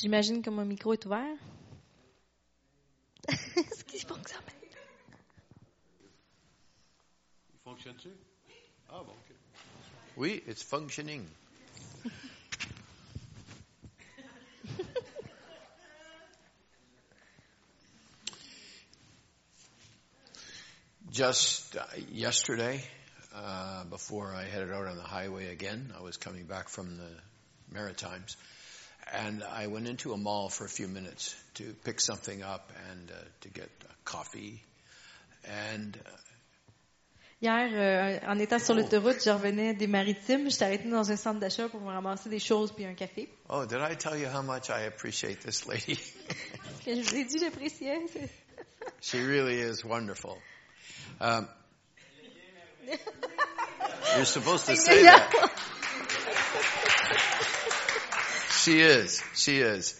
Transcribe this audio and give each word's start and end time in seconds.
J'imagine 0.00 0.42
que 0.42 0.50
mon 0.50 0.64
micro 0.64 0.92
est 0.92 1.04
ouvert. 1.06 1.36
Est-ce 3.28 3.82
qu'il 3.84 4.00
fonctionne? 4.06 4.40
Il 7.52 7.58
fonctionne-tu? 7.64 8.10
Ah 8.90 9.02
bon, 9.04 9.10
ok. 9.10 9.34
Oui, 10.16 10.40
it's 10.46 10.62
functioning. 10.62 11.26
Just 21.10 21.74
uh, 21.74 21.80
yesterday, 22.12 22.80
uh, 23.34 23.82
before 23.90 24.32
I 24.32 24.44
headed 24.44 24.70
out 24.70 24.86
on 24.86 24.96
the 24.96 25.02
highway 25.02 25.48
again, 25.48 25.92
I 25.98 26.02
was 26.02 26.16
coming 26.16 26.44
back 26.44 26.68
from 26.68 26.98
the 26.98 27.74
Maritimes, 27.74 28.36
and 29.12 29.42
I 29.44 29.66
went 29.66 29.88
into 29.88 30.12
a 30.12 30.16
mall 30.16 30.48
for 30.48 30.64
a 30.64 30.68
few 30.68 30.88
minutes 30.88 31.34
to 31.54 31.74
pick 31.84 32.00
something 32.00 32.42
up 32.42 32.72
and 32.90 33.10
uh, 33.10 33.14
to 33.42 33.48
get 33.48 33.70
coffee. 34.04 34.62
And 35.44 35.96
uh, 35.96 36.10
Hier, 37.40 37.70
euh, 37.72 38.18
en 38.26 38.36
étant 38.40 38.58
sur 38.58 38.74
l'autoroute, 38.74 39.22
je 39.24 39.30
revenais 39.30 39.72
des 39.72 39.86
maritimes. 39.86 40.50
J'étais 40.50 40.64
arrêtée 40.64 40.88
dans 40.88 41.08
un 41.08 41.16
centre 41.16 41.38
d'achat 41.38 41.68
pour 41.68 41.80
me 41.80 41.86
ramasser 41.92 42.28
des 42.28 42.40
choses 42.40 42.72
puis 42.72 42.84
un 42.84 42.94
café. 42.94 43.28
oh, 43.48 43.64
did 43.64 43.78
I 43.78 43.94
tell 43.94 44.16
you 44.16 44.26
how 44.26 44.42
much 44.42 44.70
I 44.70 44.86
appreciate 44.86 45.40
this 45.40 45.64
lady? 45.64 46.00
Je 46.84 47.00
vous 47.00 47.14
ai 47.14 47.24
dit, 47.24 47.38
j'appréciais. 47.38 48.00
She 49.00 49.18
really 49.18 49.60
is 49.60 49.84
wonderful. 49.84 50.36
Um, 51.20 51.46
you're 54.16 54.24
supposed 54.24 54.66
to 54.66 54.74
say 54.74 55.04
that. 55.04 55.30
She 58.62 58.80
is. 58.80 59.22
She 59.34 59.58
is. 59.58 59.94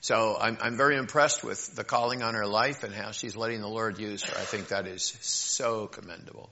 So 0.00 0.36
I'm, 0.40 0.56
I'm 0.60 0.76
very 0.76 0.96
impressed 0.96 1.44
with 1.44 1.74
the 1.76 1.84
calling 1.84 2.22
on 2.22 2.34
her 2.34 2.46
life 2.46 2.84
and 2.84 2.94
how 2.94 3.10
she's 3.12 3.36
letting 3.36 3.60
the 3.60 3.68
Lord 3.68 3.98
use 3.98 4.22
her. 4.22 4.32
I 4.36 4.44
think 4.44 4.68
that 4.68 4.86
is 4.86 5.14
so 5.20 5.86
commendable. 5.86 6.48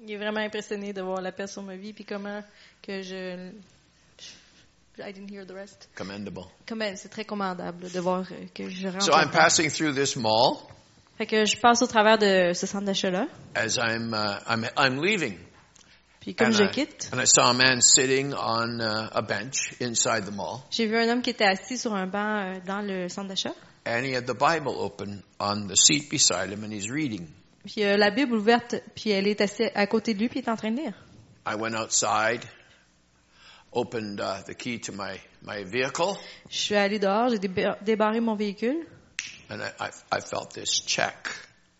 Il 0.00 0.10
est 0.10 0.16
vraiment 0.16 0.40
impressionné 0.40 0.92
de 0.92 1.02
voir 1.02 1.20
la 1.20 1.30
paix 1.30 1.46
sur 1.46 1.62
ma 1.62 1.76
vie 1.76 1.92
puis 1.92 2.04
comment 2.04 2.42
que 2.82 3.02
je... 3.02 3.50
I 4.98 5.10
didn't 5.12 5.30
hear 5.30 5.44
the 5.44 5.54
rest. 5.54 5.88
Commendable. 5.94 6.44
C'est 6.96 7.08
très 7.08 7.24
commandable 7.24 7.90
de 7.90 8.00
voir 8.00 8.26
que 8.54 8.68
je 8.68 8.88
rentre. 8.88 9.04
So 9.04 9.12
I'm 9.12 9.30
passing 9.30 9.70
through 9.70 9.94
this 9.94 10.16
mall 10.16 10.68
Fait 11.18 11.26
que 11.26 11.44
je 11.44 11.56
passe 11.56 11.82
au 11.82 11.86
travers 11.86 12.18
de 12.18 12.52
ce 12.52 12.66
centre 12.66 12.86
d'achat-là. 12.86 13.28
as 13.54 13.78
I'm, 13.78 14.12
uh, 14.12 14.40
I'm, 14.46 14.66
I'm 14.76 15.00
leaving. 15.00 15.38
Puis 16.22 16.36
comme 16.36 16.48
And 16.48 16.52
je 16.52 16.62
I, 16.64 16.70
quitte, 16.70 17.10
and 17.12 17.20
I 17.20 17.26
saw 17.26 17.50
a 17.50 17.52
man 17.52 17.80
sitting 17.82 18.32
on 18.32 18.80
uh, 18.80 19.10
a 19.12 19.22
bench 19.22 19.74
inside 19.80 20.24
the 20.24 20.30
mall. 20.32 20.60
j'ai 20.70 20.86
vu 20.86 20.96
un 20.96 21.08
homme 21.08 21.20
qui 21.20 21.30
était 21.30 21.44
assis 21.44 21.76
sur 21.76 21.92
un 21.94 22.06
banc 22.06 22.38
euh, 22.38 22.60
dans 22.64 22.80
le 22.80 23.08
centre 23.08 23.26
d'achat. 23.28 23.52
And 23.84 24.04
he 24.04 24.14
had 24.14 24.26
the 24.26 24.34
Bible 24.38 24.68
open 24.78 25.22
on 25.40 25.66
the 25.66 25.74
seat 25.76 26.08
beside 26.08 26.50
him 26.52 26.62
and 26.62 26.70
he's 26.72 26.88
reading. 26.88 27.26
Puis 27.64 27.82
euh, 27.84 27.96
la 27.96 28.10
Bible 28.12 28.34
ouverte, 28.36 28.76
puis 28.94 29.10
elle 29.10 29.26
est 29.26 29.40
assise 29.40 29.70
à 29.74 29.86
côté 29.88 30.14
de 30.14 30.20
lui, 30.20 30.28
puis 30.28 30.38
il 30.38 30.44
est 30.44 30.48
en 30.48 30.56
train 30.56 30.70
de 30.70 30.76
lire. 30.76 30.94
I 31.44 31.56
went 31.56 31.74
outside, 31.74 32.40
opened 33.72 34.20
uh, 34.20 34.42
the 34.46 34.54
key 34.54 34.78
to 34.78 34.92
my, 34.92 35.18
my 35.42 35.64
vehicle, 35.64 36.16
Je 36.48 36.56
suis 36.56 36.76
allée 36.76 37.00
dehors, 37.00 37.30
j'ai 37.30 37.38
déba- 37.38 37.82
débarré 37.82 38.20
mon 38.20 38.36
véhicule, 38.36 38.86
and 39.50 39.58
I, 39.60 39.70
I, 39.80 39.90
I 40.12 40.20
felt 40.20 40.52
this 40.54 40.82
check 40.86 41.16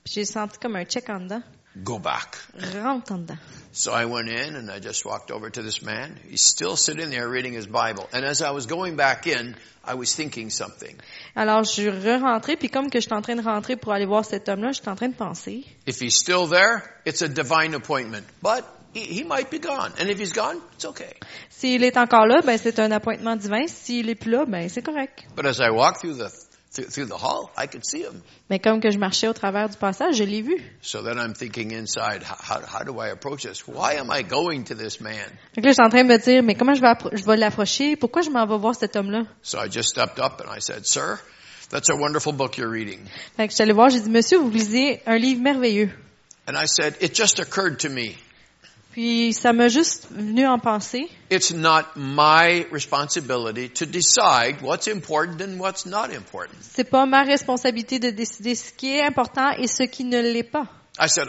puis 0.04 0.14
j'ai 0.14 0.24
senti 0.24 0.58
comme 0.58 0.74
un 0.74 0.84
check 0.84 1.08
en 1.10 1.20
dedans. 1.20 1.42
Go 1.76 1.98
back. 1.98 2.38
Rentre 2.82 3.12
en 3.12 3.18
dedans. 3.18 3.38
So 3.72 3.92
I 3.92 4.04
went 4.04 4.28
in 4.28 4.56
and 4.56 4.70
I 4.70 4.80
just 4.80 5.04
walked 5.06 5.30
over 5.30 5.50
to 5.50 5.62
this 5.62 5.82
man. 5.82 6.18
He's 6.28 6.42
still 6.42 6.76
sitting 6.76 7.08
there 7.10 7.28
reading 7.28 7.54
his 7.54 7.66
Bible. 7.66 8.06
And 8.12 8.24
as 8.24 8.42
I 8.42 8.50
was 8.50 8.66
going 8.66 8.96
back 8.96 9.26
in, 9.26 9.56
I 9.84 9.94
was 9.94 10.14
thinking 10.14 10.50
something. 10.50 10.96
Alors, 11.34 11.64
je 11.64 11.70
suis 11.70 11.88
re-rentrée, 11.88 12.56
puis 12.56 12.68
comme 12.68 12.90
que 12.90 13.00
je 13.00 13.06
suis 13.06 13.14
en 13.14 13.22
train 13.22 13.36
de 13.36 13.42
rentrer 13.42 13.76
pour 13.76 13.92
aller 13.92 14.06
voir 14.06 14.24
cet 14.24 14.48
homme-là, 14.48 14.72
je 14.72 14.82
suis 14.82 14.88
en 14.88 14.94
train 14.94 15.08
de 15.08 15.14
penser. 15.14 15.64
If 15.86 16.00
he's 16.00 16.14
still 16.14 16.46
there, 16.46 16.82
it's 17.06 17.22
a 17.22 17.28
divine 17.28 17.74
appointment. 17.74 18.24
But 18.42 18.64
he, 18.94 19.00
he 19.00 19.24
might 19.24 19.50
be 19.50 19.58
gone. 19.58 19.92
And 19.98 20.08
if 20.08 20.18
he's 20.18 20.32
gone, 20.32 20.60
it's 20.74 20.84
okay. 20.84 21.14
S'il 21.48 21.82
est 21.82 21.96
encore 21.96 22.26
là, 22.26 22.42
ben 22.42 22.58
c'est 22.58 22.78
un 22.78 22.92
appointement 22.92 23.36
divin. 23.36 23.66
S'il 23.66 24.10
est 24.10 24.14
plus 24.14 24.30
là, 24.30 24.44
ben 24.44 24.68
c'est 24.68 24.82
correct. 24.82 25.24
But 25.34 25.46
as 25.46 25.60
I 25.60 25.70
walked 25.70 26.00
through 26.00 26.18
the, 26.18 26.30
through, 26.72 27.06
the 27.06 27.16
hall, 27.16 27.50
I 27.56 27.66
could 27.66 27.84
see 27.86 28.02
him. 28.02 28.22
Mais 28.48 28.58
comme 28.58 28.80
que 28.80 28.90
je 28.90 28.98
marchais 28.98 29.28
au 29.28 29.32
travers 29.32 29.68
du 29.68 29.76
passage, 29.76 30.16
je 30.16 30.24
l'ai 30.24 30.42
vu. 30.42 30.56
So 30.80 31.02
then 31.02 31.18
I'm 31.18 31.34
thinking 31.34 31.72
inside, 31.72 32.22
how, 32.22 32.60
how, 32.66 32.82
do 32.82 32.98
I 32.98 33.08
approach 33.08 33.42
this? 33.42 33.66
Why 33.66 33.94
am 33.94 34.10
I 34.10 34.22
going 34.22 34.64
to 34.64 34.74
this 34.74 35.00
man? 35.00 35.28
Que 35.54 35.62
là, 35.62 35.70
je 35.70 35.74
suis 35.74 35.84
en 35.84 35.90
train 35.90 36.04
de 36.04 36.08
me 36.08 36.18
dire, 36.18 36.42
mais 36.42 36.54
comment 36.54 36.74
je 36.74 36.80
vais, 36.80 37.16
je 37.16 37.24
vais 37.24 37.36
l'approcher? 37.36 37.96
Pourquoi 37.96 38.22
je 38.22 38.30
m'en 38.30 38.46
vais 38.46 38.58
voir 38.58 38.74
cet 38.74 38.96
homme-là? 38.96 39.26
So 39.42 39.58
I 39.58 39.68
just 39.68 39.90
stepped 39.90 40.18
up 40.18 40.40
and 40.40 40.50
I 40.50 40.60
said, 40.60 40.86
sir, 40.86 41.18
that's 41.70 41.90
a 41.90 41.96
wonderful 41.96 42.32
book 42.32 42.56
you're 42.56 42.70
reading. 42.70 43.00
Fait 43.36 43.48
que 43.48 43.50
je 43.50 43.56
suis 43.56 43.62
allée 43.62 43.74
voir, 43.74 43.90
j'ai 43.90 44.00
dit, 44.00 44.10
monsieur, 44.10 44.38
vous 44.38 44.50
lisez 44.50 45.02
un 45.06 45.18
livre 45.18 45.42
merveilleux. 45.42 45.90
And 46.46 46.56
I 46.56 46.66
said, 46.66 46.96
it 47.00 47.14
just 47.14 47.38
occurred 47.38 47.80
to 47.80 47.88
me. 47.88 48.16
Puis 48.92 49.32
ça 49.32 49.54
m'a 49.54 49.68
juste 49.68 50.06
venu 50.10 50.46
en 50.46 50.58
pensée. 50.58 51.08
It's 51.30 51.50
not 51.50 51.84
my 51.96 52.66
responsibility 52.70 53.70
to 53.70 53.86
decide 53.86 54.60
what's 54.62 54.86
important 54.86 55.40
and 55.40 55.58
what's 55.58 55.86
not 55.86 56.10
important. 56.14 56.52
C'est 56.60 56.84
pas 56.88 57.06
ma 57.06 57.22
responsabilité 57.22 57.98
de 57.98 58.10
décider 58.10 58.54
ce 58.54 58.70
qui 58.72 58.94
est 58.94 59.02
important 59.02 59.50
et 59.58 59.66
ce 59.66 59.84
qui 59.84 60.04
ne 60.04 60.20
l'est 60.20 60.42
pas. 60.42 60.66
I 61.00 61.08
said, 61.08 61.28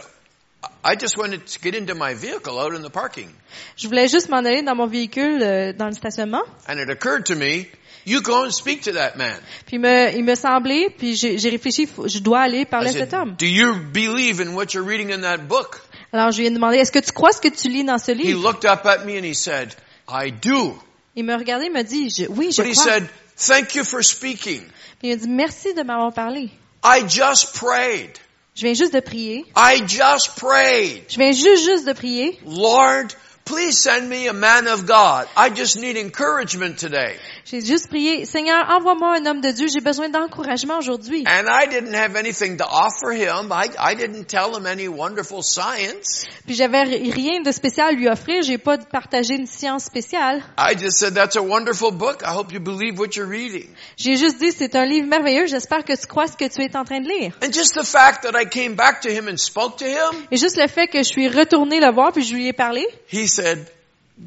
I 0.83 0.95
just 0.99 1.17
wanted 1.17 1.45
to 1.45 1.59
get 1.61 1.73
into 1.77 1.95
my 1.95 2.13
vehicle 2.13 2.59
out 2.59 2.73
in 2.75 2.81
the 2.81 2.91
parking. 2.91 3.29
Je 3.77 3.87
voulais 3.87 4.09
juste 4.09 4.27
m'en 4.27 4.39
aller 4.39 4.61
dans 4.61 4.75
mon 4.75 4.87
véhicule, 4.87 5.41
euh, 5.41 5.71
dans 5.71 5.87
le 5.87 5.93
stationnement. 5.93 6.43
And 6.67 6.77
it 6.79 6.89
occurred 6.89 7.23
to 7.27 7.35
me, 7.35 7.67
you 8.05 8.21
go 8.21 8.43
and 8.43 8.51
speak 8.51 8.81
to 8.83 8.91
that 8.91 9.15
man. 9.15 9.39
Puis 9.65 9.77
il 9.77 9.79
me, 9.79 10.13
il 10.17 10.25
me 10.25 10.35
semblait, 10.35 10.89
puis 10.89 11.15
j'ai 11.15 11.49
réfléchi, 11.49 11.87
je 12.07 12.19
dois 12.19 12.41
aller 12.41 12.65
parler 12.65 12.87
I 12.91 12.95
à 12.97 12.99
cet 12.99 13.11
said, 13.11 13.19
homme. 13.21 13.35
do 13.37 13.45
you 13.45 13.73
believe 13.93 14.41
in 14.41 14.53
what 14.53 14.73
you're 14.73 14.85
reading 14.85 15.13
in 15.13 15.21
that 15.21 15.47
book? 15.47 15.79
Alors 16.13 16.31
je 16.31 16.37
lui 16.39 16.45
ai 16.45 16.51
demandé, 16.51 16.77
est-ce 16.77 16.91
que 16.91 16.99
tu 16.99 17.11
crois 17.11 17.31
ce 17.31 17.41
que 17.41 17.47
tu 17.49 17.67
lis 17.69 17.83
dans 17.83 17.97
ce 17.97 18.11
He 18.11 18.15
livre? 18.15 18.41
looked 18.41 18.65
up 18.65 18.85
at 18.85 19.03
me 19.05 19.17
and 19.17 19.25
he 19.25 19.33
said, 19.33 19.73
I 20.07 20.31
do. 20.31 20.77
Il 21.15 21.25
me 21.25 21.35
regardait, 21.35 21.65
il 21.67 21.71
m'a 21.73 21.83
dit, 21.83 22.09
je- 22.09 22.27
oui, 22.29 22.51
je 22.51 22.61
But 22.61 22.71
he 22.71 22.73
crois. 22.75 22.83
said, 22.83 23.09
thank 23.37 23.75
you 23.75 23.83
for 23.83 24.03
speaking. 24.03 24.61
Puis 24.99 25.09
il 25.09 25.09
m'a 25.09 25.15
dit, 25.17 25.27
merci 25.29 25.73
de 25.73 25.81
m'avoir 25.83 26.13
parlé. 26.13 26.49
I 26.83 27.03
just 27.07 27.53
prayed. 27.55 28.11
Je 28.55 28.61
viens 28.65 28.73
juste 28.75 28.93
de 28.93 28.99
prier. 28.99 29.43
I 29.57 29.81
just 29.87 30.35
prayed. 30.37 31.03
Je 31.09 31.17
viens 31.17 31.31
juste, 31.31 31.65
juste 31.65 31.87
de 31.87 31.93
prier. 31.93 32.39
Lord, 32.45 33.07
please 33.45 33.77
send 33.77 34.07
me 34.09 34.27
a 34.27 34.33
man 34.33 34.67
of 34.67 34.85
God. 34.85 35.27
I 35.35 35.49
just 35.49 35.77
need 35.77 35.97
encouragement 35.97 36.77
today. 36.77 37.15
J'ai 37.45 37.61
juste 37.61 37.87
prié, 37.89 38.25
Seigneur, 38.25 38.65
envoie-moi 38.69 39.17
un 39.17 39.25
homme 39.25 39.41
de 39.41 39.51
Dieu, 39.51 39.67
j'ai 39.71 39.81
besoin 39.81 40.09
d'encouragement 40.09 40.77
aujourd'hui. 40.79 41.23
And 41.27 41.45
I 41.47 41.67
didn't 41.67 41.93
have 41.93 42.15
anything 42.15 42.57
to 42.57 42.63
offer 42.63 43.11
him. 43.11 43.51
I, 43.51 43.69
I 43.77 43.95
didn't 43.95 44.25
tell 44.27 44.55
him 44.57 44.65
any 44.65 44.87
wonderful 44.87 45.43
science. 45.43 46.25
Puis 46.45 46.55
j'avais 46.55 46.83
ri- 46.83 47.11
rien 47.11 47.41
de 47.41 47.51
spécial 47.51 47.89
à 47.89 47.91
lui 47.91 48.07
offrir, 48.07 48.41
j'ai 48.43 48.57
pas 48.57 48.77
partagé 48.77 49.35
une 49.35 49.45
science 49.45 49.83
spéciale. 49.83 50.41
I 50.57 50.73
just 50.79 50.97
said, 50.97 51.13
that's 51.13 51.35
a 51.35 51.43
wonderful 51.43 51.91
book. 51.91 52.23
I 52.23 52.33
hope 52.33 52.51
you 52.53 52.59
believe 52.59 52.97
what 52.97 53.15
you're 53.15 53.29
reading. 53.29 53.67
J'ai 53.97 54.15
juste 54.15 54.39
dit, 54.39 54.51
c'est 54.51 54.75
un 54.75 54.85
livre 54.85 55.07
merveilleux, 55.07 55.45
j'espère 55.47 55.83
que 55.83 55.93
tu 55.93 56.07
crois 56.07 56.27
ce 56.27 56.37
que 56.37 56.45
tu 56.47 56.61
es 56.63 56.75
en 56.75 56.85
train 56.85 57.01
de 57.01 57.07
lire. 57.09 57.37
And 57.43 57.51
just 57.51 57.75
the 57.75 57.85
fact 57.85 58.23
that 58.23 58.39
I 58.39 58.45
came 58.49 58.75
back 58.75 59.01
to 59.01 59.09
him 59.09 59.27
and 59.27 59.37
spoke 59.37 59.77
to 59.77 59.85
him, 59.85 60.25
Et 60.31 60.37
juste 60.37 60.57
le 60.57 60.67
fait 60.67 60.87
que 60.87 60.99
je 60.99 61.03
suis 61.03 61.27
retournée 61.27 61.79
le 61.81 61.91
voir 61.93 62.13
puis 62.13 62.23
je 62.23 62.33
lui 62.33 62.47
ai 62.47 62.53
parlé, 62.53 62.87
he 63.11 63.27
said, 63.33 63.69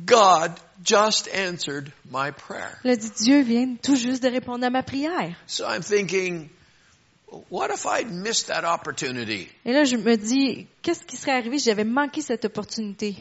God 0.05 0.53
just 0.83 1.29
answered 1.29 1.93
my 2.11 2.31
prayer. 2.33 2.79
il 2.85 2.91
a 2.91 2.97
dit, 2.97 3.11
Dieu 3.23 3.43
vient 3.43 3.77
tout 3.83 3.97
juste 3.97 4.23
de 4.23 4.29
répondre 4.29 4.65
à 4.65 4.71
ma 4.71 4.83
prière. 4.83 5.37
So 5.47 5.65
I'm 5.67 5.83
thinking, 5.83 6.51
what 7.49 7.71
if 7.71 7.87
I'd 7.87 8.11
missed 8.11 8.49
that 8.49 8.65
opportunity? 8.65 9.49
Et 9.65 9.73
là, 9.73 9.85
je 9.85 9.97
me 9.97 10.17
dis, 10.17 10.67
qu'est-ce 10.83 11.05
qui 11.05 11.17
serait 11.17 11.33
arrivé 11.33 11.59
si 11.59 11.67
j'avais 11.67 11.85
manqué 11.85 12.21
cette 12.21 12.45
opportunité? 12.45 13.17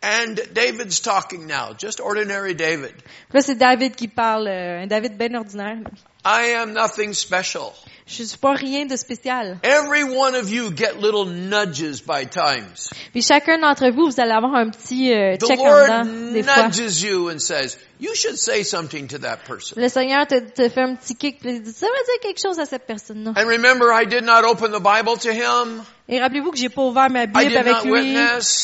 And 0.00 0.38
David's 0.52 1.00
talking 1.00 1.48
now, 1.48 1.74
just 1.76 2.00
ordinary 2.00 2.54
David. 2.54 2.94
Là, 3.32 3.42
c'est 3.42 3.56
David 3.56 3.96
qui 3.96 4.06
parle, 4.06 4.46
euh, 4.46 4.82
un 4.82 4.86
David 4.86 5.18
bien 5.18 5.34
ordinaire. 5.34 5.78
I 6.24 6.54
am 6.54 6.72
nothing 6.72 7.14
special. 7.14 7.74
Je 8.08 8.22
suis 8.22 8.38
pas 8.38 8.54
rien 8.54 8.86
de 8.86 8.96
spécial. 8.96 9.58
Every 9.62 10.02
one 10.02 10.34
of 10.34 10.50
you 10.50 10.70
get 10.74 10.94
little 10.98 11.26
nudges 11.26 12.02
by 12.06 12.26
times. 12.26 12.88
Puis 13.12 13.20
chacun 13.20 13.58
d'entre 13.58 13.90
vous, 13.90 14.06
vous 14.10 14.20
allez 14.20 14.32
avoir 14.32 14.54
un 14.54 14.70
petit 14.70 15.12
euh, 15.12 15.36
check 15.36 15.60
en 15.60 15.82
dedans, 15.82 16.32
des 16.32 16.42
fois. 16.42 16.68
nudges 16.68 17.02
you 17.02 17.28
and 17.30 17.38
says, 17.38 17.76
you 18.00 18.14
should 18.14 18.36
say 18.36 18.64
something 18.64 19.06
to 19.08 19.18
that 19.18 19.40
person. 19.46 19.74
Le 19.76 19.88
Seigneur 19.90 20.26
te, 20.26 20.38
te 20.40 20.70
fait 20.70 20.80
un 20.80 20.94
petit 20.94 21.16
kick, 21.16 21.40
puis 21.40 21.56
il 21.56 21.62
dit, 21.62 21.70
ça 21.72 21.86
va 21.86 21.92
dire 21.92 22.20
quelque 22.22 22.40
chose 22.40 22.58
à 22.58 22.64
cette 22.64 22.86
personne-là. 22.86 23.32
And 23.36 23.46
remember, 23.46 23.92
I 23.92 24.06
did 24.06 24.24
not 24.24 24.42
open 24.48 24.72
the 24.72 24.82
Bible 24.82 25.18
to 25.18 25.30
him. 25.30 25.82
Et 26.08 26.18
rappelez-vous 26.18 26.52
que 26.52 26.58
j'ai 26.58 26.70
pas 26.70 26.82
ouvert 26.82 27.10
ma 27.10 27.24
I 27.24 27.26
Bible 27.26 27.48
did 27.48 27.56
avec 27.58 27.84
not 27.84 27.94
lui. 27.94 28.16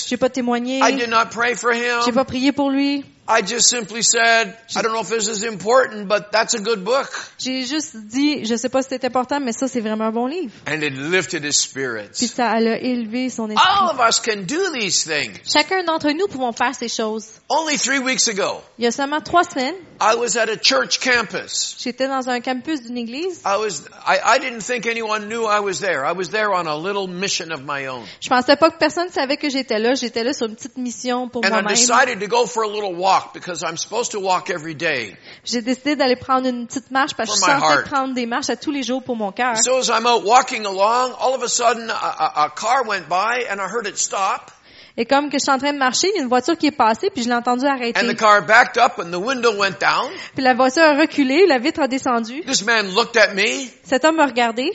J'ai 0.06 0.17
pas 0.17 0.31
témoigné. 0.31 0.79
I 0.79 0.94
did 0.94 1.11
not 1.11 1.26
pray 1.31 1.55
for 1.55 1.70
J'ai 1.75 2.08
him. 2.08 2.14
pas 2.14 2.25
prié 2.25 2.52
pour 2.52 2.70
lui. 2.70 3.05
I 3.26 3.41
just 3.41 3.70
simply 3.70 4.02
said, 4.02 4.55
I 4.76 4.82
don't 4.82 4.93
know 4.93 5.00
if 5.00 5.08
this 5.08 5.29
is 5.29 5.44
important, 5.44 6.08
but 6.08 6.31
that's 6.31 6.52
a 6.52 6.61
good 6.61 6.85
book. 6.85 7.08
J'ai 7.38 7.64
juste 7.64 7.96
dit, 7.96 8.44
je 8.44 8.55
sais 8.55 8.69
pas 8.69 8.82
si 8.82 8.88
c'est 8.91 9.05
important, 9.06 9.34
mais 9.41 9.53
ça, 9.53 9.69
c'est 9.69 9.81
vraiment 9.81 10.05
un 10.07 10.13
bon 10.13 10.27
livre. 10.27 10.53
And 10.69 10.83
it 10.83 10.95
lifted 10.97 11.45
his 11.45 11.49
Puis 11.51 11.53
spirits. 11.53 12.29
ça 12.29 12.57
elle 12.59 12.69
a 12.69 12.79
élevé 12.79 13.29
son 13.31 13.45
All 13.45 13.53
esprit. 13.53 13.91
of 13.93 14.01
us 14.09 14.21
can 14.21 14.43
do 14.47 14.71
these 14.73 15.05
things. 15.05 15.39
Chacun 15.51 15.83
d'entre 15.85 16.11
nous 16.11 16.27
pouvons 16.27 16.53
faire 16.53 16.75
ces 16.75 16.89
choses. 16.89 17.27
Only 17.49 17.77
three 17.79 17.99
weeks 17.99 18.29
ago, 18.29 18.61
Il 18.79 18.85
y 18.85 18.87
a 18.87 18.91
seulement 18.93 19.21
trois 19.21 19.45
semaines, 19.45 19.75
I 20.01 20.15
was 20.17 20.37
at 20.37 20.49
a 20.49 20.57
church 20.61 20.99
campus. 20.99 21.77
j'étais 21.79 22.09
dans 22.09 22.29
un 22.29 22.41
campus 22.41 22.83
d'une 22.83 22.99
église. 22.99 23.41
I 23.45 23.57
was, 23.59 23.83
I, 24.07 24.19
I 24.37 24.39
didn't 24.41 24.63
think 24.63 24.87
anyone 24.87 25.29
knew 25.29 25.45
I 25.47 25.61
was 25.61 25.81
there. 25.81 26.05
I 26.05 26.13
was 26.13 26.31
there 26.31 26.51
on 26.53 26.67
a 26.67 26.77
little 26.77 27.07
mission 27.07 27.51
of 27.53 27.63
my 27.65 27.87
own. 27.87 28.03
Je 28.21 28.29
pensais 28.29 28.57
pas 28.57 28.71
que 28.71 28.79
personne 28.79 29.09
savait 29.11 29.37
que 29.37 29.49
j'étais 29.51 29.79
là. 29.79 29.95
J'étais 29.95 30.25
là 30.25 30.33
sur 30.33 30.47
une 30.47 30.55
petite 30.57 30.77
mission 30.79 31.29
pour 31.29 31.43
And 31.45 31.49
I 31.49 31.51
moi-même. 31.51 31.75
decided 31.75 32.21
to 32.21 32.27
go 32.27 32.47
for 32.47 32.65
a 32.65 32.69
little 32.69 32.95
walk 32.97 33.33
because 33.35 33.63
I'm 33.63 33.77
supposed 33.77 34.11
to 34.13 34.21
walk 34.21 34.51
every 34.51 34.75
day. 34.75 35.17
J'ai 35.45 35.63
décidé 35.63 35.97
d'aller 35.97 36.17
prendre 36.17 36.47
une 36.49 36.67
petite 36.67 36.91
marche 36.91 37.15
parce 37.15 37.31
que 37.31 37.37
je 37.37 37.43
suis 37.43 37.53
censée 37.61 37.83
prendre 37.85 38.15
des 38.15 38.27
marches 38.27 38.51
à 38.51 38.57
tous 38.57 38.71
les 38.71 38.83
jours 38.83 39.03
pour 39.03 39.17
mon 39.17 39.24
cœur. 39.32 39.56
So 39.62 39.79
as 39.79 39.88
I'm 39.91 40.06
out 40.06 40.25
walking 40.25 40.65
along, 40.67 41.12
all 41.19 41.35
of 41.35 41.43
a 41.43 41.49
sudden 41.49 41.88
a, 41.91 41.93
a, 41.94 42.32
a 42.47 42.50
car 42.50 42.85
went 42.87 43.09
by 43.09 43.47
and 43.50 43.61
I 43.61 43.69
heard 43.69 43.87
it 43.87 43.99
stop. 43.99 44.50
Et 44.97 45.06
comme 45.06 45.29
que 45.29 45.38
je 45.38 45.43
suis 45.43 45.50
en 45.50 45.59
train 45.59 45.73
de 45.73 45.79
marcher, 45.79 46.09
il 46.09 46.17
y 46.17 46.19
a 46.21 46.23
une 46.23 46.29
voiture 46.29 46.56
qui 46.56 46.67
est 46.69 46.71
passée, 46.76 47.11
puis 47.11 47.25
je 47.25 47.29
l'ai 47.29 47.35
entendue 47.35 47.67
And 47.67 47.71
arrêter. 47.75 48.06
the 48.06 48.17
car 48.17 48.43
backed 48.43 48.76
up 48.79 48.99
and 49.00 49.11
the 49.11 49.19
window 49.19 49.53
went 49.56 49.81
down. 49.81 50.09
Puis 50.35 50.44
la 50.44 50.55
voiture 50.55 50.85
a 50.85 50.94
reculé, 50.94 51.47
la 51.49 51.59
vitre 51.59 51.81
a 51.81 51.88
descendu. 51.88 52.43
This 52.44 52.62
man 52.65 52.94
looked 52.94 53.17
at 53.17 53.35
me. 53.35 53.69
Cet 53.82 54.05
homme 54.05 54.17
m'a 54.17 54.26
regardé. 54.26 54.71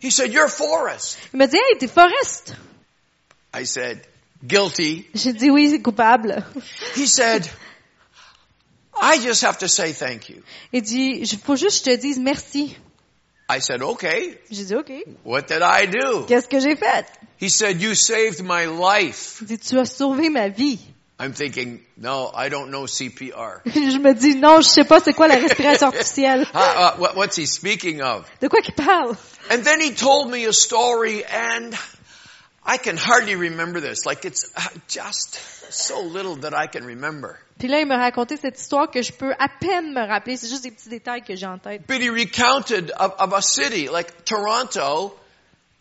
He 0.00 0.10
said, 0.10 0.32
you're 0.32 0.48
Forrest. 0.48 1.18
Il 1.34 1.38
m'a 1.38 1.46
dit, 1.46 1.56
hey, 1.58 1.76
t'es 1.78 1.86
Forrest. 1.88 2.54
I 3.52 3.64
said, 3.66 4.00
guilty. 4.46 5.06
J'ai 5.14 5.34
dit 5.34 5.50
oui, 5.50 5.82
coupable. 5.82 6.42
He 6.96 7.06
said, 7.06 7.46
I 9.00 9.18
just 9.18 9.42
have 9.44 9.58
to 9.58 9.68
say 9.68 9.92
thank 9.92 10.30
you. 10.30 10.42
Il 10.72 10.80
dit, 10.82 11.18
il 11.20 11.38
faut 11.38 11.56
juste 11.56 11.84
que 11.84 11.90
je 11.90 11.96
te 11.96 12.00
dise 12.00 12.18
merci. 12.18 12.74
I 13.50 13.60
said, 13.60 13.82
okay, 13.82 14.34
J'ai 14.50 14.64
dit, 14.64 14.74
OK. 14.74 15.04
what 15.24 15.46
did 15.48 15.62
I 15.62 15.86
do? 15.86 16.26
Qu'est-ce 16.26 16.48
que 16.48 16.60
j'ai 16.60 16.76
fait? 16.76 17.06
He 17.38 17.48
said, 17.48 17.80
you 17.80 17.94
saved 17.94 18.42
my 18.42 18.66
life. 18.66 19.38
Il 19.40 19.46
dit, 19.46 19.58
tu 19.58 19.78
as 19.78 19.86
sauvé 19.90 20.28
ma 20.30 20.48
vie. 20.48 20.78
I'm 21.20 21.32
thinking, 21.32 21.80
no, 21.96 22.30
I 22.32 22.48
don't 22.48 22.70
know 22.70 22.84
CPR. 22.84 23.62
je 23.66 23.98
me 23.98 24.12
dis, 24.14 24.34
non, 24.36 24.60
je 24.60 24.68
sais 24.68 24.84
pas 24.84 25.00
c'est 25.00 25.14
quoi 25.14 25.28
la 25.28 25.36
respiration 25.36 25.86
artificielle. 25.88 26.42
Uh, 26.54 26.58
uh, 26.58 26.96
what, 26.98 27.16
what's 27.16 27.36
he 27.36 27.46
speaking 27.46 28.02
of? 28.02 28.24
De 28.40 28.48
quoi 28.48 28.60
qu'il 28.60 28.74
parle? 28.74 29.16
And 29.50 29.64
then 29.64 29.80
he 29.80 29.92
told 29.94 30.30
me 30.30 30.44
a 30.44 30.52
story 30.52 31.24
and 31.24 31.74
I 32.68 32.76
can 32.76 32.98
hardly 32.98 33.34
remember 33.34 33.80
this. 33.80 34.04
Like 34.04 34.26
it's 34.26 34.52
uh, 34.54 34.60
just 34.88 35.40
so 35.72 36.02
little 36.02 36.36
that 36.40 36.52
I 36.52 36.66
can 36.66 36.84
remember. 36.84 37.38
Puis 37.58 37.66
là, 37.66 37.80
il 37.80 37.86
m'a 37.86 37.96
raconté 37.96 38.36
cette 38.36 38.58
histoire 38.58 38.90
que 38.90 39.02
je 39.02 39.12
peux 39.12 39.32
à 39.38 39.48
peine 39.48 39.92
me 39.94 40.06
rappeler. 40.06 40.36
C'est 40.36 40.48
juste 40.48 40.64
des 40.64 40.70
petits 40.70 40.90
détails 40.90 41.22
que 41.22 41.34
j'ai 41.34 41.46
en 41.46 41.58
tête. 41.58 41.82
But 41.88 42.02
he 42.02 42.10
recounted 42.10 42.92
of, 42.98 43.14
of 43.18 43.32
a 43.32 43.40
city 43.40 43.88
like 43.88 44.24
Toronto 44.24 45.14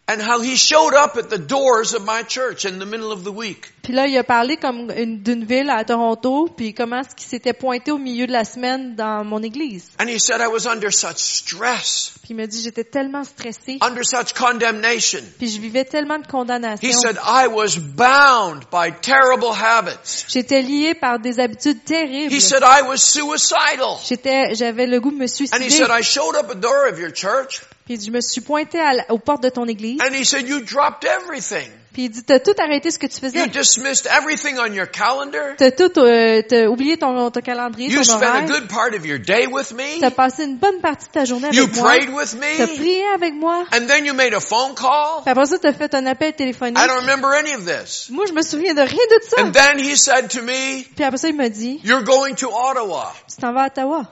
and 0.09 0.21
how 0.21 0.39
he 0.41 0.55
showed 0.55 0.93
up 0.93 1.17
at 1.17 1.29
the 1.29 1.37
doors 1.37 1.93
of 1.93 2.03
my 2.05 2.23
church 2.27 2.65
in 2.65 2.79
the 2.79 2.85
middle 2.85 3.11
of 3.11 3.23
the 3.23 3.31
week. 3.31 3.73
Puis 3.83 3.93
là, 3.93 4.05
il 4.07 4.17
a 4.17 4.23
parlé 4.23 4.57
comme 4.57 4.91
une- 4.97 5.21
d'une 5.23 5.45
ville 5.45 5.69
à 5.69 5.83
Toronto, 5.85 6.49
puis 6.55 6.73
comment 6.73 6.99
est-ce 6.99 7.15
qu'il 7.15 7.27
s'était 7.27 7.53
pointé 7.53 7.91
au 7.91 7.97
milieu 7.97 8.27
de 8.27 8.33
la 8.33 8.43
semaine 8.43 8.95
dans 8.95 9.23
mon 9.23 9.41
église. 9.41 9.91
And 9.99 10.07
he 10.09 10.19
said 10.19 10.41
I 10.41 10.47
was 10.47 10.65
under 10.67 10.91
such 10.93 11.17
stress, 11.17 12.11
Puis 12.21 12.31
il 12.31 12.35
m'a 12.35 12.47
dit, 12.47 12.61
j'étais 12.61 12.83
tellement 12.83 13.23
stressée, 13.23 13.77
under 13.81 14.03
such 14.05 14.33
condemnation. 14.33 15.21
puis 15.37 15.49
je 15.49 15.59
vivais 15.61 15.85
tellement 15.85 16.19
de 16.19 16.27
condamnation. 16.27 16.85
He 16.87 16.91
said 16.93 17.17
I 17.25 17.47
was 17.47 17.77
bound 17.77 18.65
by 18.71 18.91
terrible 19.01 19.53
habits. 19.53 20.25
J'étais 20.27 20.61
liée 20.61 20.93
par 20.93 21.19
des 21.19 21.39
habitudes 21.39 21.83
terribles. 21.85 22.33
He 22.33 22.41
said 22.41 22.63
I 22.63 22.81
was 22.87 22.97
suicidal. 22.97 23.97
J'étais, 24.05 24.53
j'avais 24.55 24.85
le 24.87 24.99
goût 24.99 25.11
de 25.11 25.15
me 25.17 25.23
And 25.23 25.25
he 25.27 25.29
suicider. 25.29 25.69
said 25.69 25.89
I 25.89 26.01
showed 26.03 26.35
up 26.35 26.49
at 26.49 26.55
the 26.55 26.59
door 26.61 26.87
of 26.91 26.99
your 26.99 27.11
church 27.13 27.61
Puis 27.87 27.99
je 28.05 28.11
me 28.11 28.21
suis 28.21 28.43
à 28.79 28.93
la- 28.93 29.11
aux 29.11 29.17
portes 29.19 29.43
de 29.43 29.49
ton 29.49 29.65
église. 29.65 29.99
and 30.01 30.13
he 30.13 30.25
said 30.25 30.47
you 30.47 30.59
dropped 30.59 31.05
everything. 31.05 31.71
Puis 31.93 32.03
il 32.05 32.09
dit, 32.11 32.23
t'as 32.23 32.37
tout 32.39 32.53
arrêté 32.59 32.91
ce 32.91 32.99
que 32.99 33.07
tu 33.07 33.19
faisais. 33.19 33.39
You 33.39 33.47
dismissed 33.47 34.05
everything 34.05 34.59
on 34.59 34.71
your 34.71 34.85
calendar. 34.87 35.55
T'as 35.57 35.71
tout, 35.71 35.97
euh, 35.99 36.43
t'as 36.47 36.67
oublié 36.67 36.95
ton, 36.97 37.31
ton 37.31 37.41
calendrier, 37.41 37.89
You 37.89 38.03
ton 38.03 38.17
spent 38.17 38.23
a 38.35 38.41
good 38.41 38.67
part 38.67 38.93
of 38.95 39.03
your 39.03 39.17
day 39.17 39.47
with 39.47 39.71
me. 39.73 39.99
T'as 39.99 40.11
passé 40.11 40.43
une 40.43 40.57
bonne 40.57 40.79
partie 40.79 41.07
de 41.07 41.11
ta 41.13 41.25
journée 41.25 41.47
You 41.53 41.63
avec 41.63 41.75
moi. 41.75 41.83
prayed 41.89 42.09
with 42.13 42.37
T'as 42.57 42.67
me. 42.67 42.75
prié 42.75 43.03
avec 43.15 43.33
moi. 43.33 43.63
And 43.73 43.87
then 43.87 44.05
you 44.05 44.13
made 44.13 44.35
a 44.35 44.39
phone 44.39 44.75
call. 44.75 45.23
Puis 45.23 45.31
après 45.31 45.47
ça, 45.47 45.57
t'as 45.57 45.73
fait 45.73 45.95
un 45.95 46.05
appel 46.05 46.33
téléphonique. 46.33 46.77
I 46.77 46.87
don't 46.87 46.99
remember 46.99 47.29
any 47.33 47.55
of 47.55 47.65
this. 47.65 48.09
Moi, 48.11 48.25
je 48.27 48.33
me 48.33 48.43
souviens 48.43 48.75
de 48.75 48.81
rien 48.81 48.89
de 48.91 49.23
ça. 49.27 49.41
And 49.41 49.51
then 49.51 49.79
he 49.79 49.95
said 49.97 50.27
to 50.29 50.43
me, 50.43 50.83
Puis 50.95 51.03
après 51.03 51.17
ça, 51.17 51.29
il 51.29 51.35
m'a 51.35 51.49
dit, 51.49 51.79
you're 51.83 52.03
going 52.03 52.35
to 52.35 52.47
Ottawa 52.47 53.11
tu 53.27 53.37
t'en 53.41 53.53
vas 53.53 53.63
à 53.63 53.67
Ottawa. 53.67 54.03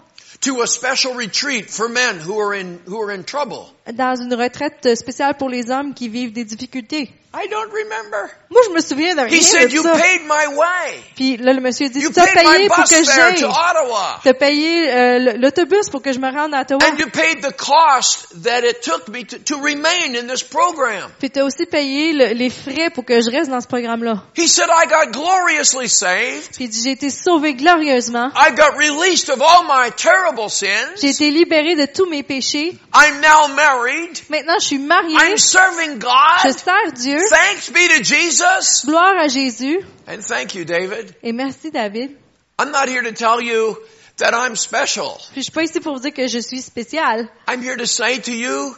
To 0.46 0.62
a 0.62 0.68
special 0.68 1.16
retreat 1.16 1.72
for 1.72 1.90
men 1.90 2.20
who 2.20 2.40
are 2.40 2.54
in, 2.54 2.80
who 2.86 3.02
are 3.02 3.12
in 3.12 3.24
trouble. 3.24 3.68
Dans 3.92 4.16
une 4.16 4.36
retraite 4.36 4.96
spéciale 4.96 5.36
pour 5.36 5.50
les 5.50 5.72
hommes 5.72 5.96
qui 5.96 6.08
vivent 6.08 6.34
des 6.34 6.46
difficultés. 6.46 7.10
I 7.38 7.48
don't 7.50 7.70
remember. 7.72 8.32
Moi, 8.50 8.62
je 8.68 8.74
me 8.74 8.80
souviens 8.82 9.16
de 9.16 9.22
rien 9.22 9.38
He 9.38 9.44
said, 9.44 9.70
de 9.70 9.76
you 9.76 9.84
ça. 9.84 9.92
paid 9.94 10.22
my 10.24 10.56
way. 10.56 11.04
Puis 11.16 11.38
là, 11.38 11.52
le 11.54 11.60
monsieur 11.60 11.90
dit, 11.90 12.00
You 12.00 12.12
tu 12.14 12.20
as 12.20 12.26
paid 12.28 12.36
payé 12.36 12.60
my 12.64 12.68
pour 12.70 12.78
bus 12.78 12.90
que 12.90 13.04
j'aille. 13.04 13.42
to 13.42 13.48
Ottawa. 13.48 14.20
T'as 14.24 14.34
payé 14.34 14.92
euh, 14.94 15.34
l'autobus 15.38 15.90
pour 15.90 16.02
que 16.02 16.14
je 16.14 16.20
me 16.20 16.32
rende 16.32 16.54
à 16.54 16.62
Ottawa. 16.62 16.80
And 16.90 16.98
you 16.98 17.08
paid 17.10 17.42
the 17.42 17.52
cost 17.56 18.28
that 18.44 18.62
it 18.64 18.82
took 18.82 19.10
me 19.10 19.26
to, 19.26 19.38
to 19.40 19.58
remain 19.62 20.16
in 20.16 20.28
this 20.28 20.44
program. 20.44 21.12
Puis 21.20 21.30
t'as 21.30 21.44
aussi 21.44 21.66
payé 21.66 22.14
le- 22.14 22.34
les 22.34 22.50
frais 22.50 22.90
pour 22.94 23.04
que 23.04 23.20
je 23.20 23.30
reste 23.30 23.50
dans 23.52 23.60
ce 23.62 23.68
programme-là. 23.68 24.24
He 24.38 24.48
said, 24.48 24.70
I 24.70 24.88
got 24.88 25.12
gloriously 25.12 25.90
saved. 25.90 26.52
Puis 26.56 26.66
il 26.66 26.70
dit, 26.70 26.82
j'ai 26.86 26.92
été 26.92 27.10
sauvé 27.10 27.54
glorieusement. 27.56 28.32
I 28.36 28.52
got 28.56 28.78
released 28.78 29.30
of 29.30 29.42
all 29.42 29.64
my 29.68 29.92
terrible 29.92 30.50
sins. 30.50 31.02
J'ai 31.02 31.10
été 31.10 31.32
libéré 31.32 31.76
de 31.76 31.86
tous 31.86 32.06
mes 32.10 32.24
péchés. 32.24 32.78
I'm 32.94 33.20
now 33.20 33.54
married. 33.54 34.20
Maintenant, 34.30 34.56
je 34.60 34.66
suis. 34.66 34.76
I'm 34.78 35.38
serving 35.38 36.00
Je 36.44 36.52
sers 36.52 36.92
Dieu. 36.94 37.20
Thanks 37.30 37.70
be 37.70 37.88
to 37.98 38.04
Jesus. 38.04 38.86
Gloire 38.86 39.18
à 39.18 39.28
Jésus. 39.28 39.80
And 40.08 40.22
thank 40.22 40.56
you, 40.56 40.66
David. 40.66 41.16
Et 41.24 41.34
merci, 41.34 41.72
David. 41.72 42.16
I'm 42.60 42.72
not 42.72 42.88
here 42.88 43.02
to 43.02 43.12
tell 43.12 43.42
you 43.42 43.78
that 44.18 44.34
I'm 44.34 44.56
special. 44.56 45.20
Je 45.36 45.42
suis 45.42 45.52
pas 45.52 45.64
ici 45.64 45.80
pour 45.80 45.94
vous 45.94 46.00
dire 46.00 46.14
que 46.14 46.28
je 46.28 46.40
suis 46.40 46.62
spéciale. 46.62 47.28
I'm 47.48 47.62
here 47.62 47.78
to 47.78 47.86
say 47.86 48.20
to 48.20 48.32
you 48.32 48.76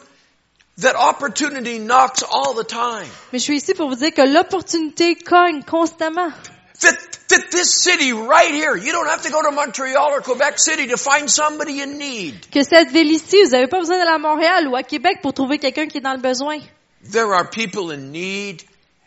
that 0.78 0.94
opportunity 0.96 1.78
knocks 1.78 2.22
all 2.22 2.54
the 2.54 2.66
time. 2.66 3.06
Mais 3.32 3.38
je 3.38 3.44
suis 3.44 3.56
ici 3.56 3.74
pour 3.74 3.88
vous 3.88 3.96
dire 3.96 4.12
que 4.12 4.22
l'opportunité 4.22 5.14
cogne 5.16 5.62
constamment. 5.62 6.32
That, 6.80 6.96
that 7.28 7.50
this 7.50 7.72
city 7.72 8.12
right 8.12 8.54
here, 8.54 8.76
you 8.76 8.92
don't 8.92 9.08
have 9.08 9.22
to 9.22 9.30
go 9.30 9.42
to 9.42 9.50
Montreal 9.50 10.12
or 10.12 10.20
Quebec 10.20 10.58
City 10.60 10.86
to 10.88 10.96
find 10.96 11.28
somebody 11.28 11.80
in 11.82 11.98
need. 11.98 12.48
Que 12.52 12.62
cette 12.62 12.90
ville 12.90 13.10
ici, 13.10 13.36
vous 13.44 13.50
n'avez 13.50 13.66
pas 13.66 13.80
besoin 13.80 13.98
d'aller 13.98 14.12
à 14.12 14.18
Montréal 14.18 14.68
ou 14.68 14.76
à 14.76 14.84
Québec 14.84 15.18
pour 15.20 15.34
trouver 15.34 15.58
quelqu'un 15.58 15.86
qui 15.86 15.98
est 15.98 16.00
dans 16.00 16.14
le 16.14 16.20
besoin. 16.20 16.58
There 17.02 17.34
are 17.34 17.48
people 17.48 17.90
in 17.90 18.12
need 18.12 18.64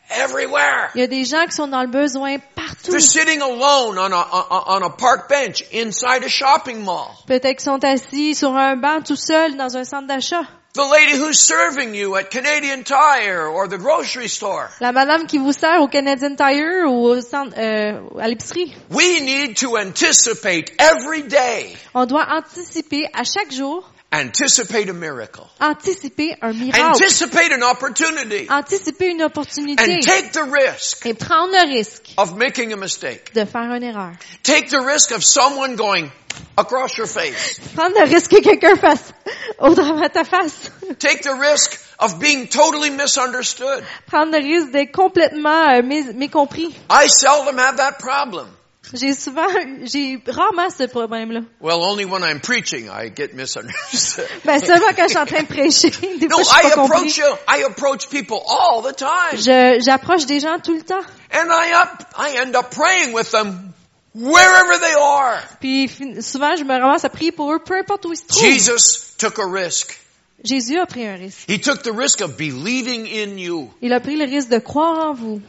everywhere. 0.09 0.91
Il 0.95 1.01
y 1.01 1.03
a 1.03 1.07
des 1.07 1.25
gens 1.25 1.45
qui 1.45 1.53
sont 1.53 1.67
dans 1.67 1.81
le 1.81 1.87
besoin 1.87 2.37
partout. 2.55 2.91
They're 2.91 2.99
sitting 2.99 3.41
alone 3.41 3.97
on 3.97 4.11
a, 4.11 4.65
on 4.67 4.83
a 4.83 4.89
park 4.89 5.29
bench 5.29 5.63
inside 5.73 6.23
a 6.23 6.29
shopping 6.29 6.83
mall. 6.83 7.09
Peut-être 7.27 7.57
qu'ils 7.57 7.65
sont 7.65 7.83
assis 7.83 8.35
sur 8.35 8.55
un 8.55 8.75
banc 8.75 9.01
tout 9.01 9.15
seuls 9.15 9.55
dans 9.57 9.77
un 9.77 9.83
centre 9.83 10.07
d'achat. 10.07 10.45
The 10.73 10.87
lady 10.89 11.17
who's 11.17 11.37
serving 11.37 11.93
you 11.93 12.15
at 12.15 12.31
Canadian 12.31 12.83
Tire 12.83 13.45
or 13.45 13.67
the 13.67 13.77
grocery 13.77 14.29
store. 14.29 14.69
La 14.79 14.93
madame 14.93 15.27
qui 15.27 15.37
vous 15.37 15.51
sert 15.51 15.81
au 15.81 15.89
Canadian 15.89 16.37
Tire 16.37 16.89
ou 16.89 17.07
au 17.07 17.19
centre, 17.19 17.53
euh, 17.57 17.99
à 18.17 18.29
l'épicerie. 18.29 18.73
We 18.89 19.21
need 19.21 19.57
to 19.57 19.77
anticipate 19.77 20.71
every 20.79 21.23
day, 21.23 21.75
On 21.93 22.05
doit 22.05 22.25
anticiper 22.31 23.05
à 23.13 23.25
chaque 23.25 23.51
jour, 23.51 23.83
anticipate 24.11 24.89
a 24.89 24.93
miracle, 24.93 25.49
anticiper 25.59 26.35
un 26.41 26.53
miracle, 26.59 26.81
anticipate 26.81 27.51
an 27.51 27.63
opportunity, 27.63 28.47
anticiper 28.49 29.11
une 29.11 29.21
opportunité 29.21 29.79
and 29.79 30.01
take 30.03 30.31
the 30.33 30.43
risk 30.43 31.05
et 31.05 31.13
prendre 31.13 31.53
le 31.53 31.67
risque 31.73 32.13
of 32.17 32.35
making 32.35 32.73
a 32.73 32.77
mistake. 32.77 33.33
de 33.33 33.45
faire 33.45 33.71
une 33.73 33.83
erreur. 33.83 34.13
Take 34.43 34.69
the 34.69 34.81
risk 34.81 35.11
of 35.11 35.23
someone 35.23 35.75
going 35.75 36.11
across 36.57 36.97
your 36.97 37.07
face. 37.07 37.59
Prendre 37.75 37.95
le 37.99 38.05
risque 38.09 38.31
que 38.31 38.41
quelqu'un 38.41 38.75
fasse 38.75 39.13
au 39.59 39.73
travers 39.73 40.09
de 40.09 40.13
ta 40.13 40.23
face. 40.23 40.69
Take 40.99 41.21
the 41.23 41.35
risk 41.39 41.79
of 41.99 42.19
being 42.19 42.47
totally 42.47 42.89
misunderstood. 42.89 43.83
Prendre 44.07 44.37
le 44.37 44.43
risque 44.43 44.71
d'être 44.71 44.91
complètement 44.91 45.69
euh, 45.69 45.81
mécompris. 46.13 46.75
I 46.89 47.07
seldom 47.07 47.57
have 47.57 47.77
that 47.77 47.99
problem. 47.99 48.47
J'ai 48.93 49.13
souvent, 49.13 49.45
j'ai 49.83 50.19
rarement 50.27 50.69
ce 50.75 50.83
problème-là. 50.85 51.41
Well, 51.61 51.77
only 51.83 52.03
when 52.03 52.23
I'm 52.23 52.39
preaching 52.41 52.87
I 52.89 53.09
get 53.15 53.33
misunderstood. 53.35 54.25
Ben 54.45 54.59
seulement 54.59 54.87
quand 54.95 55.03
je 55.03 55.09
suis 55.09 55.17
en 55.19 55.25
train 55.25 55.43
de 55.43 55.47
prêcher, 55.47 55.91
des 56.19 56.27
No, 56.27 56.37
fois 56.39 56.43
je 56.43 56.49
suis 56.49 56.57
I 56.57 56.69
pas 56.69 56.75
compris. 56.75 56.97
approach 56.97 57.17
you, 57.17 57.25
I 57.47 57.63
approach 57.63 58.09
people 58.09 58.39
all 58.47 58.81
the 58.81 58.95
time. 58.95 59.37
Je, 59.39 59.79
j'approche 59.85 60.25
des 60.25 60.39
gens 60.39 60.57
tout 60.59 60.73
le 60.73 60.81
temps. 60.81 61.03
And 61.31 61.47
I 61.51 61.73
up, 61.73 62.05
I 62.17 62.37
end 62.39 62.55
up 62.55 62.71
praying 62.71 63.13
with 63.13 63.29
them 63.31 63.71
wherever 64.15 64.77
they 64.79 64.93
are. 64.99 65.37
Puis 65.59 65.87
souvent 66.21 66.55
je 66.57 66.63
me 66.63 66.73
ramasse 66.73 67.05
à 67.05 67.09
prier 67.09 67.31
pour 67.31 67.53
eux, 67.53 67.59
peu 67.63 67.75
importe 67.77 68.05
où 68.07 68.11
ils 68.13 68.17
se 68.17 68.25
trouvent. 68.25 68.43
Jesus 68.43 69.15
took 69.19 69.37
a 69.39 69.45
risk. 69.45 69.99
Jésus 70.43 70.79
a 70.79 70.87
pris 70.87 71.05
un 71.05 71.17
risque. 71.17 71.47
He 71.47 71.61
took 71.61 71.83
the 71.83 71.91
risk 71.95 72.19
of 72.21 72.35
believing 72.35 73.05
in 73.05 73.37
you. 73.37 73.69
Il 73.83 73.93
a 73.93 73.99
pris 73.99 74.15
le 74.17 74.25
risque 74.25 74.49
de 74.49 74.57
croire 74.57 74.97
en 75.09 75.13
vous. 75.13 75.39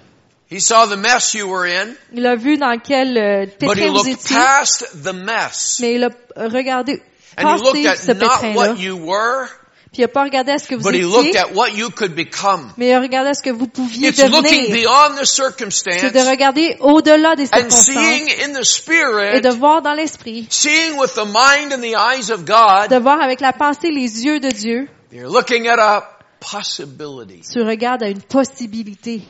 He 0.52 0.60
saw 0.60 0.86
the 0.86 0.96
mess 0.98 1.32
you 1.34 1.48
were 1.48 1.66
in, 1.66 1.94
Il 2.12 2.26
a 2.26 2.36
vu 2.36 2.58
dans 2.58 2.78
quel 2.78 3.16
euh, 3.16 3.46
but 3.46 3.52
he 3.52 3.56
pétrin 3.58 3.88
vous 3.88 3.94
looked 3.94 4.12
étiez, 4.12 4.36
past 4.36 4.86
the 5.02 5.12
mess. 5.14 5.78
mais 5.80 5.94
il 5.94 6.04
a 6.04 6.10
regardé 6.36 7.00
And 7.38 7.48
he 7.56 7.62
looked 7.62 7.96
ce 7.96 8.10
at 8.10 8.14
not 8.14 8.20
pétrin-là. 8.28 8.54
what 8.72 8.74
you 8.78 8.96
were, 8.98 9.46
Puis 9.92 10.00
il 10.00 10.04
a 10.04 10.08
pas 10.08 10.22
regardé 10.24 10.52
à 10.52 10.58
ce 10.58 10.68
que 10.68 10.74
vous 10.74 10.82
but 10.82 10.94
he 10.94 11.02
looked 11.02 11.28
étiez, 11.28 11.38
at 11.40 11.54
what 11.54 11.68
you 11.70 11.88
could 11.90 12.14
become. 12.14 12.70
mais 12.76 12.88
il 12.88 12.92
a 12.92 13.00
regardé 13.00 13.30
à 13.30 13.34
ce 13.34 13.42
que 13.42 13.50
vous 13.50 13.66
pouviez 13.66 14.08
It's 14.08 14.18
looking 14.28 14.42
devenir. 14.42 14.70
beyond 14.72 15.14
the 15.16 15.24
C'est 15.24 15.42
circumstance 15.42 16.12
de 16.12 16.28
regarder 16.30 16.76
au-delà 16.80 17.34
des 17.36 17.44
and 17.52 17.70
seeing 17.70 18.28
circonstances 18.28 18.44
in 18.46 18.52
the 18.52 18.60
et 18.60 18.64
spirit, 18.64 19.40
de 19.40 19.48
voir 19.50 19.80
dans 19.82 19.94
l'esprit, 19.94 20.46
seeing 20.50 20.98
with 20.98 21.14
the 21.14 21.24
mind 21.26 21.72
and 21.72 21.80
the 21.80 21.94
eyes 21.96 22.30
of 22.30 22.44
God. 22.44 22.90
de 22.90 22.96
voir 22.98 23.20
avec 23.22 23.40
la 23.40 23.52
pensée 23.54 23.90
les 23.90 24.24
yeux 24.24 24.38
de 24.40 24.48
Dieu. 24.50 24.88
You're 25.10 25.30
looking 25.32 25.66
at 25.68 25.78
a 25.78 26.08
possibility. 26.40 27.40
Tu 27.50 27.62
regardes 27.62 28.02
à 28.02 28.08
une 28.08 28.20
possibilité. 28.22 29.22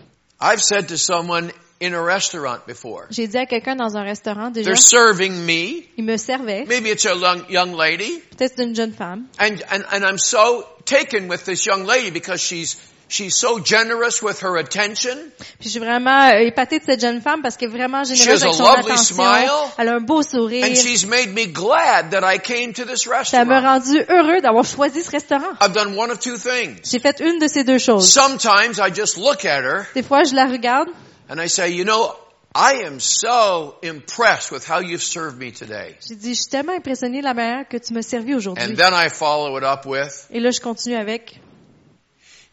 I've 0.43 0.61
said 0.61 0.89
to 0.89 0.99
someone 0.99 1.53
in 1.81 1.95
a 1.95 2.03
restaurant 2.03 2.67
before, 2.67 3.07
J'ai 3.11 3.27
dit 3.29 3.37
à 3.39 3.47
quelqu'un 3.47 3.77
dans 3.77 3.97
un 3.97 4.03
restaurant 4.05 4.51
déjà, 4.51 4.65
they're 4.65 4.77
serving 4.77 5.33
me. 5.47 5.85
il 5.97 6.05
me 6.05 6.17
servait, 6.17 6.65
Maybe 6.67 6.91
it's 6.91 7.05
a 7.07 7.15
young, 7.15 7.49
young 7.49 7.73
lady. 7.75 8.21
peut-être 8.37 8.59
une 8.61 8.75
jeune 8.75 8.93
femme, 8.93 9.27
And, 9.39 9.63
and, 9.71 9.85
and 9.93 10.05
I'm 10.05 10.19
so 10.19 10.65
taken 10.85 11.29
with 11.29 11.45
this 11.45 11.65
young 11.67 11.85
lady 11.85 12.11
because 12.11 12.41
she's, 12.41 12.77
she's 13.12 13.37
so 13.37 13.61
generous 13.62 14.23
with 14.23 14.42
her 14.42 14.57
attention. 14.57 15.16
Puis 15.59 15.66
je 15.66 15.69
suis 15.71 15.78
vraiment 15.81 16.28
euh, 16.31 16.38
épatée 16.40 16.78
de 16.78 16.85
cette 16.85 17.00
jeune 17.00 17.21
femme 17.21 17.42
parce 17.42 17.57
qu'elle 17.57 17.69
est 17.69 17.76
vraiment 17.76 18.04
She 18.04 18.14
généreuse 18.14 18.42
has 18.42 18.47
a 18.47 18.49
avec 18.49 18.57
son 18.57 18.64
lovely 18.64 18.92
attention. 18.92 19.14
smile. 19.14 19.50
Elle 19.78 19.88
a 19.88 19.95
un 19.95 20.00
beau 20.00 20.23
sourire. 20.23 20.64
And 20.64 20.75
she's 20.75 21.07
made 21.07 21.33
me 21.35 21.47
glad 21.47 22.11
that 22.11 22.23
I 22.25 22.38
came 22.38 22.73
to 22.75 22.85
this 22.85 23.07
Ça 23.25 23.45
m'a 23.45 23.61
rendu 23.61 23.99
heureux 24.09 24.40
d'avoir 24.40 24.64
choisi 24.64 25.02
ce 25.02 25.11
restaurant. 25.11 25.52
I've 25.61 25.73
done 25.73 25.97
one 25.97 26.11
of 26.11 26.19
two 26.19 26.37
things. 26.37 26.81
J'ai 26.90 26.99
fait 26.99 27.21
une 27.21 27.38
de 27.38 27.49
ces 27.49 27.64
deux 27.64 27.78
choses. 27.78 28.11
Sometimes 28.11 28.78
I 28.78 28.90
just 28.95 29.16
look 29.16 29.45
at 29.45 29.62
her 29.62 29.87
Des 29.95 30.02
fois, 30.02 30.25
je 30.25 30.35
la 30.35 30.47
regarde, 30.47 30.88
and 31.28 31.40
I 31.40 31.49
say, 31.49 31.71
you 31.73 31.85
know, 31.85 32.14
I 32.54 32.83
am 32.85 33.00
so 33.00 33.76
impressed 33.83 34.50
with 34.52 34.69
how 34.69 34.81
you've 34.81 35.02
served 35.02 35.38
me 35.38 35.52
today. 35.52 35.97
j'ai 36.07 36.16
dit, 36.16 36.35
je 36.35 36.40
suis 36.42 36.50
tellement 36.50 36.75
impressionnée 36.75 37.21
de 37.21 37.25
la 37.25 37.35
manière 37.35 37.66
que 37.69 37.78
tu 37.78 37.95
m'as 37.95 38.02
servi 38.02 38.35
aujourd'hui. 38.35 38.62
And 38.64 38.75
then 38.76 38.92
I 38.92 39.09
follow 39.09 39.57
it 39.59 39.64
up 39.64 39.87
with, 39.87 40.26
Et 40.31 40.38
là, 40.40 40.50
je 40.50 40.61
continue 40.61 40.97
avec, 40.97 41.40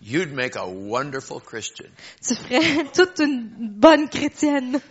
you'd 0.01 0.31
make 0.31 0.55
a 0.55 0.67
wonderful 0.67 1.39
Christian. 1.39 1.87
tu 2.25 2.35
ferais 2.35 2.91
toute 2.93 3.19
une 3.19 3.49
bonne 3.59 4.09
chrétienne. 4.09 4.81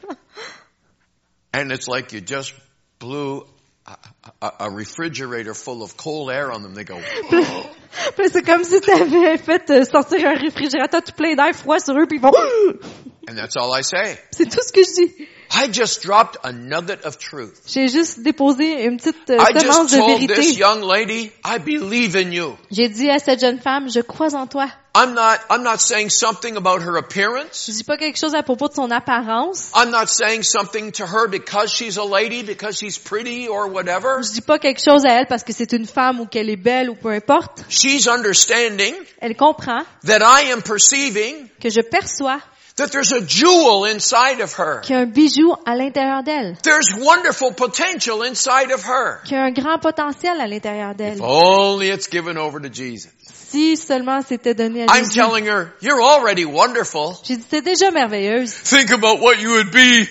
And 1.52 1.72
it's 1.72 1.88
like 1.88 2.12
you 2.12 2.20
just 2.20 2.54
blew 2.98 3.44
a, 3.86 3.96
a, 4.42 4.52
a 4.60 4.70
refrigerator 4.70 5.54
full 5.54 5.82
of 5.82 5.96
cold 5.96 6.30
air 6.30 6.52
on 6.52 6.62
them. 6.62 6.74
They 6.74 6.84
go, 6.84 6.98
Puis 8.16 8.28
c'est 8.30 8.42
comme 8.42 8.64
si 8.64 8.80
tu 8.80 8.90
avais 8.90 9.38
fait 9.38 9.70
euh, 9.70 9.84
sortir 9.84 10.26
un 10.26 10.34
réfrigérateur 10.34 11.02
tout 11.02 11.12
plein 11.12 11.34
d'air 11.34 11.54
froid 11.54 11.80
sur 11.80 11.98
eux, 11.98 12.06
puis 12.06 12.18
ils 12.18 12.22
vont... 12.22 12.32
and 13.28 13.36
that's 13.36 13.56
all 13.56 13.72
I 13.72 13.82
say. 13.82 14.18
C'est 14.30 14.48
tout 14.48 14.60
ce 14.62 14.72
que 14.72 14.82
je 14.82 15.06
dis. 15.06 15.28
I 15.50 15.68
just 15.72 16.02
dropped 16.02 16.36
a 16.44 16.52
nugget 16.52 17.04
of 17.06 17.18
truth. 17.18 17.62
J'ai 17.66 17.88
juste 17.88 18.20
déposé 18.20 18.84
une 18.84 18.98
petite 18.98 19.30
euh, 19.30 19.38
I 19.38 19.58
semence 19.58 19.90
just 19.90 19.94
de 19.94 19.98
told 19.98 20.20
this 20.20 20.28
vérité. 20.28 20.58
young 20.58 20.82
lady, 20.82 21.32
I 21.44 21.58
believe 21.58 22.14
in 22.16 22.30
you. 22.32 22.56
J'ai 22.70 22.88
dit 22.88 23.08
à 23.08 23.18
cette 23.18 23.40
jeune 23.40 23.58
femme, 23.58 23.88
je 23.90 24.00
crois 24.00 24.34
en 24.34 24.46
toi. 24.46 24.68
I'm 24.98 25.14
not, 25.14 25.38
I'm 25.48 25.62
not 25.62 25.80
saying 25.80 26.10
something 26.10 26.56
about 26.56 26.82
her 26.82 26.96
appearance. 26.96 27.66
Je 27.68 27.72
dis 27.72 27.84
pas 27.84 27.96
quelque 27.96 28.18
chose 28.18 28.34
à 28.34 28.42
propos 28.42 28.68
de 28.68 28.74
son 28.74 28.90
apparence. 28.90 29.70
I'm 29.72 29.90
not 29.92 30.08
saying 30.08 30.42
something 30.42 30.90
to 30.92 31.06
her 31.06 31.28
because 31.28 31.70
she's 31.70 31.98
a 31.98 32.04
lady, 32.04 32.42
because 32.42 32.76
she's 32.76 32.98
pretty 32.98 33.46
or 33.46 33.68
whatever. 33.68 34.20
Je 34.24 34.32
dis 34.32 34.40
pas 34.40 34.58
quelque 34.58 34.80
chose 34.82 35.04
à 35.06 35.12
elle 35.20 35.26
parce 35.26 35.44
que 35.44 35.52
c'est 35.52 35.72
une 35.72 35.86
femme 35.86 36.18
ou 36.18 36.26
qu'elle 36.26 36.50
est 36.50 36.56
belle 36.56 36.90
ou 36.90 36.96
peu 36.96 37.10
importe. 37.10 37.64
She's 37.68 38.08
understanding 38.08 38.92
Elle 39.20 39.36
comprend 39.36 39.84
that 40.04 40.18
I 40.20 40.50
am 40.50 40.62
perceiving 40.62 41.48
que 41.60 41.70
je 41.70 41.80
perçois 41.80 42.40
that 42.74 42.88
there's 42.88 43.12
a 43.12 43.20
jewel 43.20 43.84
inside 43.86 44.40
of 44.40 44.58
her. 44.58 44.80
qu'il 44.82 44.96
y 44.96 44.98
a 44.98 45.02
un 45.02 45.06
bijou 45.06 45.54
à 45.64 45.76
l'intérieur 45.76 46.24
d'elle, 46.24 46.56
There's 46.62 46.92
wonderful 47.00 47.52
potential 47.52 48.24
inside 48.24 48.72
of 48.72 48.84
her. 48.84 49.22
qu'il 49.24 49.36
y 49.36 49.40
a 49.40 49.44
un 49.44 49.52
grand 49.52 49.78
potentiel 49.78 50.40
à 50.40 50.48
l'intérieur 50.48 50.96
d'elle. 50.96 51.18
If 51.18 51.22
only 51.22 51.88
it's 51.88 52.08
given 52.10 52.36
over 52.36 52.60
to 52.60 52.68
Jesus. 52.72 53.10
Si 53.50 53.76
seulement 53.76 54.20
c'était 54.22 54.54
donné 54.54 54.82
à 54.82 54.86
I'm 54.96 55.04
Jésus. 55.04 55.18
telling 55.18 55.46
her, 55.46 55.72
you're 55.80 56.00
already 56.02 56.44
wonderful. 56.44 57.14
J'ai 57.24 57.36
dit, 57.36 57.44
c'est 57.48 57.62
déjà 57.64 57.90
merveilleuse. 57.90 58.52
Think 58.64 58.90
about 58.90 59.20
what 59.22 59.36
you 59.40 59.50
would 59.52 59.70
be 59.70 60.06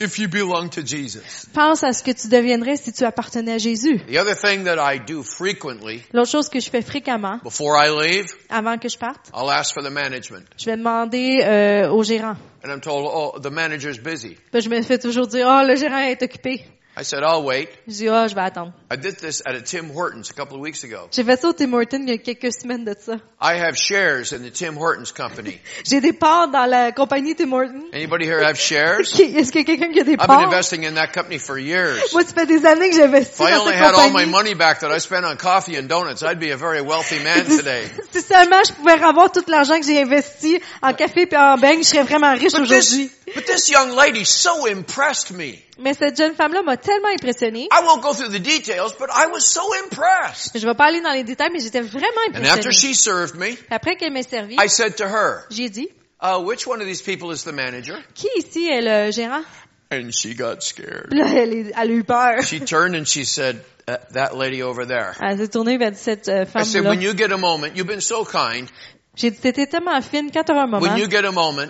if 0.00 0.18
you 0.18 0.28
belonged 0.28 0.70
to 0.72 0.82
Jesus. 0.84 1.46
Pense 1.54 1.82
à 1.84 1.92
ce 1.92 2.02
que 2.02 2.10
tu 2.10 2.28
deviendrais 2.28 2.76
si 2.76 2.92
tu 2.92 3.04
appartenais 3.04 3.52
à 3.52 3.58
Jésus. 3.58 4.00
The 4.10 4.18
other 4.18 4.34
thing 4.36 4.64
that 4.64 4.76
I 4.78 4.98
do 4.98 5.22
frequently 5.22 6.02
L'autre 6.12 6.30
chose 6.30 6.48
que 6.48 6.60
je 6.60 6.68
fais 6.68 6.82
fréquemment, 6.82 7.38
before 7.44 7.76
I 7.76 7.88
leave, 7.88 8.26
avant 8.50 8.76
que 8.78 8.88
je 8.88 8.98
parte, 8.98 9.30
I'll 9.34 9.48
ask 9.50 9.72
for 9.72 9.82
the 9.82 9.90
management. 9.92 10.44
je 10.58 10.66
vais 10.66 10.76
demander 10.76 11.40
euh, 11.44 11.90
au 11.90 12.02
gérant. 12.02 12.36
And 12.64 12.70
I'm 12.70 12.80
told, 12.80 13.08
oh, 13.12 13.38
the 13.40 13.50
manager's 13.50 13.98
busy. 13.98 14.36
Puis 14.52 14.60
je 14.60 14.68
me 14.68 14.82
fais 14.82 14.98
toujours 14.98 15.26
dire, 15.28 15.46
oh, 15.48 15.66
le 15.66 15.76
gérant 15.76 15.98
est 15.98 16.22
occupé. 16.22 16.64
I 16.94 17.04
said, 17.04 17.22
I'll 17.22 17.42
wait. 17.42 17.70
Je 17.88 17.94
dis, 17.94 18.08
oh, 18.10 18.28
je 18.28 18.34
vais 18.34 18.42
attendre. 18.42 18.74
I 18.90 18.96
did 18.96 19.16
this 19.16 19.40
at 19.46 19.54
a 19.54 19.62
Tim 19.62 19.88
Hortons 19.88 20.28
a 20.30 20.34
couple 20.34 20.56
of 20.56 20.60
weeks 20.60 20.84
ago. 20.84 21.08
J'ai 21.10 21.24
fait 21.24 21.40
ça 21.40 21.48
au 21.48 21.54
Tim 21.54 21.72
Hortons 21.72 22.02
il 22.02 22.10
y 22.10 22.12
a 22.12 22.18
quelques 22.18 22.52
semaines 22.52 22.84
de 22.84 22.94
ça. 23.00 23.14
I 23.40 23.54
have 23.56 23.76
shares 23.76 24.34
in 24.34 24.42
the 24.42 24.50
Tim 24.52 24.76
Hortons 24.76 25.10
company. 25.10 25.58
J'ai 25.86 26.02
des 26.02 26.12
parts 26.12 26.48
dans 26.48 26.66
la 26.66 26.92
compagnie 26.92 27.34
Tim 27.34 27.50
Hortons. 27.50 27.86
Anybody 27.94 28.26
here 28.26 28.42
have 28.44 28.58
shares? 28.58 29.08
Est-ce 29.18 29.50
qu'il 29.52 29.62
y 29.62 29.64
a 29.64 29.64
quelqu'un 29.64 29.90
qui 29.90 30.00
a 30.00 30.04
des 30.04 30.12
I've 30.12 30.18
been 30.18 30.26
parts? 30.26 30.44
investing 30.44 30.84
in 30.84 30.96
that 30.96 31.14
company 31.14 31.38
for 31.38 31.58
years. 31.58 31.98
Moi, 32.12 32.24
ça 32.24 32.34
fait 32.34 32.46
des 32.46 32.66
années 32.66 32.90
que 32.90 32.96
j'investis 32.96 33.40
If 33.40 33.48
I 33.48 33.52
dans 33.52 33.62
only 33.62 33.72
cette 33.72 33.80
had 33.82 33.94
all 33.94 34.10
my 34.10 34.24
compagnie. 34.24 34.30
money 34.30 34.54
back 34.54 34.80
that 34.80 34.92
I 34.94 34.98
spent 35.00 35.24
on 35.24 35.36
coffee 35.38 35.78
and 35.78 35.88
donuts, 35.88 36.22
I'd 36.22 36.38
be 36.40 36.50
a 36.50 36.58
very 36.58 36.82
wealthy 36.82 37.24
man 37.24 37.46
today. 37.58 37.84
Si 38.12 38.20
seulement 38.20 38.62
je 38.68 38.74
pouvais 38.74 39.02
avoir 39.02 39.32
tout 39.32 39.44
l'argent 39.48 39.80
que 39.80 39.86
j'ai 39.86 40.02
investi 40.02 40.60
en 40.82 40.92
café 40.92 41.22
et 41.22 41.36
en 41.38 41.56
beignes, 41.56 41.82
je 41.82 41.88
serais 41.88 42.02
vraiment 42.02 42.34
riche 42.34 42.52
aujourd'hui. 42.54 43.10
but 43.34 43.46
this 43.46 43.70
young 43.70 43.96
lady 43.96 44.24
so 44.26 44.66
impressed 44.66 45.30
me. 45.30 45.64
Mais 45.78 45.94
cette 45.94 46.16
jeune 46.16 46.34
femme-là 46.34 46.62
m'a 46.62 46.76
tellement 46.76 47.08
impressionnée. 47.08 47.68
I 47.72 47.82
won't 47.84 48.02
go 48.02 48.12
through 48.12 48.28
the 48.30 48.42
details, 48.42 48.92
but 48.98 49.08
I 49.10 49.26
was 49.32 49.40
so 49.40 49.62
impressed. 49.84 50.58
Je 50.58 50.66
vais 50.66 50.74
pas 50.74 50.86
aller 50.86 51.00
dans 51.00 51.12
les 51.12 51.24
détails, 51.24 51.50
mais 51.52 51.60
j'étais 51.60 51.80
vraiment 51.80 52.06
And 52.34 52.44
after 52.44 52.68
impressionnée. 52.68 52.94
she 52.94 52.94
served 52.94 53.34
me, 53.36 53.56
Après 53.70 53.96
qu'elle 53.96 54.12
m'ait 54.12 54.22
servi, 54.22 54.56
I 54.58 54.68
said 54.68 54.96
to 54.96 55.04
her, 55.04 55.44
j'ai 55.50 55.70
dit, 55.70 55.88
uh, 56.22 56.38
which 56.40 56.66
one 56.66 56.80
of 56.80 56.86
these 56.86 57.00
people 57.02 57.32
is 57.32 57.44
the 57.44 57.52
manager? 57.54 57.96
qui 58.14 58.28
ici 58.36 58.68
est 58.68 58.82
le 58.82 59.10
gérant? 59.10 59.42
And 59.90 60.10
she 60.12 60.34
got 60.34 60.62
scared. 60.62 61.12
Là, 61.12 61.26
elle, 61.34 61.52
elle 61.52 61.72
a 61.74 61.84
eu 61.86 62.02
peur. 62.04 62.42
She 62.42 62.60
turned 62.60 62.94
and 62.94 63.04
she 63.06 63.24
said, 63.26 63.58
"Uh, 63.86 63.96
that 64.14 64.34
lady 64.36 64.62
over 64.62 64.86
there. 64.86 65.14
Elle 65.20 65.36
s'est 65.38 65.48
tournée 65.48 65.76
vers 65.76 65.94
cette 65.94 66.28
euh, 66.28 66.44
I 66.44 66.64
said, 66.64 66.82
femme-là. 66.82 66.90
when 66.90 67.02
you 67.02 67.12
get 67.14 67.30
a 67.30 67.36
moment, 67.36 67.74
you've 67.76 67.86
been 67.88 68.00
so 68.00 68.24
kind. 68.24 68.68
J'ai 69.16 69.30
dit, 69.30 69.38
t'étais 69.38 69.66
tellement 69.66 70.00
fine, 70.00 70.30
quand 70.32 70.44
t'auras 70.44 70.62
un 70.62 70.66
moment, 70.66 70.80
When 70.80 70.96
you 70.96 71.10
get 71.10 71.26
a 71.26 71.30
moment, 71.32 71.68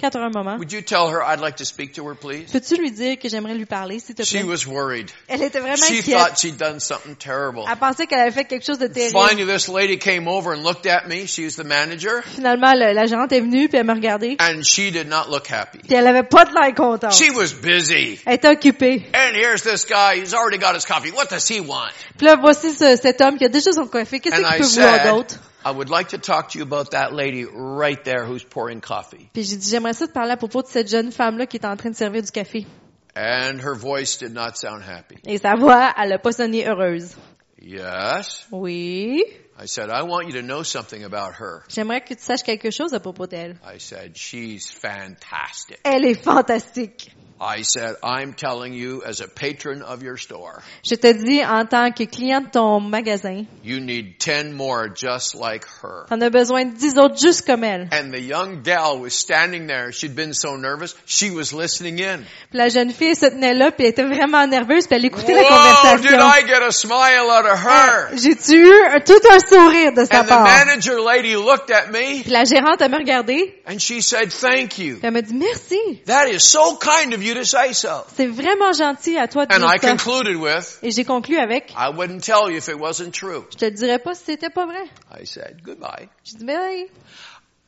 quand 0.00 0.10
t'auras 0.10 0.26
un 0.26 0.30
moment, 0.30 0.56
would 0.56 0.72
you 0.72 0.80
tell 0.82 1.08
her 1.10 1.20
I'd 1.22 1.40
like 1.40 1.56
to 1.56 1.64
speak 1.64 1.92
to 1.94 2.08
her, 2.08 2.14
please? 2.14 2.50
peux-tu 2.50 2.76
lui 2.76 2.90
dire 2.90 3.18
que 3.18 3.28
j'aimerais 3.28 3.54
lui 3.54 3.66
parler, 3.66 3.98
s'il 4.00 4.14
te 4.14 4.22
She 4.24 4.38
plaît? 4.38 4.42
was 4.44 4.66
worried. 4.66 5.10
Elle 5.28 5.42
était 5.42 5.60
vraiment 5.60 5.76
She 5.76 5.98
inquiète. 6.00 6.16
thought 6.18 6.38
she'd 6.38 6.56
done 6.56 6.80
something 6.80 7.14
terrible. 7.16 7.64
Elle 7.70 7.76
pensait 7.78 8.06
qu'elle 8.06 8.20
avait 8.20 8.30
fait 8.30 8.44
quelque 8.44 8.64
chose 8.64 8.78
de 8.78 8.86
terrible. 8.86 9.18
Finally, 9.18 9.46
this 9.46 9.68
lady 9.68 9.98
came 9.98 10.26
over 10.28 10.52
and 10.54 10.62
looked 10.62 10.86
at 10.86 11.06
me. 11.08 11.26
She's 11.26 11.56
the 11.56 11.64
manager. 11.64 12.22
Finalement, 12.34 12.72
le- 12.74 12.92
la 12.92 13.06
gérante 13.06 13.32
est 13.32 13.40
venue, 13.40 13.68
puis 13.68 13.78
elle 13.78 13.84
m'a 13.86 13.94
regardé, 13.94 14.36
And 14.40 14.62
she 14.62 14.90
did 14.90 15.08
not 15.08 15.28
look 15.30 15.50
happy. 15.50 15.78
puis 15.78 15.94
elle 15.94 16.06
avait 16.06 16.22
pas 16.22 16.44
de 16.44 16.52
l'air 16.54 16.74
contente. 16.74 17.12
She 17.12 17.30
was 17.30 17.54
busy. 17.62 18.18
Elle 18.26 18.34
était 18.34 18.48
occupée. 18.48 19.04
And 19.14 19.34
here's 19.34 19.62
this 19.62 19.84
guy. 19.86 20.20
He's 20.20 20.34
already 20.34 20.58
got 20.58 20.74
his 20.74 20.84
coffee. 20.86 21.10
What 21.12 21.26
does 21.30 21.48
he 21.48 21.60
want? 21.60 21.90
Puis 22.16 22.26
là, 22.26 22.36
voici 22.40 22.72
ce- 22.72 22.96
cet 22.96 23.20
homme 23.20 23.36
qui 23.38 23.44
a 23.44 23.48
déjà 23.48 23.72
son 23.72 23.86
café. 23.86 24.20
Qu'est-ce 24.20 24.36
qu'il 24.36 24.58
peut 24.58 24.64
vouloir 24.64 25.14
d'autre? 25.14 25.34
I 25.64 25.72
would 25.72 25.90
like 25.90 26.08
to 26.10 26.18
talk 26.18 26.50
to 26.50 26.58
you 26.58 26.64
about 26.64 26.92
that 26.92 27.12
lady 27.12 27.44
right 27.44 28.02
there 28.02 28.24
who's 28.24 28.42
pouring 28.44 28.80
coffee. 28.80 29.28
Puis 29.32 29.44
j'ai 29.44 29.56
dit, 29.56 29.68
j'aimerais 29.68 29.92
ça 29.92 30.06
te 30.06 30.12
parler 30.12 30.32
à 30.32 30.36
propos 30.36 30.62
de 30.62 30.68
cette 30.68 30.88
jeune 30.88 31.12
femme-là 31.12 31.46
qui 31.46 31.58
est 31.58 31.66
en 31.66 31.76
train 31.76 31.90
de 31.90 31.96
servir 31.96 32.22
du 32.22 32.30
café. 32.30 32.66
And 33.14 33.60
her 33.60 33.74
voice 33.74 34.16
did 34.18 34.32
not 34.32 34.56
sound 34.56 34.82
happy. 34.82 35.16
Et 35.26 35.38
sa 35.38 35.56
voix, 35.56 35.92
elle 35.98 36.12
a 36.12 36.18
pas 36.18 36.32
sonné 36.32 36.66
heureuse. 36.66 37.16
Yes? 37.60 38.46
Oui. 38.50 39.22
I 39.62 39.66
said, 39.66 39.90
I 39.90 40.02
want 40.02 40.28
you 40.28 40.40
to 40.40 40.42
know 40.42 40.62
something 40.62 41.04
about 41.04 41.34
her. 41.38 41.64
J'aimerais 41.68 42.00
que 42.00 42.14
tu 42.14 42.22
saches 42.22 42.42
quelque 42.42 42.70
chose 42.70 42.94
à 42.94 43.00
propos 43.00 43.26
d'elle. 43.26 43.58
I 43.62 43.78
said, 43.78 44.16
she's 44.16 44.70
fantastic. 44.70 45.78
Elle 45.84 46.06
est 46.06 46.14
fantastique. 46.14 47.14
I 47.42 47.62
said, 47.62 47.96
I'm 48.02 48.34
telling 48.34 48.74
you 48.74 49.02
as 49.02 49.20
a 49.22 49.26
patron 49.26 49.80
of 49.80 50.02
your 50.02 50.18
store, 50.18 50.62
Je 50.84 50.94
te 50.96 51.10
dis, 51.12 51.42
en 51.42 51.64
tant 51.64 51.90
que 51.90 52.04
client 52.04 52.42
de 52.42 52.50
ton 52.50 52.80
magasin, 52.80 53.46
you 53.64 53.80
need 53.80 54.18
10 54.18 54.52
more 54.52 54.88
just 54.94 55.34
like 55.34 55.64
her. 55.82 56.04
t'en 56.10 56.20
as 56.20 56.28
besoin 56.28 56.66
de 56.66 56.76
dix 56.76 56.98
autres 56.98 57.18
juste 57.18 57.46
comme 57.46 57.64
elle. 57.64 57.88
And 57.92 58.12
the 58.12 58.20
young 58.20 58.62
gal 58.62 58.98
was 59.00 59.12
standing 59.14 59.66
there. 59.68 59.90
She'd 59.90 60.14
been 60.14 60.34
so 60.34 60.56
nervous. 60.58 60.94
She 61.06 61.30
was 61.30 61.54
listening 61.54 61.98
in. 61.98 62.24
Puis 62.50 62.58
la 62.58 62.68
jeune 62.68 62.90
fille 62.92 63.14
se 63.14 63.26
tenait 63.30 63.54
là, 63.54 63.70
puis 63.70 63.86
elle 63.86 63.92
était 63.92 64.04
vraiment 64.04 64.46
nerveuse, 64.46 64.86
puis 64.86 64.96
elle 64.96 65.06
écoutait 65.06 65.32
la 65.32 65.40
Whoa, 65.42 65.96
did. 65.96 66.10
I 66.20 66.42
get 66.46 66.62
a 66.62 66.70
smile 66.72 67.30
out 67.30 67.46
of 67.46 67.58
her? 67.58 68.08
Ah, 68.12 68.16
j'ai-tu 68.16 68.56
eu 68.56 68.84
un- 68.92 69.00
tout 69.00 69.20
un 69.32 69.40
sourire 69.40 69.92
de 69.94 70.04
sa 70.04 70.20
And 70.20 70.24
the 70.26 70.44
manager 70.44 71.00
lady 71.00 71.34
looked 71.36 71.70
at 71.70 71.90
me 71.90 72.22
Puis 72.22 72.30
la 72.30 72.44
gérante, 72.44 72.82
elle 72.82 72.90
m'a 72.90 72.98
regardé, 72.98 73.54
and 73.66 73.78
she 73.78 74.02
said, 74.02 74.30
thank 74.30 74.78
you. 74.78 74.96
puis 74.98 75.06
elle 75.06 75.12
m'a 75.12 75.22
dit, 75.22 75.32
merci. 75.34 76.02
That 76.04 76.28
is 76.28 76.40
so 76.40 76.76
kind 76.76 77.14
of 77.14 77.22
you 77.22 77.29
to 77.34 77.44
say 77.44 77.72
so. 77.72 78.04
C'est 78.16 78.26
vraiment 78.26 78.72
gentil 78.72 79.16
à 79.18 79.28
toi 79.28 79.46
de 79.46 79.54
And 79.54 79.58
dire 79.58 79.74
I 79.74 79.78
ça. 79.78 79.90
concluded 79.96 80.36
with, 80.36 80.78
Et 80.82 80.90
j'ai 80.90 81.04
conclu 81.04 81.36
avec, 81.38 81.70
I 81.76 81.90
wouldn't 81.94 82.20
tell 82.22 82.50
you 82.50 82.56
if 82.58 82.68
it 82.68 82.76
wasn't 82.78 83.12
true. 83.12 83.44
je 83.50 83.56
te 83.58 83.64
le 83.66 83.70
dirais 83.72 83.98
pas 83.98 84.14
si 84.14 84.24
c'était 84.26 84.50
pas 84.50 84.66
vrai. 84.66 84.84
I 85.20 85.24
said, 85.26 85.60
goodbye. 85.64 86.08
J'ai 86.24 86.38
dit, 86.38 86.44
ben, 86.44 86.86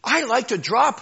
I 0.05 0.23
like 0.25 0.49
to 0.49 0.57
drop 0.59 1.01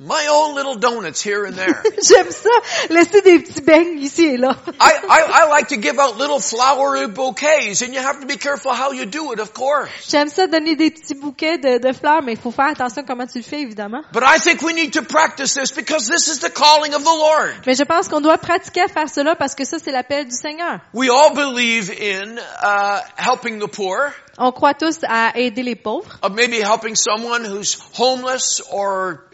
My 0.00 0.28
own 0.30 0.54
little 0.54 0.76
donuts 0.76 1.20
here 1.20 1.44
and 1.44 1.56
there. 1.56 1.82
J'aime 2.08 2.30
ça, 2.30 2.50
laisser 2.88 3.20
des 3.20 3.40
petits 3.40 3.62
beignes 3.62 3.98
ici 3.98 4.26
et 4.26 4.36
là. 4.36 4.56
I, 4.78 4.92
I, 5.08 5.42
I 5.42 5.48
like 5.48 5.70
to 5.70 5.76
give 5.76 5.98
out 5.98 6.16
little 6.16 6.38
flowery 6.38 7.08
bouquets 7.08 7.82
and 7.82 7.92
you 7.92 7.98
have 7.98 8.20
to 8.20 8.26
be 8.26 8.36
careful 8.36 8.72
how 8.72 8.92
you 8.92 9.06
do 9.06 9.32
it, 9.32 9.40
of 9.40 9.52
course. 9.52 9.90
J'aime 10.08 10.28
ça 10.28 10.46
donner 10.46 10.76
des 10.76 10.92
petits 10.92 11.14
bouquets 11.14 11.58
de, 11.58 11.78
de 11.78 11.92
fleurs, 11.92 12.22
mais 12.22 12.34
il 12.34 12.38
faut 12.38 12.52
faire 12.52 12.68
attention 12.68 13.02
comment 13.02 13.26
tu 13.26 13.38
le 13.38 13.42
fais, 13.42 13.62
évidemment. 13.62 14.04
But 14.12 14.22
I 14.22 14.38
think 14.38 14.62
we 14.62 14.72
need 14.72 14.92
to 14.92 15.02
practice 15.02 15.54
this 15.54 15.72
because 15.72 16.06
this 16.06 16.28
is 16.28 16.38
the 16.38 16.50
calling 16.50 16.94
of 16.94 17.02
the 17.02 17.18
Lord. 17.18 17.54
Mais 17.66 17.74
je 17.74 17.82
pense 17.82 18.06
qu'on 18.06 18.20
doit 18.20 18.38
pratiquer 18.38 18.82
à 18.82 18.86
faire 18.88 19.08
cela 19.08 19.34
parce 19.34 19.56
que 19.56 19.64
ça, 19.64 19.78
c'est 19.84 19.90
l'appel 19.90 20.26
du 20.26 20.36
Seigneur. 20.36 20.78
We 20.94 21.10
all 21.10 21.34
believe 21.34 21.90
in 21.90 22.38
uh, 22.62 23.00
helping 23.16 23.58
the 23.58 23.66
poor, 23.66 24.14
On 24.38 24.52
croit 24.52 24.74
tous 24.74 25.00
à 25.08 25.36
aider 25.36 25.64
les 25.64 25.74
pauvres, 25.74 26.20
of 26.22 26.32
maybe 26.36 26.60
helping 26.60 26.94
someone 26.94 27.44
who's 27.44 27.76
homeless 27.98 28.62
or, 28.70 29.24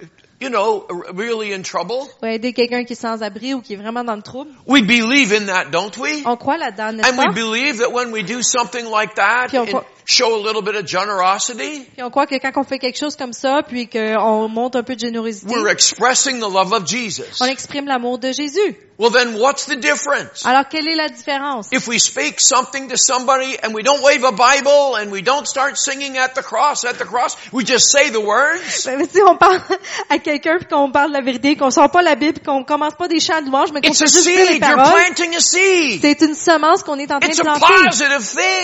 you 0.44 0.50
know, 0.50 0.86
really 1.14 1.52
in 1.54 1.62
trouble? 1.62 2.06
ou 2.22 2.26
aider 2.26 2.52
quelqu'un 2.52 2.84
qui 2.84 2.92
est 2.92 2.96
sans 2.96 3.22
abri 3.22 3.54
ou 3.54 3.60
qui 3.62 3.72
est 3.72 3.76
vraiment 3.76 4.04
dans 4.04 4.14
le 4.16 4.22
trouble. 4.22 4.50
We 4.66 4.82
believe 4.82 5.32
in 5.32 5.46
that, 5.46 5.70
don't 5.70 5.96
we? 5.98 6.22
On 6.26 6.36
croit 6.36 6.58
là-dedans, 6.58 6.92
n'est-ce 6.92 7.08
And 7.12 7.18
we 7.18 7.26
pas? 7.26 7.32
believe 7.32 7.78
that 7.78 7.90
when 7.92 8.12
we 8.12 8.22
do 8.22 8.42
something 8.42 8.84
like 8.90 9.14
that 9.14 9.46
Puis 9.48 9.58
on 9.58 9.66
croit- 9.66 9.84
show 10.06 10.34
a 10.34 10.42
little 10.46 10.62
bit 10.62 10.76
of 10.76 10.86
generosity, 10.86 11.86
Puis 11.94 12.02
on 12.02 12.10
croit 12.10 12.26
que 12.26 12.36
quand 12.38 12.52
on 12.56 12.64
fait 12.64 12.78
quelque 12.78 12.98
chose 12.98 13.16
comme 13.16 13.32
ça, 13.32 13.62
puis 13.66 13.88
qu'on 13.88 14.48
montre 14.48 14.78
un 14.78 14.82
peu 14.82 14.94
de 14.94 15.00
générosité, 15.00 15.46
we're 15.54 15.68
expressing 15.70 16.38
the 16.40 16.48
love 16.52 16.72
of 16.72 16.86
Jesus. 16.86 17.40
on 17.40 17.46
exprime 17.46 17.86
l'amour 17.86 18.18
de 18.18 18.32
Jésus. 18.32 18.76
Well 18.96 19.10
then 19.10 19.34
what's 19.40 19.66
the 19.66 19.74
difference? 19.74 20.46
Alors, 20.46 20.68
quelle 20.70 20.86
est 20.86 20.94
la 20.94 21.08
différence? 21.08 21.66
If 21.72 21.88
we 21.88 21.98
speak 22.00 22.38
something 22.38 22.88
to 22.90 22.96
somebody 22.96 23.56
and 23.64 23.74
we 23.74 23.82
don't 23.82 24.00
wave 24.04 24.22
a 24.22 24.30
Bible 24.30 24.94
and 24.96 25.10
we 25.10 25.20
don't 25.20 25.46
start 25.48 25.76
singing 25.76 26.16
at 26.16 26.34
the 26.36 26.42
cross, 26.44 26.84
at 26.84 26.94
the 26.98 27.04
cross, 27.04 27.36
we 27.52 27.64
just 27.66 27.90
say 27.90 28.10
the 28.10 28.20
words? 28.24 28.84
Ben, 28.86 29.04
Si 29.12 29.20
on 29.26 29.36
parle 29.36 29.60
à 30.10 30.18
quelqu'un 30.18 30.58
puis 30.58 30.68
qu'on 30.68 30.92
parle 30.92 31.10
la 31.10 31.22
vérité, 31.22 31.56
qu'on 31.56 31.70
sort 31.72 31.90
pas 31.90 32.02
la 32.02 32.14
Bible, 32.14 32.38
qu'on 32.46 32.62
commence 32.62 32.94
pas 32.94 33.08
des 33.08 33.18
chants 33.18 33.42
de 33.42 33.46
louange, 33.50 33.72
mais 33.72 33.80
qu'on 33.80 33.88
It's 33.88 33.98
fait 33.98 34.04
a 34.04 34.06
juste 34.06 34.26
les 34.26 34.46
seed. 34.46 34.62
You're 34.62 34.76
paroles, 34.76 34.92
planting 34.92 35.34
a 35.34 35.40
seed. 35.40 36.00
c'est 36.00 36.20
une 36.22 36.34
semence 36.36 36.84
qu'on 36.84 36.98
est 37.00 37.10
en 37.10 37.18
train 37.18 37.28
It's 37.30 37.38
de 37.38 37.42
a 37.48 37.54
planter. 37.58 37.66
positive 37.88 38.20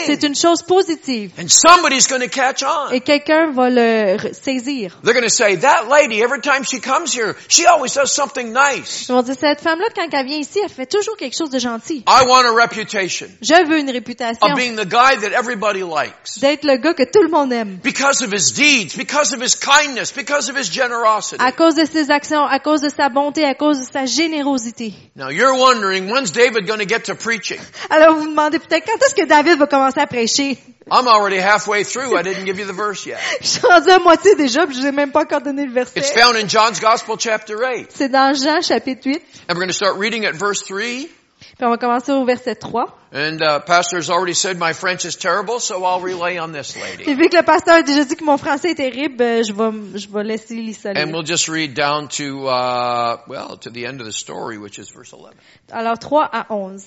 C'est 0.07 0.17
thing. 0.19 0.29
une 0.29 0.37
chose 0.37 0.63
positive. 0.63 1.30
And 1.39 1.49
somebody's 1.49 2.07
going 2.07 2.23
to 2.23 2.29
catch 2.29 2.63
on. 2.63 2.93
Et 2.93 3.01
quelqu'un 3.01 3.51
va 3.53 3.71
le 3.71 4.19
saisir. 4.33 4.97
They're 5.03 5.15
going 5.15 5.25
to 5.25 5.31
say, 5.31 5.57
that 5.57 5.89
lady, 5.89 6.23
every 6.23 6.41
time 6.41 6.65
she 6.65 6.81
comes 6.81 7.13
here, 7.13 7.37
she 7.49 7.67
always 7.67 7.95
does 7.95 8.13
something 8.13 8.53
nice. 8.53 9.09
Ils 9.09 9.15
vont 9.15 9.23
dire, 9.23 9.37
cette 9.39 9.61
femme-là, 9.61 9.87
quand 9.95 10.09
elle 10.13 10.27
vient 10.27 10.39
ici, 10.39 10.61
elle 10.63 10.71
fait 10.71 10.87
toujours 10.87 11.17
quelque 11.17 11.37
chose 11.37 11.51
de 11.51 11.59
gentil. 11.59 12.05
I 12.07 12.25
want 12.27 12.45
a 12.47 12.53
reputation 12.53 13.29
Je 13.41 13.67
veux 13.67 13.79
une 13.79 13.91
réputation 13.91 14.41
of 14.43 14.57
being 14.57 14.77
the 14.77 14.87
guy 14.87 15.17
that 15.17 15.33
everybody 15.33 15.83
likes. 15.83 16.39
d'être 16.41 16.65
le 16.65 16.77
gars 16.77 16.95
que 16.95 17.05
tout 17.05 17.23
le 17.23 17.29
monde 17.29 17.53
aime. 17.53 17.79
Because 17.83 18.23
of 18.23 18.33
his 18.33 18.53
deeds, 18.53 18.97
because 18.97 19.33
of 19.33 19.43
his 19.43 19.55
kindness, 19.55 20.13
because 20.13 20.49
of 20.51 20.57
his 20.57 20.71
generosity. 20.71 21.43
À 21.43 21.53
cause 21.53 21.75
de 21.75 21.85
ses 21.85 22.11
actions, 22.11 22.45
à 22.45 22.59
cause 22.59 22.81
de 22.81 22.89
sa 22.89 23.09
bonté, 23.09 23.45
à 23.45 23.55
cause 23.55 23.79
de 23.79 23.85
sa 23.91 24.07
générosité. 24.07 24.93
Now 25.17 25.29
you're 25.31 25.57
wondering, 25.57 26.11
when's 26.11 26.33
David 26.33 26.67
going 26.67 26.79
to 26.81 26.87
get 26.87 27.05
to 27.05 27.15
preaching? 27.15 27.59
Alors 27.89 28.15
vous 28.15 28.23
vous 28.23 28.31
demandez 28.31 28.59
peut-être 28.59 28.85
quand 28.87 29.05
est-ce 29.05 29.15
que 29.15 29.27
David 29.27 29.59
va 29.59 29.67
commencer 29.67 30.01
à 30.01 30.07
prêcher? 30.07 30.59
I'm 30.91 31.07
already 31.07 31.39
halfway 31.39 31.85
through. 31.85 32.17
I 32.17 32.23
didn't 32.23 32.45
give 32.47 32.59
you 32.59 32.67
the 32.67 32.73
verse 32.73 33.07
yet. 33.07 33.19
Je 33.41 33.47
suis 33.47 33.67
rendu 33.67 33.91
à 33.91 33.99
moitié 33.99 34.35
déjà, 34.35 34.67
puis 34.67 34.75
je 34.75 34.83
n'ai 34.83 34.93
même 34.93 35.13
pas 35.13 35.23
encore 35.23 35.41
donné 35.41 35.65
le 35.65 35.73
verset. 35.73 36.01
It's 36.01 36.11
found 36.11 36.37
in 36.37 36.49
John's 36.49 36.81
Gospel 36.81 37.17
chapter 37.19 37.57
8. 37.57 37.91
C'est 37.91 38.09
dans 38.09 38.35
Jean 38.35 38.61
chapitre 38.61 39.07
8, 39.07 39.23
And 39.49 39.55
we're 39.55 39.61
going 39.61 39.69
to 39.69 39.73
start 39.73 39.97
reading 39.99 40.25
at 40.27 40.35
verse 40.35 40.63
3. 40.63 41.09
puis 41.57 41.67
on 41.67 41.71
va 41.71 41.77
commencer 41.79 42.13
au 42.13 42.25
verset 42.25 42.55
3. 42.57 42.87
And 43.13 43.43
uh, 43.43 43.61
Pastor's 43.61 44.09
already 44.09 44.35
said 44.35 44.57
my 44.59 44.73
French 44.73 45.05
is 45.05 45.17
terrible, 45.17 45.59
so 45.59 45.85
I'll 45.85 46.01
relay 46.01 46.39
on 46.39 46.53
this 46.53 46.77
lady. 46.77 47.13
vu 47.15 47.29
que 47.29 47.37
le 47.37 47.43
pasteur 47.43 47.77
a 47.77 47.83
déjà 47.83 48.05
dit 48.05 48.15
que 48.17 48.25
mon 48.25 48.37
français 48.39 48.71
est 48.71 48.77
terrible, 48.77 49.21
euh, 49.21 49.43
je 49.43 49.53
vais, 49.53 49.99
je 49.99 50.09
vais 50.09 50.23
laisser 50.23 50.55
Lisa. 50.55 50.91
And 50.95 51.13
we'll 51.13 51.25
just 51.27 51.49
read 51.49 51.75
down 51.75 52.09
to, 52.19 52.47
uh, 52.47 53.19
well, 53.27 53.57
to 53.59 53.71
the 53.71 53.87
end 53.87 54.01
of 54.01 54.07
the 54.07 54.13
story, 54.13 54.59
which 54.59 54.79
is 54.79 54.91
verse 54.95 55.13
11. 55.13 55.35
Alors 55.73 55.99
3 55.99 56.29
à 56.33 56.47
11. 56.51 56.85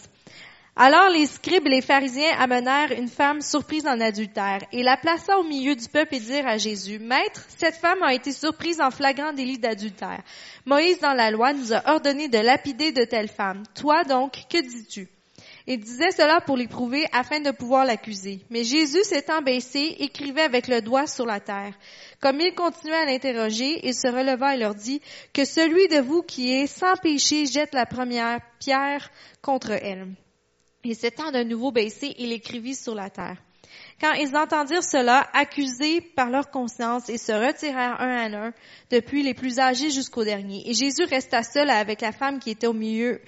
Alors 0.75 1.09
les 1.09 1.27
scribes 1.27 1.67
et 1.67 1.69
les 1.69 1.81
pharisiens 1.83 2.35
amenèrent 2.39 2.93
une 2.93 3.07
femme 3.07 3.41
surprise 3.41 3.85
en 3.85 3.99
adultère 4.01 4.61
et 4.71 4.81
la 4.81 4.97
plaça 4.97 5.37
au 5.37 5.43
milieu 5.43 5.75
du 5.75 5.87
peuple 5.87 6.15
et 6.15 6.19
dirent 6.19 6.47
à 6.47 6.57
Jésus, 6.57 6.97
Maître, 6.97 7.45
cette 7.59 7.75
femme 7.75 8.01
a 8.01 8.11
été 8.11 8.31
surprise 8.31 8.81
en 8.81 8.89
flagrant 8.89 9.33
délit 9.33 9.59
d'adultère. 9.59 10.23
Moïse 10.65 10.99
dans 10.99 11.13
la 11.13 11.29
loi 11.29 11.53
nous 11.53 11.73
a 11.73 11.91
ordonné 11.91 12.27
de 12.27 12.39
lapider 12.39 12.91
de 12.91 13.03
telles 13.03 13.27
femmes. 13.27 13.61
Toi 13.75 14.03
donc, 14.03 14.33
que 14.49 14.61
dis-tu? 14.61 15.07
Il 15.67 15.79
disait 15.79 16.11
cela 16.11 16.41
pour 16.41 16.57
l'éprouver 16.57 17.05
afin 17.13 17.39
de 17.39 17.51
pouvoir 17.51 17.85
l'accuser. 17.85 18.39
Mais 18.49 18.63
Jésus 18.63 19.03
s'étant 19.03 19.43
baissé, 19.43 19.95
écrivait 19.99 20.41
avec 20.41 20.67
le 20.67 20.81
doigt 20.81 21.05
sur 21.05 21.27
la 21.27 21.39
terre. 21.39 21.75
Comme 22.19 22.41
il 22.41 22.55
continuait 22.55 22.95
à 22.95 23.05
l'interroger, 23.05 23.79
il 23.83 23.93
se 23.93 24.07
releva 24.07 24.55
et 24.55 24.59
leur 24.59 24.73
dit, 24.73 25.01
que 25.33 25.45
celui 25.45 25.87
de 25.89 26.01
vous 26.01 26.23
qui 26.23 26.51
est 26.51 26.67
sans 26.67 26.95
péché 26.95 27.45
jette 27.45 27.75
la 27.75 27.85
première 27.85 28.39
pierre 28.59 29.11
contre 29.43 29.71
elle. 29.71 30.07
Et 30.85 30.93
s'étant 30.95 31.31
de 31.31 31.43
nouveau 31.43 31.71
baissé, 31.71 32.13
il 32.19 32.31
écrivit 32.33 32.75
sur 32.75 32.93
la 32.93 33.09
terre. 33.09 33.37
Quand 34.01 34.13
ils 34.13 34.35
entendirent 34.35 34.83
cela, 34.83 35.29
accusés 35.33 36.01
par 36.01 36.29
leur 36.29 36.49
conscience, 36.51 37.07
ils 37.07 37.19
se 37.19 37.31
retirèrent 37.31 38.01
un 38.01 38.33
à 38.33 38.47
un, 38.47 38.53
depuis 38.91 39.23
les 39.23 39.33
plus 39.33 39.59
âgés 39.59 39.91
jusqu'au 39.91 40.25
dernier. 40.25 40.69
Et 40.69 40.73
Jésus 40.73 41.05
resta 41.05 41.43
seul 41.43 41.69
avec 41.69 42.01
la 42.01 42.11
femme 42.11 42.39
qui 42.39 42.49
était 42.49 42.67
au 42.67 42.73
milieu. 42.73 43.21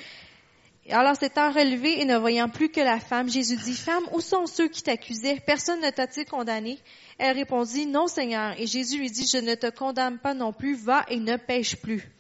Alors 0.90 1.16
s'étant 1.16 1.52
relevé 1.52 2.02
et 2.02 2.06
ne 2.06 2.18
voyant 2.18 2.50
plus 2.50 2.70
que 2.70 2.82
la 2.82 3.00
femme, 3.00 3.30
Jésus 3.30 3.56
dit, 3.56 3.74
Femme, 3.74 4.04
où 4.12 4.22
sont 4.22 4.46
ceux 4.46 4.68
qui 4.68 4.84
t'accusaient? 4.84 5.40
Personne 5.40 5.82
ne 5.82 5.90
t'a-t-il 5.90 6.28
condamné? 6.28 6.78
Elle 7.18 7.36
répondit, 7.36 7.88
Non, 7.88 8.08
Seigneur. 8.08 8.54
Et 8.60 8.68
Jésus 8.68 9.00
lui 9.00 9.10
dit, 9.10 9.28
Je 9.32 9.38
ne 9.38 9.56
te 9.56 9.70
condamne 9.70 10.20
pas 10.20 10.34
non 10.34 10.54
plus, 10.54 10.76
va 10.76 11.06
et 11.08 11.18
ne 11.18 11.38
pêche 11.38 11.78
plus. 11.78 12.12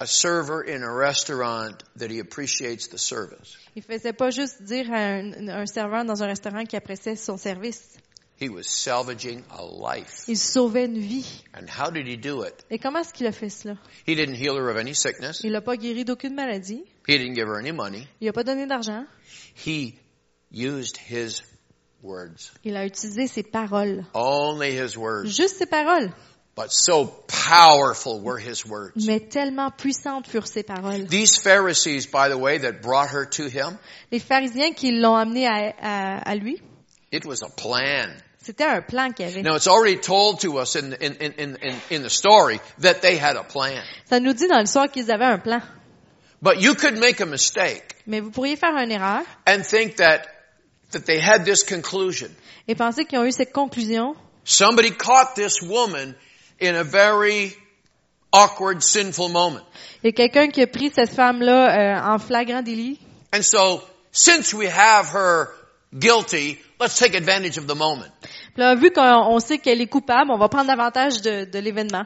A 0.00 0.06
server 0.06 0.62
in 0.62 0.82
a 0.82 0.92
restaurant 0.92 1.82
that 1.96 2.10
he 2.10 2.20
appreciates 2.20 2.88
the 2.88 2.98
service. 2.98 3.56
Il 3.74 3.82
faisait 3.82 4.12
pas 4.12 4.30
juste 4.30 4.62
dire 4.62 4.90
à 4.92 5.18
un, 5.18 5.48
un 5.48 5.66
serveur 5.66 6.04
dans 6.04 6.22
un 6.22 6.26
restaurant 6.26 6.64
qui 6.64 6.76
appréciait 6.76 7.16
son 7.16 7.36
service. 7.36 7.96
He 8.40 8.48
was 8.48 8.68
salvaging 8.68 9.42
a 9.50 9.64
life. 9.64 10.24
Il 10.28 10.38
sauvait 10.38 10.84
une 10.84 11.00
vie. 11.00 11.42
And 11.54 11.66
how 11.68 11.90
did 11.90 12.06
he 12.06 12.16
do 12.16 12.44
it? 12.44 12.54
Et 12.70 12.78
comment 12.78 13.00
est-ce 13.00 13.12
qu'il 13.12 13.26
a 13.26 13.32
fait 13.32 13.48
cela? 13.50 13.76
He 14.06 14.14
didn't 14.14 14.36
heal 14.36 14.56
her 14.56 14.68
of 14.70 14.76
any 14.76 14.94
sickness. 14.94 15.40
Il 15.42 15.50
l'a 15.50 15.60
pas 15.60 15.76
guéri 15.76 16.04
d'aucune 16.04 16.34
maladie. 16.34 16.84
He 17.08 17.18
didn't 17.18 17.34
give 17.34 17.48
her 17.48 17.58
any 17.58 17.72
money. 17.72 18.06
Il 18.20 18.28
a 18.28 18.32
pas 18.32 18.44
donné 18.44 18.66
d'argent. 18.68 19.04
He 19.56 19.94
used 20.52 20.98
his 21.10 21.42
words. 22.00 22.52
Il 22.62 22.76
a 22.76 22.86
utilisé 22.86 23.26
ses 23.26 23.42
paroles. 23.42 24.04
Only 24.14 24.70
his 24.70 24.96
words. 24.96 25.26
Juste 25.26 25.56
ses 25.56 25.66
paroles. 25.66 26.12
But 26.58 26.72
so 26.72 27.06
powerful 27.28 28.18
were 28.20 28.36
his 28.36 28.66
words. 28.66 29.06
Mais 29.06 29.20
tellement 29.20 29.70
puissantes 29.70 30.26
furent 30.26 30.48
ses 30.48 30.64
paroles. 30.64 31.06
These 31.08 31.38
Pharisees, 31.38 32.06
by 32.06 32.28
the 32.28 32.36
way, 32.36 32.58
that 32.58 32.82
brought 32.82 33.10
her 33.10 33.26
to 33.36 33.44
him, 33.48 33.78
Les 34.10 34.18
pharisiens 34.18 34.72
qui 34.74 34.90
l'ont 34.90 35.14
amené 35.14 35.46
à, 35.46 35.72
à- 35.80 36.18
à 36.28 36.34
lui, 36.34 36.60
it 37.12 37.24
was 37.24 37.42
a 37.44 37.48
plan. 37.48 38.08
c'était 38.42 38.64
un 38.64 38.80
plan 38.82 39.12
qu'il 39.12 39.26
avait. 39.26 39.42
Now 39.44 39.54
it's 39.54 39.68
already 39.68 39.98
told 40.00 40.40
to 40.40 40.58
us 40.58 40.74
in, 40.74 40.94
in, 40.94 41.12
in, 41.20 41.32
in, 41.38 41.56
in, 41.62 41.74
in 41.90 42.02
the 42.02 42.10
story 42.10 42.58
that 42.80 43.02
they 43.02 43.16
had 43.16 43.36
a 43.36 43.44
plan. 43.44 43.80
Ça 44.10 44.18
nous 44.20 44.32
dit 44.32 44.48
dans 44.48 44.58
l'histoire 44.58 44.90
qu'ils 44.90 45.12
avaient 45.12 45.26
un 45.32 45.38
plan. 45.38 45.60
But 46.42 46.60
you 46.60 46.74
could 46.74 46.98
make 46.98 47.20
a 47.20 47.26
mistake 47.26 47.94
Mais 48.04 48.18
vous 48.18 48.32
pourriez 48.32 48.56
faire 48.56 48.74
une 48.76 48.90
erreur 48.90 49.22
and 49.46 49.62
think 49.62 49.96
that, 49.98 50.22
that 50.90 51.04
they 51.06 51.20
had 51.20 51.44
this 51.44 51.62
conclusion. 51.62 52.30
et 52.66 52.74
penser 52.74 53.04
qu'ils 53.04 53.20
ont 53.20 53.24
eu 53.24 53.30
cette 53.32 53.52
conclusion. 53.52 54.16
Somebody 54.42 54.90
caught 54.90 55.36
this 55.36 55.62
woman 55.62 56.16
in 56.60 56.74
a 56.74 56.84
very 56.84 57.54
awkward, 58.32 58.82
sinful 58.82 59.28
moment. 59.30 59.64
Il 60.02 60.06
y 60.06 60.08
a 60.08 60.12
quelqu'un 60.12 60.48
qui 60.48 60.62
a 60.62 60.66
pris 60.66 60.90
cette 60.90 61.10
femme-là 61.10 61.70
euh, 61.70 62.14
en 62.14 62.18
flagrant 62.18 62.62
délit. 62.62 62.98
And 63.32 63.42
so, 63.42 63.82
since 64.12 64.54
we 64.54 64.66
have 64.66 65.08
her 65.12 65.48
guilty, 65.92 66.58
let's 66.80 66.98
take 66.98 67.14
advantage 67.14 67.58
of 67.58 67.66
the 67.66 67.74
moment. 67.74 68.10
Là, 68.56 68.74
vu 68.74 68.90
qu'on 68.90 69.02
on 69.02 69.38
sait 69.40 69.58
qu'elle 69.58 69.80
est 69.80 69.86
coupable, 69.86 70.30
on 70.30 70.38
va 70.38 70.48
prendre 70.48 70.70
avantage 70.70 71.20
de, 71.22 71.44
de 71.44 71.58
l'événement. 71.58 72.04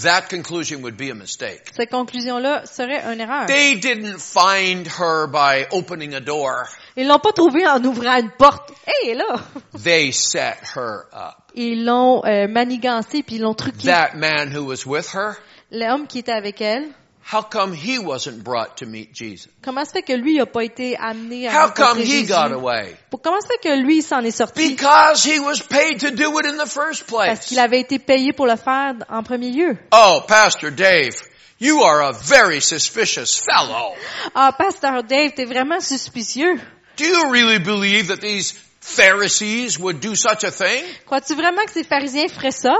That 0.00 0.30
conclusion 0.30 0.80
would 0.82 0.96
be 0.96 1.10
a 1.10 1.14
mistake. 1.14 1.70
Cette 1.76 1.90
conclusion-là 1.90 2.64
serait 2.64 3.02
une 3.12 3.20
erreur. 3.20 3.46
They 3.46 3.76
didn't 3.76 4.18
find 4.20 4.86
her 4.86 5.26
by 5.26 5.66
opening 5.70 6.14
a 6.14 6.20
door. 6.20 6.66
Ils 6.96 7.06
l'ont 7.06 7.18
pas 7.18 7.32
trouvée 7.32 7.66
en 7.66 7.84
ouvrant 7.84 8.16
une 8.18 8.30
porte. 8.30 8.72
Hey, 8.86 9.10
elle 9.10 9.20
est 9.20 9.24
là! 9.24 9.40
They 9.84 10.12
set 10.12 10.56
her 10.74 11.04
up. 11.12 11.34
Ils 11.54 11.84
l'ont 11.84 12.24
euh, 12.24 12.48
manigancée 12.48 13.22
puis 13.22 13.36
ils 13.36 13.42
l'ont 13.42 13.52
truqué. 13.52 13.88
That 13.88 14.14
man 14.14 14.56
who 14.56 14.64
was 14.64 14.86
with 14.86 15.14
her, 15.14 15.36
L'homme 15.70 16.06
qui 16.06 16.20
était 16.20 16.32
avec 16.32 16.62
elle, 16.62 16.88
how 17.24 17.42
come 17.42 17.72
he 17.74 17.98
wasn't 17.98 18.42
brought 18.42 18.76
to 18.78 18.86
meet 18.86 19.12
Jesus? 19.14 19.48
comment 19.62 19.84
se 19.84 19.92
fait 19.92 20.02
que 20.02 20.12
lui 20.14 20.36
n'a 20.38 20.46
pas 20.46 20.64
été 20.64 20.96
amené 20.96 21.46
à 21.48 21.66
How 21.66 21.70
come 21.70 21.98
he 22.00 22.22
Jésus? 22.22 22.28
got 22.28 22.52
away? 22.52 22.96
Pour- 23.10 23.20
Comment 23.22 23.40
se 23.40 23.46
fait 23.46 23.58
que 23.62 23.76
lui 23.82 24.02
s'en 24.02 24.20
est 24.24 24.30
sorti? 24.36 24.70
Because 24.70 25.24
he 25.24 25.38
was 25.38 25.60
paid 25.60 26.00
to 26.00 26.10
do 26.10 26.38
it 26.38 26.46
in 26.46 26.56
the 26.56 26.66
first 26.68 27.04
Parce 27.06 27.26
place. 27.26 27.46
qu'il 27.48 27.58
avait 27.58 27.80
été 27.80 27.98
payé 27.98 28.32
pour 28.32 28.46
le 28.46 28.56
faire 28.56 28.94
en 29.08 29.22
premier 29.22 29.50
lieu. 29.50 29.76
Oh, 29.92 30.22
Pastor 30.26 30.70
Dave, 30.70 31.14
you 31.60 31.80
are 31.82 32.02
a 32.02 32.12
very 32.12 32.60
suspicious 32.60 33.38
fellow. 33.38 33.94
Ah, 34.34 34.52
pasteur 34.52 35.02
Dave, 35.04 35.32
t'es 35.34 35.44
vraiment 35.44 35.80
suspicieux. 35.80 36.58
Do 36.96 37.04
you 37.04 37.30
really 37.30 37.58
believe 37.58 38.08
that 38.08 38.20
these 38.20 38.52
Pharisees 38.80 39.78
would 39.78 40.00
do 40.00 40.14
such 40.14 40.44
a 40.44 40.50
thing? 40.50 40.84
Crois-tu 41.06 41.34
vraiment 41.34 41.64
que 41.64 41.72
ces 41.72 41.84
pharisiens 41.84 42.28
feraient 42.28 42.50
ça? 42.50 42.74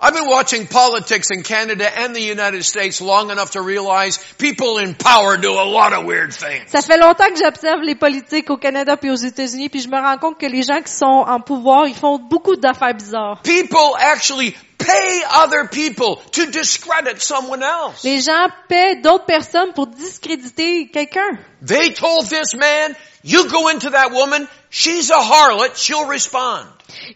I've 0.00 0.12
been 0.12 0.28
watching 0.28 0.66
politics 0.66 1.30
in 1.30 1.42
Canada 1.42 1.88
and 1.98 2.14
the 2.14 2.20
United 2.20 2.64
States 2.64 3.00
long 3.00 3.30
enough 3.30 3.52
to 3.52 3.62
realize 3.62 4.18
people 4.36 4.78
in 4.78 4.94
power 4.94 5.38
do 5.38 5.52
a 5.52 5.64
lot 5.64 5.94
of 5.94 6.04
weird 6.04 6.34
things. 6.34 6.70
Ça 6.70 6.82
fait 6.82 6.98
longtemps 6.98 7.28
que 7.28 7.38
j'observe 7.38 7.80
les 7.82 7.94
politiques 7.94 8.50
au 8.50 8.58
Canada 8.58 8.96
puis 8.96 9.10
aux 9.10 9.16
États-Unis, 9.16 9.70
puis 9.70 9.80
je 9.80 9.88
me 9.88 9.96
rends 9.96 10.18
compte 10.18 10.38
que 10.38 10.46
les 10.46 10.62
gens 10.62 10.82
qui 10.82 10.92
sont 10.92 11.24
en 11.26 11.40
pouvoir, 11.40 11.86
ils 11.86 11.94
font 11.94 12.18
beaucoup 12.18 12.56
d'affaires 12.56 12.94
bizarres. 12.94 13.40
People 13.42 13.94
actually 13.98 14.54
pay 14.78 15.22
other 15.30 15.68
people 15.68 16.16
to 16.32 16.46
discredit 16.46 17.20
someone 17.20 17.62
else. 17.62 18.04
Les 18.04 18.20
gens 18.20 18.48
paient 18.68 18.96
d'autres 18.96 19.26
personnes 19.26 19.72
pour 19.74 19.86
discréditer 19.88 20.88
quelqu'un. 20.88 21.38
They 21.64 21.92
told 21.92 22.28
this 22.28 22.54
man, 22.54 22.94
you 23.24 23.48
go 23.48 23.68
into 23.68 23.90
that 23.90 24.10
woman, 24.12 24.46
she's 24.70 25.10
a 25.10 25.20
harlot, 25.20 25.76
she'll 25.76 26.06
respond. 26.06 26.66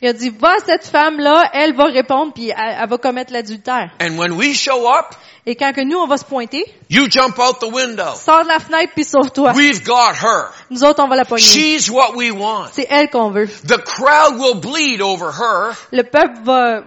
Il 0.03 0.09
a 0.09 0.13
dit, 0.13 0.31
va 0.31 0.57
cette 0.67 0.87
femme-là, 0.87 1.51
elle 1.53 1.75
va 1.75 1.85
répondre, 1.85 2.33
puis 2.35 2.51
elle, 2.51 2.77
elle 2.81 2.89
va 2.89 2.99
commettre 2.99 3.33
l'adultère. 3.33 3.91
And 4.01 4.19
when 4.19 4.33
we 4.33 4.55
show 4.55 4.89
up, 4.89 5.15
Et 5.47 5.57
quand 5.57 5.73
que 5.73 5.81
nous, 5.81 5.97
on 5.97 6.07
va 6.07 6.19
se 6.19 6.25
pointer, 6.25 6.65
you 6.91 7.09
jump 7.09 7.39
out 7.39 7.61
the 7.61 7.73
window. 7.73 8.15
sors 8.15 8.43
de 8.43 8.49
la 8.49 8.59
fenêtre 8.59 8.93
puis 8.95 9.05
sauve-toi. 9.05 9.53
We've 9.55 9.83
got 9.83 10.15
her. 10.23 10.51
Nous 10.71 10.85
autres, 10.85 11.03
on 11.03 11.09
va 11.09 11.17
la 11.17 11.25
pogner. 11.25 11.43
She's 11.43 11.91
what 11.91 12.15
we 12.15 12.31
want. 12.31 12.69
C'est 12.73 12.87
elle 12.91 13.09
qu'on 13.09 13.31
veut. 13.31 13.49
The 13.67 13.79
crowd 13.79 14.39
will 14.39 14.61
bleed 14.61 15.01
over 15.01 15.31
her. 15.33 15.73
Le 15.93 16.03
peuple 16.03 16.41
va, 16.45 16.83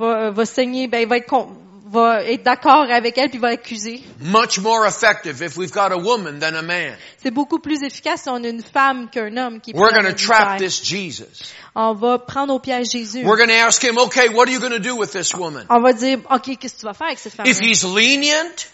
va, 0.00 0.30
va 0.30 0.46
saigner, 0.46 0.88
ben, 0.88 1.00
il 1.02 1.08
va 1.08 1.18
être, 1.18 1.26
con- 1.26 1.48
va 1.86 2.22
être 2.24 2.42
d'accord 2.42 2.86
avec 2.90 3.18
elle 3.18 3.30
puis 3.30 3.38
va 3.38 3.50
l'accuser. 3.50 4.02
Much 4.20 4.58
more 4.60 4.86
effective 4.86 5.42
if 5.42 5.56
we've 5.56 5.72
got 5.72 5.92
a 5.92 5.98
woman 5.98 6.38
than 6.38 6.54
a 6.54 6.62
man. 6.62 6.94
C'est 7.22 7.30
beaucoup 7.30 7.58
plus 7.58 7.82
efficace 7.82 8.22
si 8.22 8.28
on 8.28 8.42
a 8.42 8.48
une 8.48 8.62
femme 8.62 9.08
qu'un 9.10 9.36
homme 9.36 9.60
qui 9.60 9.72
We're 9.74 9.92
going 9.92 10.10
to 10.10 10.14
trap 10.14 10.58
this 10.58 10.82
Jesus. 10.82 11.52
On 11.74 11.94
va 11.94 12.18
prendre 12.18 12.54
au 12.54 12.58
piège 12.58 12.90
Jésus. 12.90 13.24
We're 13.24 13.36
going 13.36 13.48
to 13.48 13.66
ask 13.66 13.82
him, 13.82 13.98
okay, 13.98 14.28
what 14.28 14.48
are 14.48 14.52
you 14.52 14.60
going 14.60 14.72
to 14.72 14.78
do 14.80 14.96
with 14.96 15.12
this 15.12 15.34
woman? 15.34 15.66
On 15.68 15.80
va 15.80 15.92
dire, 15.92 16.18
OK, 16.30 16.56
qu'est-ce 16.58 16.74
que 16.74 16.80
tu 16.80 16.86
vas 16.86 16.94
faire 16.94 17.08
avec 17.08 17.18
cette 17.18 17.34
femme 17.34 17.46
If 17.46 17.60
he's 17.60 17.84
lenient, 17.84 18.66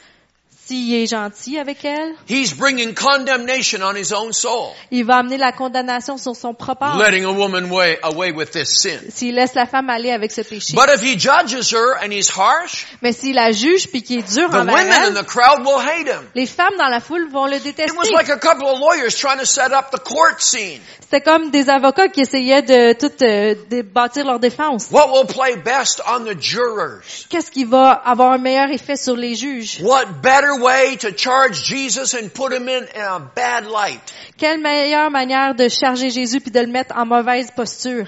S'il 0.66 0.94
est 0.94 1.06
gentil 1.06 1.58
avec 1.60 1.84
elle, 1.84 2.14
he's 2.28 2.52
bringing 2.52 2.92
condemnation 2.92 3.78
on 3.84 3.94
his 3.94 4.12
own 4.12 4.32
soul, 4.32 4.72
il 4.90 5.04
va 5.04 5.18
amener 5.18 5.36
la 5.36 5.52
condamnation 5.52 6.16
sur 6.18 6.34
son 6.34 6.54
propre 6.54 6.82
âme. 6.82 6.98
letting 6.98 7.24
a 7.24 7.30
woman 7.30 7.70
way, 7.70 7.98
away 8.02 8.32
with 8.32 8.50
this 8.50 8.80
sin. 8.80 8.98
S'il 9.10 9.36
laisse 9.36 9.54
la 9.54 9.66
femme 9.66 9.88
aller 9.90 10.10
avec 10.10 10.32
ce 10.32 10.40
péché. 10.40 10.74
But 10.74 10.88
if 10.92 11.02
he 11.02 11.16
judges 11.16 11.72
her 11.72 11.94
and 12.04 12.10
he's 12.10 12.30
harsh, 12.36 12.84
Mais 13.00 13.12
s'il 13.12 13.36
la 13.36 13.52
juge 13.52 13.86
puis 13.88 14.02
qu'il 14.02 14.18
est 14.18 14.34
dur 14.34 14.50
the 14.50 14.54
envers 14.56 14.74
women 14.74 14.92
in 14.92 15.02
elle, 15.04 15.14
the 15.14 15.24
crowd 15.26 15.60
will 15.64 15.78
hate 15.78 16.08
him. 16.08 16.26
les 16.34 16.46
femmes 16.46 16.76
dans 16.78 16.88
la 16.88 16.98
foule 16.98 17.28
vont 17.30 17.46
le 17.46 17.56
It 17.58 17.62
détester. 17.62 17.96
was 17.96 18.10
like 18.10 18.28
a 18.28 18.36
couple 18.38 18.66
of 18.66 18.80
lawyers 18.80 19.14
trying 19.16 19.38
to 19.38 19.46
set 19.46 19.70
up 19.72 19.92
the 19.92 20.00
court 20.02 20.40
scene. 20.42 20.80
C'était 21.00 21.20
comme 21.20 21.50
des 21.50 21.70
avocats 21.70 22.08
qui 22.08 22.22
essayaient 22.22 22.62
de 22.62 22.92
tout 22.94 23.12
euh, 23.22 23.54
de 23.70 23.82
bâtir 23.82 24.26
leur 24.26 24.40
défense. 24.40 24.88
What 24.90 25.12
will 25.12 25.26
play 25.26 25.54
best 25.56 26.02
on 26.08 26.24
the 26.24 26.36
jurors? 26.40 27.02
Qu'est-ce 27.30 27.52
qui 27.52 27.64
va 27.64 27.92
avoir 27.92 28.32
un 28.32 28.38
meilleur 28.38 28.68
effet 28.70 28.96
sur 28.96 29.14
les 29.14 29.36
juges? 29.36 29.78
What 29.82 30.06
better 30.20 30.55
way 30.60 30.96
to 30.96 31.10
charge 31.12 31.62
Jesus 31.64 32.14
and 32.14 32.28
put 32.32 32.52
him 32.52 32.68
in, 32.68 32.84
in 32.94 33.00
a 33.02 33.18
bad 33.20 33.66
light? 33.66 34.00
Quelle 34.38 34.58
meilleure 34.60 35.10
manière 35.10 35.54
de 35.54 35.68
charger 35.68 36.10
Jésus 36.10 36.40
puis 36.40 36.50
de 36.50 36.60
le 36.60 36.66
mettre 36.66 36.94
en 36.96 37.06
mauvaise 37.06 37.50
posture? 37.54 38.06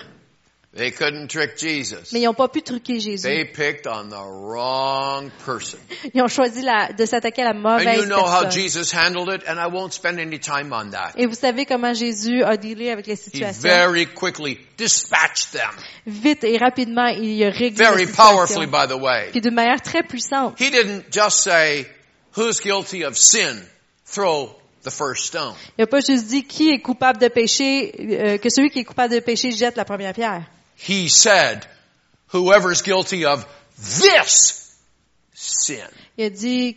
They 0.76 0.92
couldn't 0.92 1.28
trick 1.28 1.56
Jesus. 1.58 2.12
Mais 2.12 2.20
ils 2.20 2.24
n'ont 2.26 2.34
pas 2.34 2.46
pu 2.46 2.60
truquer 2.62 3.00
Jésus. 3.00 3.22
They 3.26 3.46
picked 3.46 3.86
on 3.88 4.10
the 4.10 4.22
wrong 4.22 5.30
person. 5.44 5.78
Ils 6.14 6.22
ont 6.22 6.28
choisi 6.28 6.60
la- 6.62 6.92
de 6.92 7.04
s'attaquer 7.06 7.42
à 7.42 7.46
la 7.46 7.50
And 7.52 7.62
mauvaise 7.62 7.96
you 7.98 8.04
know 8.04 8.20
how 8.22 8.42
personne. 8.42 8.50
Jesus 8.52 8.92
handled 8.94 9.28
it, 9.34 9.48
and 9.48 9.58
I 9.58 9.66
won't 9.72 9.92
spend 9.92 10.20
any 10.20 10.38
time 10.38 10.72
on 10.72 10.90
that. 10.90 11.14
Et 11.16 11.26
vous 11.26 11.34
savez 11.34 11.64
comment 11.64 11.94
Jésus 11.94 12.44
a 12.44 12.56
dealé 12.58 12.90
avec 12.90 13.06
les 13.06 13.14
He 13.14 13.16
situations. 13.16 13.62
very 13.62 14.06
quickly 14.06 14.58
dispatched 14.76 15.52
them. 15.52 15.70
Vite 16.06 16.44
et 16.44 16.58
rapidement, 16.58 17.06
il 17.06 17.42
a 17.44 17.50
réglé 17.50 17.70
Very 17.84 18.04
la 18.04 18.12
powerfully, 18.12 18.66
situation. 18.66 18.70
by 18.70 18.86
the 18.86 19.00
way. 19.02 19.28
Puis 19.32 19.40
d'une 19.40 19.54
manière 19.54 19.80
très 19.80 20.02
puissante. 20.02 20.60
He 20.60 20.70
didn't 20.70 21.04
just 21.10 21.38
say, 21.42 21.86
who's 22.36 22.60
guilty 22.60 23.04
of 23.04 23.16
sin? 23.16 23.60
Throw 24.04 24.54
the 24.82 24.90
first 24.90 25.26
stone. 25.26 25.54
Il 25.76 25.82
n'a 25.82 25.86
pas 25.86 26.00
juste 26.00 26.26
dit 26.26 26.44
qui 26.44 26.70
est 26.70 26.80
coupable 26.80 27.18
de 27.18 27.28
péché, 27.28 27.92
euh, 27.98 28.38
que 28.38 28.48
celui 28.50 28.70
qui 28.70 28.80
est 28.80 28.84
coupable 28.84 29.12
de 29.14 29.20
péché 29.20 29.50
jette 29.52 29.76
la 29.76 29.84
première 29.84 30.14
pierre. 30.14 30.44
He 30.76 31.08
said, 31.08 31.66
whoever's 32.32 32.82
guilty 32.82 33.24
of 33.26 33.46
this 33.76 34.76
sin. 35.34 35.88
Il 36.16 36.24
a 36.26 36.30
dit 36.30 36.76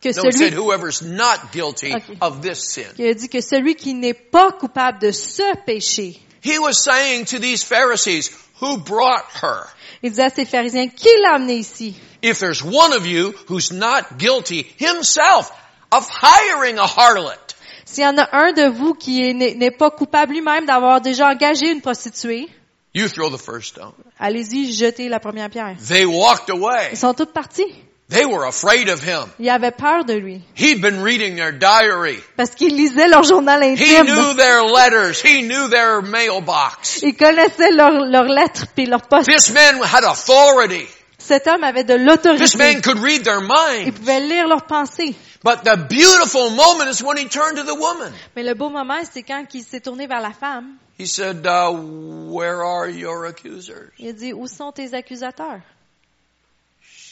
que 0.00 0.10
No, 0.14 0.24
he 0.28 0.32
said 0.32 0.52
celui, 0.52 0.56
whoever's 0.56 1.02
not 1.02 1.52
guilty 1.52 1.92
Okay. 1.94 2.18
of 2.20 2.40
this 2.42 2.58
sin. 2.60 2.86
il 2.98 3.06
a 3.08 3.14
dit 3.14 3.28
que 3.28 3.40
celui 3.40 3.74
qui 3.76 3.94
n'est 3.94 4.14
pas 4.14 4.52
coupable 4.52 4.98
de 5.00 5.10
ce 5.10 5.42
péché, 5.64 6.20
He 6.42 6.58
was 6.58 6.82
saying 6.82 7.26
to 7.26 7.38
these 7.38 7.62
Pharisees, 7.64 8.30
who 8.60 8.78
brought 8.78 9.24
her? 9.42 9.66
il 10.02 10.10
disait 10.10 10.24
à 10.26 10.30
ces 10.30 10.44
pharisiens, 10.44 10.88
qui 10.88 11.08
l'a 11.22 11.34
amené 11.34 11.56
ici? 11.58 11.94
If 12.22 12.38
there's 12.40 12.62
one 12.62 12.92
of 12.92 13.06
you 13.06 13.32
who's 13.48 13.72
not 13.72 14.18
guilty 14.18 14.66
himself 14.78 15.50
of 15.92 16.08
hiring 16.08 16.78
a 16.78 16.86
harlot, 16.86 17.54
S'il 17.84 18.04
y 18.04 18.06
en 18.06 18.18
a 18.18 18.28
un 18.32 18.52
de 18.52 18.68
vous 18.68 18.94
qui 18.94 19.22
est- 19.24 19.32
n'est 19.34 19.54
n'est 19.54 19.70
pas 19.70 19.90
coupable 19.90 20.34
lui-même 20.34 20.66
d'avoir 20.66 21.00
déjà 21.00 21.28
engagé 21.30 21.70
une 21.70 21.80
prostituée, 21.80 22.48
you 22.94 23.08
throw 23.08 23.30
the 23.30 23.38
first 23.40 23.68
stone. 23.76 23.92
allez-y, 24.18 24.72
jetez 24.72 25.08
la 25.08 25.18
première 25.20 25.48
pierre. 25.48 25.76
They 25.88 26.04
walked 26.04 26.50
away. 26.50 26.90
Ils 26.92 26.98
sont 26.98 27.14
tous 27.14 27.26
partis. 27.32 27.64
They 28.10 28.24
were 28.24 28.46
afraid 28.46 28.88
of 28.88 29.02
him. 29.02 29.28
Ils 29.38 29.50
avaient 29.50 29.70
peur 29.76 30.02
de 30.06 30.14
lui. 30.14 30.40
He'd 30.56 30.80
been 30.80 31.02
reading 31.02 31.36
their 31.36 31.52
diary. 31.52 32.18
Parce 32.38 32.54
qu'ils 32.54 32.74
lisaient 32.74 33.06
leur 33.08 33.22
journal 33.22 33.62
He 33.62 33.76
knew 33.76 34.30
intime. 34.30 34.36
their 34.38 34.62
letters. 34.64 35.20
He 35.22 35.42
knew 35.42 35.68
their 35.68 36.00
mailbox. 36.00 37.00
Ils 37.02 37.14
connaissaient 37.14 37.70
leurs 37.70 38.24
lettres 38.24 38.66
puis 38.74 38.86
leurs 38.86 39.02
postes. 39.06 39.30
This 39.30 39.52
man 39.52 39.78
had 39.82 40.04
authority. 40.04 40.86
Cet 41.18 41.46
homme 41.48 41.62
avait 41.64 41.84
de 41.84 41.98
This 41.98 42.06
l'autorité. 42.06 42.56
man 42.58 42.80
could 42.80 42.98
read 42.98 43.24
their 43.24 43.40
Il 43.42 43.46
mind. 43.84 43.94
pouvait 43.94 44.20
lire 44.20 44.48
leurs 44.48 44.64
pensées. 44.64 45.14
But 45.44 45.64
the 45.64 45.76
beautiful 45.76 46.48
moment 46.50 46.88
is 46.90 47.02
when 47.02 47.18
he 47.18 47.26
turned 47.28 47.56
to 47.58 47.64
the 47.64 47.76
woman. 47.78 48.10
Mais 48.34 48.42
le 48.42 48.54
beau 48.54 48.70
moment, 48.70 49.02
c'est 49.12 49.22
quand 49.22 49.44
il 49.52 49.62
s'est 49.62 49.80
tourné 49.80 50.06
vers 50.06 50.22
la 50.22 50.32
femme. 50.32 50.78
He 50.98 51.06
said, 51.06 51.46
uh, 51.46 51.70
where 51.70 52.62
are 52.64 52.88
your 52.88 53.26
accusers? 53.26 53.90
Il 53.98 54.08
a 54.08 54.12
dit, 54.14 54.32
où 54.32 54.46
sont 54.48 54.72
tes 54.72 54.94
accusateurs? 54.94 55.60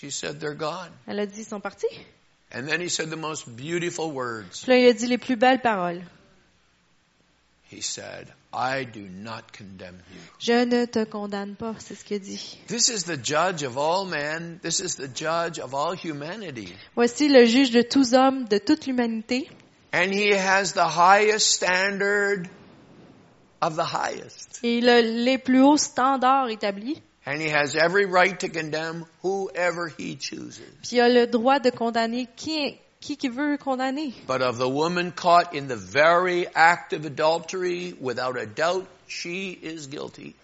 She 0.01 0.11
said, 0.11 0.41
they're 0.41 0.55
gone. 0.55 0.91
Elle 1.07 1.21
a 1.21 1.27
dit, 1.27 1.41
ils 1.41 1.47
sont 1.47 1.61
partis. 1.61 1.87
And 2.53 2.67
then 2.67 2.81
he 2.81 2.89
said 2.89 3.09
the 3.09 3.17
most 3.17 3.49
beautiful 3.49 4.11
words. 4.13 4.63
Puis 4.63 4.73
là, 4.73 4.79
il 4.79 4.89
a 4.89 4.93
dit 4.93 5.07
les 5.07 5.19
plus 5.19 5.37
belles 5.37 5.63
paroles. 5.63 6.03
He 7.71 7.81
said, 7.81 8.29
I 8.53 8.85
do 8.85 9.01
not 9.01 9.53
condemn 9.53 9.97
you. 10.13 10.21
Je 10.39 10.65
ne 10.65 10.85
te 10.85 11.05
condamne 11.05 11.57
pas, 11.57 11.75
c'est 11.79 11.95
ce 11.95 12.05
qu'il 12.05 12.17
a 12.17 12.19
dit. 12.21 12.59
This 12.69 12.89
is 12.89 13.05
the 13.05 13.17
judge 13.17 13.65
of 13.65 13.77
all 13.77 14.05
men. 14.05 14.61
This 14.63 14.81
is 14.81 14.97
the 14.97 15.09
judge 15.09 15.59
of 15.59 15.75
all 15.75 15.95
humanity. 15.97 16.73
Voici 16.95 17.29
le 17.29 17.45
juge 17.45 17.71
de 17.71 17.83
tous 17.83 18.15
hommes, 18.15 18.45
de 18.49 18.59
toute 18.59 18.87
l'humanité. 18.87 19.49
And 19.93 20.13
he 20.13 20.31
has 20.33 20.75
the 20.75 20.87
highest 20.87 21.51
standard 21.51 22.49
of 23.61 23.77
the 23.77 23.85
highest. 23.85 24.61
Et 24.63 24.79
il 24.79 24.89
a 24.89 25.01
les 25.01 25.39
plus 25.39 25.63
hauts 25.63 25.79
standards 25.79 26.49
établis. 26.49 27.03
And 27.27 27.41
he 27.41 27.49
has 27.49 27.75
every 27.75 28.07
right 28.07 28.39
to 28.41 28.49
condemn 28.49 29.05
whoever 29.23 29.89
he 29.89 30.17
chooses. 30.17 30.61
Puis 30.83 30.97
il 30.97 31.01
a 31.01 31.09
le 31.09 31.27
droit 31.27 31.59
de 31.59 31.71
condamner 31.71 32.29
qui, 32.37 32.79
qui 33.01 33.17
qui 33.17 33.29
veut 33.29 33.59
condamner. 33.59 34.15
But 34.29 34.43
of 34.43 34.59
the 34.59 34.69
woman 34.69 35.11
caught 35.11 35.53
in 35.53 35.67
the 35.67 35.77
very 35.77 36.47
act 36.55 36.93
of 36.93 37.05
adultery, 37.05 37.95
without 38.01 38.37
a 38.39 38.47
doubt, 38.47 38.87
she 39.09 39.59
is 39.61 39.89
guilty. 39.89 40.35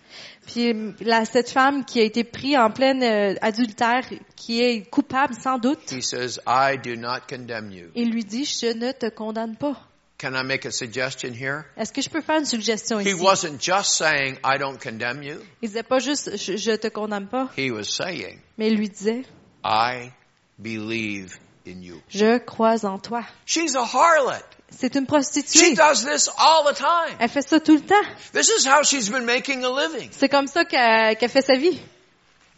Puis 0.47 0.75
là, 1.01 1.25
cette 1.25 1.51
femme 1.51 1.85
qui 1.85 2.01
a 2.01 2.03
été 2.03 2.25
prise 2.25 2.57
en 2.59 2.71
pleine 2.71 3.03
euh, 3.03 3.35
adultère, 3.41 4.03
qui 4.35 4.61
est 4.61 4.83
coupable 4.91 5.35
sans 5.35 5.59
doute, 5.59 5.91
He 5.93 6.03
says, 6.03 6.41
I 6.47 6.77
do 6.77 6.97
not 6.97 7.29
condemn 7.29 7.71
you. 7.71 7.91
il 7.95 8.11
lui 8.11 8.25
dit, 8.25 8.45
je 8.45 8.75
ne 8.77 8.91
te 8.93 9.09
condamne 9.09 9.55
pas. 9.57 9.77
Can 10.23 10.37
I 10.37 10.45
make 10.45 10.65
a 10.65 10.71
suggestion 10.71 11.35
here? 11.35 11.65
Est-ce 11.77 11.93
que 11.93 12.01
je 12.01 12.09
peux 12.09 12.21
faire 12.21 12.39
une 12.39 12.47
suggestion 12.47 13.01
He 13.01 13.09
ici? 13.11 13.21
wasn't 13.21 13.59
just 13.61 13.97
saying, 13.99 14.39
I 14.45 14.57
don't 14.57 14.79
condemn 14.81 15.21
you. 15.25 15.41
Il 15.61 15.69
disait 15.69 15.83
pas 15.83 15.99
juste, 15.99 16.37
je, 16.37 16.57
je 16.57 16.77
te 16.77 16.87
condamne 16.89 17.27
pas, 17.27 17.49
He 17.59 17.73
was 17.73 17.87
saying, 17.87 18.39
mais 18.57 18.69
il 18.69 18.77
lui 18.77 18.89
disait, 18.89 19.25
I 19.65 20.13
believe 20.61 21.39
in 21.67 21.83
you. 21.83 22.01
je 22.09 22.39
crois 22.39 22.85
en 22.85 22.99
toi. 23.01 23.25
She's 23.47 23.75
a 23.75 23.83
harlot. 23.83 24.45
C'est 24.71 24.95
une 24.95 25.05
She 25.05 25.09
prostituée. 25.09 25.75
does 25.75 26.05
this 26.05 26.29
all 26.39 26.65
the 26.73 26.77
time. 26.77 27.17
Elle 27.19 27.29
fait 27.29 27.43
ça 27.47 27.59
tout 27.61 27.75
le 27.75 27.81
temps. 27.83 27.95
This 28.33 28.49
is 28.49 28.67
how 28.67 28.83
she's 28.85 29.11
been 29.11 29.25
making 29.27 29.65
a 29.65 29.69
living. 29.71 30.09
C'est 30.13 30.29
comme 30.29 30.47
ça 30.47 30.65
qu'elle 30.65 31.17
qu'elle 31.17 31.29
fait 31.31 31.43
sa 31.45 31.55
vie. 31.57 31.79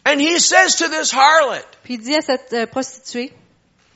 And 0.06 0.20
he 0.20 0.38
says 0.38 0.76
to 0.76 0.88
this 0.90 1.12
harlot, 1.14 1.64
Puis 1.82 1.94
il 1.94 2.00
dit 2.02 2.14
à 2.14 2.20
cette 2.20 2.52
euh, 2.52 2.66
prostituée, 2.66 3.32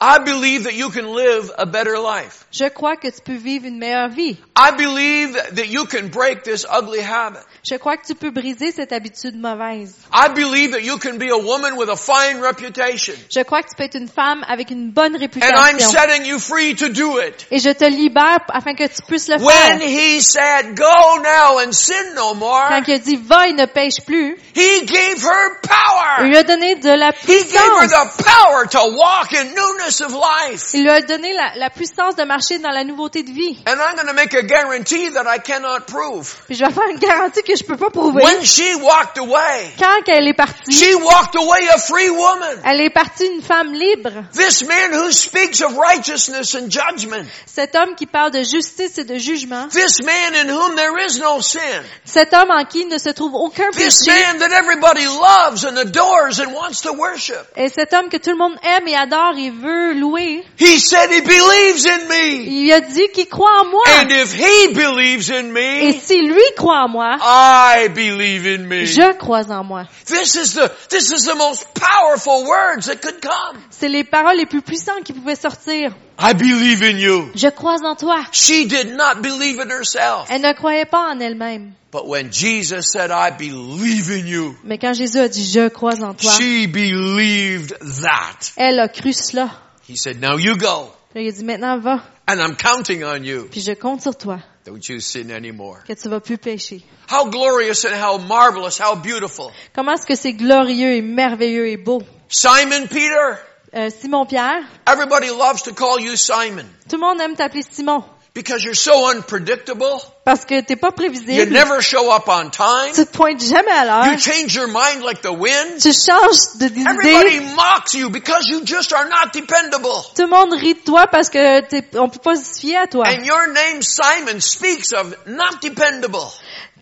I 0.01 0.19
believe 0.21 0.65
that 0.65 0.75
you 0.75 0.91
can 0.91 1.09
live 1.09 1.51
a 1.59 1.67
better 1.67 1.99
life. 1.99 2.47
je 2.53 2.69
crois 2.69 2.97
que 2.97 3.11
tu 3.11 3.21
peux 3.21 3.37
vivre 3.37 3.67
une 3.67 3.79
meilleure 3.79 4.09
vie. 4.09 4.37
I 4.55 4.71
believe 4.71 5.33
that 5.55 5.69
you 5.69 5.87
can 5.87 6.09
break 6.09 6.45
this 6.45 6.65
ugly 6.71 7.01
habit. 7.01 7.43
Je 7.65 7.75
crois 7.77 7.97
que 7.97 8.07
tu 8.07 8.15
peux 8.15 8.31
briser 8.31 8.73
cette 8.73 8.93
habitude 8.93 9.37
mauvaise. 9.37 9.95
I 10.13 10.29
believe 10.35 10.71
that 10.73 10.81
you 10.83 10.97
can 10.99 11.19
be 11.19 11.31
a 11.31 11.37
woman 11.37 11.75
with 11.77 11.89
a 11.91 11.97
fine 11.97 12.41
reputation. 12.41 13.15
Je 13.31 13.41
crois 13.43 13.63
que 13.63 13.69
tu 13.71 13.75
peux 13.77 13.85
être 13.85 13.97
une 13.97 14.09
femme 14.09 14.45
avec 14.49 14.71
une 14.71 14.91
bonne 14.91 15.15
And 15.17 15.19
I'm 15.19 15.21
réputation. 15.23 15.91
setting 15.91 16.25
you 16.27 16.39
free 16.39 16.75
to 16.77 16.89
do 16.89 17.19
it. 17.21 17.47
Et 17.51 17.59
je 17.59 17.71
te 17.71 17.85
libère 17.85 18.39
afin 18.49 18.75
que 18.75 18.87
tu 18.87 19.03
puisses 19.07 19.29
le 19.29 19.37
When 19.37 19.81
faire. 19.81 19.81
he 19.83 20.21
said, 20.21 20.77
go 20.77 21.19
now 21.23 21.59
and 21.65 21.73
sin 21.73 22.15
no 22.15 22.35
more, 22.35 22.69
Quand 22.69 22.83
il 22.87 22.95
a 22.95 22.99
dit 22.99 23.17
va 23.17 23.49
et 23.49 23.53
ne 23.53 23.67
pêche 23.67 24.01
plus, 24.07 24.37
he 24.55 24.85
gave 24.87 25.23
her 25.25 25.51
il 25.63 25.69
power. 25.69 26.29
lui 26.29 26.37
a 26.37 26.43
donné 26.45 26.77
de 26.77 26.91
la 26.91 27.11
He 27.27 27.45
gave 27.45 27.55
her 27.55 27.79
puissance. 27.81 28.17
the 28.17 28.25
power 28.25 28.67
to 28.69 28.97
walk 28.97 29.33
in 29.35 29.55
newness 29.55 30.01
of 30.01 30.13
life. 30.13 30.71
Il 30.75 30.83
lui 30.83 30.91
a 30.91 31.01
donné 31.03 31.33
la, 31.33 31.53
la 31.57 31.71
puissance 31.71 32.15
de 32.17 32.25
marcher 32.25 32.59
dans 32.59 32.71
la 32.71 32.85
nouveauté 32.85 33.23
de 33.23 33.31
vie. 33.33 33.59
And 33.67 33.73
I'm 33.81 33.97
going 33.97 34.07
to 34.07 34.15
make 34.15 34.35
a 34.35 34.43
guarantee 34.43 35.11
that 35.11 35.25
I 35.27 35.39
cannot 35.41 35.87
prove. 35.87 36.37
Puis 36.47 36.55
je 36.57 36.65
vais 36.65 36.71
faire 36.73 36.89
une 36.91 36.99
garantie 36.99 37.43
que 37.49 37.57
je 37.57 37.65
peux 37.65 37.77
pas 37.77 37.89
prouver. 37.91 38.23
When 38.23 38.45
she 38.45 38.75
walked 38.83 39.17
away, 39.19 39.73
Quand 39.79 40.03
elle 40.07 40.29
est 40.29 40.35
partie, 40.37 40.71
she 40.71 40.95
walked 40.95 41.35
away 41.35 41.67
a 41.75 41.79
free 41.79 42.11
woman. 42.11 42.61
elle 42.65 42.81
est 42.83 42.91
partie 42.91 43.27
une 43.27 43.43
femme 43.43 43.73
libre. 43.73 44.11
This 44.35 44.63
man 44.67 44.93
who 44.93 45.11
speaks 45.11 45.63
of 45.63 45.77
righteousness 45.79 46.55
and 46.55 46.69
judgment. 46.71 47.27
Cet 47.47 47.75
homme 47.75 47.95
qui 47.97 48.07
parle 48.07 48.31
de 48.33 48.43
justice 48.43 48.99
et 48.99 49.05
de 49.05 49.17
jugement. 49.17 49.69
This 49.71 50.03
man 50.05 50.35
in 50.35 50.51
whom 50.51 50.77
there 50.77 50.95
is 51.07 51.19
no 51.19 51.41
sin. 51.41 51.61
Cet 52.05 52.35
homme 52.35 52.51
en 52.51 52.65
qui 52.65 52.85
ne 52.87 52.99
se 52.99 53.11
trouve 53.11 53.35
aucun 53.35 53.71
This 53.71 54.05
péché. 54.07 54.11
man 54.11 54.39
that 54.41 54.53
everybody 54.53 55.07
loves 55.07 55.65
and 55.65 55.79
adores 55.79 56.39
and 56.41 56.53
wants 56.55 56.83
to 56.83 56.93
worship. 56.93 57.47
Et 57.57 57.69
cet 57.71 57.95
homme 57.95 58.09
que 58.11 58.19
tout 58.19 58.31
le 58.31 58.37
monde 58.37 58.57
aime 58.63 58.87
et 58.89 58.95
adore 58.97 59.35
et 59.39 59.51
veut 59.51 59.95
louer. 59.95 60.45
He 60.61 60.79
said 60.79 61.11
he 61.11 61.23
believes 61.23 61.87
in 61.87 62.09
me. 62.09 62.45
Il 62.45 62.73
a 62.73 62.81
dit 62.81 63.09
qu'il 63.15 63.29
croit 63.29 63.63
en 63.63 63.71
moi. 63.71 63.83
And 64.03 64.11
if 64.11 64.35
he 64.35 64.69
believes 64.75 65.31
in 65.31 65.55
Et 65.57 65.93
me, 65.95 66.01
si 66.01 66.21
lui 66.21 66.43
croit 66.57 66.83
en 66.85 66.89
moi, 66.89 67.17
I 67.41 67.89
believe 67.89 68.47
in 68.47 68.67
me. 68.67 68.85
je 68.87 69.13
crois 69.17 69.51
en 69.51 69.63
moi. 69.63 69.85
This 70.07 70.35
is 70.35 70.55
the, 70.55 70.71
this 70.89 71.13
is 71.13 71.25
the 71.25 71.37
most 71.37 71.67
powerful 71.75 72.45
words 72.47 72.87
that 72.87 72.97
could 72.97 73.21
come. 73.21 73.63
C'est 73.71 73.89
les 73.89 74.03
paroles 74.05 74.37
les 74.37 74.47
plus 74.47 74.63
puissantes 74.63 75.05
qui 75.05 75.13
pouvaient 75.13 75.37
sortir. 75.37 75.93
I 76.19 76.35
believe 76.35 76.83
in 76.83 76.99
you. 76.99 77.31
Je 77.37 77.49
crois 77.49 77.77
en 77.85 77.95
toi. 77.95 78.25
She 78.33 78.67
did 78.67 78.97
not 78.97 79.23
believe 79.23 79.61
in 79.61 79.71
herself. 79.71 80.27
Elle 80.31 80.43
ne 80.43 80.53
croyait 80.53 80.87
pas 80.87 81.13
en 81.13 81.21
elle-même. 81.21 81.75
But 81.93 82.07
when 82.07 82.33
Jesus 82.33 82.91
said, 82.91 83.11
I 83.11 83.31
believe 83.31 84.11
in 84.11 84.27
you, 84.27 84.57
Mais 84.65 84.79
quand 84.79 84.93
Jésus 84.93 85.19
a 85.19 85.29
dit 85.29 85.49
je 85.49 85.69
crois 85.69 86.03
en 86.03 86.15
toi, 86.15 86.33
she 86.33 86.67
believed 86.67 87.79
that. 88.03 88.53
elle 88.57 88.81
a 88.81 88.89
cru 88.89 89.13
cela. 89.13 89.51
He 89.89 89.97
said, 89.97 90.21
now 90.21 90.37
you 90.37 90.57
go. 90.57 90.91
Puis 91.15 91.25
il 91.25 91.29
a 91.29 91.33
dit 91.33 91.45
maintenant 91.45 91.79
va, 91.79 92.03
And 92.29 92.41
I'm 92.41 92.57
counting 92.57 93.05
on 93.05 93.23
you. 93.25 93.47
puis 93.51 93.63
je 93.63 93.73
compte 93.73 94.03
sur 94.03 94.17
toi 94.17 94.41
Don't 94.69 94.87
you 94.89 95.01
sin 95.01 95.31
anymore. 95.31 95.79
que 95.87 95.95
tu 95.95 96.09
vas 96.11 96.21
plus 96.21 96.37
pécher. 96.37 96.83
How 97.11 97.25
glorious 97.31 97.87
and 97.87 97.95
how 97.95 98.19
marvelous, 98.19 98.79
how 98.79 98.95
beautiful. 98.97 99.51
Comment 99.75 99.95
est-ce 99.95 100.05
que 100.05 100.15
c'est 100.15 100.35
glorieux 100.35 100.93
et 100.95 101.01
merveilleux 101.03 101.69
et 101.69 101.79
beau. 101.79 102.03
Simon 102.29 102.87
Peter. 102.87 103.39
Euh, 103.75 103.91
Simon 103.91 104.25
Pierre, 104.27 104.63
Everybody 104.87 105.29
loves 105.29 105.63
to 105.63 105.75
call 105.75 106.01
you 106.01 106.17
Simon 106.17 106.65
tout 106.89 106.97
le 106.97 107.03
monde 107.03 107.21
aime 107.21 107.37
t'appeler 107.37 107.63
Simon 107.71 108.03
because 108.35 108.63
you're 108.65 108.75
so 108.75 109.11
unpredictable. 109.11 110.01
parce 110.25 110.45
que 110.45 110.61
t'es 110.61 110.77
pas 110.77 110.89
You 110.89 110.93
prévisible. 110.93 111.51
never 111.51 111.81
show 111.81 112.11
up 112.13 112.29
on 112.29 112.51
time. 112.51 112.93
Tu 112.95 113.05
te 113.07 113.11
pointes 113.11 113.43
jamais 113.43 113.71
à 113.73 113.85
l'heure. 113.85 114.13
You 114.13 114.19
change 114.19 114.55
your 114.55 114.69
mind 114.69 115.03
like 115.03 115.23
the 115.23 115.33
wind. 115.33 115.81
Tu 115.81 115.93
changes 115.93 116.59
de 116.59 116.67
Everybody 116.67 117.41
mocks 117.57 117.95
you 117.95 118.11
because 118.11 118.47
you 118.49 118.63
just 118.65 118.93
are 118.93 119.09
not 119.09 119.33
dependable. 119.33 120.05
Tout 120.15 120.23
le 120.23 120.29
monde 120.29 120.53
rit 120.53 120.75
de 120.75 120.81
toi 120.85 121.07
parce 121.07 121.31
que 121.31 121.61
t'es, 121.63 121.85
on 121.99 122.09
peut 122.09 122.21
pas 122.21 122.37
se 122.37 122.61
fier 122.61 122.77
à 122.77 122.87
toi. 122.87 123.07
And 123.09 123.25
your 123.25 123.49
name 123.49 123.83
Simon 123.83 124.41
speaks 124.41 124.93
of 124.93 125.15
not 125.27 125.61
dependable. 125.63 126.31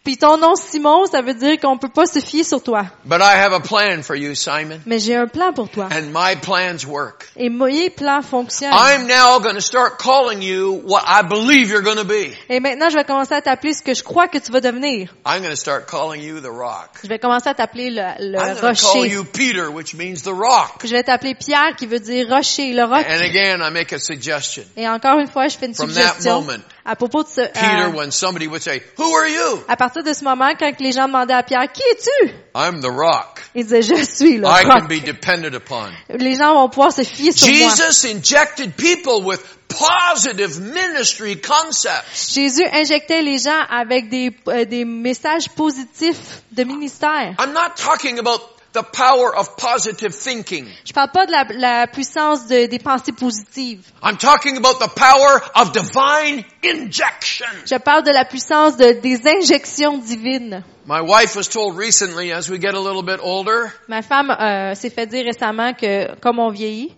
Puis 0.06 0.16
ton 0.16 0.38
nom 0.38 0.54
Simon, 0.54 1.06
ça 1.06 1.20
veut 1.20 1.34
dire 1.34 1.58
qu'on 1.58 1.78
peut 1.78 1.88
pas 1.88 2.06
se 2.06 2.20
fier 2.20 2.44
sur 2.44 2.62
toi. 2.62 2.84
But 3.04 3.20
I 3.20 3.42
have 3.42 3.52
a 3.52 3.58
plan 3.58 4.02
for 4.04 4.14
you, 4.14 4.36
Simon. 4.36 4.78
Mais 4.86 5.00
j'ai 5.00 5.16
un 5.16 5.26
plan 5.26 5.52
pour 5.52 5.68
toi. 5.68 5.88
And 5.90 6.12
my 6.14 6.36
plans 6.36 6.86
work. 6.86 7.26
Et 7.36 7.50
mes 7.50 7.90
plans 7.90 8.22
fonctionnent. 8.22 8.72
I'm 8.72 9.08
now 9.08 9.40
going 9.40 9.56
to 9.56 9.60
start 9.60 9.98
calling 9.98 10.42
you 10.42 10.80
what 10.86 11.02
I 11.08 11.22
believe 11.28 11.70
you're 11.70 11.82
going 11.82 11.96
to 11.96 12.04
be. 12.04 12.36
Et 12.48 12.60
maintenant, 12.60 12.88
je 12.88 12.94
vais 12.94 13.02
commencer 13.02 13.34
à 13.34 13.42
t'appeler 13.42 13.74
ce 13.74 13.82
que 13.82 13.94
je 13.94 14.04
crois 14.04 14.28
que 14.28 14.38
tu 14.38 14.52
vas 14.52 14.60
devenir. 14.60 15.12
I'm 15.26 15.40
going 15.40 15.50
to 15.50 15.56
start 15.56 15.90
calling 15.90 16.22
you 16.22 16.38
the 16.38 16.52
rock. 16.52 17.00
Je 17.02 17.08
vais 17.08 17.18
commencer 17.18 17.48
à 17.48 17.54
t'appeler 17.54 17.90
le, 17.90 18.02
le 18.20 18.38
I'm 18.38 18.60
going 18.60 18.74
to 18.76 18.80
call 18.80 19.00
rocher. 19.00 19.08
you 19.08 19.24
Peter, 19.24 19.72
which 19.72 19.92
means 19.96 20.22
the 20.22 20.32
rock. 20.32 20.82
Je 20.84 20.92
vais 20.92 21.02
t'appeler 21.02 21.34
Pierre 21.34 21.74
qui 21.76 21.86
veut 21.86 21.98
dire 21.98 22.28
rocher, 22.28 22.72
le 22.72 22.84
roc. 22.84 23.04
And 23.08 23.24
again, 23.24 23.60
I 23.60 23.72
make 23.72 23.92
a 23.92 23.98
suggestion. 23.98 24.62
Et 24.76 24.88
encore 24.88 25.18
une 25.18 25.26
fois, 25.26 25.48
je 25.48 25.58
fais 25.58 25.66
une 25.66 25.74
From 25.74 25.92
that 25.92 26.10
suggestion 26.14 26.42
moment, 26.42 26.62
à 26.86 26.94
propos 26.94 27.24
de 27.24 27.28
ce, 27.28 27.40
Peter, 27.40 27.88
when 27.94 28.10
somebody 28.12 28.46
would 28.46 28.62
say, 28.62 28.80
who 28.96 29.12
are 29.14 29.28
you? 29.28 29.64
à 29.68 29.76
partir 29.76 30.02
de 30.04 30.12
ce 30.12 30.22
moment, 30.22 30.52
quand 30.58 30.80
les 30.80 30.92
gens 30.92 31.06
demandaient 31.06 31.34
à 31.34 31.42
Pierre, 31.42 31.70
qui 31.72 31.82
es-tu? 31.82 32.32
I'm 32.54 32.80
the 32.80 32.90
rock. 32.90 33.42
Il 33.54 33.64
disait, 33.64 33.82
je 33.82 34.04
suis 34.04 34.38
le 34.38 34.46
I 34.46 34.62
can 34.64 34.86
be 34.86 35.02
depended 35.04 35.54
upon. 35.54 35.88
Les 36.08 36.36
gens 36.36 36.54
vont 36.54 36.68
pouvoir 36.68 36.92
se 36.92 37.02
fier 37.02 37.32
sur 37.32 37.48
moi. 37.48 37.70
Jesus 37.74 38.06
injected 38.06 38.74
people 38.76 39.24
with 39.24 39.40
positive 39.68 40.60
ministry 40.60 41.40
concepts. 41.40 42.32
Jésus 42.34 42.64
injectait 42.72 43.22
les 43.22 43.38
gens 43.38 43.60
avec 43.68 44.08
des, 44.08 44.30
euh, 44.48 44.64
des 44.64 44.84
messages 44.84 45.48
positifs 45.50 46.42
de 46.52 46.64
ministère. 46.64 47.34
I'm 47.38 47.52
not 47.52 47.76
talking 47.76 48.18
about 48.18 48.55
the 48.76 48.82
power 48.82 49.34
of 49.34 49.56
positive 49.56 50.14
thinking. 50.14 50.66
Je 50.84 50.92
parle 50.92 51.10
pas 51.10 51.26
de 51.26 51.32
la, 51.32 51.44
la 51.50 51.86
puissance 51.86 52.46
de- 52.46 52.66
des 52.66 52.78
pensées 52.78 53.12
positives. 53.12 53.90
I'm 54.02 54.16
talking 54.18 54.56
about 54.56 54.78
the 54.78 54.88
power 54.88 55.40
of 55.54 55.72
divine 55.72 56.44
injection. 56.62 57.46
Je 57.64 57.78
parle 57.78 58.04
de 58.04 58.12
la 58.12 58.24
puissance 58.24 58.76
de, 58.76 58.92
des 59.00 59.26
injections 59.26 59.98
divines. 59.98 60.62
My 60.86 61.00
wife 61.00 61.34
was 61.34 61.48
told 61.48 61.76
recently 61.76 62.32
as 62.32 62.48
we 62.50 62.58
get 62.58 62.74
a 62.74 62.80
little 62.80 63.02
bit 63.02 63.18
older, 63.22 63.72
Ma 63.88 64.02
femme 64.02 64.30
euh, 64.30 64.74
s'est 64.74 64.90
fait 64.90 65.06
dire 65.06 65.24
récemment 65.24 65.72
que 65.74 66.14
comme 66.20 66.38
on 66.38 66.50
vieillit, 66.50 66.94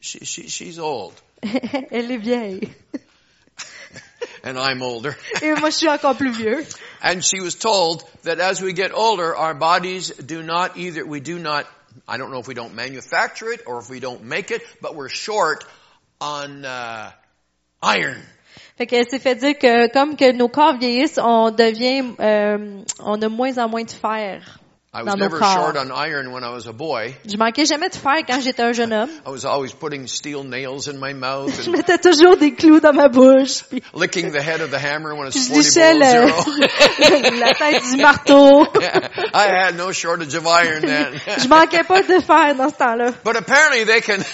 she, 0.00 0.24
she, 0.24 0.48
she's 0.48 0.78
old 0.78 1.12
elle 1.90 2.10
est 2.10 2.16
vieille. 2.16 2.70
and 4.44 4.56
I'm 4.58 4.80
older. 4.82 5.14
Et 5.42 5.52
moi, 5.54 5.70
je 5.70 5.76
suis 5.76 5.88
encore 5.88 6.16
plus 6.16 6.30
vieux. 6.30 6.64
And 7.08 7.24
she 7.24 7.40
was 7.40 7.54
told 7.54 8.02
that 8.24 8.40
as 8.40 8.60
we 8.60 8.72
get 8.72 8.92
older, 8.92 9.36
our 9.36 9.54
bodies 9.54 10.10
do 10.10 10.42
not 10.42 10.76
either, 10.76 11.06
we 11.06 11.20
do 11.20 11.38
not, 11.38 11.64
I 12.08 12.16
don't 12.16 12.32
know 12.32 12.40
if 12.40 12.48
we 12.48 12.54
don't 12.54 12.74
manufacture 12.74 13.52
it 13.52 13.60
or 13.64 13.78
if 13.78 13.88
we 13.88 14.00
don't 14.00 14.24
make 14.24 14.50
it, 14.50 14.60
but 14.82 14.96
we're 14.96 15.08
short 15.08 15.64
on 16.20 16.64
uh, 16.64 17.12
iron. 17.80 18.20
Fait 18.76 18.86
qu'elle 18.86 19.06
s'est 19.06 19.20
fait 19.20 19.36
dire 19.36 19.56
que 19.56 19.88
comme 19.92 20.16
que 20.16 20.32
nos 20.32 20.48
corps 20.48 20.78
vieillissent, 20.78 21.18
on 21.18 21.52
devient, 21.52 22.16
euh, 22.18 22.82
on 22.98 23.22
a 23.22 23.28
moins 23.28 23.56
en 23.56 23.68
moins 23.68 23.84
de 23.84 23.92
fer. 23.92 24.42
I 24.96 25.02
was 25.02 25.12
Dans 25.12 25.20
never 25.20 25.38
short 25.38 25.76
on 25.76 25.92
iron 25.92 26.32
when 26.32 26.42
I 26.42 26.48
was 26.52 26.66
a 26.66 26.72
boy. 26.72 27.14
Je 27.26 27.36
manquais 27.36 27.66
jamais 27.66 27.90
de 27.90 27.96
fer 27.96 28.24
quand 28.26 28.40
j'étais 28.40 28.62
un 28.62 28.72
jeune 28.72 28.94
homme. 28.94 29.10
I 29.26 29.30
was 29.30 29.44
always 29.44 29.74
putting 29.74 30.06
steel 30.06 30.42
nails 30.42 30.88
in 30.88 30.98
my 30.98 31.12
mouth 31.12 31.52
Je 31.62 31.70
mettais 31.70 31.98
toujours 31.98 32.38
des 32.38 32.54
clous 32.54 32.80
dans 32.80 32.94
ma 32.94 33.08
bouche. 33.08 33.62
Puis 33.68 33.82
licking 33.92 34.32
the 34.32 34.40
head 34.40 34.62
of 34.62 34.70
the 34.70 34.78
hammer 34.78 35.14
when 35.14 35.26
it's 35.26 35.36
je 35.36 35.52
40 35.52 35.58
lichais 35.58 35.92
below 35.92 36.10
zero. 36.10 37.30
le, 37.30 37.38
la 37.40 37.52
tête 37.52 37.82
du 37.90 37.96
marteau. 38.00 38.66
I 39.34 39.48
had 39.48 39.76
no 39.76 39.92
shortage 39.92 40.34
of 40.34 40.46
iron 40.46 40.80
then. 40.80 41.20
Je 41.40 41.46
manquais 41.46 41.84
pas 41.84 42.00
de 42.00 42.18
fer 42.20 42.54
dans 42.54 42.70
ce 42.70 42.76
temps-là. 42.76 43.12
But 43.22 43.36
apparently 43.36 43.84
they 43.84 44.00
can. 44.00 44.24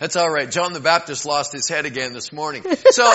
That's 0.00 0.16
all 0.16 0.28
right. 0.28 0.50
John 0.50 0.72
the 0.72 0.80
Baptist 0.80 1.24
lost 1.24 1.52
his 1.52 1.68
head 1.68 1.86
again 1.86 2.14
this 2.14 2.32
morning. 2.32 2.64
So, 2.90 3.08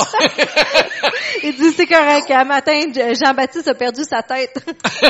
Il 1.44 1.58
dit 1.58 1.74
c'est 1.76 1.88
correct. 1.88 2.32
Un 2.32 2.46
matin, 2.46 2.80
Jean-Baptiste 2.94 3.68
a 3.68 3.74
perdu 3.74 4.06
sa 4.06 4.22
tête. 4.24 4.58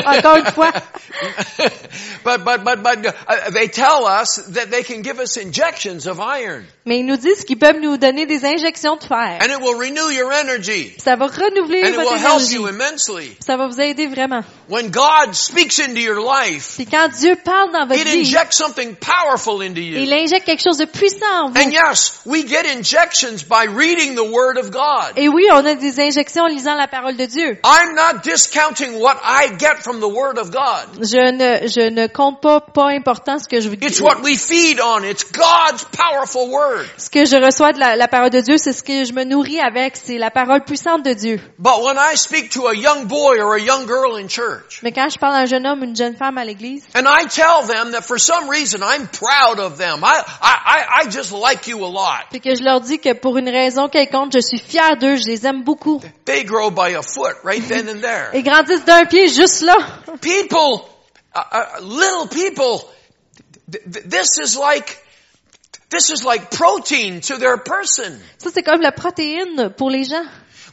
Encore 0.04 0.47
but 2.24 2.44
but 2.44 2.64
but 2.64 2.82
but 2.82 3.06
uh, 3.06 3.50
they 3.50 3.68
tell 3.68 4.06
us 4.06 4.36
that 4.54 4.70
they 4.70 4.82
can 4.82 5.02
give 5.02 5.18
us 5.18 5.36
injections 5.36 6.06
of 6.06 6.20
iron, 6.20 6.64
Mais 6.84 6.98
ils 7.00 7.06
nous 7.06 7.16
disent 7.16 7.44
qu'ils 7.44 7.58
peuvent 7.58 7.80
nous 7.80 7.96
donner 7.96 8.26
des 8.26 8.44
injections 8.44 8.96
de 8.96 9.04
fer. 9.04 9.38
and 9.40 9.50
it 9.50 9.60
will 9.60 9.78
renew 9.78 10.10
your 10.10 10.32
energy, 10.32 10.94
Ça 10.98 11.16
va 11.16 11.26
renouveler 11.26 11.82
and 11.84 11.88
it 11.90 11.94
votre 11.96 12.12
will 12.12 12.18
help 12.18 12.40
énergie. 12.40 12.54
you 12.54 12.68
immensely. 12.68 13.36
Ça 13.44 13.56
va 13.56 13.66
vous 13.68 13.80
aider 13.80 14.06
vraiment. 14.06 14.42
When 14.68 14.90
God 14.90 15.34
speaks 15.34 15.78
into 15.78 16.00
your 16.00 16.20
life, 16.20 16.74
Puis 16.76 16.86
quand 16.86 17.08
Dieu 17.18 17.36
parle 17.44 17.72
dans 17.72 17.86
votre 17.86 18.00
it 18.00 18.06
vie, 18.08 18.20
injects 18.20 18.54
something 18.56 18.94
powerful 18.96 19.62
into 19.62 19.80
you. 19.80 19.98
il 19.98 20.12
injecte 20.12 20.44
quelque 20.46 20.62
chose 20.62 20.78
de 20.78 20.84
puissant 20.84 21.26
en 21.44 21.50
vous. 21.50 21.58
And 21.58 21.70
yes, 21.72 22.20
we 22.26 22.46
get 22.46 22.64
injections 22.66 23.42
by 23.48 23.64
reading 23.66 24.14
the 24.14 24.24
Word 24.30 24.58
of 24.58 24.70
God. 24.70 25.12
Et 25.16 25.28
oui, 25.28 25.46
on 25.52 25.64
a 25.64 25.74
des 25.74 26.00
injections 26.00 26.44
en 26.44 26.48
lisant 26.48 26.74
la 26.76 26.86
parole 26.88 27.16
de 27.16 27.26
Dieu. 27.26 27.58
I'm 27.64 27.94
not 27.94 28.22
discounting 28.22 29.00
what 29.00 29.16
I 29.24 29.48
get 29.58 29.82
from 29.82 30.00
the 30.00 30.08
Word 30.08 30.37
Word 30.38 30.46
of 30.46 30.50
God. 30.50 31.04
Je 31.04 31.30
ne, 31.32 31.68
je 31.68 31.90
ne 31.90 32.06
compte 32.06 32.40
pas, 32.40 32.60
pas 32.60 32.88
important 32.88 33.38
ce 33.38 33.48
que 33.48 33.60
je, 33.60 33.68
It's 33.68 34.00
what 34.00 34.22
we 34.22 34.36
feed 34.36 34.80
on. 34.80 35.04
It's 35.04 35.24
God's 35.24 35.84
powerful 35.84 36.48
Word. 36.50 36.86
ce 36.96 37.10
que 37.10 37.24
je 37.24 37.36
reçois 37.36 37.72
de 37.72 37.78
la, 37.78 37.96
la 37.96 38.08
parole 38.08 38.30
de 38.30 38.40
Dieu, 38.40 38.56
c'est 38.58 38.72
ce 38.72 38.82
que 38.82 39.04
je 39.04 39.12
me 39.12 39.24
nourris 39.24 39.60
avec, 39.60 39.96
c'est 39.96 40.18
la 40.18 40.30
parole 40.30 40.64
puissante 40.64 41.04
de 41.04 41.12
Dieu. 41.12 41.40
But 41.58 41.82
when 41.82 41.96
I 41.96 42.16
speak 42.16 42.50
to 42.52 42.66
a 42.68 42.74
young 42.74 43.06
boy 43.06 43.40
or 43.40 43.54
a 43.54 43.60
young 43.60 43.86
girl 43.86 44.16
in 44.16 44.28
church, 44.28 44.80
Mais 44.82 44.92
quand 44.92 45.08
je 45.08 45.18
parle 45.18 45.34
à 45.34 45.38
un 45.40 45.46
jeune 45.46 45.66
homme 45.66 45.80
ou 45.80 45.84
une 45.84 45.96
jeune 45.96 46.16
femme 46.16 46.38
à 46.38 46.44
l'église, 46.44 46.84
and 46.94 47.04
I 47.06 47.26
tell 47.26 47.66
them 47.66 47.92
that 47.92 48.02
for 48.02 48.18
some 48.18 48.48
reason 48.48 48.80
I'm 48.82 49.08
proud 49.08 49.58
of 49.58 49.78
them, 49.78 50.02
I, 50.04 50.22
I, 50.40 51.04
I, 51.04 51.10
just 51.10 51.32
like 51.32 51.66
you 51.66 51.84
a 51.84 51.88
lot. 51.88 52.26
puis 52.30 52.40
que 52.40 52.54
je 52.54 52.62
leur 52.62 52.80
dis 52.80 52.98
que 52.98 53.12
pour 53.14 53.38
une 53.38 53.48
raison 53.48 53.88
quelconque, 53.88 54.32
je 54.32 54.40
suis 54.40 54.58
fière 54.58 54.96
d'eux, 54.96 55.16
je 55.16 55.26
les 55.26 55.46
aime 55.46 55.62
beaucoup. 55.64 56.00
They 56.24 56.44
grow 56.44 56.70
by 56.70 56.94
a 56.94 57.02
foot 57.02 57.36
right 57.44 57.66
then 57.66 57.88
and 57.88 58.00
there. 58.00 58.30
Ils 58.34 58.42
grandissent 58.42 58.84
d'un 58.84 59.04
pied 59.06 59.28
juste 59.28 59.62
là. 59.62 59.74
People, 60.28 60.84
uh, 61.34 61.42
uh, 61.52 61.80
little 61.80 62.26
people, 62.28 62.80
th- 63.70 63.84
th- 63.92 64.04
this 64.06 64.38
is 64.38 64.56
like, 64.56 64.98
this 65.90 66.10
is 66.10 66.24
like 66.24 66.50
protein 66.50 67.20
to 67.22 67.36
their 67.38 67.56
person. 67.58 68.20
Ça, 68.38 68.50
c'est 68.52 68.62
comme 68.62 68.80
la 68.80 68.92
protéine 68.92 69.70
pour 69.76 69.90
les 69.90 70.04
gens. 70.04 70.24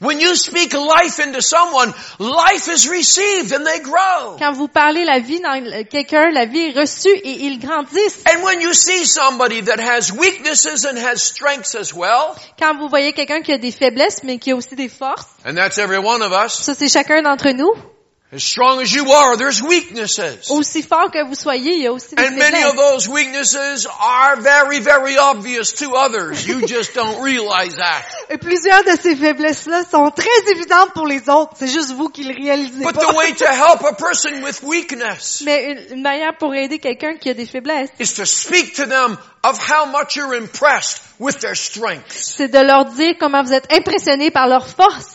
When 0.01 0.19
you 0.19 0.35
speak 0.35 0.73
life 0.73 1.19
into 1.19 1.41
someone, 1.41 1.93
life 2.19 2.67
is 2.67 2.89
received 2.89 3.53
and 3.53 3.65
they 3.65 3.79
grow. 3.79 4.35
Quand 4.37 4.51
vous 4.51 4.67
parlez 4.67 5.05
la 5.05 5.19
vie 5.19 5.39
dans 5.39 5.85
quelqu'un, 5.89 6.31
la 6.33 6.45
vie 6.45 6.67
est 6.67 6.77
reçue 6.77 7.15
et 7.23 7.45
ils 7.45 7.59
grandissent. 7.59 8.21
And 8.27 8.43
when 8.43 8.59
you 8.59 8.73
see 8.73 9.05
somebody 9.05 9.61
that 9.61 9.79
has 9.79 10.11
weaknesses 10.11 10.83
and 10.85 10.97
has 10.97 11.23
strengths 11.23 11.75
as 11.75 11.93
well, 11.93 12.35
Quand 12.59 12.75
vous 12.77 12.89
voyez 12.89 13.13
quelqu'un 13.13 13.41
qui 13.41 13.53
a 13.53 13.57
des 13.57 13.71
faiblesses, 13.71 14.21
mais 14.25 14.37
qui 14.37 14.51
a 14.51 14.57
aussi 14.57 14.75
des 14.75 14.89
forces, 14.89 15.27
and 15.45 15.55
that's 15.55 15.77
every 15.77 15.97
one 15.97 16.21
of 16.21 16.33
us, 16.33 16.53
ça 16.61 16.75
c'est 16.75 16.89
chacun 16.89 17.21
d'entre 17.21 17.51
nous. 17.51 17.71
As 18.31 18.43
strong 18.43 18.81
as 18.81 18.91
you 18.93 19.11
are, 19.11 19.37
there's 19.37 19.61
weaknesses. 19.61 20.49
Aussi 20.49 20.81
fort 20.81 21.11
que 21.11 21.23
vous 21.25 21.35
soyez, 21.35 21.75
il 21.75 21.83
y 21.83 21.87
a 21.87 21.93
aussi 21.93 22.15
des 22.15 22.21
And 22.23 22.35
many 22.37 22.63
of 22.63 22.75
those 22.75 23.07
weaknesses 23.07 23.85
are 23.87 24.35
very, 24.41 24.79
very 24.79 25.17
obvious 25.17 25.71
to 25.73 25.93
others. 25.95 26.45
You 26.45 26.65
just 26.67 26.93
don't 26.95 27.21
realize 27.23 27.75
that. 27.75 28.03
Et 28.29 28.37
plusieurs 28.37 28.83
de 28.83 28.95
ces 28.99 29.15
faiblesses-là 29.15 29.83
sont 29.89 30.09
très 30.11 30.51
évidentes 30.51 30.91
pour 30.93 31.05
les 31.07 31.29
autres. 31.29 31.53
C'est 31.57 31.67
juste 31.67 31.91
vous 31.91 32.09
qui 32.09 32.23
le 32.23 32.33
réalisez 32.33 32.83
But 32.83 32.95
pas. 32.95 33.05
the 33.11 33.15
way 33.15 33.31
to 33.33 33.45
help 33.49 33.83
a 33.83 33.93
person 33.93 34.41
with 34.43 34.61
weakness 34.63 35.43
Mais 35.45 35.71
une, 35.71 35.97
une 35.97 36.01
manière 36.01 36.35
pour 36.37 36.53
aider 36.55 36.79
quelqu'un 36.79 37.15
qui 37.17 37.29
a 37.29 37.33
des 37.35 37.45
faiblesses, 37.45 37.89
is 37.99 38.15
to 38.15 38.25
speak 38.25 38.73
to 38.75 38.85
them 38.87 39.17
of 39.43 39.59
how 39.59 39.85
much 39.85 40.15
you're 40.15 40.33
impressed 40.33 40.99
with 41.19 41.39
their 41.39 41.55
strengths. 41.55 42.33
c'est 42.35 42.47
de 42.51 42.59
leur 42.59 42.85
dire 42.85 43.13
comment 43.19 43.43
vous 43.43 43.53
êtes 43.53 43.71
impressionnés 43.71 44.31
par 44.31 44.47
leur 44.47 44.67
force, 44.67 45.14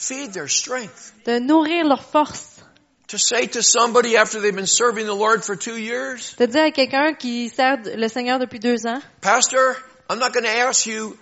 Feed 0.00 0.32
their 0.32 0.48
strength. 0.48 1.12
de 1.24 1.40
nourrir 1.40 1.84
leur 1.84 2.02
force. 2.04 2.62
To 3.08 3.18
say 3.18 3.46
to 3.46 3.62
somebody 3.62 4.16
after 4.16 4.38
they've 4.40 4.54
been 4.54 4.66
serving 4.66 5.06
the 5.06 5.14
Lord 5.14 5.42
for 5.42 5.56
two 5.56 5.76
years, 5.76 6.34
De 6.38 6.46
dire 6.46 6.66
à 6.66 6.70
quelqu'un 6.70 7.14
qui 7.14 7.48
sert 7.48 7.78
le 7.96 8.06
Seigneur 8.08 8.38
depuis 8.38 8.60
deux 8.60 8.86
ans, 8.86 9.00
Pastor, 9.22 9.76
I'm 10.10 10.18
not 10.18 10.32
going 10.32 10.44
to 10.44 10.50
ask 10.50 10.86
you, 10.86 11.16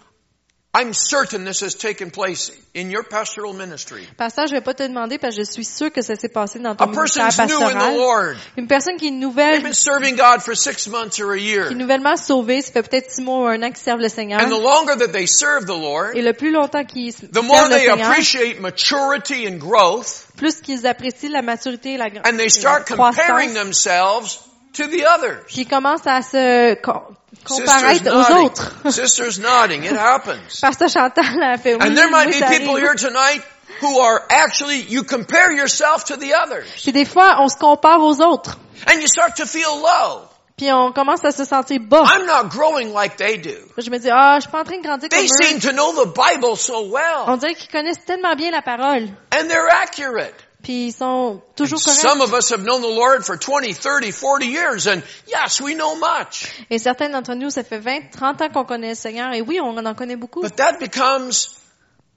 I'm 0.78 0.92
certain 0.92 1.44
this 1.46 1.62
has 1.62 1.74
taken 1.74 2.10
place 2.10 2.52
in 2.74 2.90
your 2.90 3.02
pastoral 3.02 3.54
ministry. 3.54 4.06
Pasteur, 4.18 4.46
je 4.46 4.52
vais 4.52 4.60
pas 4.60 4.74
te 4.74 4.82
demander 4.82 5.16
parce 5.16 5.34
que 5.34 5.42
je 5.42 5.50
suis 5.50 5.64
sûre 5.64 5.90
que 5.90 6.02
ça 6.02 6.16
s'est 6.16 6.28
passé 6.28 6.58
dans 6.58 6.74
ton 6.74 6.84
A 6.84 6.86
ministère 6.88 7.24
person's 7.24 7.48
new 7.50 7.62
in 7.62 7.70
the 7.70 7.74
pastoral. 7.74 8.36
Une 8.58 8.66
personne 8.66 8.96
qui 8.98 9.06
est 9.06 9.10
They've 9.10 9.18
nouvelle, 9.20 9.62
been 9.62 9.72
serving 9.72 10.16
God 10.16 10.42
for 10.42 10.54
six 10.54 10.86
months 10.88 11.18
or 11.18 11.30
a 11.32 11.38
year. 11.38 11.68
qui 11.68 11.72
est 11.72 11.76
nouvellement 11.76 12.16
sauvée, 12.18 12.60
ça 12.60 12.72
fait 12.72 12.82
peut-être 12.82 13.10
six 13.10 13.22
mois 13.22 13.38
ou 13.44 13.46
un 13.46 13.62
an 13.62 13.68
qu'ils 13.68 13.76
servent 13.78 14.00
le 14.02 14.10
Seigneur. 14.10 14.40
And 14.42 14.48
the 14.48 14.60
longer 14.60 14.96
that 14.98 15.12
they 15.12 15.26
serve 15.26 15.64
the 15.64 15.70
Lord, 15.78 16.14
Et 16.14 16.20
le 16.20 16.34
plus 16.34 16.50
longtemps 16.50 16.84
qu'ils 16.84 17.08
s- 17.08 17.22
the 17.32 17.42
more 17.42 17.56
servent 17.56 17.70
le 17.70 17.76
they 17.76 17.86
Seigneur, 17.88 18.10
appreciate 18.10 18.60
maturity 18.60 19.48
and 19.48 19.56
growth, 19.58 20.26
plus 20.36 20.60
qu'ils 20.60 20.86
apprécient 20.86 21.30
la 21.32 21.40
maturité 21.42 21.94
et 21.94 21.96
la, 21.96 22.06
and 22.06 22.36
they 22.36 22.44
la 22.44 22.48
start 22.50 22.86
comparing 22.86 23.54
themselves 23.54 24.40
to 24.74 24.84
the 24.88 25.02
others. 25.06 25.38
Puis 25.46 25.62
ils 25.62 25.66
commencent 25.68 26.06
à 26.06 26.20
se 26.20 26.74
comparaître 27.46 28.10
aux 28.12 28.44
autres. 28.44 28.72
Sisters 28.90 29.38
nodding. 29.40 29.84
It 29.84 29.96
happens. 29.96 30.60
Pasteur 30.60 30.88
Chantal 30.88 31.24
a 31.42 31.58
fait 31.58 31.74
oui, 31.74 31.80
And 31.82 31.94
there 31.94 32.10
might 32.10 32.28
oui, 32.28 32.40
be 32.40 32.46
people 32.58 32.76
here 32.76 32.94
tonight 32.94 33.42
who 33.80 33.98
are 34.00 34.22
actually, 34.30 34.80
you 34.88 35.02
compare 35.02 35.52
yourself 35.52 36.04
to 36.04 36.16
the 36.16 36.32
others. 36.34 36.66
Puis 36.82 36.92
des 36.92 37.04
fois, 37.04 37.36
on 37.40 37.48
se 37.48 37.56
compare 37.58 38.00
aux 38.02 38.20
autres. 38.20 38.58
And 38.86 39.00
you 39.00 39.06
start 39.06 39.36
to 39.36 39.46
feel 39.46 39.76
low. 39.82 40.22
Puis 40.56 40.72
on 40.72 40.90
commence 40.92 41.22
à 41.22 41.32
se 41.32 41.44
sentir 41.44 41.80
bas. 41.80 42.04
I'm 42.06 42.24
not 42.24 42.48
growing 42.48 42.94
like 42.94 43.18
they 43.18 43.36
do. 43.36 43.56
Je 43.76 43.90
me 43.90 43.98
dis, 43.98 44.08
ah, 44.10 44.36
je 44.36 44.42
suis 44.42 44.50
pas 44.50 44.60
en 44.60 44.64
train 44.64 44.78
de 44.78 44.82
grandir 44.82 45.10
comme 45.10 45.18
They 45.18 45.28
seem 45.28 45.58
eux. 45.58 45.60
to 45.60 45.72
know 45.72 45.92
the 45.92 46.08
Bible 46.14 46.56
so 46.56 46.76
On 46.86 46.90
well. 46.90 47.38
dirait 47.38 47.54
qu'ils 47.54 47.70
connaissent 47.70 48.02
tellement 48.06 48.34
bien 48.36 48.50
la 48.50 48.62
parole. 48.62 49.08
And 49.32 49.48
they're 49.48 49.68
accurate. 49.68 50.34
Puis 50.66 50.88
ils 50.88 50.92
sont 50.92 51.40
toujours 51.54 51.78
Some 51.78 52.18
corrects. 52.18 52.22
of 52.24 52.34
us 52.34 52.50
have 52.50 52.64
known 52.64 52.80
the 52.82 52.92
Lord 52.92 53.22
for 53.24 53.36
20, 53.38 53.72
30, 53.72 54.10
40 54.10 54.46
years 54.46 54.88
and 54.88 55.00
yes, 55.28 55.60
we 55.60 55.76
know 55.76 55.94
much. 55.94 56.44
Et 56.70 56.80
certains 56.80 57.08
d'entre 57.08 57.34
nous, 57.34 57.50
ça 57.50 57.62
fait 57.62 57.78
20, 57.78 58.10
30 58.10 58.42
ans 58.42 58.48
qu'on 58.52 58.64
connaît 58.64 58.88
le 58.88 58.94
Seigneur. 58.96 59.32
Et 59.32 59.42
oui, 59.42 59.60
on 59.62 59.76
en 59.76 59.94
connaît 59.94 60.16
beaucoup. 60.16 60.40
But 60.42 60.56
that 60.56 60.78
becomes 60.80 61.50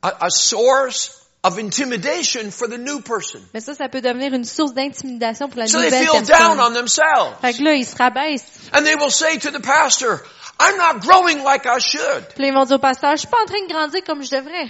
a, 0.02 0.26
a 0.26 0.30
source 0.32 1.12
of 1.44 1.60
intimidation 1.60 2.50
for 2.50 2.68
the 2.68 2.80
new 2.80 3.02
person. 3.02 3.40
Mais 3.54 3.60
ça, 3.60 3.76
ça 3.76 3.88
peut 3.88 4.02
devenir 4.02 4.34
une 4.34 4.46
source 4.46 4.74
d'intimidation 4.74 5.48
pour 5.48 5.60
la 5.60 5.68
So 5.68 5.78
they 5.80 5.86
nouvelle 5.92 6.08
feel 6.08 6.22
down 6.24 6.58
personne. 6.58 6.60
on 6.60 6.74
themselves. 6.74 7.36
Fait 7.42 7.54
que 7.54 7.62
là, 7.64 7.74
ils 7.76 7.86
se 7.86 7.96
rabaissent. 7.96 8.46
And 8.74 8.82
they 8.84 8.96
will 8.96 9.12
say 9.12 9.38
to 9.38 9.52
the 9.52 9.62
pastor, 9.62 10.22
I'm 10.60 10.76
not 10.76 11.02
growing 11.02 11.44
like 11.44 11.68
I 11.68 11.80
should. 11.80 12.34
Puis 12.36 12.48
ils 12.48 12.54
vont 12.54 12.66
dire 12.66 12.78
au 12.78 12.80
pasteur, 12.80 13.12
je 13.12 13.20
suis 13.20 13.28
pas 13.28 13.38
en 13.44 13.46
train 13.46 13.62
de 13.62 13.72
grandir 13.72 14.02
comme 14.04 14.24
je 14.24 14.32
devrais. 14.32 14.70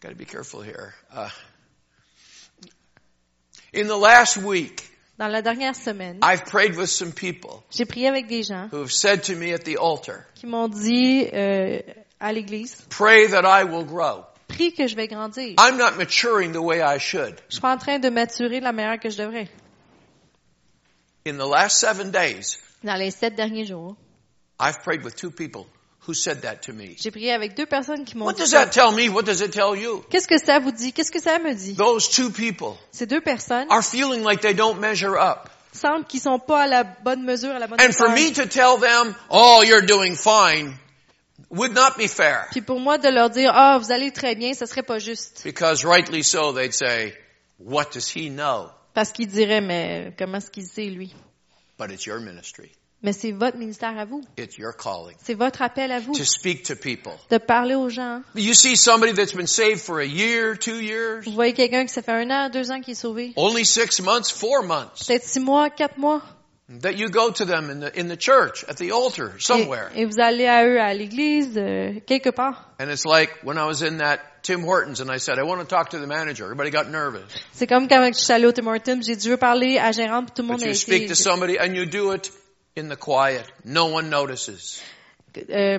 Got 0.00 0.10
to 0.10 0.14
be 0.14 0.24
careful 0.24 0.62
here. 0.62 0.94
Uh, 1.12 1.28
in 3.72 3.86
the 3.88 3.96
last 3.96 4.36
week, 4.36 4.84
Dans 5.18 5.28
la 5.32 5.42
dernière 5.42 5.74
semaine, 5.74 6.20
I've 6.22 6.44
prayed 6.44 6.76
with 6.76 6.88
some 6.90 7.10
people 7.10 7.64
j'ai 7.70 7.84
prié 7.84 8.06
avec 8.08 8.28
des 8.28 8.44
gens 8.44 8.68
who 8.70 8.78
have 8.78 8.92
said 8.92 9.24
to 9.24 9.34
me 9.34 9.52
at 9.52 9.64
the 9.64 9.76
altar, 9.76 10.24
qui 10.36 10.46
m'ont 10.46 10.68
dit 10.68 11.28
euh, 11.32 11.80
à 12.20 12.32
l'église, 12.32 12.76
pray 12.88 13.26
that 13.26 13.44
I 13.44 13.64
will 13.64 13.84
grow. 13.84 14.24
prie 14.46 14.72
que 14.72 14.86
je 14.86 14.94
vais 14.94 15.08
grandir. 15.08 15.56
I'm 15.58 15.76
not 15.76 15.96
maturing 15.96 16.52
the 16.52 16.62
way 16.62 16.80
I 16.80 16.98
should. 16.98 17.34
Je 17.48 17.54
suis 17.56 17.60
pas 17.60 17.72
en 17.74 17.78
train 17.78 17.98
de 17.98 18.08
maturer 18.10 18.60
de 18.60 18.64
la 18.64 18.72
manière 18.72 19.00
que 19.00 19.10
je 19.10 19.16
devrais. 19.18 19.48
In 21.26 21.36
the 21.36 21.46
last 21.46 21.78
seven 21.80 22.12
days, 22.12 22.58
Dans 22.84 22.96
les 22.96 23.10
sept 23.10 23.34
derniers 23.34 23.66
jours, 23.66 23.96
I've 24.60 24.78
prayed 24.84 25.02
with 25.02 25.16
two 25.16 25.32
people 25.32 25.66
who 26.08 26.14
said 26.14 26.40
that 26.40 26.56
to 26.62 26.72
me. 26.72 26.96
j'ai 26.98 27.10
prié 27.10 27.32
avec 27.32 27.54
deux 27.54 27.66
personnes 27.66 28.04
qui 28.04 28.16
m'ont 28.16 28.24
What 28.24 28.32
dit 28.32 28.40
does 28.42 28.50
ça. 28.52 28.64
that 28.64 28.70
tell 28.72 28.92
me? 28.92 29.08
What 29.10 29.24
does 29.24 29.42
it 29.42 29.52
tell 29.52 29.76
you? 29.76 30.02
Qu'est-ce 30.10 30.26
que 30.26 30.38
ça 30.38 30.58
vous 30.58 30.72
dit? 30.72 30.92
Qu'est-ce 30.94 31.12
que 31.12 31.20
ça 31.20 31.38
me 31.38 31.52
dit? 31.54 31.74
Those 31.76 32.08
two 32.08 32.30
people 32.30 32.76
Ces 32.90 33.06
deux 33.06 33.20
personnes 33.20 33.66
are 33.70 33.82
feeling 33.84 34.24
like 34.24 34.40
they 34.40 34.54
don't 34.54 34.80
measure 34.80 35.16
up. 35.18 35.50
semblent 35.72 36.06
qu'ils 36.06 36.20
sont 36.20 36.38
pas 36.38 36.62
à 36.62 36.66
la 36.66 36.84
bonne 36.84 37.22
mesure, 37.24 37.50
à 37.54 37.58
la 37.58 37.66
bonne 37.66 37.78
And 37.80 37.92
for 37.92 38.08
me 38.10 38.32
to 38.32 38.46
tell 38.46 38.78
them, 38.80 39.14
oh, 39.30 39.62
you're 39.64 39.84
doing 39.84 40.14
fine, 40.16 40.72
would 41.50 41.72
not 41.74 41.98
be 41.98 42.08
fair. 42.08 42.46
Puis 42.50 42.62
pour 42.62 42.80
moi 42.80 42.96
de 42.98 43.08
leur 43.10 43.28
dire, 43.28 43.52
ah, 43.54 43.78
vous 43.78 43.92
allez 43.92 44.10
très 44.10 44.34
bien, 44.34 44.54
ça 44.54 44.66
serait 44.66 44.82
pas 44.82 44.98
juste. 44.98 45.42
Because 45.44 45.84
rightly 45.84 46.22
so, 46.24 46.52
they'd 46.52 46.72
say, 46.74 47.14
what 47.58 47.90
does 47.92 48.08
he 48.08 48.30
know? 48.30 48.70
Parce 48.94 49.12
qu'ils 49.12 49.28
diraient, 49.28 49.60
mais 49.60 50.14
comment 50.18 50.38
est-ce 50.38 50.50
qu'il 50.50 50.66
sait, 50.66 50.86
lui? 50.86 51.14
But 51.78 51.90
it's 51.92 52.06
your 52.06 52.18
ministry. 52.18 52.72
Mais 53.02 53.12
c'est 53.12 53.30
votre 53.30 53.56
ministère 53.56 53.96
à 53.96 54.04
vous. 54.04 54.22
It's 54.36 54.58
your 54.58 54.72
calling 54.76 55.16
C'est 55.22 55.34
votre 55.34 55.62
appel 55.62 55.92
à 55.92 56.00
vous. 56.00 56.12
to 56.14 56.24
speak 56.24 56.64
to 56.64 56.74
people. 56.74 57.12
De 57.30 57.38
parler 57.38 57.76
aux 57.76 57.88
gens. 57.88 58.22
You 58.34 58.54
see 58.54 58.76
somebody 58.76 59.12
that's 59.12 59.32
been 59.34 59.46
saved 59.46 59.80
for 59.80 60.00
a 60.00 60.04
year, 60.06 60.58
two 60.58 60.80
years, 60.80 61.24
Vous 61.24 61.32
voyez 61.32 61.52
quelqu'un 61.52 61.84
qui 61.84 61.92
ça 61.92 62.02
fait 62.02 62.10
un 62.12 62.28
an, 62.30 62.50
deux 62.50 62.72
ans 62.72 62.80
qui 62.80 62.90
est 62.92 62.94
sauvé. 63.00 63.32
only 63.36 63.64
six 63.64 64.00
months, 64.02 64.30
four 64.32 64.64
months, 64.64 65.06
Peut-être 65.06 65.22
six 65.24 65.38
mois, 65.38 65.70
quatre 65.70 65.96
mois. 65.96 66.22
that 66.80 66.96
you 66.98 67.08
go 67.08 67.30
to 67.30 67.44
them 67.46 67.70
in 67.70 67.80
the, 67.80 67.96
in 67.98 68.08
the 68.08 68.18
church, 68.20 68.64
at 68.68 68.74
the 68.78 68.90
altar, 68.92 69.30
Et, 69.36 69.40
somewhere. 69.42 69.90
et 69.94 70.04
vous 70.04 70.18
allez 70.20 70.46
à 70.48 70.66
eux 70.66 70.80
à 70.80 70.92
l'église, 70.92 71.52
euh, 71.56 72.00
quelque 72.04 72.30
part. 72.30 72.68
And 72.80 72.90
it's 72.90 73.06
like 73.06 73.30
when 73.44 73.56
I 73.58 73.64
was 73.64 73.80
in 73.82 73.98
that 73.98 74.18
Tim 74.42 74.64
Hortons 74.64 75.00
and 75.00 75.08
I 75.08 75.18
said, 75.20 75.38
I 75.38 75.44
want 75.44 75.60
to 75.60 75.66
talk 75.66 75.90
to 75.90 75.98
the 75.98 76.06
manager. 76.08 76.44
Everybody 76.46 76.70
got 76.70 76.90
nervous. 76.90 77.22
C'est 77.52 77.66
comme 77.68 77.86
quand 77.88 78.04
je 78.12 78.18
suis 78.18 78.32
allée 78.32 78.46
au 78.46 78.52
Tim 78.52 78.66
Hortons, 78.66 79.00
j'ai 79.02 79.14
dû 79.16 79.36
parler 79.36 79.78
à 79.78 79.92
gérant, 79.92 80.24
tout 80.26 80.42
le 80.42 80.48
monde 80.48 80.58
But 80.58 80.66
a 80.66 80.68
you 80.70 80.74
speak 80.74 81.02
été... 81.04 81.08
to 81.10 81.14
somebody 81.14 81.56
and 81.58 81.74
you 81.74 81.86
do 81.86 82.12
it 82.12 82.30
in 82.78 82.88
the 82.88 82.96
quiet. 82.96 83.44
No 83.64 83.86
one 83.86 84.08
notices. 84.08 84.80
euh, 85.50 85.78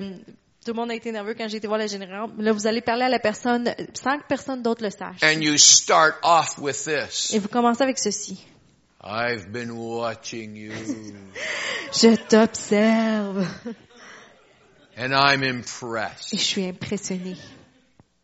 tout 0.64 0.72
le 0.72 0.74
monde 0.74 0.90
a 0.90 0.94
été 0.94 1.10
nerveux 1.10 1.34
quand 1.34 1.48
j'ai 1.48 1.56
été 1.56 1.66
voir 1.66 1.78
la 1.78 1.86
gérante. 1.86 2.32
Là, 2.38 2.52
vous 2.52 2.66
allez 2.66 2.80
parler 2.82 3.04
à 3.04 3.08
la 3.08 3.18
personne 3.18 3.74
sans 3.94 4.18
que 4.18 4.24
personne 4.28 4.62
d'autre 4.62 4.82
le 4.82 4.90
sache. 4.90 5.22
And 5.22 5.40
you 5.40 5.56
start 5.56 6.16
off 6.22 6.58
with 6.58 6.84
this. 6.84 7.32
Et 7.34 7.38
vous 7.38 7.48
commencez 7.48 7.82
avec 7.82 7.98
ceci. 7.98 8.44
I've 9.02 9.50
been 9.50 9.70
watching 9.70 10.54
you 10.56 10.72
Je 11.92 12.14
t'observe. 12.16 13.46
and 14.98 15.12
I'm 15.14 15.42
Et 15.42 15.48
impressed. 15.48 16.30
je 16.32 16.36
suis 16.44 16.66
impressionnée. 16.66 17.36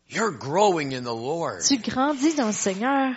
You're 0.09 0.31
growing 0.31 0.93
in 0.93 1.01
the 1.01 1.13
Lord. 1.15 1.63
Tu 1.67 1.77
grandis 1.79 2.35
dans 2.35 2.47
le 2.47 2.53
Seigneur. 2.53 3.13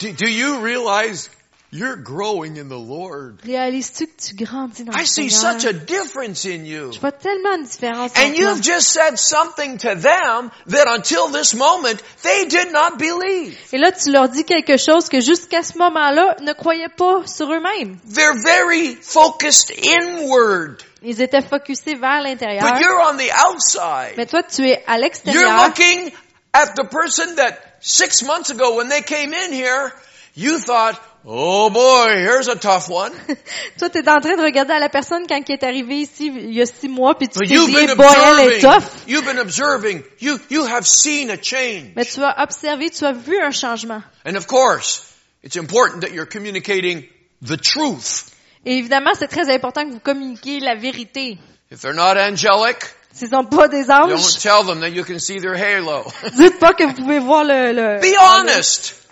Do, 0.00 0.12
do 0.12 0.26
you 0.26 0.60
realize 0.62 1.28
You're 1.70 1.96
growing 1.96 2.56
in 2.56 2.70
the 2.70 2.78
Lord. 2.78 3.40
Réalises-tu 3.44 4.06
que 4.06 4.12
tu 4.28 4.34
grandis 4.36 4.84
dans 4.84 4.92
le 4.96 5.02
I 5.02 5.04
see 5.06 5.28
Seigneur? 5.28 5.60
such 5.60 5.64
a 5.66 5.72
difference 5.74 6.46
in 6.46 6.64
you. 6.64 6.92
Je 6.94 6.98
vois 6.98 7.12
tellement 7.12 7.56
une 7.56 7.64
différence 7.64 8.10
And 8.16 8.32
toi. 8.32 8.38
you've 8.38 8.62
just 8.62 8.88
said 8.88 9.18
something 9.18 9.76
to 9.76 9.94
them 9.94 10.50
that 10.68 10.86
until 10.88 11.28
this 11.30 11.52
moment 11.54 12.02
they 12.22 12.46
did 12.46 12.72
not 12.72 12.96
believe. 12.96 13.54
Et 13.74 13.76
là, 13.78 13.92
tu 13.92 14.10
leur 14.10 14.30
dis 14.30 14.44
quelque 14.44 14.78
chose 14.78 15.10
que 15.10 15.20
jusqu'à 15.20 15.62
ce 15.62 15.76
moment-là, 15.76 16.36
ne 16.40 16.54
croyaient 16.54 16.88
pas 16.88 17.26
sur 17.26 17.52
eux-mêmes. 17.52 17.98
They're 18.14 18.32
very 18.42 18.94
focused 19.02 19.70
inward. 19.84 20.82
Ils 21.02 21.20
étaient 21.20 21.42
focusés 21.42 21.96
vers 21.96 22.22
l'intérieur. 22.22 22.62
But 22.62 22.80
you're 22.80 22.98
on 23.12 23.18
the 23.18 23.30
outside. 23.46 24.14
Mais 24.16 24.24
toi, 24.26 24.42
tu 24.42 24.66
es 24.68 24.82
à 24.86 24.94
You're 24.94 25.02
l'extérieur. 25.02 25.66
looking 25.68 26.12
at 26.54 26.74
the 26.76 26.84
person 26.88 27.36
that 27.36 27.58
six 27.80 28.22
months 28.24 28.48
ago 28.50 28.74
when 28.76 28.88
they 28.88 29.02
came 29.02 29.34
in 29.34 29.52
here, 29.52 29.92
you 30.38 30.58
thought, 30.58 31.00
oh 31.26 31.68
boy, 31.70 32.14
here's 32.16 32.48
a 32.48 32.54
tough 32.56 32.88
one. 32.88 33.12
Toi, 33.78 33.88
tu 33.90 33.98
es 33.98 34.08
en 34.08 34.20
train 34.20 34.36
de 34.36 34.42
regarder 34.42 34.72
à 34.74 34.78
la 34.78 34.88
personne 34.88 35.26
quand 35.28 35.42
qui 35.42 35.52
est 35.52 35.62
arrivée 35.64 35.96
ici 36.02 36.26
il 36.34 36.52
y 36.54 36.62
a 36.62 36.66
six 36.66 36.88
mois, 36.88 37.16
puis 37.18 37.28
tu 37.28 37.38
t'es 37.40 37.46
you've 37.54 37.66
dit, 37.66 37.74
been 37.74 37.94
boy, 37.96 38.06
elle 38.06 38.38
est 38.40 38.64
observing. 38.64 38.80
tough. 38.80 39.04
You've 39.08 39.24
been 39.26 39.38
observing. 39.38 40.02
You, 40.20 40.38
you 40.48 40.64
have 40.64 40.86
seen 40.86 41.30
a 41.30 41.36
change. 41.36 41.92
Mais 41.96 42.04
tu 42.04 42.22
as 42.22 42.40
observé, 42.42 42.90
tu 42.90 43.04
as 43.04 43.12
vu 43.12 43.36
un 43.42 43.50
changement. 43.50 44.02
And 44.24 44.36
of 44.36 44.46
course, 44.46 45.02
it's 45.42 45.56
important 45.56 46.00
that 46.02 46.12
you're 46.12 46.26
communicating 46.28 47.04
the 47.42 47.56
truth. 47.56 48.30
Et 48.64 48.78
évidemment, 48.78 49.12
c'est 49.18 49.28
très 49.28 49.52
important 49.52 49.84
que 49.86 49.92
vous 49.92 50.00
communiquiez 50.00 50.60
la 50.60 50.74
vérité. 50.76 51.38
If 51.70 51.80
they're 51.80 51.94
not 51.94 52.16
angelic, 52.16 52.76
S'ils 53.12 53.30
sont 53.30 53.44
pas 53.44 53.68
des 53.68 53.84
don't 53.86 54.12
anges, 54.12 54.38
tell 54.38 54.64
them 54.64 54.80
that 54.80 54.90
you 54.90 55.02
can 55.04 55.18
see 55.18 55.40
their 55.40 55.56
halo. 55.56 56.04
dites 56.36 56.58
pas 56.60 56.72
que 56.74 56.84
vous 56.84 56.92
pouvez 56.94 57.18
voir 57.18 57.42
le, 57.44 57.72
le, 57.72 58.00
Be 58.00 58.14
honest. 58.20 58.90
le- 58.90 59.07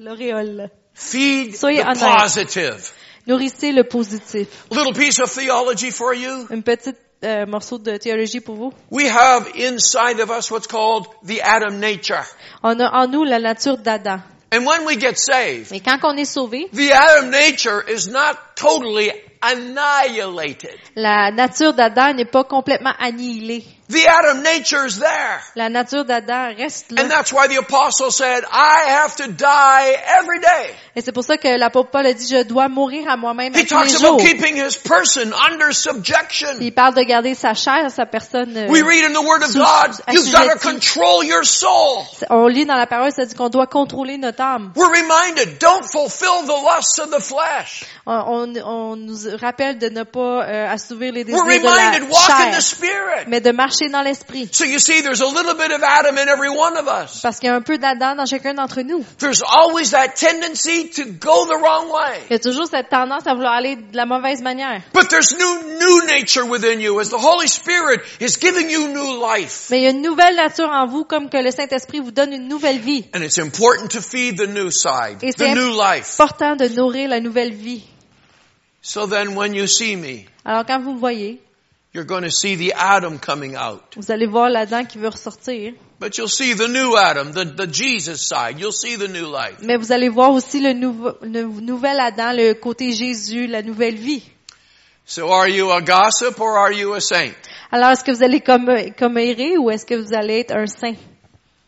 l'auréole. 0.00 0.70
Feed 0.94 1.56
Soyez 1.56 1.82
the 1.82 1.86
honnête. 1.88 2.18
positive. 2.22 2.90
Nourrissez 3.26 3.72
le 3.72 3.84
positif. 3.84 4.48
Little 4.70 4.92
piece 4.92 5.18
of 5.20 5.30
theology 5.30 5.90
for 5.90 6.14
you. 6.14 6.46
Un 6.50 6.60
petit 6.60 6.94
euh, 7.24 7.46
morceau 7.46 7.78
de 7.78 7.96
théologie 7.96 8.40
pour 8.40 8.56
vous. 8.56 8.72
We 8.90 9.06
have 9.08 9.48
inside 9.56 10.18
of 10.20 10.30
us 10.30 10.50
what's 10.50 10.66
called 10.66 11.06
the 11.24 11.40
Adam 11.42 11.78
nature. 11.78 12.24
On 12.62 12.78
a 12.80 12.90
en 12.90 13.06
nous 13.08 13.24
la 13.24 13.38
nature 13.38 13.76
d'Adam. 13.78 14.20
And 14.50 14.64
when 14.64 14.86
we 14.86 14.98
get 14.98 15.18
saved, 15.18 15.70
Mais 15.70 15.80
quand 15.80 15.98
on 16.04 16.16
est 16.16 16.24
sauvé, 16.24 16.68
the 16.72 16.90
Adam 16.90 17.30
nature 17.30 17.84
is 17.86 18.08
not 18.08 18.34
totally 18.56 19.12
annihilated. 19.42 20.70
la 20.96 21.30
nature 21.30 21.74
d'Adam 21.74 22.14
n'est 22.14 22.24
pas 22.24 22.44
complètement 22.44 22.94
annihilée. 22.98 23.64
The 23.90 24.06
Adam 24.06 24.42
nature 24.42 24.84
is 24.86 24.98
there. 24.98 25.40
La 25.56 25.70
nature 25.70 26.04
d'Adam 26.04 26.54
reste 26.58 26.90
And 26.90 27.08
là. 27.08 27.08
that's 27.08 27.32
why 27.32 27.48
the 27.48 27.56
apostle 27.56 28.10
said, 28.10 28.44
I 28.52 28.84
have 28.90 29.16
to 29.16 29.28
die 29.32 29.96
every 30.18 30.40
day. 30.40 30.74
Et 30.94 31.00
c'est 31.00 31.12
pour 31.12 31.24
ça 31.24 31.38
que 31.38 31.48
l'apôtre 31.58 31.90
Paul 31.90 32.04
a 32.06 32.12
dit, 32.12 32.28
je 32.28 32.42
dois 32.42 32.68
mourir 32.68 33.08
à 33.08 33.16
moi-même 33.16 33.52
tous 33.52 33.58
les 33.60 33.64
talks 33.66 33.88
jours. 33.88 34.16
about 34.16 34.18
keeping 34.20 34.56
his 34.56 34.76
person 34.76 35.32
under 35.32 35.72
subjection. 35.72 36.58
il 36.60 36.74
parle 36.74 36.94
de 36.96 37.02
garder 37.02 37.34
sa 37.34 37.54
chair, 37.54 37.90
sa 37.90 38.04
personne. 38.04 38.54
euh, 38.56 38.68
We 38.68 38.82
read 38.82 39.04
in 39.04 39.14
the 39.14 39.24
Word 39.24 39.42
of 39.42 39.54
God, 39.54 39.96
you've 40.12 40.32
got 40.32 40.44
to 40.44 40.58
assujetti. 40.58 40.60
control 40.60 41.24
your 41.24 41.44
soul. 41.46 42.04
On 42.28 42.46
lit 42.46 42.66
dans 42.66 42.76
la 42.76 42.86
parole, 42.86 43.10
ça 43.12 43.24
dit 43.24 43.34
qu'on 43.34 43.48
doit 43.48 43.68
contrôler 43.68 44.18
notre 44.18 44.42
âme. 44.42 44.72
We're 44.76 44.90
reminded, 44.92 45.58
don't 45.60 45.84
fulfill 45.90 46.42
the 46.44 46.76
lusts 46.76 46.98
of 46.98 47.10
the 47.10 47.22
flesh. 47.22 47.84
On, 48.06 48.52
on, 48.54 48.62
on 48.66 48.96
nous 48.96 49.16
rappelle 49.40 49.78
de 49.78 49.88
ne 49.88 50.02
pas 50.02 50.42
euh, 50.44 50.68
assouvir 50.70 51.12
les 51.12 51.24
We're 51.24 51.44
désirs 51.46 51.60
de 51.62 51.66
la 51.66 51.72
reminded, 51.90 52.02
walk 52.10 52.30
in 52.30 52.50
the 52.50 52.52
chair, 52.54 52.62
Spirit. 52.62 53.24
mais 53.28 53.40
de 53.40 53.50
marcher 53.52 53.77
dans 53.88 54.02
l'esprit. 54.02 54.48
So 54.52 54.64
you 54.64 54.78
see, 54.80 55.00
there's 55.02 55.20
a 55.20 55.26
little 55.26 55.54
bit 55.54 55.70
of 55.70 55.82
Adam 55.82 56.18
in 56.18 56.28
every 56.28 56.48
one 56.48 56.76
of 56.76 56.88
us. 56.88 57.20
Parce 57.22 57.38
qu'il 57.38 57.48
y 57.48 57.52
a 57.52 57.54
un 57.54 57.62
peu 57.62 57.78
d'Adam 57.78 58.16
dans 58.16 58.26
chacun 58.26 58.54
d'entre 58.54 58.82
nous. 58.82 59.04
There's 59.18 59.42
always 59.42 59.92
that 59.92 60.14
tendency 60.16 60.90
to 60.96 61.04
go 61.04 61.46
the 61.46 61.56
wrong 61.62 61.90
way. 61.90 62.18
Il 62.30 62.32
y 62.32 62.36
a 62.36 62.38
toujours 62.40 62.66
cette 62.66 62.88
tendance 62.88 63.26
à 63.26 63.34
vouloir 63.34 63.52
aller 63.54 63.76
de 63.76 63.96
la 63.96 64.06
mauvaise 64.06 64.42
manière. 64.42 64.82
But 64.92 65.08
there's 65.08 65.32
new, 65.38 65.78
new 65.78 66.06
nature 66.06 66.44
within 66.44 66.80
you 66.80 66.98
as 67.00 67.10
the 67.10 67.18
Holy 67.18 67.46
Spirit 67.48 68.00
is 68.20 68.36
giving 68.40 68.68
you 68.68 68.88
new 68.88 69.20
life. 69.24 69.68
Mais 69.70 69.78
il 69.78 69.84
y 69.84 69.86
a 69.86 69.90
une 69.90 70.02
nouvelle 70.02 70.34
nature 70.36 70.68
en 70.68 70.86
vous, 70.86 71.04
comme 71.04 71.30
que 71.30 71.36
le 71.38 71.50
Saint-Esprit 71.50 72.00
vous 72.00 72.10
donne 72.10 72.32
une 72.32 72.48
nouvelle 72.48 72.78
vie. 72.78 73.04
And 73.14 73.22
it's 73.22 73.38
important 73.38 73.88
to 73.92 74.00
feed 74.00 74.36
the 74.38 74.48
new 74.48 74.70
side, 74.70 75.18
Et 75.22 75.32
the 75.32 75.38
c'est 75.38 75.54
new 75.54 75.70
life. 75.70 76.18
important 76.18 76.56
de 76.56 76.68
nourrir 76.68 77.08
la 77.08 77.20
nouvelle 77.20 77.52
vie. 77.54 77.84
So 78.80 79.06
then 79.06 79.34
when 79.36 79.54
you 79.54 79.66
see 79.66 79.96
me, 79.96 80.24
Alors 80.44 80.64
quand 80.64 80.80
vous 80.80 80.94
me 80.94 80.98
voyez, 80.98 81.40
you're 81.92 82.06
going 82.06 82.22
to 82.22 82.30
see 82.30 82.56
the 82.56 82.72
Adam 82.74 83.18
coming 83.18 83.56
out. 83.56 83.94
vous 83.96 84.10
allez 84.10 84.26
voir 84.26 84.50
l'Adam 84.50 84.86
qui 84.86 84.98
veut 84.98 85.08
ressortir. 85.08 85.74
But 86.00 86.16
you'll 86.16 86.28
see 86.28 86.54
the 86.54 86.68
new 86.68 86.96
Adam, 86.96 87.32
the, 87.32 87.44
the 87.44 87.66
Jesus 87.66 88.20
side. 88.20 88.60
You'll 88.60 88.72
see 88.72 88.96
the 88.96 89.08
new 89.08 89.26
life. 89.26 89.58
Mais 89.62 89.76
vous 89.76 89.90
allez 89.90 90.08
voir 90.08 90.32
aussi 90.32 90.60
le, 90.60 90.72
nouveau, 90.72 91.12
le 91.22 91.42
nouvel 91.42 91.98
Adam, 91.98 92.32
le 92.32 92.54
côté 92.54 92.92
Jésus, 92.92 93.46
la 93.46 93.62
nouvelle 93.62 93.96
vie. 93.96 94.22
So 95.04 95.32
are 95.32 95.48
you 95.48 95.70
a 95.72 95.80
gossip 95.80 96.38
or 96.38 96.58
are 96.58 96.70
you 96.70 96.92
a 96.92 97.00
saint? 97.00 97.32
Alors, 97.72 97.90
est-ce 97.92 98.04
que 98.04 98.12
vous 98.12 98.22
allez 98.22 98.42
errer 98.46 99.56
ou 99.56 99.70
est-ce 99.70 99.86
que 99.86 99.94
vous 99.94 100.12
allez 100.14 100.40
être 100.40 100.54
un 100.54 100.66
saint? 100.66 100.94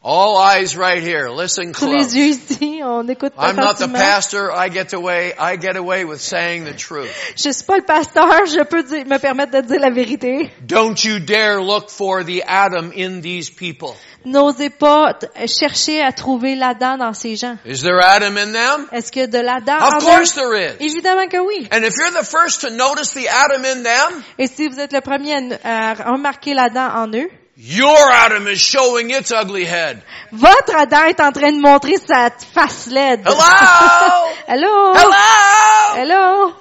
All 0.03 0.39
eyes 0.39 0.79
right 0.79 1.03
here. 1.03 1.29
Listen 1.29 1.73
Tous 1.75 1.85
les 1.85 1.99
close. 1.99 2.15
yeux 2.17 2.29
ici, 2.31 2.81
on 2.83 3.07
écoute 3.07 3.35
I'm 3.39 3.55
not 3.57 3.75
the 3.77 3.87
pastor. 3.93 4.51
I 4.51 4.71
get 4.71 4.95
away, 4.95 5.35
I 5.39 5.57
get 5.61 5.77
away 5.77 6.05
with 6.07 6.23
saying 6.23 6.65
the 6.65 6.73
truth. 6.75 7.11
Je 7.37 7.51
suis 7.53 7.65
pas 7.67 7.77
le 7.77 7.83
pasteur, 7.85 8.47
je 8.47 8.65
peux 8.65 8.83
dire- 8.83 9.05
me 9.05 9.19
permettre 9.19 9.53
de 9.53 9.61
dire 9.61 9.79
la 9.79 9.91
vérité. 9.91 10.51
Don't 10.67 11.05
you 11.05 11.19
dare 11.21 11.61
look 11.61 11.91
for 11.91 12.25
the 12.25 12.43
Adam 12.47 12.93
in 12.97 13.21
these 13.21 13.51
people. 13.51 13.95
N'osez 14.25 14.71
pas 14.71 15.19
chercher 15.47 16.01
à 16.03 16.13
trouver 16.13 16.55
l'Adam 16.57 16.97
dans 16.99 17.13
ces 17.13 17.37
gens. 17.37 17.59
Is 17.67 17.83
there 17.83 18.01
Adam 18.03 18.39
in 18.39 18.53
them? 18.53 18.87
Est-ce 18.93 19.13
que 19.13 19.27
de 19.27 19.39
l'Adam 19.39 19.83
en 19.83 19.97
Of 19.99 20.03
eux? 20.03 20.07
course 20.07 20.33
there 20.35 20.55
is. 20.55 20.77
Évidemment 20.81 21.29
que 21.29 21.39
oui. 21.39 21.69
And 21.71 21.83
if 21.85 21.95
you're 21.99 22.11
the 22.19 22.25
first 22.25 22.63
to 22.63 22.71
notice 22.71 23.13
the 23.13 23.29
Adam 23.29 23.65
in 23.67 23.83
them, 23.83 24.23
Et 24.39 24.47
si 24.47 24.67
vous 24.67 24.81
êtes 24.81 24.95
le 24.95 25.03
premier 25.03 25.35
à, 25.63 25.93
remarquer 26.11 26.55
l'Adam 26.55 26.91
en 26.97 27.09
eux, 27.15 27.29
your 27.63 28.11
Adam 28.11 28.47
is 28.47 28.59
showing 28.59 29.11
its 29.11 29.31
ugly 29.31 29.65
head. 29.67 30.03
votre 30.33 30.75
Adam 30.75 31.05
est 31.09 31.21
en 31.21 31.31
train 31.33 31.53
de 31.53 31.61
montrer 31.61 31.99
sa 31.99 32.31
face 32.31 32.87
laide. 32.87 33.23
Hello? 33.27 33.37
Hello? 34.49 34.95
Hello? 34.95 35.95
Hello? 35.95 36.55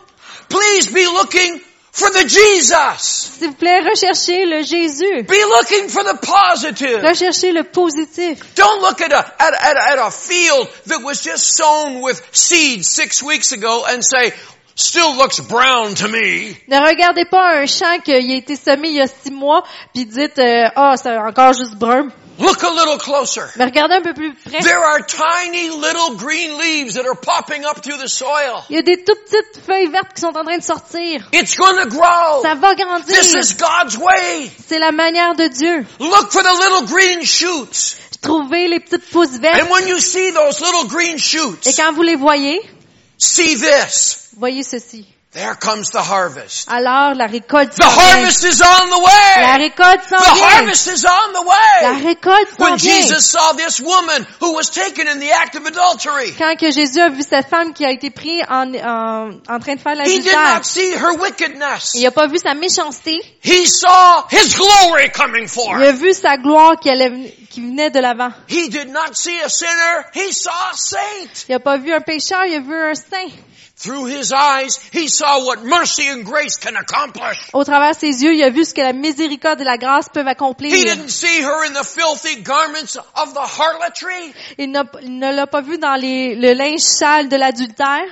Please 0.49 0.87
be 0.91 1.05
looking 1.05 1.61
for 1.91 2.09
the 2.09 2.25
Jesus. 2.27 3.31
S'il 3.39 3.47
vous 3.49 3.53
plaît, 3.55 3.79
recherchez 3.81 4.45
le 4.45 4.61
Jésus. 4.63 5.23
Be 5.23 5.43
looking 5.47 5.87
for 5.89 6.03
the 6.03 6.17
positive. 6.21 7.01
Recherchez 7.01 7.53
le 7.53 7.63
positif. 7.63 8.55
Don't 8.55 8.81
look 8.81 9.01
at 9.01 9.11
a, 9.11 9.41
at, 9.41 9.53
at, 9.53 9.77
at 9.77 10.07
a 10.07 10.11
field 10.11 10.67
that 10.87 11.01
was 11.03 11.21
just 11.23 11.55
sown 11.55 12.01
with 12.01 12.21
seeds 12.31 12.87
six 12.89 13.23
weeks 13.23 13.51
ago 13.53 13.85
and 13.87 14.03
say, 14.03 14.33
still 14.79 15.15
looks 15.15 15.39
brown 15.39 15.93
to 15.95 16.07
me. 16.07 16.55
Ne 16.67 16.79
regardez 16.79 17.25
pas 17.25 17.61
un 17.61 17.65
champ 17.65 17.99
qui 18.03 18.13
a 18.13 18.17
été 18.17 18.55
semé 18.55 18.89
il 18.89 18.95
y 18.95 19.01
a 19.01 19.07
six 19.07 19.31
mois, 19.31 19.63
puis 19.93 20.05
dites, 20.05 20.39
euh, 20.39 20.69
ah, 20.75 20.95
c'est 20.97 21.15
encore 21.17 21.53
juste 21.53 21.75
brun. 21.75 22.09
Look 22.39 22.63
a 22.63 22.69
little 22.69 22.97
closer. 22.97 23.41
Mais 23.57 23.65
regardez 23.65 23.95
un 23.95 24.01
peu 24.01 24.13
plus 24.13 24.33
près. 24.33 24.61
There 24.61 24.77
are 24.77 25.05
tiny 25.05 25.69
little 25.69 26.15
green 26.15 26.57
leaves 26.57 26.93
that 26.93 27.05
are 27.05 27.15
popping 27.15 27.65
up 27.65 27.81
through 27.81 27.97
the 28.01 28.07
soil. 28.07 28.63
Il 28.69 28.77
y 28.77 28.79
a 28.79 28.81
des 28.81 29.03
tout 29.03 29.15
petites 29.25 29.65
feuilles 29.65 29.89
vertes 29.89 30.13
qui 30.15 30.21
sont 30.21 30.27
en 30.37 30.45
train 30.45 30.57
de 30.57 30.63
sortir. 30.63 31.27
It's 31.33 31.57
gonna 31.57 31.85
grow. 31.85 32.41
Ça 32.41 32.55
va 32.55 32.75
grandir. 32.75 33.07
This 33.07 33.33
is 33.33 33.55
God's 33.55 33.97
way. 33.97 34.49
C'est 34.65 34.79
la 34.79 34.93
manière 34.93 35.35
de 35.35 35.47
Dieu. 35.49 35.85
Look 35.99 36.31
for 36.31 36.41
the 36.41 36.45
little 36.45 36.87
green 36.87 37.25
shoots. 37.25 37.97
Trouvez 38.21 38.69
les 38.69 38.79
petites 38.79 39.09
pousses 39.11 39.37
vertes. 39.37 39.61
And 39.61 39.69
when 39.69 39.89
you 39.89 39.99
see 39.99 40.31
those 40.31 40.61
little 40.61 40.87
green 40.87 41.15
Et 41.15 41.17
shoots, 41.17 41.75
quand 41.75 41.91
vous 41.91 42.03
les 42.03 42.15
voyez, 42.15 42.61
see 43.17 43.55
this. 43.55 44.28
Voyez 44.39 44.63
ceci. 44.63 45.05
There 45.31 45.53
comes 45.61 45.91
the 45.91 45.97
harvest. 46.01 46.67
Alors, 46.71 47.13
la 47.13 47.27
récolte 47.27 47.75
The 47.75 47.83
harvest 47.83 48.43
is 48.45 48.63
on 48.63 48.87
the 48.87 48.99
La 48.99 49.53
way. 49.53 49.57
récolte 49.59 50.01
s'en 50.09 50.17
The 50.17 50.33
vient. 50.33 50.43
harvest 50.43 50.87
is 50.87 51.05
on 51.05 51.33
the 51.33 51.45
La 51.83 51.91
récolte 52.03 52.49
s'en 52.57 52.63
When. 52.65 52.79
Jesus 52.79 53.29
saw 53.29 53.53
this 53.53 53.79
woman 53.79 54.25
who 54.41 54.53
was 54.55 54.71
taken 54.71 55.07
in 55.07 55.19
the 55.19 55.31
act 55.31 55.55
of 55.55 55.67
adultery, 55.67 56.33
Quand 56.35 56.55
que 56.57 56.71
Jésus 56.71 56.99
a 56.99 57.09
vu 57.09 57.21
cette 57.21 57.47
femme 57.47 57.73
qui 57.73 57.85
a 57.85 57.91
été 57.91 58.09
prise 58.09 58.41
en, 58.49 58.73
en, 58.73 59.29
en 59.47 59.59
train 59.59 59.75
de 59.75 59.79
faire 59.79 59.93
he 60.03 60.17
did 60.19 60.25
l'adultère, 60.33 60.55
not 60.57 60.63
see 60.63 60.93
her 60.95 61.13
wickedness. 61.19 61.91
il 61.93 62.01
n'a 62.01 62.09
pas 62.11 62.25
vu 62.25 62.39
sa 62.39 62.55
méchanceté, 62.55 63.21
He 63.43 63.67
saw 63.67 64.25
his 64.31 64.55
glory 64.55 65.11
coming 65.11 65.43
il 65.43 65.47
forth. 65.47 65.79
a 65.79 65.91
vu 65.91 66.11
sa 66.15 66.37
gloire 66.37 66.79
qui, 66.79 66.89
allait- 66.89 67.35
qui 67.51 67.61
venait 67.61 67.91
de 67.91 67.99
l'avant. 67.99 68.31
He 68.49 68.67
did 68.69 68.89
not 68.89 69.13
see 69.13 69.39
a 69.45 69.47
sinner. 69.49 70.05
He 70.15 70.33
saw 70.33 70.49
a 70.49 70.75
saint. 70.75 71.45
Il 71.47 71.51
n'a 71.51 71.59
pas 71.59 71.77
vu 71.77 71.93
un 71.93 72.01
pécheur, 72.01 72.45
il 72.47 72.55
a 72.55 72.59
vu 72.61 72.73
un 72.75 72.95
saint. 72.95 73.29
Through 73.81 74.07
his 74.07 74.33
eyes, 74.33 74.77
he 74.91 75.07
saw 75.07 75.39
what 75.45 75.63
mercy 75.63 76.09
and 76.09 76.25
grace 76.25 76.57
can 76.57 76.75
accomplish. 76.75 77.37
Au 77.53 77.63
travers 77.63 77.91
de 77.95 77.99
ses 77.99 78.23
yeux, 78.25 78.33
il 78.33 78.43
a 78.43 78.49
vu 78.49 78.65
ce 78.65 78.73
que 78.73 78.81
la 78.81 78.91
miséricorde 78.91 79.61
et 79.61 79.63
la 79.63 79.77
grâce 79.77 80.09
peuvent 80.09 80.27
He 80.27 80.31
accomplir. 80.31 80.71
didn't 80.71 81.07
see 81.09 81.41
her 81.41 81.63
in 81.65 81.71
the 81.71 81.85
filthy 81.85 82.41
garments 82.41 82.97
of 83.15 83.33
the 83.33 83.39
harlotry. 83.39 84.33
Il, 84.57 84.71
n'a- 84.71 84.83
il 85.01 85.17
ne 85.17 85.31
l'a 85.33 85.47
pas 85.47 85.61
vu 85.61 85.77
dans 85.77 85.95
les, 85.95 86.35
le 86.35 86.51
linge 86.53 86.79
sale 86.81 87.29
de 87.29 87.37
l'adultère, 87.37 88.03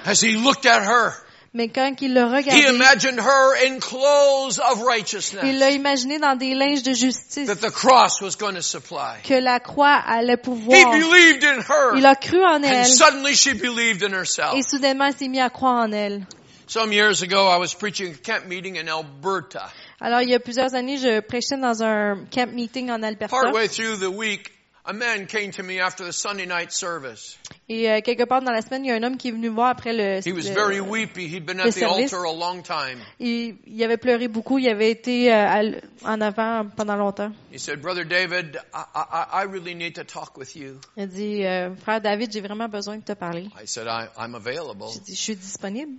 He 1.57 1.59
Mais 1.59 1.69
quand 1.69 1.95
il 2.01 2.13
l'a 2.13 2.27
He 2.27 2.35
regardé, 2.35 2.69
imagined 2.69 3.19
her 3.19 3.55
in 3.65 3.79
clothes 3.79 4.59
of 4.59 4.77
il 4.77 4.83
l'a 4.83 4.85
righteousness 4.85 5.73
imaginé 5.75 6.19
dans 6.19 6.35
des 6.37 6.53
linges 6.53 6.83
de 6.83 6.93
justice 6.93 7.47
that 7.47 7.55
the 7.67 7.71
cross 7.71 8.21
was 8.21 8.35
going 8.37 8.53
to 8.53 8.61
supply. 8.61 9.17
que 9.23 9.33
la 9.41 9.59
croix 9.59 9.95
allait 10.05 10.33
He 10.33 10.37
pouvoir. 10.37 10.91
believed 10.91 11.43
in 11.43 11.59
her. 11.61 11.95
Il 11.97 12.05
a 12.05 12.15
cru 12.15 12.43
en 12.43 12.57
And 12.57 12.63
elle 12.63 12.85
suddenly 12.85 13.33
she 13.33 13.53
believed 13.53 14.03
in 14.03 14.13
herself. 14.13 14.53
et 14.55 14.61
soudainement 14.61 15.07
il 15.07 15.13
s'est 15.17 15.27
mis 15.27 15.39
à 15.39 15.49
croire 15.49 15.83
en 15.87 15.91
elle. 15.91 16.25
Some 16.67 16.91
years 16.91 17.21
ago, 17.23 17.47
I 17.47 17.57
was 17.57 17.73
preaching 17.73 18.13
a 18.13 18.17
camp 18.17 18.47
meeting 18.47 18.77
in 18.77 18.87
Alberta. 18.89 19.69
Alors 19.99 20.21
il 20.21 20.29
y 20.29 20.35
a 20.35 20.39
plusieurs 20.39 20.75
années, 20.75 20.97
je 20.97 21.21
prêchais 21.21 21.57
dans 21.57 21.81
un 21.81 22.25
camp 22.29 22.51
meeting 22.53 22.91
en 22.91 23.01
Alberta 23.01 23.29
Partway 23.29 23.67
through 23.69 23.97
the 23.99 24.09
week, 24.13 24.51
a 24.89 24.93
man 24.93 25.27
came 25.27 25.51
to 25.51 25.63
me 25.63 25.79
after 25.81 26.05
the 26.05 26.13
Sunday 26.13 26.45
night 26.45 26.71
service. 26.71 27.37
et 27.69 27.91
euh, 27.91 27.99
quelque 28.01 28.23
part 28.23 28.41
dans 28.41 28.51
la 28.53 28.61
semaine, 28.61 28.85
il 28.85 28.87
y 28.87 28.91
a 28.91 28.95
un 28.95 29.03
homme 29.03 29.17
qui 29.17 29.27
est 29.27 29.31
venu 29.31 29.49
me 29.49 29.55
voir 29.55 29.67
après 29.69 29.91
le. 29.91 30.25
He 30.25 30.31
was 30.31 30.47
very 30.49 30.79
weepy. 30.79 31.27
He'd 31.27 31.45
been 31.45 31.57
le 31.57 31.63
at 31.63 31.71
the 31.71 31.79
service. 31.79 32.13
altar 32.13 32.25
a 32.25 32.33
long 32.33 32.61
time. 32.63 32.99
il, 33.19 33.57
il 33.67 33.83
avait 33.83 33.97
pleuré 33.97 34.27
beaucoup, 34.29 34.57
il 34.57 34.69
avait 34.69 34.89
été 34.89 35.31
euh, 35.31 35.35
à 35.47 35.59
l- 35.63 35.81
en 36.05 36.21
avant 36.21 36.65
pendant 36.75 36.95
longtemps. 36.95 37.31
He 37.51 37.59
said, 37.59 37.81
Brother 37.81 38.05
David, 38.05 38.61
I, 38.73 38.85
I, 38.95 39.25
I 39.41 39.43
really 39.43 39.75
need 39.75 39.95
to 39.95 40.03
talk 40.05 40.37
with 40.37 40.55
you. 40.55 40.79
Il 40.95 41.03
a 41.03 41.05
dit, 41.07 41.43
euh, 41.45 41.75
frère 41.75 41.99
David, 41.99 42.31
j'ai 42.31 42.41
vraiment 42.41 42.69
besoin 42.69 42.97
de 42.97 43.03
te 43.03 43.13
parler. 43.13 43.49
I 43.61 43.65
said, 43.67 43.87
I, 43.87 44.07
I'm 44.17 44.35
available. 44.35 44.87
J'ai 44.93 45.01
dit, 45.01 45.15
je 45.15 45.21
suis 45.21 45.35
disponible. 45.35 45.93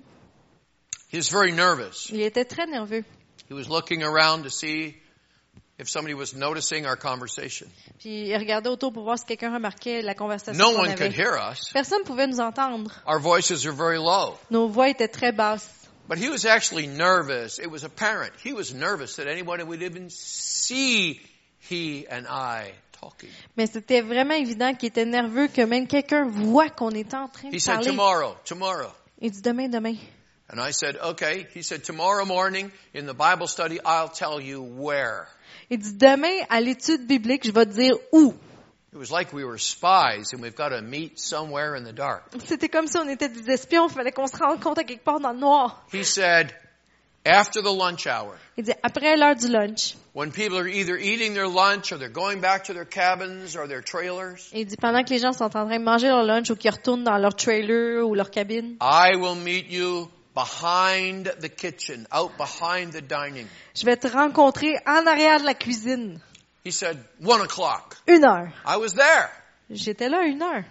He 1.13 1.17
was 1.19 1.29
very 1.31 1.53
nervous. 1.53 2.09
Il 2.11 2.21
était 2.23 2.45
très 2.47 2.67
nerveux. 2.67 3.05
He 3.51 3.55
was 3.55 3.69
looking 3.69 4.03
around 4.03 4.45
to 4.45 4.51
see 4.51 4.95
if 5.79 5.89
somebody 5.89 6.15
was 6.15 6.35
noticing 6.35 6.87
our 6.87 6.97
conversation. 6.97 7.67
Puis 8.01 8.29
il 8.29 8.37
regardait 8.37 8.69
autour 8.69 8.93
pour 8.93 9.05
voir 9.05 9.19
si 9.19 9.25
quelqu'un 9.25 9.53
remarquait 9.55 10.03
la 10.03 10.15
conversation 10.15 10.59
No 10.59 10.73
qu'on 10.75 10.83
one 10.83 10.95
could 10.95 11.03
avait. 11.03 11.17
hear 11.17 11.37
us. 11.37 11.71
Personne 11.73 12.01
ne 12.01 12.05
pouvait 12.05 12.27
nous 12.27 12.41
entendre. 12.41 12.91
Our 13.07 13.21
voices 13.21 13.65
are 13.67 13.73
very 13.75 13.99
low. 13.99 14.37
Nos 14.51 14.69
voix 14.69 14.89
étaient 14.89 15.09
très 15.09 15.33
basses. 15.33 15.69
But 16.09 16.19
he 16.19 16.29
was 16.31 16.47
actually 16.47 16.87
nervous. 16.87 17.59
It 17.59 17.71
was 17.71 17.85
apparent. 17.85 18.33
He 18.43 18.53
was 18.53 18.73
nervous 18.73 19.17
that 19.17 19.27
anyone 19.29 19.61
would 19.67 19.83
even 19.83 20.09
see 20.09 21.21
he 21.71 22.07
and 22.11 22.27
I 22.27 22.73
talking. 22.99 23.29
Mais 23.57 23.67
c'était 23.67 24.01
vraiment 24.01 24.35
évident 24.35 24.75
qu'il 24.75 24.89
était 24.89 25.05
nerveux 25.05 25.49
que 25.49 25.61
même 25.67 25.87
quelqu'un 25.87 26.25
voit 26.27 26.71
qu'on 26.71 26.91
était 26.91 27.15
en 27.15 27.29
train 27.29 27.51
de 27.51 27.55
He 27.55 27.61
said, 27.61 27.75
parler. 27.75 27.91
tomorrow, 27.91 28.35
tomorrow. 28.45 28.91
Il 29.21 29.31
dit 29.33 29.43
demain, 29.43 29.69
demain. 29.69 29.97
And 30.51 30.61
I 30.61 30.71
said, 30.71 30.97
okay. 30.97 31.47
He 31.53 31.63
said, 31.63 31.85
tomorrow 31.85 32.25
morning 32.25 32.73
in 32.95 33.07
the 33.07 33.15
Bible 33.15 33.47
study, 33.47 33.79
I'll 33.85 34.09
tell 34.09 34.41
you 34.41 34.63
where. 34.63 35.29
Il 35.71 35.79
dit 35.79 35.99
demain, 35.99 36.47
à 36.49 36.61
l'étude 36.61 37.07
biblique, 37.07 37.45
je 37.45 37.53
vais 37.53 37.67
te 37.67 37.73
dire 37.75 37.97
où. 38.13 38.35
It 38.91 38.97
was 38.99 39.11
like 39.11 39.35
we 39.35 39.45
were 39.45 39.59
spies 39.59 40.33
and 40.33 40.41
we've 40.41 40.57
got 40.57 40.71
to 40.71 40.81
meet 40.81 41.19
somewhere 41.21 41.77
in 41.77 41.85
the 41.85 41.93
dark. 41.93 42.23
C'était 42.47 42.71
comme 42.71 42.87
si 42.87 42.97
on 42.97 43.07
était 43.09 43.29
des 43.29 43.51
espions, 43.51 43.87
il 43.89 43.93
fallait 43.93 44.13
qu'on 44.13 44.27
se 44.27 44.35
à 44.35 44.85
quelque 44.85 45.05
part 45.05 45.21
dans 45.21 45.33
le 45.33 45.39
noir. 45.39 45.85
He 45.93 46.05
said, 46.05 46.55
after 47.27 47.61
the 47.61 47.71
lunch 47.71 48.07
hour, 48.07 48.35
Il 48.57 48.65
dit 48.65 48.73
après 48.83 49.17
l'heure 49.19 49.37
du 49.37 49.49
lunch. 49.49 49.95
when 50.15 50.33
people 50.33 50.57
are 50.59 50.67
either 50.67 50.97
eating 50.97 51.35
their 51.35 51.49
lunch 51.49 51.93
or 51.93 51.99
they're 51.99 52.09
going 52.09 52.41
back 52.41 52.65
to 52.65 52.73
their 52.73 52.87
cabins 52.87 53.55
or 53.55 53.69
their 53.69 53.83
trailers, 53.83 54.49
Il 54.55 54.65
dit 54.65 54.77
pendant 54.79 55.05
que 55.05 55.11
les 55.11 55.19
gens 55.19 55.33
sont 55.33 55.45
en 55.45 55.51
train 55.51 55.67
de 55.67 55.85
manger 55.85 56.09
leur 56.09 56.25
lunch 56.25 56.51
ou 56.51 56.57
qu'ils 56.57 56.71
retournent 56.71 57.05
dans 57.05 57.19
leur 57.19 57.35
trailer 57.37 58.03
ou 58.03 58.15
leur 58.15 58.31
cabine, 58.31 58.79
I 58.81 59.17
will 59.17 59.37
meet 59.37 59.71
you 59.71 60.09
behind 60.39 61.33
the 61.41 61.49
kitchen, 61.49 62.07
out 62.13 62.37
behind 62.37 62.93
the 62.93 63.01
dining. 63.03 63.49
je 63.75 63.85
vais 63.85 63.97
te 63.97 64.07
rencontrer 64.07 64.79
en 64.87 65.05
arrière 65.07 65.41
de 65.41 65.47
la 65.47 65.55
cuisine. 65.55 66.21
He 66.65 66.71
said, 66.71 66.97
one 67.21 67.41
o'clock. 67.41 67.97
Une 68.07 68.25
heure. 68.25 68.53
I 68.65 68.77
was 68.77 68.95
there. 68.95 69.31
J'étais 69.71 70.09
là 70.09 70.23
une 70.23 70.43
heure. 70.43 70.65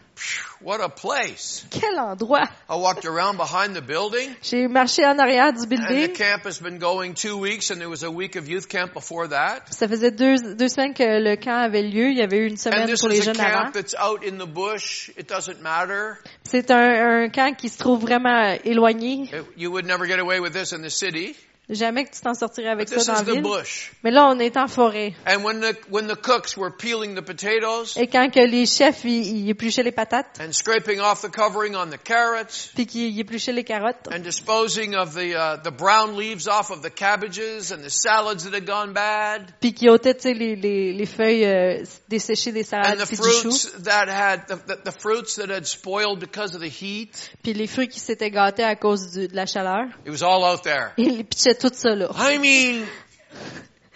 What 0.61 0.82
a 0.82 0.89
place. 0.89 1.65
Quel 1.70 1.97
endroit. 1.99 2.49
I 2.70 2.76
walked 2.76 3.05
around 3.05 3.38
behind 3.38 3.76
the 3.76 3.82
building 3.82 4.36
J'ai 4.41 4.68
marché 4.68 5.05
en 5.05 5.18
arrière 5.20 5.53
du 5.53 5.59
and 5.59 5.63
the 5.63 5.68
building. 5.78 6.13
camp 6.15 6.43
has 6.45 6.59
been 6.59 6.80
going 6.80 7.13
two 7.13 7.38
weeks 7.38 7.70
and 7.70 7.80
there 7.80 7.89
was 7.89 8.03
a 8.03 8.09
week 8.11 8.36
of 8.36 8.47
youth 8.49 8.68
camp 8.68 8.93
before 8.93 9.28
that. 9.30 9.68
Ça 9.72 9.88
faisait 9.88 10.11
deux, 10.11 10.36
deux 10.55 10.68
semaines 10.70 10.93
que 10.93 11.03
le 11.20 11.36
camp 11.36 11.57
avait 11.63 11.84
lieu. 11.84 12.09
Il 12.11 12.18
y 12.18 12.22
avait 12.22 12.38
eu 12.39 12.47
une 12.47 12.53
And 12.53 12.57
semaine 12.57 12.88
this 12.88 12.99
pour 13.01 13.09
les 13.09 13.20
is 13.20 13.28
a 13.28 13.32
avant. 13.32 13.43
camp 13.65 13.74
that's 13.74 13.95
out 13.95 14.24
in 14.26 14.38
the 14.38 14.47
bush. 14.47 15.09
It 15.18 15.28
doesn't 15.30 15.61
matter. 15.61 16.18
C'est 16.43 16.72
un, 16.72 17.24
un 17.26 17.30
camp 17.30 17.53
qui 17.55 17.70
se 17.70 17.78
trouve 17.78 18.01
vraiment 18.01 18.57
éloigné. 18.63 19.24
It- 19.32 19.45
you 19.55 19.72
would 19.72 19.86
never 19.86 20.07
get 20.07 20.20
away 20.20 20.39
with 20.39 20.53
this 20.53 20.74
in 20.74 20.82
the 20.82 20.89
city. 20.89 21.36
Jamais 21.70 22.05
que 22.05 22.11
tu 22.15 22.22
t'en 22.22 22.34
sortirais 22.34 22.70
avec 22.70 22.88
ça 22.88 23.03
dans 23.03 23.13
la 23.13 23.34
ville. 23.34 23.41
bush. 23.41 23.91
Mais 24.01 24.09
là, 24.11 24.28
on 24.30 24.39
est 24.39 24.55
en 24.55 24.70
forêt. 24.70 25.13
And 25.28 25.43
when 25.43 25.59
the, 25.59 25.76
when 25.89 26.07
the 26.07 26.15
cooks 26.15 26.55
were 26.55 26.72
peeling 26.72 27.13
the 27.15 27.22
potatoes 27.22 27.97
Et 27.97 28.07
quand 28.07 28.30
que 28.34 28.39
les 28.39 28.65
chefs, 28.65 29.03
ils, 29.03 29.39
ils 29.39 29.49
épluchaient 29.49 29.84
les 29.84 29.91
patates, 29.91 30.39
and 30.39 30.53
scraping 30.53 31.01
off 31.01 31.22
the 31.22 31.30
covering 31.30 31.76
on 31.76 31.88
the 31.89 32.01
carrots 32.01 32.72
puis 32.74 32.86
qu'ils 32.86 33.20
épluchaient 33.20 33.51
les 33.51 33.65
carottes, 33.65 34.07
and 34.13 34.20
disposing 34.20 34.95
of 34.95 35.13
the, 35.13 35.36
uh, 35.36 35.57
the 35.61 35.72
brown 35.72 36.15
leaves 36.18 36.47
off 36.47 36.72
of 36.72 36.82
the 36.82 36.89
cabbages 36.89 37.74
and 37.74 37.84
the 37.84 37.89
salads 37.89 38.45
that 38.45 38.53
had 38.55 38.65
gone 38.65 38.93
bad 38.93 39.51
puis 39.59 39.74
qu'ils 39.74 39.89
ôtaient, 39.89 40.15
les, 40.24 40.55
les, 40.55 40.93
les 40.93 41.05
feuilles 41.05 41.43
euh, 41.45 41.84
desséchées 42.07 42.53
des 42.53 42.61
and 42.61 42.82
salades, 42.84 42.99
the 42.99 43.07
puis 43.07 43.18
du 43.18 43.24
chou, 43.24 43.51
fruits 43.51 43.84
that 43.84 44.07
had, 44.07 44.47
the, 44.47 44.55
the, 44.68 44.84
the 44.86 44.91
fruits 44.97 45.36
that 45.36 45.49
had 45.49 45.65
spoiled 45.65 46.20
because 46.22 46.55
of 46.55 46.61
the 46.61 46.70
heat. 46.70 47.09
puis 47.43 47.51
les 47.53 47.68
fruits 47.68 47.89
qui 47.89 47.99
s'étaient 47.99 48.32
gâtés 48.32 48.63
à 48.63 48.78
cause 48.78 49.11
du- 49.11 49.28
de 49.28 49.36
la 49.36 49.45
chaleur. 49.45 49.84
It 50.05 50.11
was 50.11 50.24
all 50.24 50.45
out 50.45 50.63
there. 50.63 50.93
Et 50.97 51.03
ils 51.03 51.26
pitchaient 51.26 51.57
tout 51.58 51.72
ça 51.74 51.95
là. 51.95 52.10
I 52.16 52.38
mean, 52.38 52.86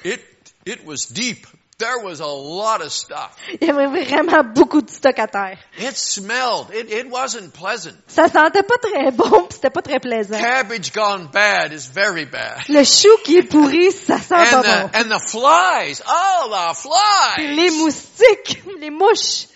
it, 0.03 0.22
it 0.66 0.86
was 0.86 1.07
deep. 1.12 1.47
There 1.78 1.97
was 2.03 2.20
a 2.20 2.28
lot 2.28 2.82
of 2.86 2.91
stuff. 2.91 3.36
Il 3.59 3.68
y 3.68 3.72
avait 3.72 3.88
vraiment 3.88 4.43
beaucoup 4.43 4.84
de 4.84 4.89
stock 4.91 5.18
à 5.18 5.26
terre. 5.28 5.57
It 5.80 5.97
smelled. 5.97 6.70
It, 6.72 6.91
it 6.91 7.09
wasn't 7.09 7.53
pleasant. 7.53 7.95
Ça 8.07 8.28
sentait 8.30 8.62
pas 8.62 8.78
très 8.78 9.09
bon, 9.09 9.47
c'était 9.49 9.72
pas 9.72 9.82
très 9.82 9.99
plaisant. 9.99 10.38
Cabbage 10.38 10.91
gone 10.93 11.30
bad 11.34 11.74
is 11.74 11.88
very 11.91 12.26
bad. 12.26 12.62
Le 12.70 12.84
chou 12.84 13.09
qui 13.24 13.38
est 13.38 13.49
pourri, 13.49 13.91
ça 13.91 14.20
sent 14.20 14.36
And 14.36 14.45
pas 14.51 14.62
the, 14.62 14.82
bon. 14.84 14.89
and 14.93 15.09
the 15.09 15.20
flies. 15.28 16.01
Oh, 16.07 16.49
the 16.51 17.36
Puis 17.38 17.55
les 17.55 17.70
flies. 17.70 17.80
moustiques, 17.80 18.64
les 18.80 18.91
mouches. 18.91 19.47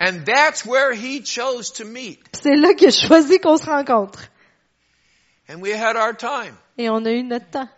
And 0.00 0.24
that's 0.24 0.64
where 0.64 0.92
he 0.92 1.22
chose 1.24 1.72
to 1.72 1.84
meet. 1.84 2.20
C'est 2.40 2.54
là 2.54 2.74
qu'il 2.74 2.86
a 2.86 2.92
choisi 2.92 3.40
qu'on 3.40 3.56
se 3.56 3.66
rencontre. 3.66 4.20
And 5.48 5.60
we 5.60 5.72
had 5.72 5.96
our 5.96 6.12
time. 6.14 6.56
Et 6.78 6.88
on 6.90 7.04
a 7.04 7.10
eu 7.10 7.22
notre 7.22 7.48
temps. 7.50 7.68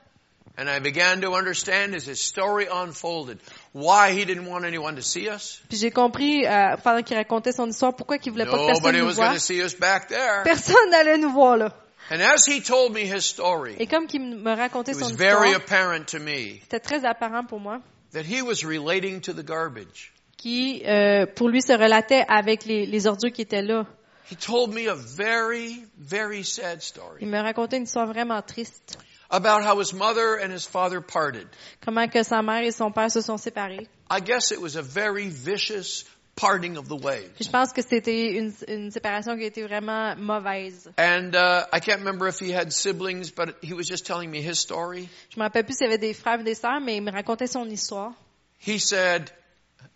And 0.59 0.71
I 0.71 0.79
began 0.81 1.21
to 1.21 1.35
understand 1.35 1.95
as 1.95 2.07
his 2.07 2.19
story 2.19 2.67
unfolded 2.73 3.39
why 3.75 4.13
he 4.13 4.25
didn't 4.25 4.47
want 4.47 4.65
anyone 4.65 4.97
to 4.97 5.03
see 5.03 5.29
us. 5.29 5.61
Puis 5.69 5.77
j'ai 5.77 5.91
compris, 5.91 6.47
euh, 6.47 6.77
pendant 6.83 7.03
qu'il 7.03 7.17
racontait 7.17 7.53
son 7.53 7.69
histoire, 7.69 7.95
pourquoi 7.95 8.17
il 8.25 8.33
voulait 8.33 8.47
pas 8.47 8.57
que 8.57 8.67
personne 8.67 8.97
nous 8.97 9.11
voie. 9.11 9.35
to 9.35 9.39
see 9.39 9.61
us 9.63 9.75
back 9.79 10.09
there. 10.09 10.45
Personne 10.45 10.91
n'allait 10.91 11.19
nous 11.19 11.31
voir 11.31 11.59
là. 11.59 11.75
And 12.11 12.23
as 12.23 12.47
he 12.47 12.63
told 12.63 12.95
me 12.95 13.01
his 13.01 13.23
story, 13.27 13.75
Et 13.79 13.87
comme 13.87 14.07
qu'il 14.07 14.23
me 14.23 14.57
racontait 14.57 14.93
it 14.93 14.99
son 14.99 15.11
was 15.11 15.17
very 15.17 15.51
histoire, 15.51 15.57
apparent 15.57 16.07
to 16.07 16.21
me 16.21 16.61
c'était 16.63 16.81
très 16.81 17.05
apparent 17.05 17.45
pour 17.45 17.61
moi, 17.61 17.81
that 18.13 18.23
he 18.23 18.41
was 18.41 18.65
relating 18.65 19.21
to 19.21 19.35
the 19.35 19.45
garbage. 19.45 20.15
qui 20.39 20.83
euh, 20.87 21.27
pour 21.27 21.51
lui 21.51 21.61
se 21.61 21.73
relatait 21.73 22.25
avec 22.29 22.65
les, 22.65 22.87
les 22.87 23.07
ordures 23.07 23.33
qui 23.33 23.43
étaient 23.43 23.61
là. 23.63 23.85
He 24.31 24.35
told 24.37 24.75
me 24.75 24.87
a 24.89 24.95
very, 24.95 25.85
very 25.99 26.43
sad 26.43 26.79
Il 26.79 26.83
story 26.83 27.25
me 27.27 27.39
racontait 27.41 27.77
une 27.77 27.85
histoire 27.85 28.07
vraiment 28.07 28.43
triste. 28.45 28.99
about 29.31 29.65
how 29.65 29.79
his 29.81 29.93
mother 29.93 30.37
and 30.37 30.53
his 30.53 30.67
father 30.67 31.01
parted. 31.01 31.47
Comment 31.85 32.09
que 32.11 32.23
sa 32.23 32.43
mère 32.43 32.63
et 32.65 32.73
son 32.73 32.93
père 32.93 33.11
se 33.11 33.21
sont 33.21 33.39
séparés. 33.39 33.87
I 34.11 34.21
guess 34.21 34.53
it 34.53 34.61
was 34.61 34.77
a 34.77 34.83
very 34.83 35.29
vicious 35.29 36.05
parting 36.37 36.77
of 36.77 36.89
the 36.89 36.95
ways. 36.97 37.29
Puis 37.37 37.45
je 37.47 37.51
pense 37.51 37.73
que 37.73 37.83
c'était 37.83 38.37
une, 38.37 38.53
une 38.69 38.91
séparation 38.91 39.37
qui 39.37 39.45
été 39.45 39.63
vraiment 39.63 40.15
mauvaise. 40.17 40.89
And 40.99 41.35
uh, 41.35 41.65
I 41.73 41.81
can't 41.81 42.01
remember 42.01 42.29
if 42.29 42.39
he 42.39 42.53
had 42.53 42.73
siblings, 42.73 43.31
but 43.31 43.57
he 43.63 43.73
was 43.75 43.87
just 43.89 44.07
telling 44.07 44.31
me 44.31 44.43
his 44.43 44.59
story. 44.61 45.09
Je 45.31 45.39
me 45.41 45.45
rappelle 45.45 45.65
plus 45.65 45.75
s'il 45.77 45.87
y 45.87 45.91
avait 45.93 45.99
des 45.99 46.15
frères 46.15 46.39
ou 46.41 46.43
des 46.45 46.55
sœurs, 46.55 46.81
mais 46.81 46.97
il 46.97 47.03
me 47.03 47.11
racontait 47.11 47.47
son 47.49 47.69
histoire. 47.69 48.13
He 48.59 48.79
said, 48.79 49.31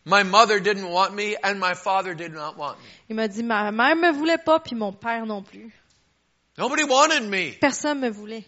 "My 0.05 0.23
mother 0.23 0.61
didn't 0.61 0.91
want 0.91 1.15
me, 1.15 1.37
and 1.43 1.59
my 1.59 1.75
father 1.75 2.15
did 2.15 2.33
not 2.33 2.57
want 2.57 2.79
me. 2.79 2.89
Il 3.11 3.17
m'a 3.17 3.29
dit, 3.29 3.43
ma 3.43 3.71
mère 3.71 3.97
me 3.97 4.13
voulait 4.13 4.43
pas, 4.43 4.59
puis 4.59 4.75
mon 4.75 4.93
père 4.93 5.27
non 5.27 5.43
plus. 5.43 5.73
Nobody 6.59 6.85
wanted 6.85 7.29
me." 7.29 7.53
Personne 7.61 8.01
me 8.01 8.11
voulait. 8.11 8.45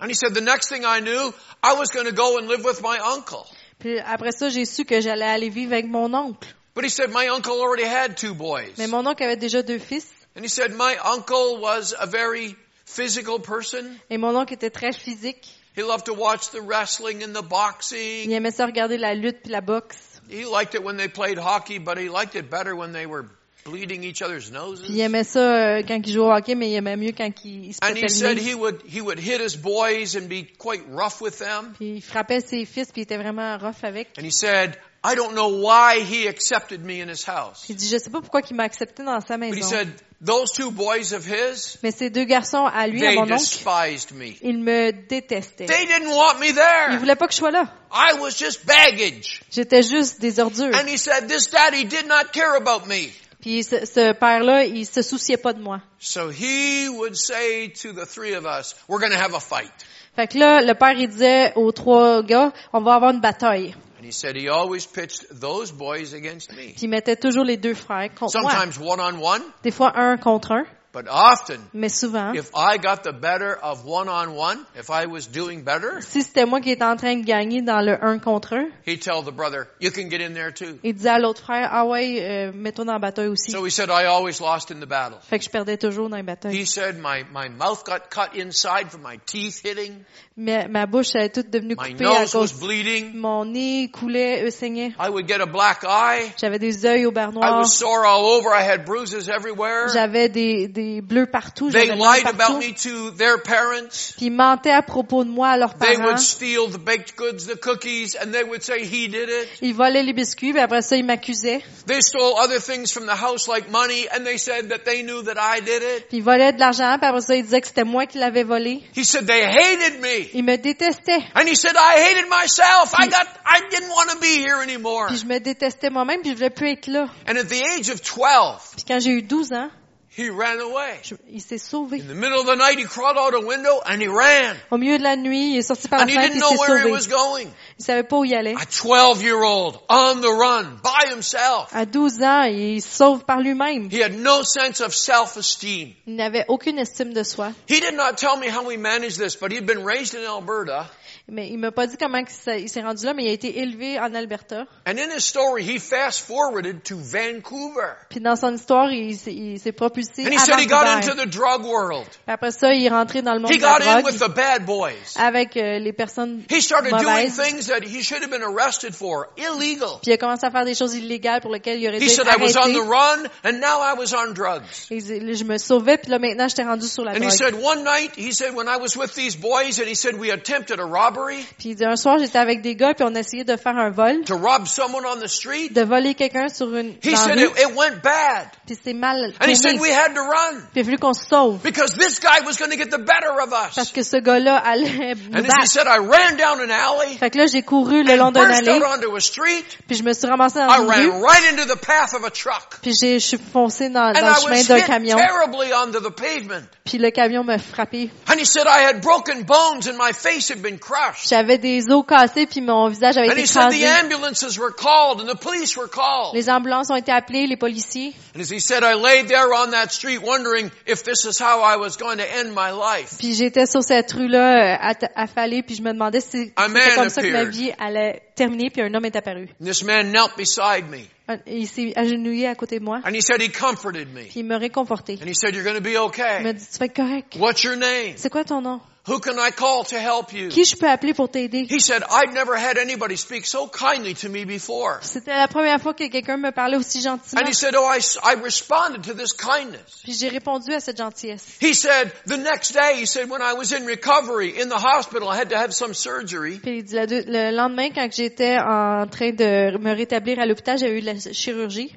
And 0.00 0.08
he 0.08 0.14
said, 0.14 0.34
"The 0.34 0.40
next 0.40 0.68
thing 0.68 0.84
I 0.84 1.00
knew, 1.00 1.32
I 1.62 1.74
was 1.74 1.88
going 1.92 2.06
to 2.06 2.12
go 2.12 2.38
and 2.38 2.48
live 2.48 2.64
with 2.64 2.80
my 2.82 2.98
uncle." 2.98 3.44
Puis 3.78 3.98
après 3.98 4.32
ça, 4.32 4.48
j'ai 4.48 4.64
su 4.64 4.84
que 4.84 5.00
j'allais 5.00 5.26
aller 5.26 5.48
vivre 5.50 5.72
avec 5.72 5.86
mon 5.86 6.12
oncle. 6.14 6.48
But 6.74 6.84
he 6.84 6.90
said, 6.90 7.10
"My 7.10 7.28
uncle 7.28 7.60
already 7.60 7.84
had 7.84 8.16
two 8.16 8.34
boys." 8.34 8.74
Mais 8.78 8.86
mon 8.86 9.04
oncle 9.06 9.22
avait 9.24 9.36
déjà 9.36 9.62
deux 9.62 9.78
fils. 9.80 10.06
And 10.36 10.44
he 10.44 10.48
said, 10.48 10.72
"My 10.72 10.96
uncle 11.04 11.58
was 11.60 11.94
a 11.98 12.06
very 12.06 12.54
physical 12.84 13.40
person." 13.40 13.98
Et 14.10 14.18
mon 14.18 14.36
oncle 14.36 14.52
était 14.54 14.70
très 14.70 14.92
physique. 14.92 15.48
He 15.76 15.82
loved 15.82 16.06
to 16.06 16.14
watch 16.14 16.50
the 16.50 16.60
wrestling 16.60 17.22
and 17.24 17.32
the 17.32 17.42
Il 17.42 17.48
boxing. 17.48 18.30
aimait 18.32 18.50
ça 18.52 18.66
regarder 18.66 18.98
la 18.98 19.14
lutte 19.14 19.42
puis 19.42 19.50
la 19.52 19.60
boxe. 19.60 20.07
He 20.28 20.44
liked 20.44 20.74
it 20.74 20.84
when 20.84 20.96
they 20.96 21.08
played 21.08 21.38
hockey, 21.38 21.78
but 21.78 21.98
he 21.98 22.08
liked 22.08 22.36
it 22.36 22.50
better 22.50 22.76
when 22.76 22.92
they 22.92 23.06
were 23.06 23.26
Puis 23.72 23.82
il 23.82 24.52
noses. 24.52 25.00
aimait 25.00 25.24
ça 25.24 25.40
euh, 25.40 25.82
quand 25.86 26.00
il 26.04 26.12
jouait 26.12 26.24
au 26.24 26.32
hockey, 26.32 26.54
mais 26.54 26.70
il 26.70 26.74
aimait 26.74 26.96
mieux 26.96 27.12
quand 27.16 27.30
il, 27.44 27.72
se 27.74 27.78
And 27.82 27.88
pétait 27.94 28.00
he 28.00 28.02
le 28.02 28.08
said 28.08 28.36
nez. 28.36 28.42
he 28.50 28.54
would, 28.54 28.80
he 28.88 29.00
would 29.00 29.18
hit 29.18 29.40
his 29.40 29.56
boys 29.56 30.16
and 30.16 30.28
be 30.28 30.44
quite 30.58 30.82
rough 30.90 31.20
with 31.20 31.38
them. 31.38 31.72
Puis 31.78 31.96
il 31.96 32.02
frappait 32.02 32.40
ses 32.40 32.64
fils, 32.64 32.90
puis 32.92 33.02
il 33.02 33.04
était 33.04 33.16
vraiment 33.18 33.56
rough 33.58 33.82
avec. 33.84 34.08
And 34.18 34.24
he 34.24 34.32
said, 34.32 34.76
I 35.04 35.14
don't 35.14 35.32
know 35.34 35.48
why 35.48 36.00
he 36.00 36.26
accepted 36.28 36.84
me 36.84 37.00
in 37.00 37.08
his 37.08 37.24
house. 37.24 37.64
Il 37.68 37.76
dit, 37.76 37.88
je 37.88 37.98
sais 37.98 38.10
pas 38.10 38.20
pourquoi 38.20 38.40
il 38.48 38.56
m'a 38.56 38.64
accepté 38.64 39.04
dans 39.04 39.20
sa 39.20 39.36
But 39.38 39.46
he 39.48 39.50
maison. 39.56 39.68
said, 39.68 39.88
those 40.20 40.50
two 40.50 40.72
boys 40.72 41.12
of 41.14 41.24
his, 41.24 41.78
Mais 41.84 41.92
ces 41.92 42.10
deux 42.10 42.24
garçons, 42.24 42.66
à 42.66 42.88
lui, 42.88 43.04
à 43.06 43.10
they 43.10 43.14
mon 43.16 43.22
oncle, 43.30 44.14
me. 44.14 44.32
ils 44.42 44.58
me 44.58 44.90
détestaient. 44.90 45.66
They 45.66 45.86
didn't 45.86 46.10
want 46.12 46.40
me 46.40 46.48
Ils 46.48 46.54
there. 46.54 46.98
voulaient 46.98 47.14
pas 47.14 47.28
que 47.28 47.32
je 47.32 47.38
sois 47.38 47.52
là. 47.52 47.72
I 47.92 48.18
was 48.20 48.30
just 48.36 48.66
baggage. 48.66 49.40
J'étais 49.52 49.82
juste 49.82 50.20
des 50.20 50.40
ordures. 50.40 50.74
And 50.74 50.88
he 50.88 50.98
said, 50.98 51.28
this 51.28 51.48
daddy 51.48 51.84
did 51.84 52.06
not 52.08 52.32
care 52.32 52.56
about 52.56 52.88
me. 52.88 53.10
Puis 53.40 53.62
ce, 53.62 53.86
ce 53.86 54.12
père-là, 54.12 54.64
il 54.64 54.84
se 54.84 55.02
souciait 55.02 55.36
pas 55.36 55.52
de 55.52 55.60
moi. 55.60 55.80
So 56.00 56.30
he 56.30 56.88
would 56.88 57.14
say 57.16 57.68
to 57.82 57.92
the 57.92 58.04
three 58.06 58.34
of 58.34 58.44
us, 58.44 58.74
we're 58.88 59.00
going 59.00 59.12
to 59.12 59.18
have 59.22 59.34
a 59.34 59.40
fight. 59.40 59.70
Fait 60.16 60.26
que 60.26 60.38
là, 60.38 60.62
le 60.62 60.74
père, 60.74 60.98
il 60.98 61.08
disait 61.08 61.52
aux 61.54 61.70
trois 61.70 62.22
gars, 62.24 62.52
on 62.72 62.80
va 62.80 62.94
avoir 62.94 63.12
une 63.12 63.20
bataille. 63.20 63.74
And 64.00 64.04
he 64.04 64.12
said 64.12 64.36
he 64.36 64.48
always 64.48 64.86
pitched 64.86 65.26
those 65.40 65.72
boys 65.72 66.14
against 66.14 66.52
me. 66.52 66.72
Puis 66.72 66.82
il 66.82 66.88
mettait 66.88 67.16
toujours 67.16 67.44
les 67.44 67.56
deux 67.56 67.74
frères 67.74 68.10
contre 68.14 68.40
moi. 68.40 68.50
Sometimes 68.52 68.78
one 68.80 69.00
on 69.00 69.22
one, 69.24 69.42
Des 69.62 69.70
fois 69.72 69.92
un 69.96 70.16
contre 70.16 70.52
un, 70.52 70.64
but 70.98 71.08
often 71.10 71.60
mais 71.72 71.88
souvent. 71.94 72.34
if 72.34 72.50
I 72.54 72.78
got 72.78 73.04
the 73.04 73.12
better 73.12 73.54
of 73.62 73.84
one 73.84 74.08
on 74.08 74.34
one, 74.34 74.64
if 74.76 74.90
I 74.90 75.06
was 75.06 75.26
doing 75.26 75.62
better, 75.62 76.00
Si 76.00 76.22
c'était 76.22 76.44
moi 76.46 76.60
qui 76.60 76.70
étais 76.70 76.84
en 76.84 76.96
train 76.96 77.16
de 77.16 77.24
gagner 77.24 77.62
dans 77.62 77.80
le 77.80 78.02
un 78.04 78.18
contre 78.18 78.54
un, 78.54 78.68
he'd 78.86 79.00
tell 79.00 79.22
the 79.22 79.32
brother, 79.34 79.68
you 79.80 79.90
can 79.90 80.08
get 80.10 80.20
in 80.20 80.34
there 80.34 80.52
too. 80.52 80.78
il 80.82 80.94
disait 80.94 81.10
à 81.10 81.18
l'autre 81.18 81.42
frère, 81.42 81.68
ah 81.72 81.86
ouais, 81.86 82.18
euh, 82.20 82.52
mets-toi 82.52 82.84
dans 82.84 82.94
la 82.94 82.98
bataille 82.98 83.28
aussi. 83.28 83.50
So 83.50 83.64
he 83.64 83.70
said 83.70 83.90
I 83.90 84.06
always 84.06 84.40
lost 84.40 84.70
in 84.70 84.80
the 84.80 84.88
battle. 84.88 85.18
Fait 85.22 85.38
que 85.38 85.44
je 85.44 85.50
perdais 85.50 85.76
toujours 85.76 86.08
dans 86.08 86.16
les 86.16 86.22
batailles. 86.22 86.54
He 86.56 86.66
said 86.66 86.96
my, 86.98 87.24
my 87.32 87.48
mouth 87.48 87.84
got 87.84 88.10
cut 88.10 88.34
inside 88.36 88.90
from 88.90 89.02
my 89.02 89.18
teeth 89.26 89.62
hitting. 89.64 90.04
Ma 90.40 90.86
bouche 90.86 91.16
elle 91.16 91.22
est 91.24 91.28
toute 91.34 91.50
devenue 91.50 91.74
My 91.76 91.90
coupée 91.92 92.04
à 92.04 92.20
nose 92.20 92.32
was 92.34 92.38
cause 92.40 92.52
bleeding. 92.60 93.12
mon 93.16 93.44
nez 93.44 93.90
coulait, 93.92 94.44
eux 94.44 94.50
saignait. 94.50 94.92
I 95.00 95.08
would 95.10 95.26
get 95.26 95.40
a 95.40 95.46
black 95.46 95.82
eye. 95.82 96.30
J'avais 96.40 96.60
des 96.60 96.84
yeux 96.84 97.08
au 97.08 97.10
beurre 97.10 97.30
I 97.32 97.34
noir. 97.34 97.58
was 97.58 97.72
sore 97.76 98.04
all 98.06 98.24
over. 98.24 98.50
I 98.54 98.62
had 98.62 98.84
bruises 98.84 99.28
everywhere. 99.28 99.88
J'avais 99.92 100.28
des, 100.28 100.68
des 100.68 101.00
bleus 101.00 101.26
partout. 101.26 101.70
They 101.72 101.86
lied 101.88 102.24
about 102.24 102.36
partout. 102.38 102.58
me 102.60 102.72
to 102.72 103.10
their 103.16 103.42
parents. 103.42 104.14
Puis 104.16 104.26
ils 104.26 104.30
mentaient 104.32 104.70
à 104.70 104.82
propos 104.82 105.24
de 105.24 105.30
moi 105.30 105.48
à 105.48 105.56
leurs 105.56 105.74
They 105.76 105.96
parents. 105.96 106.04
would 106.06 106.18
steal 106.20 106.68
the 106.70 106.78
baked 106.78 107.16
goods, 107.16 107.46
the 107.52 107.58
cookies, 107.58 108.14
and 108.22 108.30
they 108.30 108.44
would 108.44 108.62
say 108.62 108.84
he 108.84 109.08
did 109.08 109.28
it. 109.28 109.48
Ils 109.60 109.74
volaient 109.74 110.04
les 110.04 110.12
biscuits, 110.12 110.52
puis 110.52 110.60
après 110.62 110.82
ça, 110.82 110.94
ils 110.94 111.04
m'accusaient. 111.04 111.62
They 111.88 112.00
stole 112.00 112.34
other 112.38 112.60
things 112.60 112.92
from 112.92 113.06
the 113.06 113.16
house 113.20 113.48
like 113.48 113.68
money, 113.72 114.06
and 114.14 114.22
they 114.24 114.38
said 114.38 114.68
that 114.68 114.84
they 114.84 115.02
knew 115.02 115.20
that 115.24 115.34
I 115.36 115.60
did 115.62 115.82
it. 115.82 116.06
Puis 116.08 116.18
ils 116.18 116.22
volaient 116.22 116.52
de 116.52 116.60
l'argent, 116.60 116.96
puis 116.96 117.08
après 117.08 117.22
ça, 117.22 117.34
ils 117.34 117.42
disaient 117.42 117.60
que 117.60 117.66
c'était 117.66 117.82
moi 117.82 118.06
qui 118.06 118.18
l'avais 118.18 118.44
volé. 118.44 118.82
He 118.96 119.04
said 119.04 119.26
they 119.26 119.42
hated 119.42 120.00
me. 120.00 120.27
Ils 120.34 120.44
me 120.44 120.56
détestaient. 120.56 121.24
And 121.34 121.46
he 121.46 121.54
said 121.56 121.74
I 121.76 122.00
hated 122.00 122.28
myself. 122.28 122.94
I 122.94 123.08
got, 123.08 123.26
I 123.44 123.68
didn't 123.70 123.90
want 123.90 124.10
to 124.10 124.18
be 124.20 124.38
here 124.38 124.62
anymore. 124.62 125.06
Puis 125.08 125.18
je 125.18 125.26
me 125.26 125.38
détestais 125.38 125.90
moi-même, 125.90 126.20
puis 126.20 126.30
je 126.30 126.36
voulais 126.36 126.50
plus 126.50 126.70
être 126.70 126.86
là. 126.86 127.08
And 127.28 127.36
at 127.36 127.44
the 127.44 127.62
age 127.62 127.88
of 127.90 128.02
12, 128.02 128.74
Puis 128.76 128.84
quand 128.86 129.00
j'ai 129.00 129.10
eu 129.10 129.22
12 129.22 129.52
ans, 129.52 129.70
he 130.18 130.28
ran 130.30 130.58
away. 130.60 131.00
il 131.30 131.40
s'est 131.40 131.58
sauvé. 131.58 131.98
In 132.00 132.08
the 132.08 132.14
middle 132.14 132.40
of 132.40 132.46
the 132.46 132.56
night, 132.56 132.78
he 132.78 132.84
crawled 132.84 133.16
out 133.16 133.34
a 133.34 133.40
window 133.40 133.80
and 133.86 134.00
he 134.02 134.08
ran. 134.08 134.56
Au 134.72 134.76
milieu 134.76 134.98
de 134.98 135.04
la 135.04 135.14
nuit, 135.16 135.52
il 135.54 135.58
est 135.58 135.62
sorti 135.62 135.86
par 135.88 136.00
la 136.00 136.04
And 136.04 136.10
he 136.10 136.16
fenêtre, 136.16 136.38
know 136.40 136.50
s'est 136.50 136.58
where 136.58 136.78
he 136.78 136.84
sauvé. 136.84 136.90
was 136.92 137.06
going. 137.06 137.46
Il 137.78 137.84
savait 137.84 138.02
pas 138.02 138.16
où 138.18 138.24
il 138.24 138.34
allait. 138.34 138.54
A 138.54 138.66
12 138.66 139.22
year 139.22 139.42
old 139.42 139.78
on 139.88 140.20
the 140.20 140.26
run 140.32 140.80
by 140.82 141.08
himself. 141.10 141.68
À 141.72 141.86
12 141.86 142.22
ans, 142.22 142.42
il 142.44 142.82
sauve 142.82 143.24
par 143.24 143.40
lui-même. 143.40 143.88
He 143.90 144.02
had 144.02 144.14
no 144.18 144.42
sense 144.42 144.80
of 144.80 144.92
self-esteem. 144.94 145.94
Il 146.06 146.16
n'avait 146.16 146.44
aucune 146.48 146.78
estime 146.78 147.12
de 147.12 147.22
soi. 147.22 147.52
He 147.68 147.80
did 147.80 147.94
not 147.94 148.16
tell 148.16 148.36
me 148.38 148.48
how 148.48 148.68
he 148.68 148.76
managed 148.76 149.18
this, 149.18 149.36
but 149.36 149.52
he'd 149.52 149.66
been 149.66 149.84
raised 149.84 150.14
in 150.14 150.24
Alberta. 150.24 150.86
Mais 151.30 151.48
il 151.50 151.58
m'a 151.58 151.70
pas 151.72 151.86
dit 151.86 151.96
comment 151.98 152.18
il 152.18 152.68
s'est- 152.68 152.80
rendu 152.80 153.04
là, 153.04 153.12
mais 153.12 153.24
il 153.24 153.28
a 153.28 153.32
été 153.32 153.58
élevé 153.58 153.98
en 154.00 154.14
Alberta. 154.14 154.64
And 154.86 154.92
in 154.98 155.10
his 155.14 155.20
story, 155.24 155.62
he 155.62 155.78
fast 155.78 156.20
forwarded 156.26 156.82
to 156.84 156.96
Vancouver. 156.96 157.96
Puis 158.08 158.20
dans 158.20 158.36
son 158.36 158.54
histoire, 158.54 158.90
il, 158.90 159.16
s'est- 159.16 159.72
propulsé 159.72 160.26
And 160.26 160.30
he 160.32 160.36
à 160.36 160.38
said 160.38 160.58
he 160.60 160.66
got 160.66 160.84
Vancouver. 160.84 161.12
into 161.12 161.24
the 161.24 161.28
drug 161.30 161.64
world. 161.64 162.06
Puis 162.08 162.32
après 162.34 162.50
ça, 162.50 162.72
il 162.72 162.84
est 162.84 162.88
rentré 162.88 163.20
dans 163.22 163.34
le 163.34 163.40
monde 163.40 163.50
He 163.52 163.58
de 163.58 163.62
la 163.62 163.78
got 163.78 163.84
in 163.84 164.00
drogue 164.00 164.06
with 164.06 164.18
the 164.20 164.34
bad 164.34 164.64
boys. 164.64 165.16
avec 165.16 165.56
euh, 165.56 165.78
les 165.78 165.92
personnes 165.92 166.42
He 166.50 166.62
started 166.62 166.90
doing 166.92 167.02
mauvaises. 167.04 167.36
things 167.38 167.66
that 167.68 167.82
he 167.84 168.02
should 168.02 168.22
have 168.22 168.30
been 168.30 168.42
arrested 168.42 168.94
for, 168.94 169.26
illegal. 169.36 169.98
Puis 170.02 170.10
il 170.10 170.12
a 170.12 170.16
commencé 170.16 170.46
à 170.46 170.50
faire 170.50 170.64
des 170.64 170.74
choses 170.74 170.94
illégales 170.94 171.42
pour 171.42 171.52
lesquelles 171.52 171.78
il 171.78 171.88
aurait 171.88 171.98
He 171.98 172.04
dû 172.04 172.08
said, 172.08 172.26
être 172.26 172.38
I 172.38 172.42
was 172.42 172.56
on 172.56 172.60
arrêté. 172.62 172.78
the 172.78 172.88
run 172.88 173.28
and 173.44 173.60
now 173.60 173.82
I 173.82 173.94
was 173.98 174.14
on 174.14 174.32
drugs. 174.32 174.86
Il 174.90 175.02
dit, 175.02 175.34
Je 175.36 175.44
me 175.44 175.58
sauvais, 175.58 175.98
puis 175.98 176.10
là 176.10 176.18
maintenant, 176.18 176.48
j'étais 176.48 176.64
rendu 176.64 176.86
sur 176.86 177.04
la 177.04 177.12
And 177.12 177.16
he 177.16 177.20
drogue. 177.20 177.32
said, 177.32 177.54
one 177.54 177.84
night, 177.84 178.12
he 178.16 178.32
said, 178.32 178.54
when 178.54 178.66
I 178.66 178.78
was 178.80 178.96
with 178.96 179.12
these 179.14 179.36
boys 179.36 179.78
and 179.78 179.86
he 179.86 179.94
said, 179.94 180.14
we 180.18 180.30
attempted 180.30 180.80
a 180.80 180.84
robbery 180.86 181.17
Puis 181.58 181.76
un 181.84 181.96
soir, 181.96 182.18
j'étais 182.18 182.38
avec 182.38 182.62
des 182.62 182.74
gars, 182.74 182.94
puis 182.94 183.04
on 183.08 183.14
essayait 183.14 183.44
de 183.44 183.56
faire 183.56 183.76
un 183.76 183.90
vol, 183.90 184.22
to 184.24 184.36
rob 184.36 184.66
someone 184.66 185.04
on 185.06 185.20
the 185.20 185.26
street? 185.28 185.70
de 185.70 185.82
voler 185.82 186.14
quelqu'un 186.14 186.48
sur 186.48 186.74
une 186.74 186.94
He 187.02 187.12
dans 187.12 187.16
said 187.16 187.38
rue, 187.38 187.44
it, 187.46 187.58
it 187.58 187.76
went 187.76 188.00
bad. 188.02 188.48
puis 188.66 188.76
c'est 188.82 188.92
mal 188.94 189.32
And 189.40 189.48
he 189.48 189.56
said 189.56 189.80
we 189.80 189.90
had 189.90 190.14
to 190.14 190.20
run 190.20 190.60
Puis 190.72 190.76
il 190.76 190.80
a 190.80 190.84
fallu 190.84 190.98
qu'on 190.98 191.14
se 191.14 191.24
sauve, 191.26 191.60
because 191.62 191.94
this 191.96 192.20
guy 192.20 192.44
was 192.46 192.56
going 192.58 192.70
to 192.70 192.76
get 192.76 192.90
the 192.90 192.98
better 192.98 193.30
of 193.42 193.50
parce 193.50 193.76
us. 193.78 193.92
que 193.92 194.02
ce 194.02 194.16
gars-là 194.18 194.56
allait 194.56 195.14
nous 195.14 195.36
And 195.36 195.36
as 195.36 195.40
he 195.40 195.46
battre. 195.46 195.66
said, 195.66 195.86
I 195.86 195.98
ran 195.98 196.36
down 196.36 196.60
an 196.60 196.70
alley 196.70 197.16
Fait 197.18 197.30
que 197.30 197.38
là, 197.38 197.46
j'ai 197.46 197.62
couru 197.62 198.02
le 198.02 198.16
long 198.16 198.30
d'une 198.32 198.42
allée, 198.42 198.70
out 198.72 198.82
onto 198.96 199.14
a 199.16 199.20
street. 199.20 199.64
puis 199.86 199.96
je 199.96 200.02
me 200.02 200.12
suis 200.12 200.26
ramassée 200.26 200.58
dans 200.58 200.68
I 200.68 200.80
une 200.80 200.90
rue, 200.90 201.10
ran 201.10 201.20
right 201.22 201.52
into 201.52 201.64
the 201.66 201.78
path 201.78 202.14
of 202.14 202.24
a 202.24 202.30
truck. 202.30 202.78
puis 202.82 202.92
j'ai- 203.00 203.18
je 203.20 203.26
suis 203.26 203.38
foncée 203.38 203.88
dans, 203.88 204.08
le 204.08 204.14
chemin 204.14 204.62
d'un 204.62 204.80
camion, 204.80 205.16
terribly 205.16 205.72
onto 205.74 206.00
the 206.00 206.14
pavement. 206.14 206.66
puis 206.84 206.98
le 206.98 207.10
camion 207.10 207.44
m'a 207.44 207.58
frappé. 207.58 208.10
And 208.28 208.38
he 208.38 208.44
said 208.46 208.66
I 208.66 208.84
had 208.86 209.00
broken 209.00 209.44
bones 209.44 209.88
and 209.88 209.96
my 209.96 210.12
face 210.12 210.50
had 210.50 210.60
been 210.62 210.78
crushed. 210.78 211.07
J'avais 211.26 211.58
des 211.58 211.90
os 211.90 212.04
cassés, 212.06 212.46
puis 212.46 212.60
mon 212.60 212.88
visage 212.88 213.16
avait 213.16 213.28
And 213.28 213.32
été 213.32 213.42
écrasé. 213.42 213.86
ambulances 214.04 214.58
were 214.58 214.72
called 214.74 215.20
and 215.20 215.26
the 215.32 215.38
police 215.38 215.76
were 215.76 215.88
called. 215.88 216.34
Les 216.34 216.48
ambulances 216.48 216.90
ont 216.90 216.96
été 216.96 217.12
appelées, 217.12 217.46
les 217.46 217.56
policiers. 217.56 218.14
And 218.36 218.40
as 218.40 218.50
he 218.50 218.60
said, 218.60 218.82
I 218.82 218.94
laid 218.94 219.28
there 219.28 219.52
on 219.52 219.70
that 219.72 219.90
street 219.90 220.18
wondering 220.22 220.70
if 220.86 221.02
this 221.04 221.24
is 221.24 221.38
how 221.40 221.60
I 221.62 221.76
was 221.76 221.96
going 221.96 222.18
to 222.18 222.24
end 222.24 222.52
my 222.54 222.70
life. 222.70 223.16
Puis 223.18 223.34
j'étais 223.34 223.66
sur 223.66 223.82
cette 223.82 224.12
rue-là, 224.12 224.76
euh, 224.76 225.06
affalée, 225.16 225.62
puis 225.62 225.74
je 225.74 225.82
me 225.82 225.92
demandais 225.92 226.20
si 226.20 226.30
c'était 226.30 226.94
comme 226.94 227.08
ça 227.08 227.22
que 227.22 227.32
ma 227.32 227.44
vie 227.44 227.72
allait 227.78 228.22
terminer, 228.34 228.70
puis 228.70 228.82
un 228.82 228.94
homme 228.94 229.04
est 229.04 229.16
apparu. 229.16 229.48
And 229.60 229.64
this 229.64 229.82
man 229.82 230.12
knelt 230.12 230.36
beside 230.36 230.88
me 230.90 230.98
Il 231.46 231.66
s'est 231.68 231.92
agenouillé 231.94 232.46
à 232.46 232.54
côté 232.54 232.78
de 232.78 232.84
moi, 232.84 233.00
and 233.04 233.12
he 233.14 233.20
said 233.20 233.42
he 233.42 233.50
comforted 233.52 234.08
me. 234.14 234.22
puis 234.22 234.40
il 234.40 234.46
m'a 234.46 234.56
réconforté. 234.56 235.18
And 235.20 235.26
he 235.28 235.34
said, 235.34 235.54
you're 235.54 235.64
going 235.64 235.74
to 235.76 235.82
be 235.82 235.90
Il 235.90 235.98
m'a 235.98 236.04
okay. 236.06 236.52
dit, 236.54 236.66
tu 236.72 236.78
vas 236.78 236.86
être 236.86 236.94
correct. 236.96 237.36
What's 237.38 237.62
your 237.64 237.76
name? 237.76 238.14
C'est 238.16 238.30
quoi 238.30 238.44
ton 238.44 238.62
nom? 238.62 238.80
Who 239.08 239.20
can 239.20 239.38
I 239.38 239.50
call 239.50 239.84
to 239.84 239.96
help 239.98 240.34
you? 240.34 240.50
Qui 240.50 240.64
je 240.64 240.76
peux 240.76 240.88
appeler 240.88 241.14
pour 241.14 241.30
t'aider? 241.30 241.66
He 241.66 241.80
said, 241.80 242.02
I'd 242.10 242.34
never 242.34 242.56
had 242.56 242.76
anybody 242.76 243.16
speak 243.16 243.46
so 243.46 243.66
kindly 243.66 244.12
to 244.16 244.28
me 244.28 244.44
before. 244.44 244.98
C'était 245.00 245.34
la 245.34 245.48
première 245.48 245.80
fois 245.80 245.94
que 245.94 246.06
quelqu'un 246.08 246.36
me 246.36 246.50
parlait 246.50 246.76
aussi 246.76 247.00
gentiment. 247.00 247.40
And 247.40 247.48
he 247.48 247.54
said, 247.54 247.74
oh, 247.74 247.88
I, 247.88 248.34
responded 248.34 249.04
to 249.04 249.14
this 249.14 249.32
kindness. 249.32 250.02
Puis 250.04 250.12
j'ai 250.12 250.28
répondu 250.28 250.74
à 250.74 250.80
cette 250.80 250.98
gentillesse. 250.98 251.56
He 251.60 251.72
said, 251.72 252.12
the 252.26 252.36
next 252.36 252.74
day, 252.74 253.00
he 253.00 253.06
said, 253.06 253.30
when 253.30 253.40
I 253.40 253.54
was 253.54 253.72
in 253.72 253.86
recovery 253.86 254.60
in 254.60 254.68
the 254.68 254.78
hospital, 254.78 255.30
I 255.30 255.38
had 255.40 255.48
to 255.50 255.56
have 255.56 255.72
some 255.72 255.94
surgery. 255.94 256.58
Puis 256.58 256.78
il 256.78 256.84
dit, 256.84 256.94
le 256.94 257.50
lendemain, 257.56 257.88
quand 257.94 258.12
j'étais 258.12 258.58
en 258.58 259.06
train 259.06 259.30
de 259.30 259.78
me 259.78 259.94
rétablir 259.94 260.38
à 260.38 260.44
l'hôpital, 260.44 260.78
j'ai 260.78 260.90
eu 260.90 261.00
de 261.00 261.06
la 261.06 261.14
chirurgie. 261.32 261.96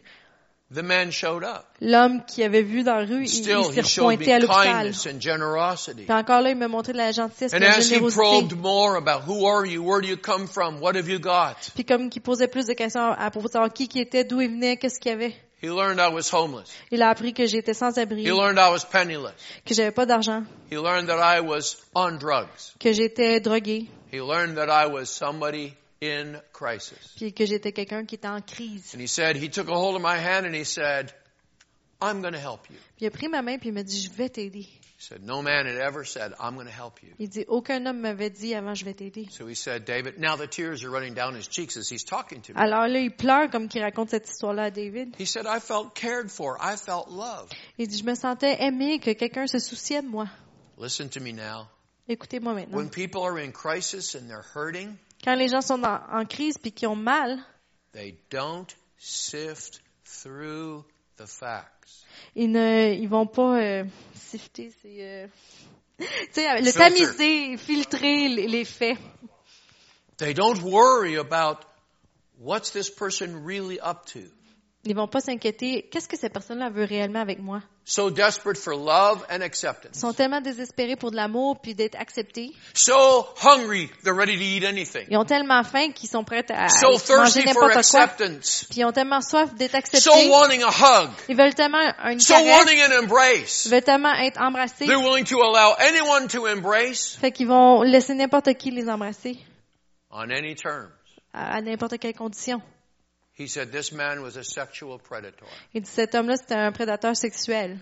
L'homme 1.81 2.21
qui 2.25 2.43
avait 2.43 2.61
vu 2.61 2.83
dans 2.83 2.95
la 2.95 3.05
rue, 3.05 3.23
il, 3.23 3.27
Still, 3.29 3.57
il 3.75 3.83
s'est 3.85 3.99
repointé 4.01 4.33
à 4.33 4.39
l'hôpital. 4.39 4.91
Puis 4.91 6.11
encore 6.11 6.41
là, 6.41 6.49
il 6.51 6.55
m'a 6.55 6.67
montré 6.67 6.93
de 6.93 6.97
la 6.97 7.11
gentillesse, 7.11 7.51
de 7.51 7.57
And 7.57 7.59
la 7.59 7.75
as 7.75 7.79
he 7.79 7.89
générosité. 7.95 8.21
probed 8.21 8.57
more 8.57 8.95
about 8.95 9.23
who 9.27 9.45
are 9.47 9.65
you, 9.65 9.83
where 9.83 10.01
do 10.01 10.07
you 10.07 10.17
come 10.17 10.47
from, 10.47 10.81
what 10.81 10.95
have 10.95 11.09
you 11.09 11.19
got, 11.19 11.55
Puis 11.75 11.83
comme 11.83 12.09
qu'il 12.09 12.21
posait 12.21 12.47
plus 12.47 12.67
de 12.67 12.73
questions 12.73 13.11
à 13.11 13.29
propos 13.31 13.47
de 13.47 13.53
savoir 13.53 13.73
qui 13.73 13.87
qui 13.87 13.99
était, 13.99 14.23
d'où 14.23 14.39
il 14.41 14.49
venait, 14.49 14.77
qu'est-ce 14.77 14.99
qu'il 14.99 15.11
y 15.11 15.13
avait. 15.15 15.35
he 15.61 15.67
learned 15.67 15.99
I 15.99 16.07
was 16.11 16.33
homeless. 16.33 16.69
Il 16.89 17.01
a 17.01 17.09
appris 17.09 17.33
que 17.33 17.45
j'étais 17.45 17.73
sans 17.73 17.97
abri, 17.97 18.23
He 18.23 18.29
learned 18.31 18.57
I 18.57 18.71
was 18.71 18.85
penniless. 18.89 19.33
que 19.65 19.73
j'avais 19.73 19.91
pas 19.91 20.05
d'argent, 20.05 20.43
He 20.71 20.75
learned 20.75 21.07
that 21.07 21.19
I 21.19 21.41
was 21.41 21.77
on 21.93 22.13
drugs. 22.17 22.75
que 22.79 22.93
j'étais 22.93 23.39
drogué, 23.41 23.87
He 24.13 24.19
learned 24.19 24.55
that 24.55 24.67
I 24.69 24.87
was 24.89 25.05
somebody 25.07 25.73
in 26.01 26.41
crisis. 26.51 27.13
puis 27.15 27.33
que 27.33 27.45
j'étais 27.45 27.71
quelqu'un 27.71 28.05
qui 28.05 28.15
était 28.15 28.27
en 28.27 28.41
crise. 28.41 28.93
And 28.95 28.99
he 29.01 29.07
said, 29.07 29.35
he 29.35 29.49
took 29.49 29.69
a 29.69 29.75
hold 29.75 29.95
of 29.95 30.01
my 30.01 30.17
hand 30.17 30.45
and 30.45 30.55
he 30.55 30.63
said, 30.63 31.13
I'm 32.01 32.21
going 32.21 32.33
to 32.33 32.39
help 32.39 32.69
you. 32.69 32.77
Puis 32.97 33.05
il 33.05 33.07
a 33.07 33.11
pris 33.11 33.27
ma 33.27 33.41
main 33.41 33.57
puis 33.59 33.69
il 33.69 33.73
m'a 33.73 33.83
dit, 33.83 34.01
je 34.01 34.11
vais 34.11 34.29
t'aider. 34.29 34.67
He 34.97 35.03
said, 35.07 35.23
no 35.23 35.41
man 35.41 35.65
had 35.65 35.77
ever 35.77 36.03
said, 36.03 36.33
I'm 36.39 36.55
going 36.55 36.67
to 36.67 36.71
help 36.71 37.01
you. 37.03 37.09
Il 37.19 37.29
dit, 37.29 37.45
aucun 37.47 37.85
homme 37.85 38.01
m'avait 38.01 38.29
dit 38.29 38.53
avant, 38.55 38.73
je 38.73 38.85
vais 38.85 38.93
t'aider. 38.93 39.27
So 39.31 39.47
he 39.47 39.55
said, 39.55 39.85
David, 39.85 40.19
now 40.19 40.35
the 40.35 40.47
tears 40.47 40.83
are 40.83 40.91
running 40.91 41.13
down 41.13 41.35
his 41.35 41.47
cheeks 41.47 41.77
as 41.77 41.89
he's 41.89 42.03
talking 42.03 42.41
to 42.41 42.53
me. 42.53 42.59
Alors 42.59 42.87
là, 42.87 42.99
il 42.99 43.11
pleure 43.11 43.49
comme 43.51 43.67
qu'il 43.67 43.81
raconte 43.81 44.09
cette 44.09 44.27
histoire-là 44.27 44.65
à 44.65 44.71
David. 44.71 45.15
He 45.19 45.25
said, 45.25 45.45
I 45.45 45.59
felt 45.59 45.93
cared 45.93 46.31
for. 46.31 46.57
I 46.59 46.75
felt 46.77 47.09
loved. 47.09 47.53
Il 47.77 47.87
dit, 47.87 47.97
je 47.97 48.03
me 48.03 48.15
sentais 48.15 48.63
aimé, 48.63 48.99
que 48.99 49.11
quelqu'un 49.13 49.45
se 49.47 49.59
souciait 49.59 50.01
de 50.01 50.07
moi. 50.07 50.27
Listen 50.79 51.09
to 51.09 51.19
me 51.19 51.31
now. 51.31 51.67
Écoutez-moi 52.07 52.53
maintenant. 52.53 52.77
When 52.77 52.89
people 52.89 53.21
are 53.23 53.37
in 53.37 53.51
crisis 53.51 54.15
and 54.15 54.27
they're 54.27 54.45
hurting, 54.55 54.97
Quand 55.23 55.35
les 55.35 55.47
gens 55.47 55.61
sont 55.61 55.83
en, 55.83 55.99
en 56.11 56.25
crise 56.25 56.57
puis 56.57 56.71
qui 56.71 56.87
ont 56.87 56.95
mal, 56.95 57.39
they 57.93 58.17
don't 58.29 58.67
sift 58.97 59.81
through 60.03 60.83
the 61.17 61.25
facts. 61.25 62.05
Ils 62.35 62.51
ne, 62.51 62.93
ils 62.93 63.07
vont 63.07 63.27
pas 63.27 63.59
euh, 63.59 63.83
sifter, 64.15 64.71
c'est, 64.81 64.97
euh, 64.99 65.27
tu 65.99 66.05
sais, 66.31 66.61
le 66.61 66.71
tamiser, 66.71 67.57
filtrer 67.57 68.29
les, 68.29 68.47
les 68.47 68.65
faits. 68.65 68.97
They 70.17 70.33
don't 70.33 70.61
worry 70.61 71.17
about 71.17 71.65
what's 72.39 72.71
this 72.71 72.89
person 72.89 73.43
really 73.43 73.79
up 73.79 74.05
to. 74.13 74.21
Ils 74.83 74.95
vont 74.95 75.07
pas 75.07 75.21
s'inquiéter. 75.21 75.87
Qu'est-ce 75.91 76.07
que 76.09 76.17
cette 76.17 76.33
personne-là 76.33 76.71
veut 76.71 76.85
réellement 76.85 77.19
avec 77.21 77.37
moi? 77.39 77.61
So 77.85 78.09
desperate 78.09 78.57
for 78.57 78.73
love 78.73 79.23
and 79.29 79.37
Ils 79.37 79.43
acceptance. 79.43 79.95
sont 79.99 80.11
tellement 80.13 80.41
désespérés 80.41 80.95
pour 80.95 81.11
de 81.11 81.15
l'amour 81.17 81.59
puis 81.61 81.75
d'être 81.75 81.95
acceptés. 81.99 82.51
So 82.73 83.27
hungry, 83.43 83.91
they're 84.03 84.15
ready 84.15 84.35
to 84.37 84.41
eat 84.43 84.63
anything. 84.63 85.05
Ils 85.09 85.17
ont 85.17 85.25
tellement 85.25 85.63
faim 85.63 85.91
qu'ils 85.91 86.09
sont 86.09 86.23
prêts 86.23 86.43
à 86.51 86.67
So 86.69 86.87
manger 87.15 87.43
n'importe 87.45 87.73
quoi. 87.73 87.77
acceptance. 87.79 88.65
Puis 88.71 88.79
ils 88.79 88.85
ont 88.85 88.91
tellement 88.91 89.21
soif 89.21 89.53
d'être 89.53 89.75
acceptés. 89.75 89.99
So 90.09 90.29
wanting 90.31 90.63
a 90.63 90.69
hug. 90.69 91.09
Ils 91.29 91.35
veulent 91.37 91.53
tellement 91.53 91.93
une 92.05 92.19
So 92.19 92.33
caresse. 92.33 92.57
wanting 92.59 92.79
an 92.81 93.03
embrace. 93.03 93.65
Ils 93.65 93.71
veulent 93.71 93.83
tellement 93.83 94.13
être 94.13 94.41
embrassés. 94.41 94.87
They're 94.87 94.97
willing 94.99 95.25
to 95.25 95.37
allow 95.43 95.75
anyone 95.77 96.27
to 96.29 96.47
embrace 96.47 97.17
Fait 97.21 97.31
qu'ils 97.31 97.47
vont 97.47 97.83
laisser 97.83 98.15
n'importe 98.15 98.51
qui 98.55 98.71
les 98.71 98.89
embrasser 98.89 99.37
on 100.09 100.29
any 100.31 100.55
terms. 100.55 100.89
à, 101.33 101.57
à 101.57 101.61
n'importe 101.61 101.99
quelle 101.99 102.15
condition. 102.15 102.61
He 103.41 103.47
said 103.47 103.71
this 103.71 103.91
man 103.91 104.21
was 104.21 104.37
a 104.37 104.43
sexual 104.43 104.99
predator. 104.99 105.47
Il 105.73 105.81
dit 105.81 105.89
cet 105.89 106.13
homme-là 106.13 106.37
c'était 106.37 106.55
un 106.55 106.71
prédateur 106.71 107.15
sexuel. 107.15 107.79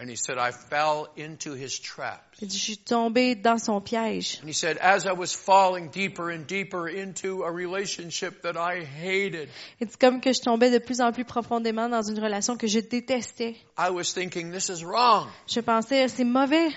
And 0.00 0.08
he 0.08 0.14
said, 0.14 0.38
I 0.38 0.52
fell 0.52 1.08
into 1.16 1.54
his 1.54 1.80
traps. 1.80 2.38
Il 2.40 2.46
dit 2.48 2.56
je 2.56 2.62
suis 2.62 2.78
tombé 2.78 3.34
dans 3.34 3.58
son 3.58 3.80
piège. 3.80 4.38
And 4.40 4.48
he 4.48 4.54
said, 4.54 4.78
as 4.78 5.04
I 5.04 5.12
was 5.12 5.34
falling 5.34 5.90
deeper 5.90 6.30
and 6.30 6.46
deeper 6.46 6.88
into 6.88 7.42
a 7.42 7.50
relationship 7.50 8.42
that 8.42 8.56
I 8.56 8.84
hated, 8.84 9.50
Il 9.80 9.88
dit 9.88 9.96
comme 9.98 10.20
que 10.20 10.32
je 10.32 10.40
tombais 10.40 10.70
de 10.70 10.78
plus 10.78 11.00
en 11.00 11.12
plus 11.12 11.24
profondément 11.24 11.88
dans 11.90 12.02
une 12.02 12.20
relation 12.20 12.56
que 12.56 12.68
je 12.68 12.78
détestais. 12.78 13.56
I 13.76 13.90
was 13.90 14.14
thinking, 14.14 14.52
this 14.52 14.70
is 14.70 14.82
wrong. 14.84 15.28
Je 15.46 15.60
pensais 15.60 16.08
c'est 16.08 16.24
mauvais. 16.24 16.70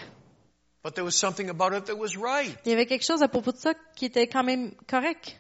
But 0.83 0.95
there 0.95 1.05
was 1.05 1.15
something 1.15 1.49
about 1.49 1.73
it 1.73 1.85
that 1.85 1.95
was 1.95 2.17
right. 2.17 2.57
Il 2.65 2.71
y 2.71 2.73
avait 2.73 2.87
quelque 2.87 3.05
chose 3.05 3.21
à 3.21 3.27
propos 3.27 3.51
de 3.51 3.57
ça 3.57 3.75
qui 3.95 4.05
était 4.05 4.27
quand 4.27 4.43
même 4.43 4.73
correct. 4.87 5.37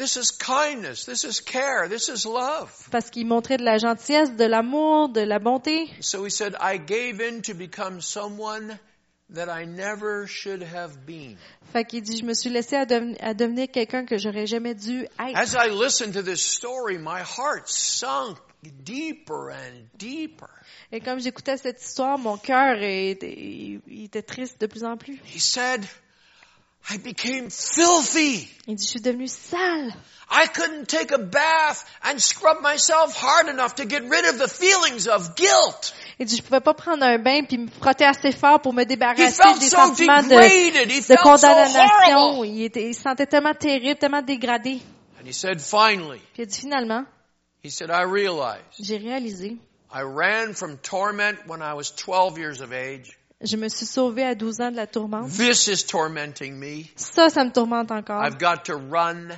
This 0.00 0.16
is 0.16 0.30
kindness. 0.30 1.04
This 1.04 1.24
is 1.24 1.42
care. 1.42 1.86
This 1.86 2.08
is 2.08 2.24
love. 2.24 2.72
Parce 2.90 3.10
qu'il 3.10 3.26
montrait 3.26 3.58
de 3.58 3.64
la 3.64 3.76
gentillesse, 3.76 4.34
de 4.34 4.46
l'amour, 4.46 5.10
de 5.10 5.20
la 5.20 5.38
bonté. 5.38 5.90
So 6.00 6.24
he 6.24 6.30
said, 6.30 6.56
I 6.58 6.78
gave 6.78 7.20
in 7.20 7.42
to 7.42 7.52
become 7.52 8.00
someone 8.00 8.78
that 9.34 9.50
I 9.50 9.66
never 9.66 10.26
should 10.26 10.62
have 10.62 11.04
been. 11.04 11.36
Fait 11.74 11.84
qu'il 11.84 12.00
dit, 12.00 12.16
je 12.16 12.24
me 12.24 12.32
suis 12.32 12.48
laissé 12.48 12.76
à, 12.76 12.86
deveni- 12.86 13.18
à 13.20 13.34
devenir 13.34 13.68
quelqu'un 13.70 14.06
que 14.06 14.16
j'aurais 14.16 14.46
jamais 14.46 14.74
dû 14.74 15.02
être. 15.02 15.36
As 15.36 15.54
I 15.54 15.68
listened 15.68 16.14
to 16.14 16.22
this 16.22 16.40
story, 16.40 16.96
my 16.96 17.20
heart 17.20 17.68
sunk 17.68 18.38
deeper 18.82 19.50
and 19.50 19.84
deeper. 19.98 20.48
Et 20.92 21.00
comme 21.00 21.20
j'écoutais 21.20 21.58
cette 21.58 21.82
histoire, 21.82 22.18
mon 22.18 22.38
cœur 22.38 22.76
était, 22.80 23.78
était 23.86 24.22
triste 24.22 24.58
de 24.62 24.66
plus 24.66 24.82
en 24.82 24.96
plus. 24.96 25.20
He 25.26 25.38
said, 25.38 25.84
I 26.88 26.96
became 26.98 27.50
filthy. 27.50 28.48
Il 28.66 28.76
dit, 28.76 28.84
je 28.84 28.88
suis 28.90 29.00
devenu 29.00 29.28
sale. 29.28 29.92
I 30.32 30.46
couldn't 30.46 30.86
take 30.86 31.10
a 31.12 31.18
bath 31.18 31.84
and 32.04 32.20
scrub 32.20 32.62
myself 32.62 33.16
hard 33.16 33.48
enough 33.48 33.74
to 33.76 33.84
get 33.84 34.02
rid 34.08 34.24
of 34.26 34.38
the 34.38 34.48
feelings 34.48 35.08
of 35.08 35.34
guilt. 35.34 35.92
Il 36.18 36.26
dit, 36.26 36.36
je 36.36 36.42
pouvais 36.42 36.60
pas 36.60 36.74
prendre 36.74 37.02
un 37.04 37.18
bain 37.18 37.42
puis 37.44 37.58
me 37.58 37.68
frotter 37.68 38.04
assez 38.04 38.30
fort 38.32 38.60
pour 38.60 38.72
me 38.72 38.82
He 38.82 38.86
débarrasser 38.86 39.42
felt 39.42 39.58
des 39.58 39.68
so 39.68 39.76
sentiments 39.76 40.22
de, 40.22 40.28
degraded. 40.28 40.90
He 40.90 41.00
de 41.00 41.02
felt 41.02 41.18
so 41.18 41.24
condamnation. 41.24 42.16
horrible. 42.16 42.46
Il, 42.46 42.62
était, 42.64 42.88
il 42.88 42.94
se 42.94 43.02
sentait 43.02 43.26
tellement 43.26 43.54
terrible, 43.54 43.98
tellement 43.98 44.22
dégradé. 44.22 44.80
And 45.20 45.26
he 45.26 45.32
said, 45.32 45.60
finally, 45.60 46.20
Puis 46.34 46.44
il 46.44 46.46
dit, 46.46 46.60
finalement, 46.60 47.04
he 47.62 47.70
said, 47.70 47.90
I 47.90 48.02
realized 48.04 48.62
j'ai 48.80 48.98
réalisé. 48.98 49.58
I 49.92 50.02
ran 50.02 50.54
from 50.54 50.78
torment 50.78 51.46
when 51.48 51.60
I 51.60 51.74
was 51.74 51.90
12 51.96 52.38
years 52.38 52.60
of 52.60 52.72
age. 52.72 53.18
Je 53.42 53.56
me 53.56 53.68
suis 53.68 53.86
sauvée 53.86 54.24
à 54.24 54.34
12 54.34 54.60
ans 54.60 54.70
de 54.70 54.76
la 54.76 54.86
tourmente. 54.86 55.30
This 55.30 55.66
is 55.66 55.86
tormenting 55.86 56.56
me. 56.58 56.84
Ça, 56.96 57.30
ça 57.30 57.44
me 57.44 57.50
tourmente 57.50 57.90
encore. 57.90 58.22
I've 58.22 58.38
got 58.38 58.64
to 58.64 58.76
run 58.76 59.30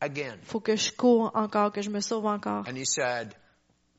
again. 0.00 0.38
Faut 0.42 0.60
que 0.60 0.74
je 0.74 0.90
cours 0.90 1.30
encore, 1.34 1.70
que 1.72 1.80
je 1.80 1.90
me 1.90 2.00
sauve 2.00 2.26
encore. 2.26 2.64
And 2.68 2.76
he 2.76 2.84
said, 2.84 3.34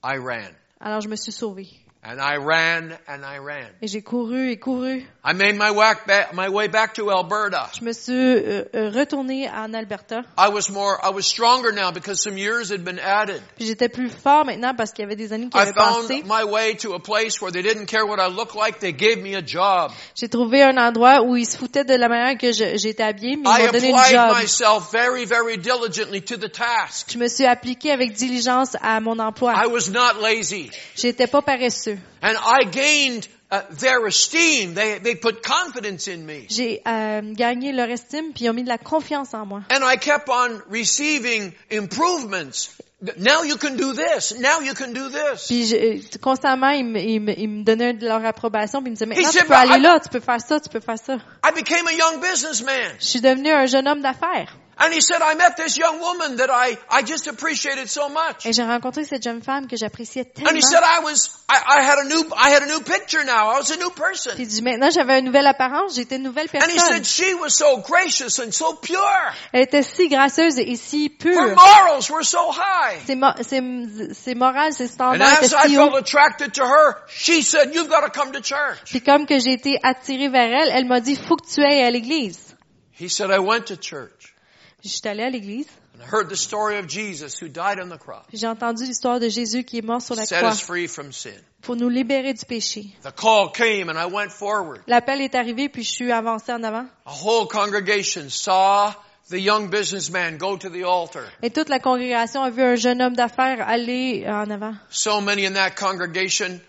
I 0.04 0.18
ran. 0.18 0.52
Alors 0.82 1.00
je 1.00 1.08
me 1.08 1.16
suis 1.16 1.32
sauvée. 1.32 1.70
And 2.08 2.22
I 2.22 2.38
ran 2.38 2.96
and 3.08 3.26
I 3.26 3.40
ran. 3.40 3.66
Et 3.82 3.88
j'ai 3.88 4.04
couru 4.04 4.52
et 4.52 4.58
couru. 4.60 5.02
I 5.24 5.34
made 5.34 5.56
my, 5.58 5.72
whack 5.72 6.06
back, 6.06 6.36
my 6.36 6.50
way 6.50 6.68
back 6.68 6.94
to 6.96 7.10
Alberta. 7.10 7.68
Je 7.74 7.84
me 7.84 7.94
suis 7.94 8.14
euh, 8.14 8.64
euh, 8.76 9.50
en 9.52 9.74
Alberta. 9.74 10.22
I 10.38 10.50
was 10.50 10.70
more, 10.70 11.00
I 11.04 11.10
was 11.10 11.26
stronger 11.26 11.72
now 11.72 11.90
because 11.90 12.22
some 12.22 12.38
years 12.38 12.70
had 12.70 12.86
been 12.86 13.00
added. 13.00 13.42
Puis 13.58 13.66
j'étais 13.66 13.90
plus 13.90 14.12
fort 14.12 14.46
maintenant 14.46 14.76
parce 14.76 14.92
qu'il 14.92 15.02
y 15.02 15.06
avait 15.08 15.16
des 15.16 15.34
années 15.34 15.50
qui 15.50 15.58
I 15.58 15.62
avaient 15.62 15.74
passé. 15.74 16.22
found 16.22 16.28
my 16.28 16.44
way 16.44 16.76
to 16.76 16.94
a 16.94 17.00
place 17.00 17.42
where 17.42 17.52
they 17.52 17.64
didn't 17.64 17.88
care 17.88 18.06
what 18.06 18.20
I 18.20 18.28
looked 18.28 18.54
like. 18.54 18.80
They 18.82 18.94
gave 18.94 19.24
me 19.24 19.36
a 19.36 19.42
job. 19.42 19.92
J'ai 20.14 20.30
trouvé 20.30 20.62
un 20.62 20.78
endroit 20.78 21.24
où 21.24 21.36
ils 21.36 21.48
se 21.48 21.58
foutaient 21.58 21.86
de 21.86 21.96
la 21.96 22.08
manière 22.08 22.38
que 22.38 22.52
j'étais 22.52 23.02
habillée, 23.02 23.36
mais 23.36 23.50
I 23.50 23.62
ils 23.62 23.66
m'ont 23.66 23.72
donné 23.72 23.94
applied 23.96 24.12
job. 24.12 24.38
myself 24.44 24.92
very, 24.92 25.26
very 25.26 25.58
diligently 25.58 26.22
to 26.22 26.38
the 26.38 26.52
task. 26.52 27.12
Je 27.12 27.18
me 27.18 27.28
suis 27.28 27.48
appliquée 27.48 27.92
avec 27.92 28.14
diligence 28.14 28.78
à 28.80 29.00
mon 29.00 29.18
emploi. 29.18 29.54
I 29.56 29.66
was 29.66 29.90
not 29.90 30.22
lazy. 30.22 30.70
J'étais 30.96 31.26
pas 31.26 31.42
paresseux. 31.42 31.95
And 32.22 32.36
I 32.38 32.66
gained 32.70 33.28
uh, 33.52 33.62
their 33.80 34.06
esteem. 34.08 34.74
They, 34.74 35.00
they 35.00 35.16
put 35.16 35.42
confidence 35.44 36.08
in 36.08 36.26
me. 36.26 36.46
J'ai 36.50 36.82
euh, 36.88 37.22
gagné 37.34 37.72
leur 37.72 37.90
estime 37.90 38.34
puis 38.34 38.46
ils 38.46 38.50
ont 38.50 38.54
mis 38.54 38.64
de 38.64 38.70
la 38.70 38.78
confiance 38.78 39.34
en 39.34 39.46
moi. 39.46 39.62
And 39.72 39.80
I 39.84 39.98
kept 39.98 40.28
on 40.30 40.62
receiving 40.72 41.54
improvements. 41.72 42.70
Now 43.18 43.44
you 43.44 43.58
can 43.58 43.76
do 43.76 43.94
this. 43.94 44.34
Now 44.40 44.62
you 44.62 44.74
can 44.74 44.94
do 44.94 45.10
this. 45.10 45.48
Puis 45.48 45.68
je- 45.68 45.76
euh, 45.76 46.00
constamment 46.22 46.70
ils 46.70 46.84
me, 46.86 47.00
ils, 47.00 47.20
me, 47.20 47.34
ils 47.38 47.48
me 47.50 47.64
donnaient 47.64 47.94
de 47.94 48.06
leur 48.08 48.24
approbation 48.26 48.82
puis 48.82 48.90
ils 48.90 48.92
me 48.92 48.96
disaient 48.96 49.06
maintenant 49.06 49.30
tu 49.32 49.38
peux 49.40 49.48
"But 49.48 49.54
aller 49.54 49.80
I- 49.80 49.82
là, 49.82 50.00
tu 50.00 50.10
peux 50.10 50.20
faire 50.22 50.42
ça, 50.42 50.60
tu 50.60 50.70
peux 50.70 50.80
faire 50.80 50.98
ça. 50.98 51.16
I 51.46 51.52
became 51.54 51.86
a 51.88 51.94
young 51.94 52.22
businessman. 52.22 52.96
Je 53.00 53.06
suis 53.06 53.22
devenue 53.22 53.52
un 53.52 53.66
jeune 53.68 53.88
homme 53.88 54.02
d'affaires. 54.02 54.58
And 54.78 54.94
he 54.94 55.00
said, 55.00 55.22
I 55.22 55.36
met 55.36 55.56
this 55.56 55.78
young 55.78 56.02
woman 56.02 56.36
that 56.36 56.50
I, 56.52 56.78
I 56.90 57.02
just 57.02 57.28
appreciated 57.28 57.88
so 57.90 58.10
much. 58.10 58.46
Et 58.46 58.52
j'ai 58.52 58.64
rencontré 58.64 59.06
cette 59.06 59.24
jeune 59.24 59.42
femme 59.42 59.68
que 59.68 59.78
j'appréciais 59.78 60.24
And 60.24 60.34
tellement. 60.44 60.58
he 60.58 60.62
said, 60.62 60.84
I 60.84 61.00
was, 61.02 61.30
I, 61.48 61.80
I 61.80 61.82
had 61.82 62.00
a 62.00 62.04
new, 62.04 62.26
I 62.36 62.50
had 62.50 62.64
a 62.64 62.68
new 62.68 62.82
picture 62.82 63.24
now. 63.24 63.52
I 63.56 63.60
was 63.60 63.72
a 63.72 63.78
new 63.78 63.90
person. 63.92 64.34
Puis 64.36 64.44
il 64.44 64.50
dit 64.50 64.62
maintenant 64.62 64.90
j'avais 64.90 65.20
une 65.20 65.26
nouvelle 65.26 65.48
apparence, 65.48 65.96
j'étais 65.96 66.18
une 66.18 66.24
nouvelle 66.24 66.50
And 66.54 66.70
he 66.70 66.76
personne. 66.76 67.04
said, 67.04 67.06
she 67.06 67.34
was 67.36 67.52
so 67.52 67.78
gracious 67.78 68.38
and 68.40 68.52
so 68.54 68.74
pure. 68.74 69.00
Elle 69.54 69.62
était 69.64 69.82
si 69.82 70.10
gracieuse 70.10 70.58
et 70.60 70.76
si 70.76 71.06
Her 71.06 71.18
pure. 71.20 71.56
morals 71.56 72.10
were 72.12 72.24
so 72.26 72.52
high. 72.52 73.00
Ses, 73.06 73.16
mo- 73.16 73.32
ses, 73.42 73.62
ses 74.14 74.36
morales, 74.36 74.74
ses 74.74 74.84
And 74.88 74.92
standards 74.92 75.24
as 75.42 75.54
étaient 75.54 75.56
I 75.56 75.68
si 75.70 75.76
felt 75.76 75.92
hauts. 75.94 75.98
attracted 76.00 76.54
to 76.56 76.66
her, 76.66 76.98
she 77.08 77.42
said, 77.44 77.74
you've 77.74 77.88
got 77.90 78.02
to 78.02 78.10
come 78.10 78.34
to 78.34 78.42
church. 78.42 78.80
Puis 78.92 79.00
comme 79.00 79.26
que 79.26 79.40
j'ai 79.40 79.54
été 79.54 79.80
attirée 79.84 80.28
vers 80.28 80.52
elle, 80.52 80.70
elle 80.74 80.86
m'a 80.86 81.00
dit 81.00 81.16
faut 81.16 81.38
que 81.38 81.48
tu 81.48 81.62
ailles 81.64 81.82
à 81.84 81.92
l'église. 81.92 82.42
He 82.98 83.10
said, 83.10 83.30
I 83.30 83.40
went 83.40 83.66
to 83.68 83.76
church 83.76 84.15
Puis 84.86 84.92
je 84.92 84.98
suis 85.00 85.08
allée 85.10 85.24
à 85.24 85.32
l'église. 85.32 85.66
and 85.96 86.04
I 86.04 86.06
heard 86.06 86.30
the 86.30 86.36
story 86.36 86.78
of 86.78 86.86
Jesus 86.88 87.40
who 87.42 87.48
died 87.48 87.80
on 87.80 87.90
the 87.90 87.98
cross, 87.98 88.24
Puis 88.28 88.38
j'ai 88.38 88.46
entendu 88.46 88.84
l'histoire 88.86 89.20
de 89.20 89.30
Jésus 89.30 89.64
qui 89.64 89.80
est 89.80 89.82
mort 89.82 90.00
sur 90.00 90.14
la 90.14 90.28
set 90.28 90.38
croix 90.38 90.52
us 90.52 90.62
free 90.62 90.88
from 90.88 91.12
sin. 91.12 91.32
pour 91.64 91.76
nous 91.76 91.90
libérer 91.90 92.34
du 92.36 92.46
péché. 92.46 92.86
The 93.02 93.12
call 93.16 93.52
came 93.52 93.90
and 93.90 93.98
I 93.98 94.06
went 94.06 94.30
forward. 94.30 94.82
L'appel 94.86 95.22
est 95.22 95.34
arrivé 95.34 95.70
puis 95.70 95.82
je 95.84 95.90
suis 95.92 96.12
avancée 96.12 96.52
en 96.54 96.62
avant. 96.64 96.86
A 97.08 97.12
whole 97.24 97.48
congregation 97.48 98.30
saw 98.30 98.92
the 99.32 99.40
young 99.40 99.72
businessman 99.72 100.38
go 100.38 100.56
to 100.56 100.70
the 100.70 100.84
altar. 100.84 101.24
Et 101.42 101.50
toute 101.50 101.70
la 101.70 101.80
congrégation 101.80 102.44
a 102.44 102.52
vu 102.52 102.62
un 102.62 102.76
jeune 102.76 103.02
homme 103.02 103.16
d'affaires 103.16 103.68
aller 103.68 104.24
en 104.28 104.52
avant. 104.52 104.76
So 104.92 105.20
many 105.20 105.48
in 105.48 105.54
that 105.54 105.72
congregation, 105.72 106.60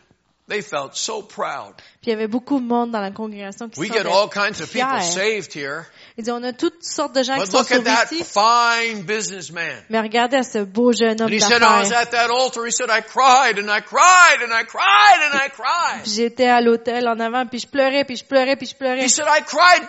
they 0.48 0.62
felt 0.62 0.94
so 0.94 1.20
proud. 1.20 1.74
Puis 2.00 2.06
il 2.06 2.10
y 2.10 2.14
avait 2.14 2.28
beaucoup 2.28 2.60
de 2.60 2.64
monde 2.64 2.92
dans 2.92 3.00
la 3.00 3.10
congrégation 3.10 3.68
qui 3.68 3.80
We 3.80 3.90
get 3.92 4.06
all 4.06 4.30
sentait 4.32 4.38
kinds 4.52 4.62
of 4.62 4.72
people 4.72 4.88
fiers. 5.00 5.12
saved 5.12 5.52
here, 5.54 5.86
Il 6.18 6.24
dit, 6.24 6.30
on 6.30 6.42
a 6.44 6.52
toutes 6.54 6.82
sortes 6.82 7.14
de 7.14 7.22
gens 7.22 7.34
qui 7.34 7.40
but 7.40 7.50
sont 7.50 7.58
look 7.58 7.70
at 7.72 7.76
sauvés 7.76 7.84
that 7.84 8.06
ici. 8.10 8.24
fine 8.24 9.02
businessman. 9.02 9.84
Mais 9.90 10.00
regardez 10.00 10.38
à 10.38 10.42
ce 10.42 10.64
beau 10.64 10.90
jeune 10.92 11.20
homme 11.20 11.28
And 11.28 11.34
he 11.34 11.40
said, 11.40 11.60
I 11.60 11.80
was 11.80 11.90
d'affaires. 11.90 12.06
at 12.06 12.10
that 12.12 12.30
altar. 12.30 12.64
He 12.64 12.72
said, 12.72 12.88
I 12.88 13.02
cried 13.02 13.58
and 13.58 13.68
I 13.70 13.80
cried 13.82 14.40
and 14.42 14.50
I 14.50 14.64
cried 14.64 15.20
and 15.20 15.34
I 15.34 15.50
cried. 15.50 16.02
Puis 16.04 16.12
J'étais 16.12 16.48
à 16.48 16.62
l'hôtel 16.62 17.06
en 17.06 17.20
avant, 17.20 17.44
puis 17.46 17.58
je 17.58 17.66
pleurais, 17.66 18.04
puis 18.04 18.16
je 18.16 18.24
pleurais, 18.24 18.56
puis 18.56 18.66
je 18.66 18.74
pleurais. 18.74 19.04
He 19.04 19.10
said, 19.10 19.26
I 19.28 19.42
cried 19.42 19.86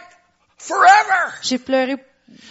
forever. 0.58 1.34
J'ai 1.44 1.60
pleuré. 1.60 1.96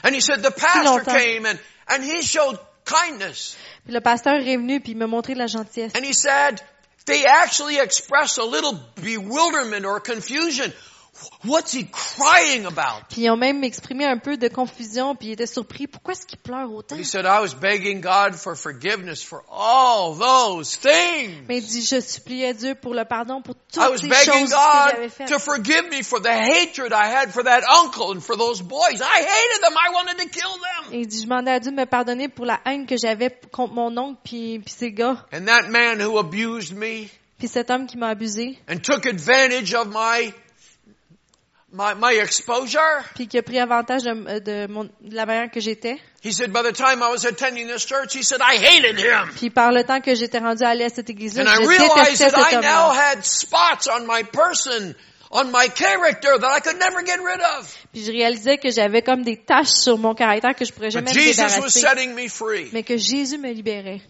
And 0.02 0.14
he 0.14 0.20
said, 0.22 0.42
the 0.42 0.52
pastor 0.52 1.04
came 1.04 1.44
and, 1.44 1.58
and 1.88 2.02
he 2.02 2.22
showed 2.22 2.58
kindness. 2.86 3.56
Puis 3.84 3.92
le 3.92 4.00
pasteur 4.00 4.36
est 4.36 4.56
venu, 4.56 4.80
puis 4.80 4.92
il 4.92 4.96
m'a 4.98 5.06
montré 5.06 5.34
de 5.34 5.38
la 5.38 5.46
gentillesse. 5.48 5.92
And 5.94 6.02
he 6.04 6.14
said, 6.14 6.62
they 7.04 7.26
actually 7.26 7.78
expressed 7.78 8.38
a 8.38 8.44
little 8.44 8.78
bewilderment 9.02 9.84
or 9.84 10.00
confusion 10.00 10.72
What's 11.44 11.72
he 11.72 11.86
crying 11.90 12.66
about? 12.66 13.04
Puis 13.08 13.22
ils 13.22 13.30
ont 13.30 13.36
même 13.36 13.62
exprimé 13.64 14.04
un 14.04 14.18
peu 14.18 14.36
de 14.36 14.48
confusion, 14.48 15.14
puis 15.14 15.28
ils 15.28 15.32
étaient 15.32 15.46
surpris. 15.46 15.86
Pourquoi 15.86 16.12
est-ce 16.12 16.26
qu'il 16.26 16.38
pleure 16.38 16.72
autant? 16.72 16.96
He 16.96 17.04
said, 17.04 17.24
I 17.24 17.40
was 17.40 17.54
begging 17.54 18.00
God 18.00 18.34
for 18.34 18.56
forgiveness 18.56 19.22
for 19.22 19.42
all 19.50 20.14
those 20.18 20.76
things. 20.76 21.44
Mais 21.48 21.58
il 21.58 21.66
dit, 21.66 21.82
je 21.82 22.00
suppliais 22.00 22.54
Dieu 22.54 22.74
pour 22.74 22.94
le 22.94 23.04
pardon 23.04 23.42
pour 23.42 23.54
I 23.54 23.58
toutes 23.72 23.82
was 23.82 23.98
ces 23.98 24.08
begging 24.08 24.48
choses 24.48 24.50
que 24.50 24.56
j'avais 24.90 25.02
God 25.02 25.10
faites. 25.10 25.28
to 25.28 25.38
forgive 25.38 25.90
me 25.90 26.02
for 26.02 26.20
the 26.20 26.28
hatred 26.28 26.92
I 26.92 27.06
had 27.14 27.30
for 27.30 27.44
that 27.44 27.62
uncle 27.84 28.12
and 28.14 28.20
for 28.20 28.36
those 28.36 28.62
boys. 28.62 29.00
I 29.00 29.20
hated 29.22 29.62
them. 29.62 29.74
I 29.76 29.92
wanted 29.92 30.18
to 30.18 30.28
kill 30.28 30.50
them. 30.50 30.92
Et 30.92 31.00
il 31.00 31.06
dit, 31.06 31.18
je 31.18 31.24
demandais 31.24 31.52
à 31.52 31.60
Dieu 31.60 31.70
de 31.70 31.76
me 31.76 31.86
pardonner 31.86 32.28
pour 32.28 32.46
la 32.46 32.60
haine 32.66 32.86
que 32.86 32.96
j'avais 32.96 33.30
contre 33.52 33.74
mon 33.74 33.96
oncle 33.96 34.20
puis, 34.24 34.58
puis 34.58 34.74
ces 34.76 34.92
gars. 34.92 35.24
And 35.32 35.46
that 35.46 35.68
man 35.68 36.00
who 36.00 36.18
abused 36.18 36.76
me 36.76 37.08
Puis 37.38 37.48
cet 37.48 37.70
homme 37.70 37.86
qui 37.86 37.98
m'a 37.98 38.08
abusé, 38.08 38.58
and 38.66 38.78
took 38.82 39.04
advantage 39.04 39.74
of 39.74 39.88
my, 39.88 40.32
my, 41.72 41.94
my 41.98 42.12
exposure? 42.20 43.04
puis 43.14 43.26
qui 43.28 43.38
a 43.38 43.42
pris 43.42 43.58
avantage 43.58 44.02
de, 44.04 44.38
de, 44.38 44.66
mon, 44.72 44.84
de 44.84 45.14
la 45.14 45.26
manière 45.26 45.50
que 45.50 45.60
j'étais. 45.60 45.98
He 46.22 46.32
said, 46.32 46.52
by 46.52 46.62
the 46.62 46.72
time 46.72 47.02
I 47.02 47.10
was 47.10 47.24
attending 47.24 47.66
this 47.66 47.84
church, 47.84 48.14
he 48.14 48.22
said, 48.22 48.40
I 48.40 48.56
hated 48.56 48.98
him. 48.98 49.28
Puis 49.36 49.50
par 49.50 49.72
le 49.72 49.84
temps 49.84 50.00
que 50.00 50.14
j'étais 50.14 50.38
rendu 50.38 50.62
à 50.64 50.70
aller 50.70 50.84
à 50.84 50.88
cette 50.88 51.10
église-là, 51.10 51.42
And 51.42 51.48
I 51.48 51.62
je 51.64 51.68
realized 51.68 52.18
détestais 52.18 52.30
that 52.30 52.52
I 52.52 52.60
now 52.62 52.90
had 52.92 53.24
spots 53.24 53.88
on 53.88 54.06
my 54.06 54.22
person, 54.24 54.94
on 55.30 55.50
my 55.52 55.68
character 55.68 56.38
that 56.38 56.56
I 56.56 56.60
could 56.60 56.78
never 56.78 57.04
get 57.04 57.18
rid 57.22 57.40
of. 57.58 57.72
Puis 57.92 58.04
je 58.04 58.12
réalisais 58.12 58.58
que 58.58 58.70
j'avais 58.70 59.02
comme 59.02 59.22
des 59.22 59.36
taches 59.36 59.70
sur 59.70 59.98
mon 59.98 60.14
caractère 60.14 60.54
que 60.54 60.64
je 60.64 60.72
pourrais 60.72 60.90
jamais 60.90 61.10
me 61.10 61.14
Jesus 61.14 61.42
was 61.42 61.50
débarrasser. 61.50 61.80
setting 61.80 62.14
me 62.14 62.28
free. 62.28 62.70
Mais 62.72 62.82
que 62.82 62.96
Jésus 62.96 63.38
me 63.38 63.50
libérait. 63.52 64.00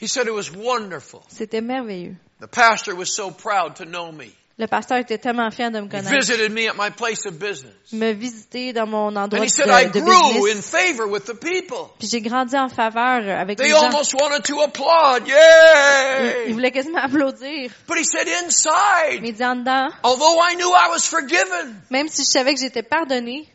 He 0.00 0.08
said 0.08 0.26
it 0.26 0.34
was 0.34 0.50
wonderful. 0.50 1.20
C'était 1.28 1.62
merveilleux. 1.62 2.16
The 2.40 2.48
pastor 2.48 2.94
was 2.94 3.06
so 3.14 3.30
proud 3.30 3.76
to 3.76 3.84
know 3.86 4.12
me. 4.12 4.34
Le 4.58 4.66
pasteur 4.66 4.96
était 4.96 5.18
tellement 5.18 5.50
fier 5.50 5.70
de 5.70 5.80
me 5.80 5.84
He 5.84 5.88
connaître. 5.90 6.08
visited 6.10 6.50
me 6.50 6.66
at 6.66 6.74
my 6.78 6.88
place 6.90 7.26
of 7.26 7.34
business. 7.38 7.74
Il 7.92 7.98
m'a 7.98 8.12
visité 8.14 8.72
dans 8.72 8.86
mon 8.86 9.14
endroit 9.14 9.40
And 9.40 9.44
he 9.44 9.50
said 9.50 9.66
de, 9.66 9.70
I 9.70 9.90
de 9.90 10.00
grew 10.00 10.14
in 10.14 10.54
business. 10.54 10.70
favor 10.70 11.06
with 11.08 11.26
the 11.26 11.34
people. 11.34 11.90
Puis 11.98 12.08
j'ai 12.08 12.22
grandi 12.22 12.56
en 12.56 12.70
faveur 12.70 13.28
avec 13.38 13.58
les 13.58 13.66
They 13.66 13.70
gens. 13.72 13.84
almost 13.84 14.14
wanted 14.14 14.44
to 14.44 14.58
applaud. 14.62 15.26
Il, 15.26 15.34
il 15.34 16.46
Yay! 16.46 16.52
voulait 16.54 16.70
quasiment 16.72 17.00
applaudir. 17.02 17.70
But 17.86 17.98
he 17.98 18.04
said 18.04 18.26
Mais 18.26 18.46
inside, 18.46 19.20
il 19.22 19.34
dit 19.34 19.44
en 19.44 19.56
dedans, 19.56 19.90
although 20.02 20.40
I 20.40 20.54
knew 20.56 20.70
I 20.72 20.88
was 20.90 21.00
forgiven, 21.06 21.74
même 21.90 22.08
si 22.08 22.22
je 22.24 22.28
savais 22.30 22.54
que 22.54 22.60
j'étais 22.60 22.82
pardonné, 22.82 23.46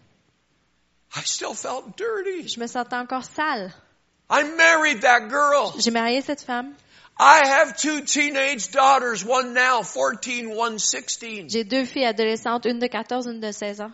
I 1.16 1.22
still 1.26 1.56
felt 1.56 1.97
dirty. 1.97 2.47
je 2.47 2.60
me 2.60 2.68
sentais 2.68 2.95
encore 2.95 3.26
sale. 3.26 3.74
I 4.30 4.43
married 4.56 5.02
that 5.02 5.30
girl. 5.30 5.74
J'ai 5.80 5.89
marié 5.91 6.22
cette 6.22 6.41
femme. 6.43 6.74
I 7.24 7.45
have 7.45 7.78
two 7.78 8.01
teenage 8.01 8.72
daughters, 8.72 9.24
one 9.24 9.53
now 9.53 9.84
14, 9.84 10.55
one 10.55 10.80
16. 10.80 11.49
J'ai 11.51 11.63
deux 11.63 11.86
filles 11.86 12.07
adolescentes, 12.07 12.65
une 12.65 12.80
de 12.80 12.88
14, 12.88 13.28
une 13.28 13.39
de 13.39 13.51
16 13.51 13.82
ans. 13.82 13.91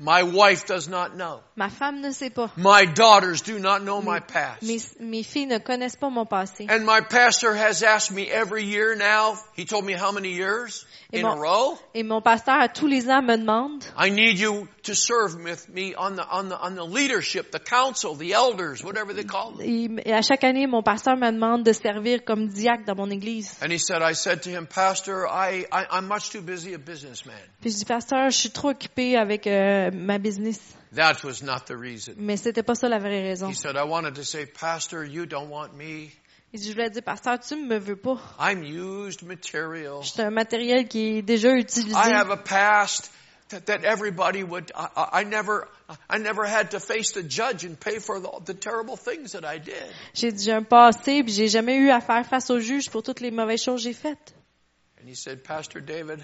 My 0.00 0.24
wife 0.24 0.66
does 0.66 0.88
not 0.88 1.16
know. 1.16 1.40
Ma 1.54 1.68
femme 1.68 2.00
ne 2.00 2.10
sait 2.10 2.34
pas. 2.34 2.50
My 2.56 2.84
daughters 2.84 3.42
do 3.42 3.60
not 3.60 3.84
know 3.84 4.02
my 4.02 4.18
past. 4.18 4.60
Mes, 4.64 4.92
mes 4.98 5.22
filles 5.22 5.46
ne 5.46 5.58
connaissent 5.60 5.94
pas 5.94 6.10
mon 6.10 6.26
passé. 6.26 6.66
And 6.68 6.84
my 6.84 7.00
pastor 7.00 7.54
has 7.54 7.84
asked 7.84 8.10
me 8.10 8.28
every 8.28 8.64
year 8.64 8.96
now, 8.96 9.38
he 9.54 9.66
told 9.66 9.84
me 9.84 9.92
how 9.92 10.10
many 10.10 10.32
years 10.32 10.84
Et 11.14 11.20
in 11.22 11.24
a 11.30 11.34
mon- 11.34 11.40
row? 11.40 11.78
Et 11.94 12.02
mon 12.02 12.20
pasteur, 12.20 12.58
à 12.60 12.68
tous 12.68 12.86
les 12.86 13.08
ans, 13.08 13.22
me 13.22 13.36
demande, 13.36 13.82
I 13.98 14.10
need 14.10 14.38
you 14.38 14.66
to 14.82 14.94
serve 14.94 15.34
with 15.42 15.68
me 15.72 15.94
on 15.98 16.16
the, 16.16 16.22
on 16.30 16.48
the, 16.48 16.56
on 16.62 16.74
the 16.74 16.84
leadership, 16.86 17.50
the 17.50 17.58
council, 17.58 18.14
the 18.16 18.32
elders, 18.32 18.82
whatever 18.84 19.14
they 19.14 19.24
call 19.24 19.52
them. 19.56 19.66
il- 19.66 20.00
et 20.04 20.12
à 20.12 20.22
chaque 20.22 20.44
année, 20.44 20.66
mon 20.66 20.82
pasteur 20.82 21.16
me 21.16 21.30
demande 21.30 21.62
de 21.64 21.72
servir 21.72 22.24
comme 22.24 22.48
diacre 22.48 22.84
dans 22.86 22.96
mon 22.96 23.10
église. 23.10 23.56
And 23.62 23.70
he 23.72 23.78
said, 23.78 24.02
I 24.02 24.14
said 24.14 24.42
to 24.42 24.50
him, 24.50 24.66
Pastor, 24.66 25.26
I, 25.28 25.66
I, 25.72 25.86
I'm 25.90 26.06
much 26.08 26.30
too 26.30 26.40
busy 26.42 26.74
a 26.74 26.78
businessman. 26.78 27.36
Puis 27.60 27.70
je 27.70 27.76
dis, 27.78 27.84
pasteur, 27.84 28.30
je 28.30 28.36
suis 28.36 28.50
trop 28.50 28.70
occupée 28.70 29.16
avec 29.16 29.46
euh, 29.46 29.90
ma 29.92 30.18
business. 30.18 30.60
That 30.94 31.24
was 31.24 31.42
not 31.42 31.66
the 31.66 31.76
reason. 31.76 32.14
Mais 32.18 32.36
c'était 32.36 32.62
pas 32.62 32.76
ça 32.76 32.88
la 32.88 32.98
vraie 33.00 33.20
raison. 33.22 33.48
He 33.48 33.54
said, 33.56 33.74
I 33.76 33.82
wanted 33.84 34.14
to 34.14 34.22
say, 34.22 34.46
Pastor, 34.46 35.04
you 35.04 35.26
don't 35.26 35.48
want 35.50 35.74
me. 35.76 36.10
Il 36.54 36.60
dit, 36.60 36.68
je 36.68 36.74
voulais 36.74 36.88
dire, 36.88 37.02
pasteur, 37.02 37.40
tu 37.40 37.56
me 37.56 37.78
veux 37.78 37.96
pas. 37.96 38.16
I'm 38.38 38.62
used 38.62 39.24
material. 39.24 40.02
Je 40.02 40.10
suis 40.10 40.22
un 40.22 40.30
matériel 40.30 40.86
qui 40.86 41.18
est 41.18 41.22
déjà 41.22 41.52
utilisé. 41.52 41.90
I 41.96 42.12
have 42.12 42.30
a 42.30 42.36
past 42.36 43.10
that, 43.48 43.82
everybody 43.82 44.44
would, 44.44 44.70
I, 44.72 44.86
I 44.96 45.20
I 45.22 45.24
never, 45.24 45.66
I 46.08 46.18
never 46.18 46.44
had 46.46 46.70
to 46.70 46.78
face 46.78 47.10
the 47.10 47.24
judge 47.24 47.64
and 47.64 47.74
pay 47.74 47.98
for 47.98 48.20
the, 48.20 48.30
the 48.44 48.54
terrible 48.54 48.96
things 48.96 49.32
that 49.32 49.44
I 49.44 49.58
did. 49.58 49.74
J'ai 50.14 50.30
dit, 50.30 50.44
j'ai 50.44 50.52
un 50.52 50.62
passé, 50.62 51.24
puis 51.24 51.32
j'ai 51.32 51.48
jamais 51.48 51.76
eu 51.76 51.90
à 51.90 52.00
faire 52.00 52.24
face 52.24 52.48
au 52.50 52.60
juge 52.60 52.88
pour 52.88 53.02
toutes 53.02 53.20
les 53.20 53.32
mauvaises 53.32 53.60
choses 53.60 53.82
que 53.82 53.88
j'ai 53.90 53.92
faites. 53.92 54.32
And 55.02 55.08
he 55.08 55.16
said, 55.16 55.42
Pastor 55.42 55.80
David, 55.80 56.22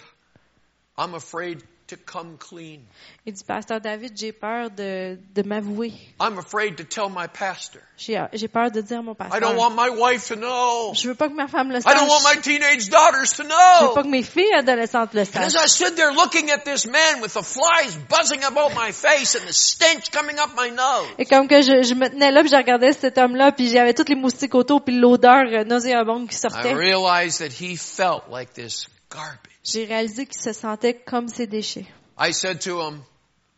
I'm 0.97 1.15
afraid 1.17 1.61
to 1.91 1.97
come 2.11 2.37
clean. 2.39 2.81
Il 3.27 3.33
dit, 3.35 3.45
pasteur 3.45 3.81
David, 3.81 4.13
j'ai 4.17 4.33
peur 4.33 4.71
de, 4.71 5.19
de 5.35 5.43
m'avouer. 5.43 5.93
I'm 6.21 6.39
afraid 6.39 6.77
to 6.77 6.85
tell 6.85 7.09
my 7.11 7.27
pastor. 7.29 7.81
J'ai 7.97 8.19
j'ai 8.33 8.49
peur 8.49 8.71
de 8.71 8.81
dire 8.81 9.01
à 9.01 9.03
mon 9.03 9.13
I 9.13 9.17
pasteur. 9.17 9.41
don't 9.41 9.57
want 9.59 9.71
my 9.77 9.91
wife 9.91 10.29
to 10.29 10.37
know. 10.37 10.93
Je 10.95 11.09
veux 11.09 11.15
pas 11.15 11.29
que 11.29 11.35
ma 11.35 11.47
femme 11.49 11.71
le 11.71 11.79
I 11.79 11.83
don't 11.83 12.09
want 12.09 12.21
sache. 12.21 12.37
my 12.37 12.41
teenage 12.43 12.89
daughters 12.89 13.33
to 13.37 13.43
Je 13.43 13.49
veux 13.49 13.95
pas 13.95 14.03
know. 14.03 14.03
que 14.05 14.09
mes 14.09 14.23
filles 14.23 14.55
adolescentes 14.57 15.13
le 15.15 15.21
And 15.21 15.25
as 15.25 15.53
sachent. 15.53 15.65
I 15.65 15.69
stood 15.69 15.97
there 15.97 16.13
looking 16.13 16.51
at 16.51 16.65
this 16.65 16.87
man 16.87 17.21
with 17.21 17.35
the 17.35 17.43
flies 17.43 17.97
buzzing 18.09 18.43
about 18.45 18.75
my 18.75 18.93
face 18.93 19.35
and 19.37 19.47
the 19.47 19.53
stench 19.53 20.11
coming 20.11 20.39
up 20.39 20.51
my 20.57 20.71
nose, 20.71 21.09
Et 21.19 21.27
comme 21.27 21.47
que 21.47 21.61
je, 21.61 21.83
je 21.83 21.95
me 21.95 22.09
tenais 22.09 22.31
là, 22.31 22.41
puis 22.41 22.51
je 22.51 22.57
regardais 22.57 22.93
cet 22.93 23.19
homme-là, 23.19 23.53
puis 23.53 23.69
j'avais 23.69 23.93
toutes 23.95 24.09
les 24.09 24.15
moustiques 24.17 24.55
autour, 24.55 24.83
puis 24.83 24.99
l'odeur 24.99 25.43
euh, 25.53 25.65
nauséabonde 25.65 26.29
qui 26.29 26.37
I 26.37 26.39
sortait. 26.39 26.73
realized 26.75 27.39
that 27.41 27.53
he 27.63 27.77
felt 27.77 28.23
like 28.31 28.53
this. 28.55 28.87
J'ai 29.65 29.85
réalisé 29.85 30.27
qu'il 30.27 30.41
se 30.41 30.53
sentait 30.53 30.95
comme 30.95 31.29
ses 31.29 31.47
déchets. 31.47 31.87
I 32.19 32.33
said 32.33 32.61
to 32.63 32.81
him, 32.81 33.03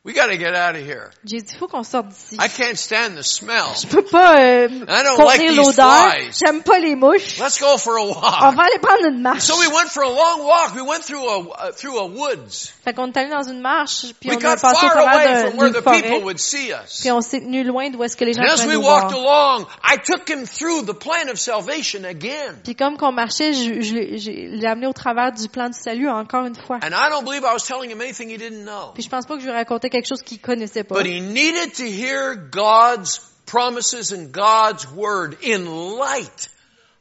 we 0.05 0.13
gotta 0.15 0.37
get 0.37 0.53
out 0.57 0.75
of 0.75 0.83
here. 0.85 1.11
J'ai 1.25 1.41
dit, 1.43 1.55
faut 1.55 1.69
qu'on 1.69 1.85
sorte 1.85 2.09
d'ici. 2.09 2.35
I 2.35 2.49
can't 2.49 2.77
stand 2.77 3.15
the 3.17 3.23
smell. 3.23 3.69
Je 3.81 3.87
peux 3.87 4.03
pas 4.03 4.37
euh, 4.41 4.67
I 4.69 5.05
don't 5.05 5.17
like 5.17 5.39
contenir 5.39 5.51
these 5.53 5.77
l'odeur. 5.79 6.13
J'aime 6.45 6.63
pas 6.65 6.81
les 6.81 6.97
mouches. 6.97 7.39
Let's 7.39 7.61
go 7.61 7.79
for 7.79 7.97
a 7.97 8.03
On 8.03 8.09
walk. 8.09 8.57
va 8.57 8.63
aller 8.65 8.79
prendre 8.83 9.07
une 9.07 9.21
marche. 9.23 9.43
So 9.43 9.55
we 9.61 9.69
went 9.69 9.89
for 9.91 10.03
a 10.03 10.09
long 10.11 10.45
walk. 10.45 10.75
We 10.75 10.83
went 10.83 11.03
through 11.05 11.23
a, 11.29 11.69
uh, 11.69 11.73
through 11.73 11.99
a 12.01 12.07
woods. 12.07 12.73
Fait 12.85 12.93
qu'on 12.95 13.07
est 13.13 13.17
allé 13.17 13.31
dans 13.31 13.45
une 13.49 13.61
marche, 13.61 14.07
puis 14.19 14.31
We 14.31 14.39
on 14.39 14.41
a 14.45 14.57
got 14.57 14.61
passé 14.61 14.87
au 14.87 14.89
far 14.89 14.99
away 14.99 15.23
travers 15.25 15.49
from 15.51 15.59
where 15.61 15.71
de- 15.71 15.79
the 15.79 15.85
d'une 15.85 15.93
people 15.93 16.11
forêt, 16.11 16.23
would 16.25 16.39
see 16.41 16.73
us. 16.73 17.01
puis 17.01 17.13
on 17.13 17.21
s'est 17.21 17.39
tenu 17.41 17.63
loin 17.63 17.91
d'où 17.91 18.03
est-ce 18.03 18.17
que 18.17 18.25
les 18.25 18.33
gens 18.33 18.43
And 18.43 18.47
as 18.47 18.63
pouvaient 18.63 18.75
we 18.75 18.83
nous 18.83 18.83
walked 18.85 19.13
voir. 19.13 19.55
along, 19.61 19.67
I 19.85 19.99
took 20.05 20.29
him 20.29 20.47
through 20.47 20.83
the 20.85 20.95
plan 20.99 21.31
of 21.31 21.39
salvation 21.39 22.03
again. 22.03 22.57
Puis 22.65 22.75
comme 22.75 22.97
qu'on 22.97 23.13
marchait, 23.13 23.53
je, 23.53 23.81
je 23.83 23.95
l'ai- 23.95 24.19
je 24.19 24.31
l'ai 24.33 24.67
amené 24.67 24.89
au 24.89 24.93
travers 24.93 25.31
du 25.31 25.49
plan 25.49 25.69
du 25.69 25.79
salut 25.79 26.09
encore 26.09 26.45
une 26.45 26.57
fois. 26.57 26.79
And 26.83 26.89
I 26.93 27.09
don't 27.09 27.25
believe 27.25 27.45
I 27.45 27.53
was 27.53 27.65
telling 27.65 27.89
him 27.89 28.01
anything 28.01 28.29
he 28.31 28.37
didn't 28.37 28.65
know. 28.65 28.91
Puis 28.95 29.05
je 29.05 29.09
pense 29.09 29.27
pas 29.27 29.35
que 29.37 29.41
je 29.41 29.47
lui 29.47 29.53
racontais 29.55 29.91
quelque 29.93 30.09
chose 30.09 30.23
qu'il 30.23 30.41
connaissait 30.41 30.85
pas. 30.85 30.95
But 30.97 31.07
he 31.07 31.21
needed 31.21 31.75
to 31.75 31.85
hear 31.85 32.35
God's 32.35 33.21
promises 33.47 34.13
and 34.13 34.33
God's 34.33 34.91
word 34.91 35.37
in 35.43 35.67
light 35.99 36.49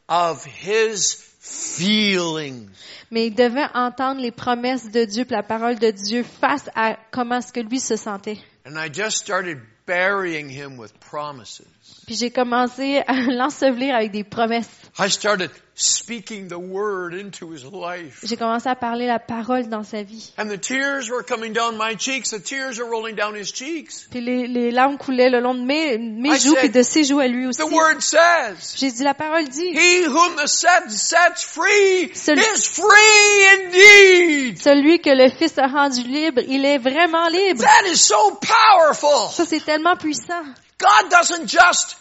of 0.07 0.45
his 0.45 1.15
feelings. 1.39 2.69
Mais 3.09 3.27
il 3.27 3.35
devait 3.35 3.67
entendre 3.73 4.21
les 4.21 4.31
promesses 4.31 4.89
de 4.91 5.05
Dieu, 5.05 5.25
la 5.29 5.43
parole 5.43 5.79
de 5.79 5.91
Dieu 5.91 6.23
face 6.23 6.69
à 6.75 6.97
comment 7.11 7.37
est-ce 7.37 7.51
que 7.51 7.61
lui 7.61 7.79
se 7.79 7.95
sentait. 7.95 8.37
And 8.65 8.77
I 8.77 8.89
just 8.89 9.17
started 9.17 9.59
burying 9.85 10.49
him 10.49 10.77
with 10.77 10.93
promises. 10.99 11.61
Puis 12.05 12.15
j'ai 12.15 12.31
commencé 12.31 13.01
à 13.07 13.13
l'ensevelir 13.31 13.95
avec 13.95 14.11
des 14.11 14.23
promesses. 14.23 14.69
I 14.99 15.09
started 15.09 15.51
speaking 15.81 16.47
the 16.47 16.57
word 16.59 17.13
into 17.13 17.51
his 17.51 17.63
life. 17.65 18.19
J'ai 18.23 18.37
commencé 18.37 18.69
à 18.69 18.75
parler 18.75 19.07
la 19.07 19.19
parole 19.19 19.67
dans 19.67 19.83
sa 19.83 20.03
vie. 20.03 20.31
And 20.37 20.47
the 20.47 20.59
tears 20.59 21.09
were 21.09 21.23
coming 21.23 21.53
down 21.53 21.77
my 21.77 21.95
cheeks. 21.97 22.29
The 22.31 22.41
tears 22.41 22.79
are 22.79 22.89
rolling 22.89 23.15
down 23.15 23.35
his 23.35 23.51
cheeks. 23.53 24.07
Puis 24.11 24.21
les, 24.21 24.47
les 24.47 24.71
larmes 24.71 24.97
coulaient 24.97 25.29
le 25.29 25.39
long 25.39 25.55
de 25.55 25.61
mes, 25.61 25.97
joues, 26.39 26.55
puis 26.55 26.69
de 26.69 26.83
ses 26.83 27.03
joues 27.03 27.19
à 27.19 27.27
lui 27.27 27.47
aussi. 27.47 27.59
The 27.59 27.71
word 27.71 28.01
says, 28.01 28.75
J'ai 28.77 28.91
dit, 28.91 29.03
la 29.03 29.13
parole 29.13 29.47
dit, 29.47 29.69
He 29.73 30.05
whom 30.07 30.35
the 30.35 30.47
set 30.47 30.89
sets 30.91 31.43
free 31.43 32.11
Celui- 32.13 32.41
is 32.55 32.65
free 32.67 33.65
indeed. 33.65 34.57
celui 34.61 34.99
que 35.01 35.09
le 35.09 35.29
Fils 35.29 35.57
a 35.57 35.67
rendu 35.67 36.01
libre, 36.03 36.41
il 36.47 36.65
est 36.65 36.77
vraiment 36.77 37.27
libre. 37.27 37.61
That 37.61 37.87
is 37.91 37.97
so 37.97 38.39
powerful. 38.41 39.31
Ça, 39.31 39.45
c'est 39.45 39.63
tellement 39.63 39.95
puissant. 39.95 40.43
God 40.79 41.09
doesn't 41.11 41.47
just 41.47 41.97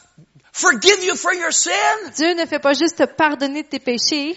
forgive 0.52 1.04
you 1.04 1.16
for 1.16 1.32
your 1.34 1.52
sin. 1.52 1.72
Dieu 2.16 2.34
ne 2.34 2.46
fait 2.46 2.58
pas 2.58 2.72
juste 2.74 2.96
te 2.98 3.04
pardonner 3.04 3.62
de 3.62 3.68
tes 3.68 3.78
péchés, 3.80 4.36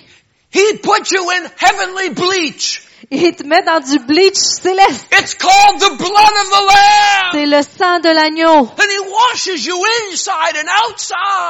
He 0.56 0.78
put 0.84 1.10
you 1.12 1.28
in 1.32 1.50
heavenly 1.60 2.10
bleach. 2.12 2.84
il 3.10 3.36
te 3.36 3.44
met 3.44 3.64
dans 3.64 3.80
du 3.80 3.98
bleach 4.00 4.36
céleste. 4.38 5.08
It's 5.12 5.34
called 5.34 5.80
the 5.80 5.98
blood 5.98 6.34
of 6.42 6.50
the 6.50 6.62
Lamb. 6.62 7.32
C'est 7.32 7.46
le 7.48 7.62
sang 7.64 8.00
de 8.00 8.10
l'agneau. 8.10 8.60
And 8.68 8.90
He 8.90 9.00
washes 9.00 9.66
you 9.66 9.76
inside 10.12 10.56
and 10.56 10.70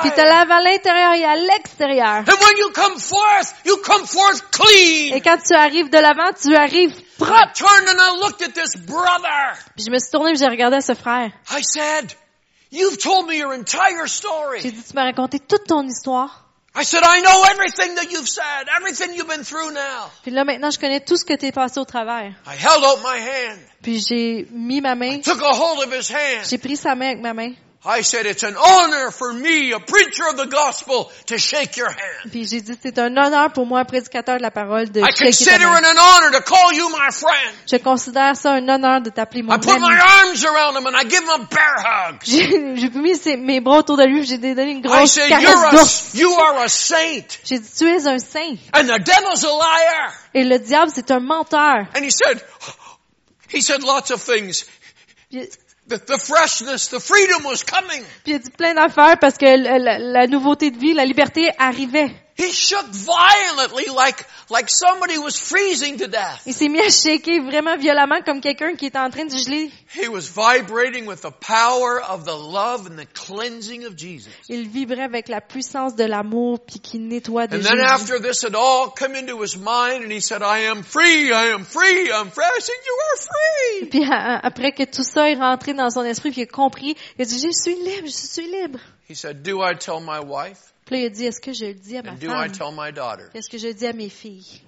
Puis 0.01 0.09
te 0.11 0.21
outside. 0.21 0.25
lave 0.25 0.49
à 0.51 0.61
l'intérieur 0.61 1.13
et 1.15 1.25
à 1.25 1.35
l'extérieur. 1.35 2.23
And 2.25 2.45
when 2.45 2.57
you 2.59 2.69
come 2.73 2.97
forth, 2.97 3.53
you 3.65 3.75
come 3.83 4.05
forth 4.07 4.41
Et 4.41 5.19
clean. 5.19 5.19
quand 5.21 5.37
tu 5.45 5.53
arrives 5.53 5.89
de 5.89 5.97
l'avant, 5.97 6.31
tu 6.41 6.55
arrives 6.55 6.93
I 6.97 7.03
propre. 7.17 7.53
turned 7.53 7.89
and 7.89 7.99
I 7.99 8.17
looked 8.21 8.41
at 8.41 8.53
this 8.53 8.77
brother. 8.87 9.53
Puis 9.75 9.83
je 9.85 9.91
me 9.91 9.99
suis 9.99 10.09
tournée 10.11 10.31
et 10.31 10.35
j'ai 10.37 10.47
regardé 10.47 10.77
à 10.77 10.81
ce 10.81 10.93
frère. 10.93 11.29
I 11.51 11.61
said, 11.61 12.13
you've 12.73 12.97
told 12.97 13.27
me 13.27 13.37
your 13.37 13.53
entire 13.53 14.05
J'ai 14.05 14.13
story. 14.13 14.61
dit, 14.61 14.73
tu 14.73 14.93
m'as 14.95 15.03
raconté 15.05 15.39
toute 15.39 15.65
ton 15.65 15.87
histoire. 15.87 16.39
I 16.75 16.83
said, 16.83 17.03
I 17.03 17.21
know 17.21 17.43
everything 17.51 17.93
that 17.97 18.11
you've 18.11 18.27
said, 18.27 18.67
everything 18.75 19.13
you've 19.15 19.27
been 19.27 19.43
through 19.43 19.71
now. 19.73 20.09
Puis 20.23 20.31
là, 20.31 20.43
maintenant, 20.43 20.71
je 20.71 20.79
connais 20.79 21.01
tout 21.01 21.15
ce 21.17 21.23
que 21.23 21.35
t'es 21.35 21.51
passé 21.51 21.79
au 21.79 21.85
travers. 21.85 22.33
I 22.47 22.55
held 22.55 22.83
out 22.83 22.97
my 23.03 23.19
hand, 23.19 23.59
Puis 23.83 23.99
j'ai 24.09 24.47
mis 24.51 24.81
ma 24.81 24.95
main, 24.95 25.19
took 25.21 25.39
a 25.43 25.53
hold 25.53 25.83
of 25.85 25.93
his 25.93 26.09
hand. 26.11 26.45
j'ai 26.49 26.57
pris 26.57 26.75
sa 26.75 26.95
main 26.95 27.09
avec 27.11 27.21
ma 27.21 27.33
main. 27.35 27.53
I 27.85 28.01
said, 28.01 28.25
it's 28.25 28.43
an 28.43 28.55
honor 28.55 29.11
for 29.11 29.33
me, 29.33 29.73
a 29.73 29.79
preacher 29.79 30.23
of 30.29 30.37
the 30.37 30.45
gospel, 30.45 31.11
to 31.25 31.37
shake 31.37 31.75
your 31.75 31.89
hand. 31.89 32.31
Puis 32.31 32.45
j'ai 32.47 32.61
dit, 32.61 32.77
c'est 32.81 32.97
un 32.97 33.15
honneur 33.17 33.51
pour 33.51 33.65
moi, 33.65 33.83
prédicateur 33.83 34.37
de 34.37 34.41
la 34.41 34.51
parole, 34.51 34.89
de 34.89 35.01
I 35.01 35.03
shaker 35.11 35.17
ta 35.17 35.25
consider 35.25 35.65
main. 35.65 35.79
it 35.79 35.85
an 35.85 35.97
honor 35.99 36.31
to 36.31 36.41
call 36.43 36.71
you 36.71 36.87
my 36.89 37.11
friend. 37.11 37.53
Je 37.69 37.75
considère 37.77 38.37
ça 38.37 38.53
un 38.53 38.69
honneur 38.69 39.01
de 39.01 39.09
t'appeler 39.09 39.43
mon 39.43 39.53
I 39.53 39.57
put 39.59 39.79
my 39.79 39.99
arms 39.99 40.45
around 40.45 40.77
him 40.77 40.87
and 40.87 40.95
I 40.95 41.03
give 41.03 41.23
him 41.23 41.41
a 41.41 41.43
bear 41.43 41.75
hug. 41.77 42.21
J'ai 42.23 42.89
mis 42.91 43.17
ses- 43.17 43.35
mes 43.35 43.59
bras 43.59 43.79
autour 43.79 43.97
de 43.97 44.05
lui, 44.05 44.23
j'ai 44.25 44.37
donné 44.37 44.71
une 44.71 44.77
I 44.77 44.81
grosse 44.81 45.11
said, 45.11 45.27
caresse 45.27 45.43
you're 45.43 45.65
a, 45.67 45.71
d'ours. 45.71 46.13
you 46.13 46.33
are 46.35 46.59
a 46.63 46.69
saint. 46.69 47.27
J'ai 47.43 47.59
dit, 47.59 47.69
tu 47.77 47.85
es 47.89 48.07
un 48.07 48.19
saint. 48.19 48.55
And 48.73 48.85
the 48.87 48.99
devil's 49.03 49.43
a 49.43 49.49
liar. 49.51 50.13
Et 50.33 50.45
le 50.45 50.57
diable, 50.57 50.89
c'est 50.95 51.11
un 51.11 51.19
menteur. 51.19 51.87
And 51.97 52.03
he 52.05 52.11
said, 52.11 52.41
he 53.49 53.61
said 53.61 53.83
lots 53.83 54.09
of 54.09 54.21
things. 54.21 54.65
Puis, 55.87 55.99
The, 55.99 56.05
the 56.05 56.17
freshness, 56.19 56.87
the 56.89 56.99
freedom 56.99 57.45
was 57.45 57.63
coming. 57.63 58.03
puis 58.23 58.33
il 58.33 58.35
a 58.35 58.39
dit 58.39 58.49
plein 58.51 58.73
d'affaires 58.73 59.17
parce 59.19 59.37
que 59.37 59.45
la 59.45 60.27
nouveauté 60.27 60.71
de 60.71 60.77
vie, 60.77 60.93
la 60.93 61.05
liberté 61.05 61.49
arrivait. 61.57 62.11
He 62.35 62.51
shook 62.51 62.87
violently 62.87 63.85
like, 63.93 64.25
like 64.49 64.67
somebody 64.67 65.19
was 65.19 65.37
freezing 65.37 65.97
to 65.99 66.07
death. 66.07 66.41
Il 66.47 66.53
s'est 66.53 66.67
mis 66.67 66.79
à 66.79 66.89
shaker 66.89 67.39
vraiment 67.41 67.77
violemment 67.77 68.21
comme 68.25 68.41
quelqu'un 68.41 68.75
qui 68.75 68.87
est 68.87 68.95
en 68.95 69.11
train 69.11 69.25
de 69.25 69.37
geler. 69.37 69.71
He 69.93 70.07
was 70.07 70.27
vibrating 70.27 71.05
with 71.05 71.21
the 71.21 71.31
power 71.31 72.01
of 72.01 72.25
the 72.25 72.35
love 72.35 72.87
and 72.87 72.97
the 72.97 73.05
cleansing 73.05 73.85
of 73.85 73.95
Jesus. 73.95 74.31
Il 74.49 74.67
vibrait 74.67 75.03
avec 75.03 75.27
la 75.27 75.41
puissance 75.41 75.95
de 75.95 76.05
l'amour 76.05 76.59
puis 76.65 76.79
qui 76.79 76.97
nettoie 76.97 77.45
de 77.45 77.57
And 77.57 77.61
then 77.61 77.79
after 77.79 78.19
this 78.19 78.43
had 78.43 78.55
all 78.55 78.89
come 78.89 79.15
into 79.15 79.39
his 79.43 79.55
mind 79.55 80.03
and 80.03 80.11
he 80.11 80.19
said, 80.19 80.41
I 80.41 80.65
am 80.69 80.81
free, 80.81 81.31
I 81.31 81.53
am 81.53 81.63
free, 81.63 82.11
I'm. 82.11 82.29
I 82.29 82.59
said, 82.59 82.75
you 82.83 82.97
are 83.11 83.17
free. 83.19 83.89
Puis 83.91 84.03
après 84.41 84.71
que 84.71 84.85
tout 84.85 85.03
ça 85.03 85.29
est 85.29 85.35
rentré 85.35 85.75
dans 85.75 85.91
son 85.91 86.03
esprit, 86.03 86.31
puis 86.31 86.41
il 86.41 86.45
a 86.45 86.47
compris, 86.47 86.95
il 87.19 87.21
a 87.21 87.25
dit, 87.25 87.39
je 87.39 87.51
suis 87.51 87.75
libre, 87.75 88.07
je 88.07 88.11
suis 88.11 88.47
libre. 88.49 88.79
He 89.07 89.15
said, 89.15 89.43
do 89.43 89.61
I 89.61 89.75
tell 89.75 89.99
my 89.99 90.19
wife? 90.19 90.72
Puis 90.85 90.95
là, 90.95 91.01
il 91.01 91.05
a 91.05 91.09
dit, 91.09 91.25
est-ce 91.25 91.39
que 91.41 91.53
je 91.53 91.65
le 91.65 91.73
dis 91.73 91.97
à 91.97 92.03
ma 92.03 92.11
And 92.11 92.15
do 92.15 92.27
I 92.27 92.47
femme? 92.47 92.51
tell 92.51 92.71
my 92.75 92.91
daughter? 92.91 93.25
Est-ce 93.33 93.49
que 93.49 93.57
je 93.57 93.67
le 93.67 93.73
dis 93.73 93.85
à 93.85 93.93
mes 93.93 94.09
filles? 94.09 94.61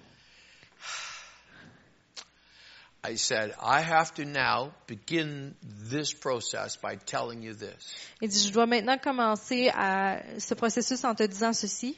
I 3.08 3.18
said, 3.18 3.54
I 3.62 3.82
have 3.82 4.16
to 4.16 4.26
now 4.26 4.72
begin 4.88 5.54
this 5.92 6.12
process 6.14 6.76
by 6.76 6.96
telling 6.96 7.44
you 7.44 7.54
this. 7.54 7.94
Il 8.20 8.30
dit, 8.30 8.48
je 8.48 8.52
dois 8.52 8.66
maintenant 8.66 8.98
commencer 8.98 9.70
à 9.76 10.22
ce 10.40 10.56
processus 10.56 11.04
en 11.04 11.14
te 11.14 11.24
disant 11.24 11.54
ceci. 11.54 11.96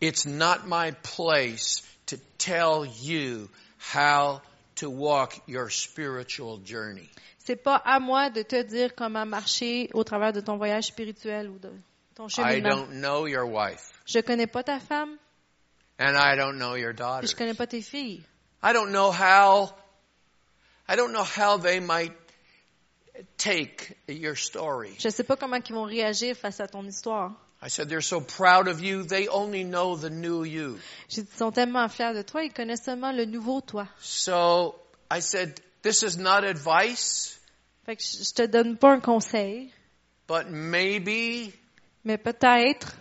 It's 0.00 0.26
not 0.26 0.66
my 0.66 0.90
place 1.02 1.82
to 2.06 2.16
tell 2.38 2.84
you 3.02 3.48
how 3.78 4.40
to 4.76 4.90
walk 4.90 5.40
your 5.46 5.70
spiritual 5.70 6.58
journey. 6.64 7.08
C'est 7.38 7.62
pas 7.62 7.76
à 7.84 8.00
moi 8.00 8.30
de 8.30 8.42
te 8.42 8.60
dire 8.62 8.94
comment 8.96 9.24
marcher 9.26 9.88
au 9.92 10.02
travers 10.02 10.32
de 10.32 10.40
ton 10.40 10.56
voyage 10.56 10.86
spirituel 10.86 11.48
ou 11.48 11.58
de 11.58 11.70
ton 12.14 12.26
I 12.26 12.28
cheminement. 12.60 12.68
don't 12.68 13.00
know 13.00 13.26
your 13.26 13.46
wife. 13.46 13.92
Je 14.06 14.20
connais 14.20 14.46
pas 14.46 14.62
ta 14.62 14.78
femme, 14.78 15.18
And 15.98 16.16
I 16.16 16.36
don't 16.36 16.58
know 16.58 16.74
your 16.74 16.92
je 16.92 17.34
connais 17.36 17.54
pas 17.54 17.68
tes 17.68 17.80
filles. 17.82 18.24
I 18.62 18.72
don't 18.72 18.90
know 18.90 19.10
how, 19.12 19.72
I 20.88 20.96
don't 20.96 21.12
know 21.12 21.22
how 21.24 21.56
they 21.58 21.78
might 21.80 22.12
take 23.36 23.96
your 24.08 24.34
story. 24.36 24.96
Je 24.98 25.08
sais 25.10 25.24
pas 25.24 25.36
comment 25.36 25.60
ils 25.64 25.74
vont 25.74 25.84
réagir 25.84 26.36
face 26.36 26.60
à 26.60 26.66
ton 26.66 26.84
histoire. 26.84 27.32
I 27.62 27.68
said, 27.68 27.88
they're 27.88 28.02
so 28.02 28.20
proud 28.20 28.68
of 28.68 28.80
you, 28.82 29.04
they 29.04 29.28
only 29.28 29.64
know 29.64 29.96
the 29.96 30.10
new 30.10 30.44
you. 30.44 30.78
J'ai 31.08 31.22
dit, 31.22 31.28
ils 31.32 31.38
sont 31.38 31.52
tellement 31.52 31.88
fiers 31.88 32.12
de 32.12 32.22
toi, 32.22 32.42
ils 32.44 32.52
connaissent 32.52 32.84
seulement 32.84 33.12
le 33.12 33.24
nouveau 33.24 33.60
toi. 33.62 33.86
So 34.00 34.74
I 35.10 35.20
said, 35.20 35.60
this 35.82 36.02
is 36.02 36.18
not 36.18 36.44
advice, 36.44 37.38
Fait 37.86 37.96
que 37.96 38.02
je 38.02 38.24
je 38.24 38.32
te 38.34 38.46
donne 38.46 38.76
pas 38.76 38.92
un 38.92 39.00
conseil, 39.00 39.72
but 40.26 40.50
maybe, 40.50 41.52
mais 42.04 42.18
peut-être, 42.18 42.96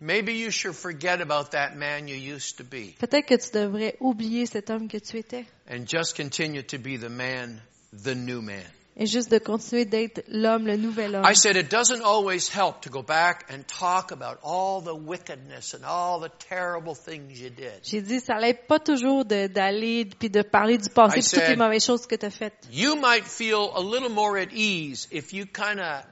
maybe 0.00 0.30
you 0.32 0.50
should 0.50 0.74
forget 0.74 1.20
about 1.20 1.50
that 1.52 1.76
man 1.76 2.08
you 2.08 2.16
used 2.16 2.56
to 2.56 2.64
be 2.64 2.94
peut-être 2.98 3.26
que 3.26 3.36
tu 3.36 3.52
devrais 3.52 3.96
oublier 4.00 4.46
cet 4.46 4.70
homme 4.70 4.88
que 4.88 4.98
tu 4.98 5.18
étais 5.18 5.44
and 5.70 5.86
just 5.86 6.16
continue 6.16 6.62
to 6.62 6.78
be 6.78 6.98
the 6.98 7.10
man, 7.10 7.60
the 7.92 8.14
new 8.14 8.42
man. 8.42 8.64
et 8.96 9.06
juste 9.06 9.30
de 9.30 9.38
continuer 9.38 9.84
d'être 9.84 10.22
l'homme, 10.28 10.66
le 10.66 10.76
nouvel 10.76 11.16
homme. 11.16 11.24
I 11.24 11.34
said, 11.34 11.56
it 11.56 11.70
doesn't 11.70 12.02
always 12.02 12.48
help 12.48 12.82
to 12.82 12.90
go 12.90 13.02
back 13.02 13.46
and 13.50 13.62
talk 13.66 14.12
about 14.12 14.38
all 14.42 14.82
the 14.82 14.94
wickedness 14.94 15.74
and 15.74 15.84
all 15.84 16.20
the 16.20 16.30
terrible 16.48 16.94
things 16.94 17.40
you 17.40 17.48
did. 17.48 17.80
J'ai 17.82 18.02
dit, 18.02 18.20
ça 18.20 18.38
l'aide 18.38 18.66
pas 18.66 18.78
toujours 18.78 19.24
d'aller 19.24 20.04
puis 20.04 20.28
de 20.28 20.42
parler 20.42 20.78
du 20.78 20.90
passé 20.90 21.20
I 21.20 21.22
puis 21.22 21.38
toutes 21.38 21.48
les 21.48 21.56
mauvaises 21.56 21.84
choses 21.84 22.06
que 22.06 22.16
tu 22.16 22.26
as 22.26 22.30
faites. 22.30 22.68
You 22.70 22.96
might 22.96 23.24
feel 23.24 23.70
a 23.74 23.80
little 23.80 24.10
more 24.10 24.36
at 24.36 24.52
ease 24.52 25.08
if 25.10 25.32
you 25.32 25.46
kind 25.46 25.80
of 25.80 26.04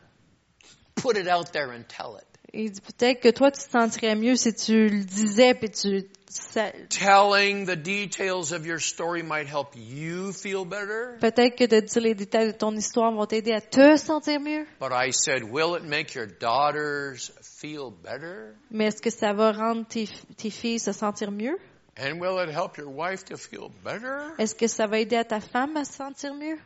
put 1.02 1.16
it 1.16 1.28
out 1.28 1.52
there 1.52 1.70
and 1.70 1.84
tell 1.88 2.16
it. 2.16 2.24
Il 2.52 2.70
dit 2.72 2.80
peut-être 2.80 3.20
que 3.20 3.28
toi 3.30 3.50
tu 3.52 3.60
te 3.62 3.70
sentirais 3.70 4.16
mieux 4.16 4.34
si 4.34 4.52
tu 4.52 4.88
le 4.88 5.04
disais 5.04 5.54
puis 5.54 5.70
tu 5.70 6.08
ça- 6.28 6.72
Telling 6.88 7.64
the 7.64 7.76
details 7.76 8.52
of 8.52 8.66
your 8.66 8.80
story 8.80 9.22
might 9.22 9.46
help 9.46 9.68
you 9.76 10.32
feel 10.32 10.64
better. 10.64 11.16
peut-être 11.20 11.56
que 11.56 11.64
de 11.66 11.78
dire 11.80 12.02
les 12.02 12.14
détails 12.16 12.48
de 12.52 12.56
ton 12.58 12.74
histoire 12.74 13.12
vont 13.12 13.24
t'aider 13.26 13.52
à 13.52 13.60
te 13.60 13.96
sentir 13.96 14.40
mieux. 14.40 14.66
But 14.80 14.90
I 14.92 15.12
said, 15.12 15.44
will 15.44 15.76
it 15.76 15.84
make 15.84 16.14
your 16.14 16.26
daughters 16.26 17.30
feel 17.40 17.90
better? 18.02 18.54
Mais 18.72 18.86
est-ce 18.86 19.00
que 19.00 19.10
ça 19.10 19.32
va 19.32 19.52
rendre 19.52 19.86
tes, 19.86 20.08
tes 20.36 20.50
filles 20.50 20.80
se 20.80 20.90
sentir 20.92 21.30
mieux? 21.30 21.56
And 21.96 22.18
will 22.20 22.38
it 22.42 22.48
help 22.52 22.78
your 22.78 22.88
wife 22.88 23.24
to 23.26 23.36
feel 23.36 23.68
better? 23.84 24.32
Est-ce 24.38 24.56
que 24.56 24.66
ça 24.66 24.86
va 24.88 24.98
aider 24.98 25.16
à 25.16 25.24
ta 25.24 25.38
femme 25.40 25.76
à 25.76 25.84
se 25.84 25.92
sentir 25.92 26.34
mieux? 26.34 26.58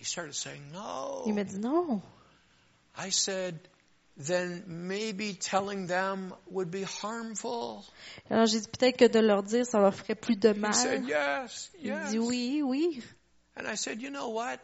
He 0.00 0.04
started 0.04 0.34
saying, 0.34 0.62
no. 0.72 1.22
Il 1.26 1.34
m'a 1.34 1.44
dit 1.44 1.58
non. 1.58 2.00
I 2.96 3.10
said, 3.12 3.56
then 4.18 4.64
maybe 4.66 5.34
telling 5.34 5.86
them 5.86 6.32
would 6.50 6.70
be 6.70 6.82
harmful. 6.84 7.84
Alors 8.30 8.46
j'ai 8.46 8.60
dit 8.60 8.68
peut-être 8.68 8.96
que 8.96 9.04
de 9.08 9.20
leur 9.20 9.42
dire 9.42 9.64
ça 9.64 9.78
leur 9.80 9.94
ferait 9.94 10.14
plus 10.16 10.36
de 10.36 10.48
He 10.50 10.72
said, 10.74 11.02
mal. 11.02 11.08
yes, 11.08 11.70
Il 11.80 11.86
yes. 11.88 12.10
dit 12.10 12.18
oui, 12.18 12.62
oui. 12.64 13.02
And 13.56 13.66
I 13.66 13.76
said, 13.76 14.00
you 14.02 14.10
know 14.10 14.28
what? 14.30 14.58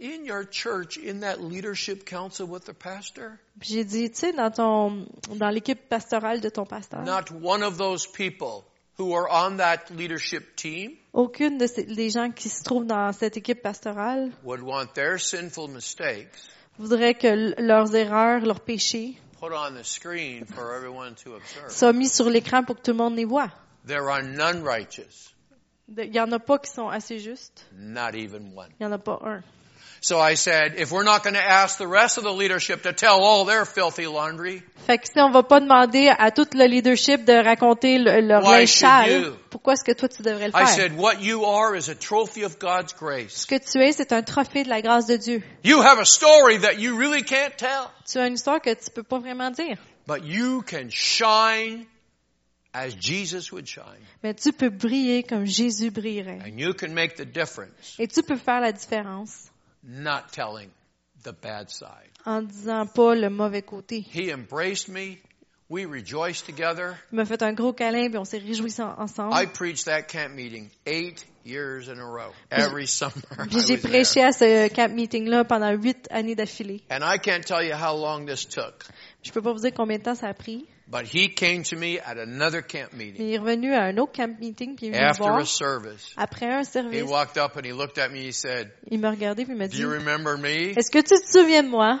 In 0.00 0.24
your 0.24 0.44
church, 0.44 0.96
in 0.96 1.20
that 1.20 1.40
leadership 1.42 2.04
council 2.04 2.46
with 2.46 2.64
the 2.66 2.72
pastor, 2.72 3.40
j'ai 3.60 3.82
dit, 3.84 4.10
tu 4.10 4.16
sais, 4.16 4.32
dans 4.32 4.50
ton, 4.52 5.06
dans 5.34 5.50
l'équipe 5.50 5.88
pastorale 5.88 6.40
de 6.40 6.48
ton 6.50 6.64
pasteur, 6.64 7.02
not 7.04 7.32
one 7.32 7.64
of 7.64 7.78
those 7.78 8.06
people 8.06 8.64
who 8.96 9.12
are 9.12 9.28
on 9.28 9.56
that 9.56 9.90
leadership 9.90 10.54
team 10.54 10.92
aucune 11.12 11.58
de 11.58 11.66
ces, 11.66 11.82
des 11.84 12.10
gens 12.10 12.30
qui 12.30 12.48
se 12.48 12.62
trouvent 12.62 12.86
dans 12.86 13.12
cette 13.12 13.36
équipe 13.36 13.60
pastorale 13.60 14.30
would 14.44 14.60
want 14.62 14.86
their 14.94 15.18
sinful 15.18 15.66
mistakes 15.68 16.48
voudrait 16.78 17.14
que 17.14 17.60
leurs 17.60 17.94
erreurs, 17.94 18.40
leurs 18.44 18.60
péchés 18.60 19.16
soient 21.68 21.92
mis 21.92 22.08
sur 22.08 22.28
l'écran 22.30 22.62
pour 22.64 22.76
que 22.76 22.82
tout 22.82 22.90
le 22.92 22.96
monde 22.96 23.16
les 23.16 23.24
voit. 23.24 23.50
There 23.86 24.08
are 24.10 24.22
none 24.22 24.62
righteous, 24.62 25.34
De- 25.88 26.02
Il 26.04 26.14
y 26.14 26.20
en 26.20 26.30
a 26.32 26.38
pas 26.38 26.58
qui 26.58 26.70
sont 26.70 26.88
assez 26.88 27.18
justes. 27.18 27.66
not 27.72 28.14
even 28.14 28.52
one. 28.54 28.68
Il 28.78 28.84
y 28.84 28.86
en 28.86 28.92
a 28.92 28.98
pas 28.98 29.18
un. 29.24 29.42
So 30.00 30.20
I 30.20 30.34
said, 30.36 30.74
if 30.78 30.92
we're 30.92 31.02
not 31.04 31.24
going 31.24 31.34
to 31.34 31.42
ask 31.44 31.78
the 31.78 31.86
rest 31.88 32.18
of 32.18 32.24
the 32.24 32.32
leadership 32.32 32.82
to 32.82 32.92
tell 32.92 33.20
all 33.20 33.44
their 33.44 33.64
filthy 33.64 34.06
laundry, 34.06 34.62
Fait 34.86 34.98
que 34.98 35.06
si 35.06 35.18
on 35.20 35.30
va 35.30 35.42
pas 35.42 35.60
demander 35.60 36.08
à 36.08 36.30
tout 36.30 36.46
le 36.54 36.66
leadership 36.66 37.24
de 37.24 37.32
raconter 37.32 37.98
le- 37.98 38.20
leur 38.20 38.42
Why 38.44 38.60
linge 38.60 38.68
should 38.68 38.78
sale, 38.88 39.20
you? 39.22 39.36
pourquoi 39.50 39.72
est-ce 39.74 39.84
que 39.84 39.92
toi 39.92 40.08
tu 40.08 40.22
devrais 40.22 40.46
le 40.48 40.54
I 40.54 40.64
faire? 40.64 40.68
said, 40.68 40.96
what 40.96 41.20
you 41.20 41.44
are 41.44 41.74
is 41.76 41.88
a 41.90 41.94
trophy 41.94 42.44
of 42.44 42.58
God's 42.58 42.92
Ce 42.92 42.96
grace. 42.96 43.44
que 43.46 43.56
tu 43.58 43.82
es, 43.82 43.92
c'est 43.92 44.12
un 44.12 44.22
trophée 44.22 44.62
de 44.64 44.68
la 44.68 44.80
grâce 44.80 45.06
de 45.06 45.16
Dieu. 45.16 45.42
You 45.64 45.82
have 45.82 45.98
a 45.98 46.04
story 46.06 46.58
that 46.60 46.78
you 46.78 46.96
really 46.96 47.22
can't 47.24 47.56
tell, 47.56 47.90
Tu 48.10 48.18
as 48.18 48.26
une 48.28 48.34
histoire 48.34 48.60
que 48.62 48.72
tu 48.72 48.90
peux 48.94 49.02
pas 49.02 49.18
vraiment 49.18 49.50
dire. 49.50 49.76
but 50.06 50.22
you 50.24 50.62
can 50.62 50.88
shine 50.90 51.86
as 52.72 52.90
Jesus 52.98 53.50
would 53.52 53.66
shine. 53.66 53.82
Mais 54.22 54.32
tu 54.34 54.52
peux 54.52 54.70
briller 54.70 55.22
comme 55.24 55.44
Jésus 55.44 55.90
brillerait. 55.90 56.38
And 56.46 56.56
you 56.58 56.72
can 56.72 56.90
make 56.94 57.16
the 57.16 57.24
difference, 57.26 57.96
Et 57.98 58.06
tu 58.06 58.22
peux 58.22 58.36
faire 58.36 58.60
la 58.60 58.72
différence 58.72 59.50
not 59.82 60.30
telling 60.32 60.70
the 61.24 61.32
bad 61.42 61.70
side. 61.70 62.10
en 62.26 62.42
disant 62.42 62.86
pas 62.86 63.14
le 63.14 63.30
mauvais 63.30 63.62
côté. 63.62 64.04
He 64.14 64.32
embraced 64.32 64.88
me. 64.88 65.18
We 65.70 65.84
rejoiced 65.84 66.46
together. 66.46 66.94
Il 67.12 67.16
m'a 67.16 67.26
fait 67.26 67.42
un 67.42 67.52
gros 67.52 67.74
câlin 67.74 68.08
puis 68.08 68.16
on 68.16 68.24
s'est 68.24 68.38
réjouis 68.38 68.74
en- 68.80 68.98
ensemble. 68.98 69.34
I 69.34 69.46
preached 69.46 69.84
that 69.84 70.02
camp 70.04 70.34
meeting 70.34 70.70
eight 70.86 71.26
years 71.44 71.88
in 71.90 71.98
a 71.98 72.04
row, 72.06 72.32
every 72.50 72.86
summer. 72.86 73.12
Puis 73.50 73.60
j'ai 73.66 73.76
prêché 73.76 74.22
à 74.24 74.32
ce 74.32 74.68
camp 74.68 74.90
meeting-là 74.94 75.44
pendant 75.44 75.70
huit 75.72 76.06
années 76.10 76.34
d'affilée. 76.34 76.82
And 76.90 77.00
I 77.02 77.18
can't 77.18 77.44
tell 77.44 77.62
you 77.62 77.74
how 77.74 77.94
long 77.94 78.24
this 78.24 78.48
took, 78.48 78.86
Je 79.22 79.30
peux 79.30 79.42
pas 79.42 79.52
vous 79.52 79.60
dire 79.60 79.74
combien 79.74 79.98
de 79.98 80.02
temps 80.04 80.14
ça 80.14 80.28
a 80.28 80.34
pris. 80.34 80.66
But 80.90 81.04
he 81.06 81.28
came 81.28 81.62
to 81.64 81.76
me 81.76 81.98
at 81.98 82.16
another 82.18 82.62
camp 82.62 82.92
Mais 82.92 83.06
meeting 83.12 83.26
il 83.28 83.34
est 83.34 83.38
revenu 83.38 83.74
à 83.74 83.84
un 83.84 83.96
autre 83.98 84.12
camp 84.12 84.38
meeting 84.40 84.74
puis 84.76 84.86
il 84.88 84.94
est 84.94 84.98
after 84.98 85.22
voir. 85.24 85.38
a 85.40 85.44
service. 85.44 86.12
Après 86.16 86.46
un 86.46 86.60
He 86.62 86.64
service, 86.64 87.02
walked 87.04 87.36
up 87.38 87.56
and 87.56 87.64
he 87.66 87.72
looked 87.72 87.98
at 87.98 88.08
me. 88.10 88.26
He 88.28 88.32
said, 88.32 88.70
il 88.90 88.98
m'a 88.98 89.10
regardé 89.10 89.44
puis 89.44 89.52
il 89.54 89.58
m'a 89.58 89.68
"Do 89.68 89.74
dit 89.74 89.80
you 89.82 89.90
remember 89.90 90.36
me?" 90.38 90.72
Est-ce 90.76 90.90
que 90.90 90.98
tu 91.00 91.14
te 91.20 91.30
souviens 91.30 91.62
de 91.62 91.68
moi? 91.68 92.00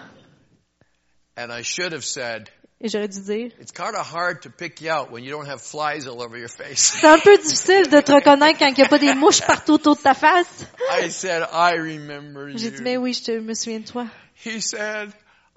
And 1.36 1.52
I 1.52 1.62
should 1.62 1.92
have 1.92 2.04
said, 2.04 2.48
Et 2.80 2.88
j'aurais 2.88 3.08
dû 3.08 3.20
dire, 3.20 3.50
It's 3.60 3.72
kind 3.72 3.94
of 3.96 4.06
hard 4.12 4.42
to 4.42 4.50
pick 4.50 4.80
you 4.80 4.90
out 4.90 5.10
when 5.10 5.24
you 5.24 5.30
don't 5.32 5.48
have 5.48 5.60
flies 5.60 6.06
all 6.06 6.20
over 6.22 6.36
your 6.38 6.48
face. 6.48 6.96
c'est 7.00 7.06
un 7.06 7.18
peu 7.18 7.36
difficile 7.36 7.88
de 7.90 8.00
te 8.00 8.12
reconnaître 8.12 8.58
quand 8.58 8.68
il 8.68 8.74
n'y 8.74 8.82
a 8.82 8.88
pas 8.88 8.98
des 8.98 9.14
mouches 9.14 9.42
partout 9.46 9.74
autour 9.74 9.96
de 9.96 10.00
ta 10.02 10.14
face. 10.14 10.66
I 11.02 11.10
said, 11.10 11.42
I 11.52 11.74
remember 11.76 12.56
J'ai 12.56 12.70
dit, 12.70 12.82
mais 12.82 12.94
you. 12.94 13.00
oui, 13.02 13.12
je 13.14 13.22
te, 13.24 13.32
me 13.38 13.54
souviens 13.54 13.80
de 13.80 13.84
toi. 13.86 14.06
He 14.44 14.60
said, 14.60 15.10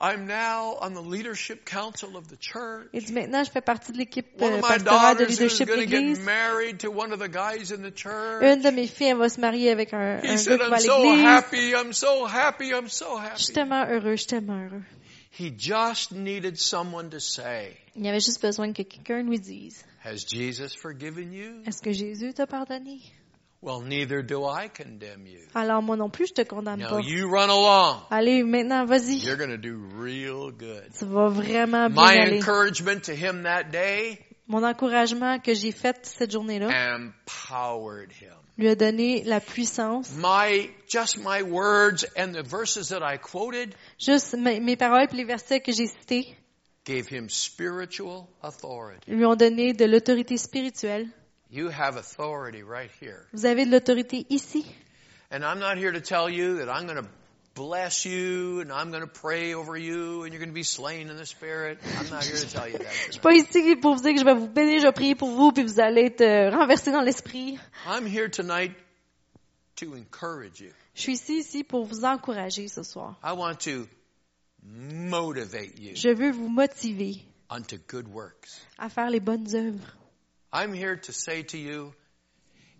I'm 0.04 0.26
now 0.26 0.78
on 0.82 0.94
the 0.96 1.02
leadership 1.02 1.64
council 1.64 2.18
of 2.18 2.28
the 2.28 2.36
church. 2.40 2.88
Il 2.92 3.04
dit, 3.06 3.14
maintenant, 3.14 3.44
je 3.44 3.52
fais 3.52 3.62
partie 3.62 3.92
de 3.92 3.98
l'équipe 4.00 4.26
One 4.42 4.54
euh, 4.54 4.56
of 4.58 4.62
my 4.64 4.68
pastorale 4.70 5.16
de 5.16 5.20
daughters 5.26 5.30
is 5.36 5.40
leadership 5.42 5.68
de 5.68 5.74
going 5.76 5.86
to 5.86 5.90
get 5.92 6.00
l'église. 6.00 6.20
married 6.26 6.80
to 6.80 6.90
one 6.90 7.14
of 7.14 7.20
the 7.20 7.30
guys 7.30 7.72
in 7.72 7.84
the 7.84 7.94
church. 7.96 8.42
Une 8.44 8.62
de 8.64 8.72
mes 8.72 8.88
filles, 8.88 9.10
elle 9.10 9.18
va 9.18 9.30
se 9.30 9.40
marier 9.40 9.70
avec 9.70 9.94
un, 9.94 10.18
un 10.18 10.22
gars 10.22 10.38
said, 10.38 10.60
qui 10.60 10.70
va 10.70 10.76
à 10.76 10.80
I'm 10.80 10.80
so 10.82 11.04
l'église. 11.04 11.26
happy, 11.26 11.72
I'm 11.76 11.94
so 11.94 12.26
happy, 12.26 12.70
I'm 12.74 12.88
so 12.90 13.06
Je 13.36 13.44
suis 13.44 13.52
happy. 13.52 13.54
tellement 13.54 13.86
heureux, 13.88 14.12
je 14.14 14.22
suis 14.22 14.28
tellement 14.28 14.58
heureux. 14.66 14.82
He 15.40 15.52
just 15.56 16.12
needed 16.12 16.58
someone 16.58 17.10
to 17.12 17.20
say, 17.20 17.78
Il 17.96 18.04
y 18.04 18.10
avait 18.10 18.20
juste 18.20 18.42
besoin 18.42 18.74
que 18.74 18.82
quelqu'un 18.82 19.22
lui 19.22 19.40
dise, 19.40 19.86
Has 20.04 20.26
Jesus 20.28 20.76
forgiven 20.76 21.32
you? 21.32 21.62
est-ce 21.68 21.82
que 21.82 21.92
Jésus 21.92 22.34
t'a 22.34 22.48
pardonné? 22.48 23.00
Well, 23.64 23.82
neither 23.82 24.24
do 24.24 24.44
I 24.46 24.70
condemn 24.70 25.28
you. 25.28 25.40
Alors 25.54 25.84
moi 25.84 25.96
non 25.96 26.10
plus, 26.10 26.28
je 26.30 26.34
te 26.34 26.42
condamne 26.42 26.80
Now 26.80 26.90
pas. 26.90 27.02
you 27.02 27.28
run 27.30 27.50
along. 27.52 28.02
Allez, 28.10 28.42
maintenant, 28.44 28.86
vas-y. 28.86 29.18
You're 29.24 29.38
going 29.38 29.52
to 29.52 29.58
do 29.58 29.78
real 30.00 30.50
good. 30.52 30.90
Tu 30.98 31.06
vas 31.06 31.28
vraiment 31.30 31.88
bien 31.90 32.04
My 32.04 32.18
aller. 32.18 32.38
encouragement 32.40 33.04
to 33.06 33.14
him 33.14 33.44
that 33.44 33.66
day 33.72 34.18
Mon 34.48 34.64
encouragement 34.64 35.38
que 35.40 35.54
j'ai 35.54 35.72
fait 35.72 36.04
cette 36.06 36.32
journée-là 36.32 36.70
empowered 36.96 38.12
him. 38.20 38.34
lui 38.58 38.68
a 38.68 38.76
donné 38.76 39.24
la 39.26 39.40
puissance. 39.40 40.12
My, 40.18 40.70
just 40.88 41.18
my 41.20 41.42
words 41.44 42.06
and 42.18 42.34
the 42.34 42.44
verses 42.44 42.90
that 42.90 43.02
I 43.04 43.18
quoted 43.18 43.76
Juste 44.00 44.36
mes, 44.36 44.60
mes 44.60 44.76
paroles 44.76 45.08
et 45.12 45.16
les 45.16 45.24
versets 45.24 45.62
que 45.62 45.72
j'ai 45.72 45.86
cités 45.88 46.36
gave 46.86 47.08
him 47.12 47.30
spiritual 47.30 48.28
authority. 48.42 49.10
lui 49.12 49.24
ont 49.26 49.36
donné 49.36 49.74
de 49.74 49.86
l'autorité 49.86 50.36
spirituelle. 50.38 51.08
You 51.52 51.70
have 51.70 51.98
authority 51.98 52.64
right 52.64 52.90
here. 53.02 53.28
Vous 53.34 53.46
avez 53.46 53.66
de 53.66 53.72
l'autorité 53.72 54.26
ici. 54.30 54.66
And 55.32 55.44
I'm 55.44 55.60
not 55.60 55.78
here 55.78 55.92
to 55.92 56.00
tell 56.02 56.30
you 56.30 56.58
that 56.58 56.70
I'm 56.70 56.86
going 56.88 57.02
to 57.04 57.10
bless 57.56 58.06
you 58.06 58.62
and 58.62 58.72
I'm 58.72 58.90
going 58.92 59.02
to 59.04 59.08
pray 59.08 59.54
over 59.54 59.76
you 59.78 60.24
and 60.24 60.32
you're 60.32 60.40
going 60.40 60.50
to 60.50 60.54
be 60.54 60.64
slain 60.64 61.10
in 61.10 61.18
the 61.18 61.26
spirit. 61.26 61.80
I'm 62.00 62.10
not 62.10 62.24
here 62.24 62.38
to 62.38 62.50
tell 62.50 62.68
you 62.70 62.78
that. 62.78 62.94
Je 63.08 63.12
suis 63.14 63.20
pas 63.22 63.34
ici 63.34 63.76
pour 63.76 63.96
vous 63.96 64.02
dire 64.02 64.14
que 64.14 64.20
je 64.20 64.26
vais 64.26 64.34
vous 64.34 64.48
bénir, 64.48 64.80
je 64.80 64.86
vais 64.88 64.94
prier 64.94 65.16
pour 65.16 65.30
vous, 65.32 65.52
puis 65.52 65.64
vous 65.64 65.80
allez 65.82 66.06
être 66.06 66.22
euh, 66.22 66.50
renversés 66.52 66.92
dans 66.94 67.02
l'esprit. 67.02 67.60
I'm 67.86 68.06
here 68.08 68.30
tonight 68.30 68.72
to 69.78 69.94
encourage 69.96 70.62
you. 70.62 70.72
Je 70.96 71.02
suis 71.02 71.14
ici, 71.16 71.40
ici 71.40 71.64
pour 71.66 71.84
vous 71.86 72.06
encourager 72.06 72.70
ce 72.70 72.84
soir. 72.84 73.18
I 73.24 73.34
want 73.34 73.56
to 73.66 73.88
motivate 74.64 75.80
you 75.80 75.96
Je 75.96 76.10
veux 76.10 76.32
vous 76.32 76.48
motiver 76.48 77.18
unto 77.50 77.78
good 77.90 78.08
works. 78.08 78.50
à 78.78 78.88
faire 78.90 79.10
les 79.10 79.20
bonnes 79.20 79.54
œuvres. 79.54 79.98
I'm 80.54 80.74
here 80.74 80.98
to 80.98 81.12
say 81.14 81.44
to 81.44 81.58
you, 81.58 81.94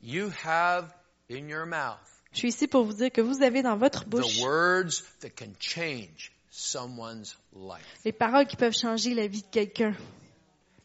you 0.02 0.32
have 0.44 0.94
in 1.30 1.48
your 1.48 1.66
mouth 1.66 2.00
Je 2.34 2.40
suis 2.40 2.50
ici 2.50 2.68
pour 2.68 2.86
vous 2.86 2.94
dire 2.94 3.12
que 3.12 3.22
vous 3.22 3.42
avez 3.44 3.62
dans 3.62 3.78
votre 3.78 4.06
bouche 4.06 4.38
the 4.38 4.42
words 4.42 5.04
that 5.22 5.30
can 5.36 5.52
change 5.60 6.32
someone's 6.50 7.38
life. 7.54 7.86
les 8.06 8.12
paroles 8.12 8.46
qui 8.48 8.56
peuvent 8.56 8.74
changer 8.78 9.14
la 9.14 9.28
vie 9.28 9.42
de 9.42 9.48
quelqu'un. 9.52 9.94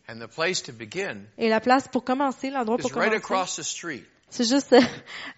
And 0.09 0.21
the 0.21 0.29
place 0.29 0.63
to 0.65 0.73
begin 0.73 1.25
Et 1.39 1.49
la 1.49 1.61
place 1.61 1.89
pour 1.89 2.05
commencer, 2.05 2.51
l'endroit 2.51 2.77
is 2.79 2.83
pour 2.83 2.93
right 2.93 3.11
commencer, 3.11 3.17
across 3.25 3.57
the 3.57 3.63
street. 3.65 4.05
c'est 4.31 4.49
juste 4.49 4.73
euh, 4.73 4.81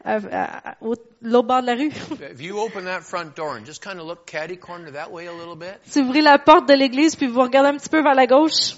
à- 0.04 0.76
au 0.82 0.94
l'autre 1.22 1.46
bord 1.48 1.62
de 1.62 1.66
la 1.66 1.74
rue. 1.74 1.88
If 2.32 2.40
you 2.42 2.58
open 2.58 2.84
that 2.84 3.00
front 3.02 3.34
door 3.34 3.56
and 3.56 3.64
just 3.64 3.82
kind 3.82 3.98
of 3.98 4.06
look 4.06 4.26
catty 4.26 4.56
corner 4.58 4.90
that 4.92 5.10
way 5.10 5.26
a 5.26 5.32
little 5.32 5.56
bit, 5.56 5.78
si 5.84 6.00
vous 6.02 6.08
ouvrez 6.08 6.20
la 6.22 6.38
porte 6.38 6.68
de 6.68 6.74
l'église 6.74 7.16
puis 7.16 7.26
vous 7.26 7.40
regardez 7.40 7.70
un 7.70 7.78
petit 7.78 7.88
peu 7.88 8.02
vers 8.02 8.14
la 8.14 8.26
gauche, 8.26 8.76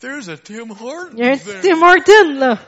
there's 0.00 0.28
a 0.28 0.36
Tim 0.36 0.70
Hortons 0.70 1.14
il 1.16 1.24
y 1.24 1.28
a 1.28 1.32
un 1.32 1.36
there. 1.36 1.60
petit 1.60 1.68
Tim 1.68 1.82
Horton 1.82 2.38
là. 2.38 2.58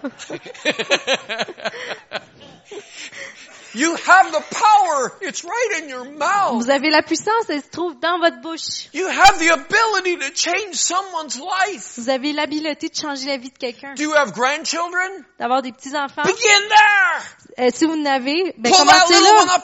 you 3.75 3.95
have 3.95 4.33
the 4.33 4.43
power. 4.51 5.13
It's 5.23 5.45
right 5.45 5.83
in 5.83 5.89
your 5.89 6.05
mouth. 6.05 6.63
Vous 6.63 6.71
avez 6.71 6.91
la 6.91 7.03
puissance, 7.03 7.49
elle 7.49 7.63
se 7.63 7.71
trouve 7.71 7.99
dans 8.01 8.19
votre 8.19 8.41
bouche. 8.41 8.89
You 8.93 9.07
have 9.09 9.39
the 9.39 9.51
ability 9.51 10.17
to 10.19 10.31
change 10.35 10.75
someone's 10.75 11.39
life. 11.39 11.95
Vous 11.99 12.11
avez 12.11 12.33
l'habileté 12.33 12.89
de 12.89 12.95
changer 12.95 13.27
la 13.27 13.37
vie 13.39 13.51
de 13.51 13.59
quelqu'un, 13.59 13.95
Do 13.95 14.03
you 14.03 14.15
have 14.15 14.33
grandchildren? 14.33 15.25
d'avoir 15.39 15.63
des 15.63 15.73
petits 15.73 15.97
enfants. 15.97 16.23
Begin 16.25 16.69
there. 16.69 17.23
Euh, 17.59 17.71
si 17.73 17.85
vous 17.85 17.95
en 17.95 18.05
avez, 18.07 18.55
ben 18.59 18.73
commencez 18.73 19.15
là. 19.15 19.59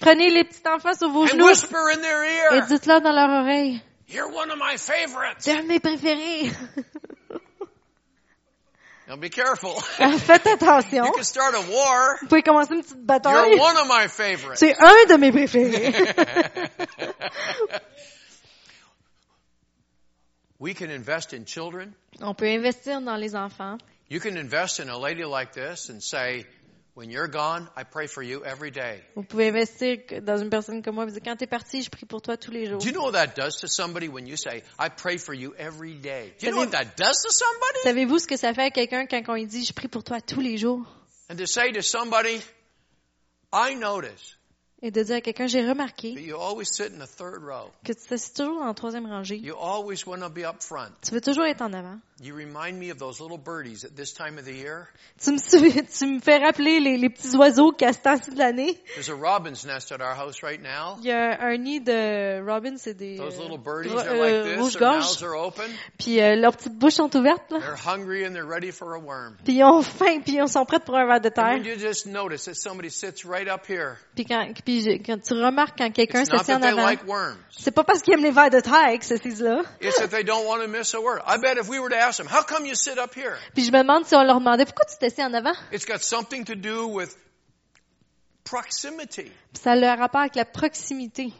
Prenez 0.00 0.30
les 0.30 0.44
petits 0.44 0.66
enfants 0.66 0.94
sur 0.96 1.10
vos 1.10 1.24
and 1.24 1.28
genoux 1.28 1.46
whisper 1.46 1.76
in 1.94 1.98
their 1.98 2.52
et 2.52 2.62
dites-leur 2.68 3.00
dans 3.00 3.12
leur 3.12 3.28
oreille. 3.28 3.80
You're 4.08 4.30
one 4.30 4.50
of 4.50 4.58
my 4.58 4.76
favorites. 4.76 5.38
C'est 5.40 5.52
un 5.52 5.62
de 5.62 5.68
mes 5.68 5.80
préférés. 5.80 6.52
Now 9.08 9.14
be 9.14 9.28
careful. 9.30 9.80
Ah, 10.00 10.18
faites 10.18 10.46
attention. 10.46 11.04
You 11.04 11.12
can 11.12 11.22
start 11.22 11.54
a 11.54 11.60
war. 11.70 12.18
Vous 12.22 12.26
pouvez 12.26 12.42
commencer 12.42 12.74
une 12.74 12.82
petite 12.82 13.06
bataille. 13.06 13.50
You're 13.52 13.60
one 13.60 13.76
of 13.76 13.86
my 13.86 14.08
favorites. 14.08 14.58
C'est 14.58 14.74
un 14.76 15.06
de 15.06 15.16
mes 15.16 15.30
préférés. 15.30 15.94
we 20.58 20.74
can 20.74 20.90
invest 20.90 21.32
in 21.32 21.44
children. 21.44 21.94
On 22.20 22.34
peut 22.34 22.48
investir 22.48 23.00
dans 23.00 23.16
les 23.16 23.36
enfants. 23.36 23.78
You 24.08 24.18
can 24.18 24.36
invest 24.36 24.80
in 24.80 24.88
a 24.88 24.98
lady 24.98 25.24
like 25.24 25.52
this 25.52 25.88
and 25.88 26.02
say, 26.02 26.46
when 26.96 27.10
you're 27.10 27.28
gone, 27.28 27.68
I 27.76 27.84
pray 27.84 28.06
for 28.06 28.22
you 28.22 28.42
every 28.42 28.70
day. 28.70 29.02
Vous 29.14 29.22
pouvez 29.22 29.48
investir 29.48 29.98
dans 30.22 30.38
une 30.38 30.48
personne 30.48 30.82
comme 30.82 30.94
moi. 30.94 31.04
Vous 31.04 31.12
dites, 31.12 31.22
quand 31.22 31.36
t'es 31.36 31.46
parti, 31.46 31.82
je 31.82 31.90
prie 31.90 32.06
pour 32.06 32.22
toi 32.22 32.38
tous 32.38 32.50
les 32.50 32.66
jours. 32.66 32.78
Do 32.78 32.86
you 32.86 32.92
know 32.92 33.04
what 33.04 33.12
that 33.12 33.34
does 33.36 33.60
to 33.60 33.68
somebody 33.68 34.08
when 34.08 34.26
you 34.26 34.36
say, 34.36 34.62
I 34.78 34.88
pray 34.88 35.18
for 35.18 35.34
you 35.34 35.54
every 35.58 35.94
day? 35.94 36.32
Do 36.40 36.46
you 36.46 36.52
know 36.52 36.60
what 36.60 36.70
that 36.72 36.96
does 36.96 37.22
to 37.22 37.30
somebody? 37.30 37.80
Savez-vous 37.84 38.18
ce 38.18 38.26
que 38.26 38.36
ça 38.36 38.54
fait 38.54 38.62
à 38.62 38.70
quelqu'un 38.70 39.06
quand 39.06 39.22
on 39.28 39.34
lui 39.34 39.46
dit, 39.46 39.64
je 39.64 39.74
prie 39.74 39.88
pour 39.88 40.04
toi 40.04 40.22
tous 40.22 40.40
les 40.40 40.56
jours? 40.56 40.80
And 41.30 41.36
to 41.36 41.46
say 41.46 41.70
to 41.72 41.82
somebody, 41.82 42.40
I 43.52 43.74
notice 43.74 44.35
Et 44.82 44.90
de 44.90 45.02
dire 45.02 45.16
à 45.16 45.20
quelqu'un, 45.22 45.46
j'ai 45.46 45.66
remarqué 45.66 46.14
that 46.14 46.20
you 46.20 46.36
always 46.36 46.66
sit 46.70 46.92
in 46.92 46.98
the 46.98 47.08
third 47.08 47.42
row. 47.42 47.70
que 47.82 47.94
tu 47.94 48.08
t'assieds 48.08 48.34
toujours 48.34 48.60
en 48.62 48.74
troisième 48.74 49.06
rangée. 49.06 49.36
You 49.36 49.54
always 49.58 50.06
want 50.06 50.20
to 50.20 50.28
be 50.28 50.44
up 50.44 50.62
front. 50.62 50.92
Tu 51.02 51.12
veux 51.12 51.22
toujours 51.22 51.46
être 51.46 51.62
en 51.62 51.72
avant. 51.72 51.98
You 52.22 52.34
remind 52.34 52.78
me 52.78 52.90
of 52.90 52.98
those 52.98 53.20
little 53.20 53.38
birdies 53.38 53.84
at 53.84 53.94
this 53.94 54.14
time 54.14 54.38
of 54.38 54.44
the 54.44 54.52
year. 54.52 54.88
Tu 55.22 55.32
me, 55.32 55.38
souviens- 55.38 55.82
tu 55.98 56.06
me 56.06 56.20
fais 56.20 56.38
rappeler 56.38 56.80
les, 56.80 56.96
les 56.96 57.10
petits 57.10 57.36
oiseaux 57.36 57.72
qui 57.72 57.84
à 57.84 57.92
ce 57.92 58.00
temps-ci 58.00 58.30
de 58.30 58.38
l'année. 58.38 58.78
There's 58.94 59.10
a 59.10 59.14
robin's 59.14 59.66
nest 59.66 59.92
at 59.92 60.00
our 60.00 60.14
house 60.14 60.42
right 60.42 60.60
now. 60.62 60.96
Il 61.00 61.06
y 61.06 61.10
a 61.10 61.42
un 61.42 61.56
nid 61.58 61.80
de 61.80 62.42
robin, 62.46 62.76
c'est 62.76 62.94
des 62.94 63.16
Those 63.16 63.38
euh, 63.38 63.58
euh, 64.06 64.56
rouges-gorges. 64.58 65.24
Puis 65.98 66.20
euh, 66.22 66.36
leurs 66.36 66.56
petites 66.56 66.78
bouches 66.78 66.94
sont 66.94 67.14
ouvertes. 67.16 67.50
Là. 67.50 67.60
They're 67.60 67.76
hungry 67.76 68.26
and 68.26 68.32
they're 68.32 68.46
ready 68.48 68.72
for 68.72 68.94
a 68.94 68.98
worm. 68.98 69.36
Puis 69.44 69.54
ils 69.54 69.64
ont 69.64 69.82
faim, 69.82 70.20
puis 70.20 70.36
ils 70.36 70.48
sont 70.48 70.64
prêts 70.64 70.80
pour 70.80 70.96
un 70.96 71.06
verre 71.06 71.20
de 71.20 71.28
terre. 71.28 71.60
Puis 74.14 74.24
quand, 74.24 74.52
puis 74.66 75.00
quand 75.00 75.22
tu 75.22 75.32
remarques 75.32 75.78
quand 75.78 75.90
quelqu'un 75.92 76.22
it's 76.22 76.32
not 76.32 76.38
s'assied 76.38 76.56
en 76.56 76.62
avant, 76.62 76.84
like 76.84 77.00
c'est 77.50 77.70
pas 77.70 77.84
parce 77.84 78.02
qu'ils 78.02 78.14
aiment 78.14 78.24
les 78.24 78.32
verres 78.32 78.50
de 78.50 78.60
terre 78.60 78.90
qu'ils 78.90 79.04
s'assisent 79.04 79.40
là. 79.40 79.62
It's 79.80 79.96
that 79.98 80.08
they 80.08 80.24
don't 80.24 80.44
want 80.44 80.60
to 80.60 80.66
miss 80.68 80.92
a 80.92 81.00
word. 81.00 81.20
I 81.24 81.38
bet 81.38 81.56
if 81.56 81.68
we 81.68 81.78
were 81.78 81.88
to 81.88 81.96
ask 81.96 82.18
them, 82.18 82.26
how 82.26 82.42
come 82.42 82.66
you 82.66 82.74
sit 82.74 82.98
up 82.98 83.14
here? 83.14 83.36
Puis 83.54 83.64
je 83.64 83.70
me 83.70 83.78
demande 83.78 84.04
si 84.04 84.16
on 84.16 84.24
leur 84.24 84.40
demandait 84.40 84.64
pourquoi 84.64 84.84
tu 84.86 84.98
t'assieds 84.98 85.24
en 85.24 85.32
avant? 85.32 85.54
It's 85.72 85.86
got 85.86 86.00
something 86.00 86.44
to 86.44 86.56
do 86.56 86.88
with 86.88 87.16
proximity. 88.42 89.30
Ça 89.52 89.72
a 89.72 89.76
le 89.76 89.86
rapport 89.86 90.22
avec 90.22 90.34
la 90.34 90.44
proximité. 90.44 91.32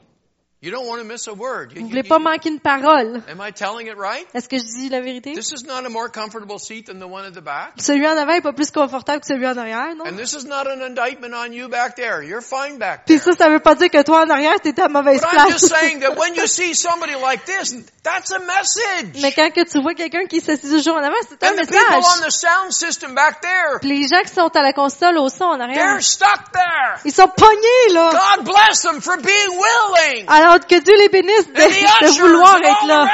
Vous 0.73 1.81
you- 1.81 1.89
voulez 1.89 2.03
pas 2.03 2.19
manquer 2.19 2.49
une 2.51 2.61
parole. 2.61 3.23
am 3.29 3.41
I 3.47 3.53
telling 3.53 3.87
it 3.87 3.97
right? 3.97 4.27
Est-ce 4.35 4.49
que 4.49 4.57
je 4.59 4.65
dis 4.65 4.89
la 4.89 5.01
vérité? 5.01 5.33
This 5.33 5.53
is 5.53 5.65
not 5.67 5.85
a 5.87 5.89
more 5.89 6.09
comfortable 6.11 6.59
seat 6.59 6.87
than 6.87 6.99
the 6.99 7.11
one 7.11 7.25
at 7.25 7.33
the 7.33 7.43
back. 7.43 7.73
Celui 7.79 8.07
en 8.07 8.17
avant 8.17 8.33
est 8.35 8.41
pas 8.41 8.53
plus 8.53 8.71
confortable 8.71 9.21
que 9.21 9.27
celui 9.27 9.47
en 9.47 9.57
arrière, 9.57 9.95
non? 9.97 10.05
And 10.07 10.17
this 10.17 10.33
is 10.33 10.47
not 10.47 10.67
an 10.67 10.81
indictment 10.83 11.33
on 11.35 11.53
you 11.53 11.69
back 11.69 11.95
there. 11.97 12.23
You're 12.23 12.43
fine 12.43 12.79
back 12.79 13.03
Puis 13.07 13.19
there. 13.21 13.33
ça, 13.35 13.45
ça 13.45 13.49
veut 13.51 13.61
pas 13.61 13.75
dire 13.75 13.91
que 13.91 14.03
toi 14.03 14.25
en 14.25 14.31
arrière, 14.31 14.61
t'es 14.63 14.79
à 14.81 14.89
mauvaise 14.89 15.21
But 15.21 15.33
I'm 15.33 15.51
just 15.51 15.69
place. 15.69 15.81
saying 15.81 16.01
that 16.01 16.17
when 16.19 16.35
you 16.35 16.47
see 16.47 16.75
somebody 16.75 17.15
like 17.15 17.45
this, 17.45 17.75
that's 18.03 18.31
a 18.33 18.39
message. 18.41 19.21
Mais 19.23 19.33
quand 19.33 19.51
que 19.53 19.65
tu 19.69 19.81
vois 19.81 19.95
quelqu'un 19.95 20.27
qui 20.27 20.41
s'assit 20.41 20.69
toujours 20.71 20.97
en 20.97 21.03
avant, 21.03 21.15
c'est 21.29 21.43
un 21.45 21.53
And 21.53 21.57
the 21.57 21.67
people 21.69 21.83
on 21.93 21.97
message. 21.99 22.27
the 22.27 22.31
sound 22.31 22.73
system 22.73 23.15
back 23.15 23.41
there, 23.41 23.79
Puis 23.81 23.89
les 24.01 24.09
gens 24.09 24.23
qui 24.23 24.33
sont 24.35 24.49
à 24.55 24.63
la 24.63 24.73
console 24.73 25.19
au 25.19 25.29
son 25.29 25.45
en 25.45 25.61
arrière, 25.61 25.93
they're 25.95 26.03
stuck 26.03 26.51
there. 26.53 27.01
ils 27.05 27.13
sont 27.13 27.29
pognés, 27.29 27.93
là. 27.95 28.11
God 28.37 28.45
bless 28.45 28.83
them 28.83 29.01
for 29.01 29.17
being 29.19 29.51
willing. 29.51 30.25
Alors 30.29 30.56
que 30.65 30.81
Dieu 30.83 30.95
les 30.99 31.09
bénisse 31.09 31.47
de, 31.53 32.21
vouloir 32.21 32.57
être 32.63 32.87
là. 32.87 33.09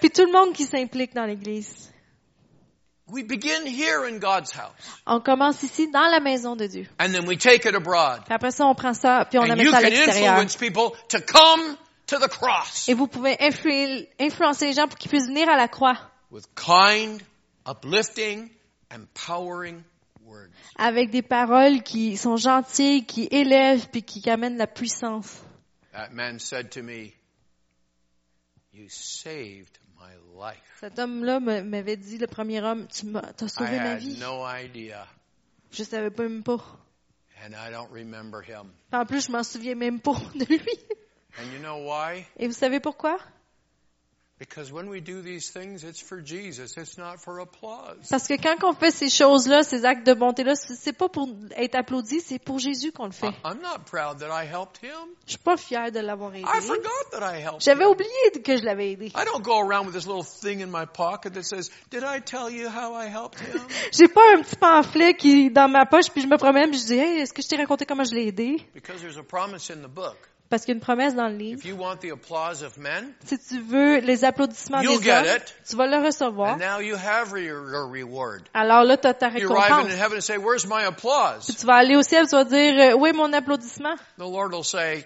Puis 0.00 0.10
tout 0.10 0.24
le 0.24 0.32
monde 0.32 0.52
qui 0.52 0.64
s'implique 0.64 1.14
dans 1.14 1.24
l'Église. 1.24 1.92
We 3.08 3.22
begin 3.22 3.64
here 3.66 4.04
in 4.04 4.18
God's 4.18 4.52
house. 4.52 4.72
On 5.06 5.20
commence 5.20 5.62
ici, 5.62 5.88
dans 5.92 6.08
la 6.10 6.18
maison 6.18 6.56
de 6.56 6.66
Dieu. 6.66 6.86
And 6.98 7.12
then 7.12 7.26
we 7.28 7.38
take 7.38 7.68
it 7.68 7.74
abroad. 7.74 8.24
Puis 8.24 8.34
après 8.34 8.50
ça, 8.50 8.66
on 8.66 8.74
prend 8.74 8.94
ça, 8.94 9.24
puis 9.30 9.38
on 9.38 9.42
And 9.42 9.50
amène 9.50 9.70
ça 9.70 9.76
à 9.76 9.80
l'extérieur. 9.82 10.44
Et 12.88 12.94
vous 12.94 13.06
pouvez 13.06 13.34
influ- 13.34 14.08
influencer 14.18 14.66
les 14.66 14.72
gens 14.72 14.88
pour 14.88 14.98
qu'ils 14.98 15.08
puissent 15.10 15.28
venir 15.28 15.48
à 15.48 15.56
la 15.56 15.68
croix 15.68 15.96
with 16.32 16.46
kind, 16.56 17.20
uplifting, 17.64 18.50
empowering 18.92 19.82
words. 20.24 20.50
avec 20.76 21.10
des 21.10 21.22
paroles 21.22 21.82
qui 21.82 22.16
sont 22.16 22.36
gentilles, 22.36 23.06
qui 23.06 23.28
élèvent, 23.30 23.88
puis 23.90 24.02
qui 24.02 24.28
amènent 24.28 24.58
la 24.58 24.66
puissance. 24.66 25.42
That 25.96 26.12
man 26.12 26.38
said 26.38 26.70
to 26.72 26.82
me, 26.82 27.14
You 28.72 28.86
saved 28.90 29.78
my 29.98 30.12
life. 30.38 30.60
Cet 30.80 30.98
homme-là 30.98 31.40
me- 31.40 31.62
m'avait 31.62 31.96
dit, 31.96 32.18
le 32.18 32.26
premier 32.26 32.60
homme, 32.62 32.86
tu 32.88 33.06
m'as 33.06 33.22
t'as 33.32 33.46
I 33.46 33.48
sauvé 33.48 33.78
ma 33.78 33.92
had 33.94 34.00
vie. 34.00 34.18
no 34.20 34.44
idea, 34.46 35.06
Je 35.72 35.82
savais 35.84 36.10
pas 36.10 36.24
même 36.24 36.42
pas. 36.42 36.60
and 37.42 37.54
I 37.54 37.70
don't 37.70 37.90
remember 37.90 38.42
him. 38.42 38.70
En 38.92 39.06
plus, 39.06 39.26
je 39.26 39.32
m'en 39.32 39.42
souviens 39.42 39.74
même 39.74 40.00
pas 40.00 40.20
de 40.34 40.44
lui. 40.44 40.60
And 41.38 41.50
you 41.52 41.58
know 41.60 41.78
why? 41.86 42.26
Et 42.38 42.46
vous 42.46 42.52
savez 42.54 42.80
pourquoi? 42.80 43.18
Parce 48.10 48.28
que 48.28 48.34
quand 48.42 48.64
on 48.68 48.72
fait 48.74 48.90
ces 48.90 49.08
choses-là, 49.08 49.62
ces 49.62 49.84
actes 49.84 50.06
de 50.06 50.12
bonté-là, 50.12 50.54
c'est 50.54 50.92
pas 50.92 51.08
pour 51.08 51.28
être 51.56 51.74
applaudi, 51.74 52.20
c'est 52.20 52.38
pour 52.38 52.58
Jésus 52.58 52.92
qu'on 52.92 53.06
le 53.06 53.12
fait. 53.12 53.28
I- 53.28 53.34
I'm 53.44 53.60
not 53.62 53.84
proud 53.90 54.18
that 54.18 54.28
I 54.28 54.46
helped 54.46 54.82
him. 54.82 55.08
Je 55.26 55.30
suis 55.32 55.38
pas 55.38 55.56
fière 55.56 55.90
de 55.90 56.00
l'avoir 56.00 56.34
aidé. 56.34 56.42
I 56.46 56.60
forgot 56.60 57.10
that 57.12 57.22
I 57.34 57.40
helped 57.42 57.62
J'avais 57.62 57.84
him. 57.84 57.90
oublié 57.90 58.42
que 58.44 58.56
je 58.56 58.62
l'avais 58.64 58.92
aidé. 58.92 59.06
I 59.06 59.24
don't 59.24 59.42
go 59.42 59.58
around 59.60 59.86
with 59.86 59.94
this 59.94 60.06
little 60.06 60.22
thing 60.24 60.60
in 60.60 60.66
my 60.66 60.86
pocket 60.86 61.32
that 61.34 61.42
says, 61.44 61.70
Did 61.90 62.02
I 62.04 62.20
tell 62.20 62.50
you 62.50 62.68
how 62.68 62.94
I 62.94 63.06
helped 63.08 63.40
him? 63.40 63.60
J'ai 63.92 64.08
pas 64.08 64.34
un 64.36 64.42
petit 64.42 64.56
pamphlet 64.56 65.14
qui 65.14 65.46
est 65.46 65.50
dans 65.50 65.68
ma 65.68 65.86
poche, 65.86 66.10
puis 66.10 66.20
je 66.22 66.26
me 66.28 66.36
promène, 66.36 66.70
puis 66.70 66.78
je 66.80 66.86
dis, 66.86 66.94
hey, 66.98 67.20
est-ce 67.20 67.32
que 67.32 67.42
je 67.42 67.48
t'ai 67.48 67.56
raconté 67.56 67.86
comment 67.86 68.04
je 68.04 68.14
l'ai 68.14 68.26
aidé? 68.28 68.56
Parce 70.48 70.64
qu'il 70.64 70.72
y 70.72 70.74
a 70.74 70.78
une 70.78 70.80
promesse 70.80 71.14
dans 71.14 71.28
le 71.28 71.36
livre. 71.36 71.58
If 71.58 71.64
you 71.64 71.76
want 71.76 71.96
the 71.96 72.12
applause 72.12 72.62
of 72.62 72.76
men, 72.76 73.12
Si 73.24 73.36
tu 73.38 73.60
veux 73.60 73.98
les 73.98 74.24
applaudissements 74.24 74.80
des 74.80 74.86
hommes, 74.88 75.24
it. 75.26 75.56
tu 75.68 75.76
vas 75.76 75.86
le 75.86 76.04
recevoir. 76.04 76.54
and 76.54 76.58
now 76.58 76.80
you 76.80 76.94
have 76.94 77.30
your, 77.30 77.68
your 77.70 77.90
reward. 77.90 78.48
Alors 78.54 78.84
là, 78.84 78.96
tu 78.96 79.08
as 79.08 79.14
ta 79.14 79.28
récompense. 79.28 79.90
say, 80.20 80.38
Puis 80.38 81.56
tu 81.56 81.66
vas 81.66 81.74
aller 81.74 81.96
au 81.96 82.02
ciel, 82.02 82.26
tu 82.28 82.36
vas 82.36 82.44
dire, 82.44 82.92
euh, 82.92 82.96
oui, 82.96 83.12
mon 83.12 83.32
applaudissement? 83.32 83.96
The 84.18 84.20
Lord 84.20 84.52
will 84.52 84.64
say, 84.64 85.04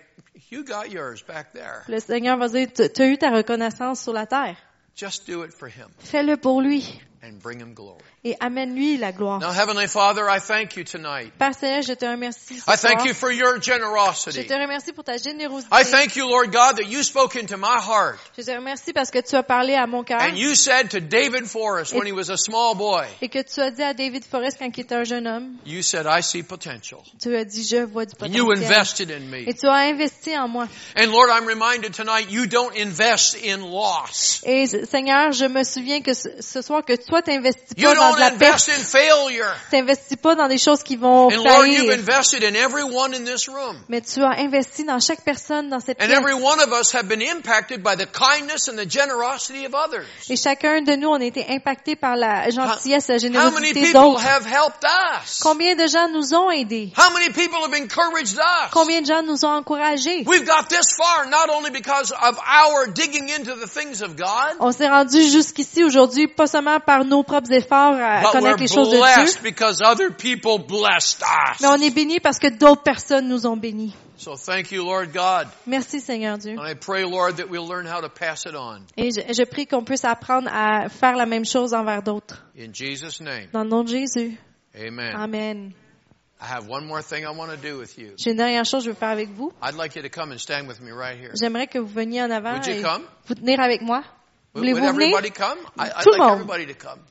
You 0.50 0.64
got 0.64 0.90
yours 0.90 1.22
back 1.22 1.52
there. 1.52 1.84
Le 1.88 2.00
Seigneur 2.00 2.36
va 2.36 2.48
dire, 2.48 2.68
tu 2.72 2.82
as 2.82 3.06
eu 3.06 3.16
ta 3.16 3.30
reconnaissance 3.30 4.02
sur 4.02 4.12
la 4.12 4.26
terre. 4.26 4.56
Just 4.96 5.26
do 5.26 5.44
it 5.44 5.52
for 5.52 5.68
him 5.68 5.88
Fais-le 6.00 6.36
pour 6.36 6.60
lui 6.60 7.00
and 7.22 7.38
bring 7.40 7.60
him 7.60 7.72
glory. 7.74 8.02
Et 8.22 8.36
amène-lui 8.40 8.98
la 8.98 9.12
gloire. 9.12 9.40
Now, 9.40 9.50
Heavenly 9.52 9.86
Father, 9.88 10.28
I 10.28 10.38
thank 10.40 10.76
you 10.76 10.84
tonight. 10.84 11.32
Père 11.38 11.54
Seigneur, 11.54 11.80
je 11.82 11.94
te 11.94 12.04
remercie. 12.04 12.58
ce 12.60 12.70
I 12.70 12.76
thank 12.76 13.00
soir. 13.00 13.06
you 13.06 13.14
for 13.14 13.30
your 13.32 13.56
Je 13.56 13.72
generosity. 13.72 14.46
te 14.46 14.52
remercie 14.52 14.92
pour 14.92 15.04
ta 15.04 15.16
générosité. 15.16 15.70
I 15.72 15.84
thank 15.84 16.16
you, 16.16 16.28
Lord 16.28 16.52
God, 16.52 16.76
that 16.76 16.86
you 16.90 17.02
spoke 17.02 17.34
into 17.36 17.56
my 17.56 17.78
heart. 17.80 18.18
Je 18.36 18.42
te 18.42 18.50
remercie 18.50 18.92
parce 18.92 19.10
que 19.10 19.20
tu 19.20 19.34
as 19.36 19.42
parlé 19.42 19.74
à 19.74 19.86
mon 19.86 20.04
cœur 20.04 20.20
And 20.20 20.36
you 20.36 20.54
said 20.54 20.90
to 20.90 21.00
David 21.00 21.46
Forrest 21.46 21.94
when 21.94 22.06
he 22.06 22.12
was 22.12 22.28
a 22.30 22.36
small 22.36 22.74
boy, 22.74 23.06
et 23.22 23.30
que 23.30 23.42
tu 23.42 23.58
as 23.60 23.70
dit 23.70 23.82
à 23.82 23.94
David 23.94 24.24
Forrest 24.24 24.58
quand 24.58 24.70
il 24.76 24.80
était 24.80 24.94
un 24.94 25.04
jeune 25.04 25.26
homme, 25.26 25.54
you 25.64 25.80
said, 25.82 26.06
I 26.06 26.22
see 26.22 26.42
potential. 26.42 27.00
tu 27.22 27.34
as 27.34 27.44
dit, 27.44 27.66
je 27.66 27.84
vois 27.84 28.04
du 28.04 28.12
And 28.20 28.26
you 28.34 28.44
potentiel. 28.46 28.64
invested 28.70 29.10
in 29.10 29.20
me. 29.30 29.48
Et 29.48 29.54
tu 29.54 29.66
as 29.66 29.72
investi 29.88 30.36
en 30.36 30.46
moi. 30.46 30.68
And 30.94 31.06
Lord, 31.10 31.30
I'm 31.30 31.46
reminded 31.46 31.94
tonight 31.94 32.30
you 32.30 32.46
don't 32.46 32.76
invest 32.76 33.36
in 33.42 33.62
loss. 33.70 34.42
Et 34.44 34.66
Seigneur, 34.66 35.32
je 35.32 35.46
me 35.46 35.64
souviens 35.64 36.02
que 36.02 36.12
ce, 36.12 36.60
soir 36.60 36.84
que 36.84 36.94
toi 36.96 37.22
t'investis 37.22 37.74
pas 37.74 37.94
dans 37.94 38.09
don't 38.10 38.16
de 38.16 38.20
la 38.20 38.30
perte, 38.32 38.70
t'investis 39.70 40.16
pas 40.16 40.34
dans 40.34 40.48
des 40.48 40.58
choses 40.58 40.82
qui 40.82 40.96
vont 40.96 41.28
And 41.28 41.36
Lord, 41.44 41.66
you've 41.66 41.86
faillir, 41.86 41.92
invested 41.98 42.42
in 42.44 42.54
everyone 42.54 43.14
in 43.14 43.24
this 43.24 43.48
room. 43.48 43.76
mais 43.88 44.00
tu 44.00 44.22
as 44.22 44.38
investi 44.38 44.84
dans 44.84 45.00
chaque 45.00 45.22
personne 45.24 45.68
dans 45.68 45.80
cette 45.80 46.00
And 46.02 46.06
pièce. 46.06 46.18
every 46.18 46.34
one 46.34 46.60
of 46.60 46.72
us 46.72 46.92
have 46.94 47.06
been 47.08 47.22
impacted 47.22 47.82
by 47.82 47.96
the 47.96 48.06
kindness 48.06 48.68
and 48.68 48.76
the 48.76 48.86
generosity 48.88 49.64
of 49.66 49.74
others. 49.74 50.06
Et 50.28 50.36
chacun 50.36 50.82
de 50.82 50.94
nous, 50.96 51.08
on 51.08 51.20
a 51.20 51.24
été 51.24 51.46
impacté 51.50 51.96
par 51.96 52.16
la 52.16 52.50
gentillesse, 52.50 53.08
la 53.08 53.16
How 53.16 53.50
many 53.50 53.68
générosité 53.72 53.80
people 53.80 53.92
d'autres. 54.00 54.24
have 54.26 54.46
helped 54.46 54.84
us? 54.84 55.40
Combien 55.42 55.74
de 55.76 55.86
gens 55.86 56.08
nous 56.08 56.34
ont 56.34 56.50
aidés? 56.50 56.92
How 56.96 57.10
many 57.12 57.30
people 57.30 57.58
have 57.64 57.74
encouraged 57.74 58.38
us? 58.38 58.70
Combien 58.72 59.00
de 59.02 59.06
gens 59.06 59.22
nous 59.22 59.44
ont 59.44 59.56
encouragés? 59.56 60.24
We've 60.26 60.46
got 60.46 60.68
this 60.68 60.94
far 60.96 61.26
not 61.26 61.48
only 61.50 61.70
because 61.70 62.12
of 62.12 62.38
our 62.38 62.86
digging 62.88 63.28
into 63.30 63.54
the 63.54 63.66
things 63.68 64.02
of 64.02 64.16
God, 64.16 64.56
On 64.60 64.72
s'est 64.72 64.88
rendu 64.88 65.22
jusqu'ici 65.30 65.84
aujourd'hui, 65.84 66.26
pas 66.28 66.46
seulement 66.46 66.80
par 66.80 67.04
nos 67.04 67.22
propres 67.22 67.52
efforts 67.52 67.99
à 68.00 68.20
but 68.20 68.26
we're 68.26 68.32
connaître 68.32 68.60
les 68.60 68.68
choses 68.68 68.88
de 68.90 68.96
Dieu, 68.96 69.00
blessed 69.02 69.42
because 69.42 69.80
other 69.82 70.10
people 70.10 70.58
blessed 70.58 71.22
mais 71.60 71.68
on 71.68 71.76
est 71.76 71.90
bénis 71.94 72.20
parce 72.20 72.38
que 72.38 72.48
d'autres 72.48 72.82
personnes 72.82 73.28
nous 73.28 73.46
ont 73.46 73.56
bénis. 73.56 73.94
So 74.16 74.36
thank 74.36 74.70
you, 74.70 74.84
Lord 74.84 75.12
God. 75.14 75.48
Merci 75.66 75.98
Seigneur 76.00 76.36
Dieu. 76.36 76.52
And 76.58 76.66
I 76.66 76.74
pray, 76.74 77.04
Lord, 77.04 77.36
that 77.38 77.48
we'll 77.48 77.66
learn 77.66 77.86
how 77.86 78.02
to 78.02 78.10
pass 78.10 78.44
it 78.44 78.54
on. 78.54 78.82
Et 78.98 79.10
je, 79.12 79.20
je 79.32 79.44
prie 79.44 79.66
qu'on 79.66 79.82
puisse 79.82 80.04
apprendre 80.04 80.48
à 80.52 80.90
faire 80.90 81.16
la 81.16 81.24
même 81.24 81.46
chose 81.46 81.72
envers 81.72 82.02
d'autres. 82.02 82.44
In 82.58 82.72
Jesus' 82.74 83.20
name, 83.20 83.48
Dans 83.52 83.62
le 83.64 83.70
nom 83.70 83.82
de 83.82 83.88
Jésus. 83.88 84.36
amen. 84.74 85.14
Amen. 85.16 85.72
I 86.42 86.46
have 86.46 86.68
one 86.68 86.86
more 86.86 87.02
thing 87.02 87.24
I 87.24 87.30
want 87.30 87.50
to 87.50 87.56
do 87.56 87.78
with 87.78 87.98
you. 87.98 88.12
J'ai 88.18 88.30
une 88.30 88.36
dernière 88.38 88.64
chose 88.64 88.80
que 88.84 88.86
je 88.86 88.90
veux 88.90 88.96
faire 88.98 89.10
avec 89.10 89.30
vous. 89.30 89.52
I'd 89.62 89.74
like 89.76 89.94
you 89.96 90.02
to 90.02 90.08
come 90.10 90.32
and 90.32 90.38
stand 90.38 90.68
with 90.68 90.80
me 90.80 90.90
right 90.90 91.18
here. 91.18 91.32
J'aimerais 91.38 91.66
que 91.66 91.78
vous 91.78 91.86
veniez 91.92 92.22
en 92.22 92.30
avant 92.30 92.52
Would 92.54 92.66
you 92.66 92.74
et 92.78 92.82
come? 92.82 93.02
vous 93.26 93.34
tenir 93.34 93.60
avec 93.60 93.82
moi. 93.82 94.02
Voulez-vous 94.54 94.80
venir? 94.92 95.16
I, 95.78 95.90
Tout 96.02 96.10
le 96.10 96.18
like 96.18 96.20
monde. 96.38 96.46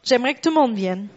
J'aimerais 0.04 0.34
que 0.36 0.42
tout 0.42 0.50
le 0.50 0.56
monde 0.56 0.76
vienne. 0.76 1.08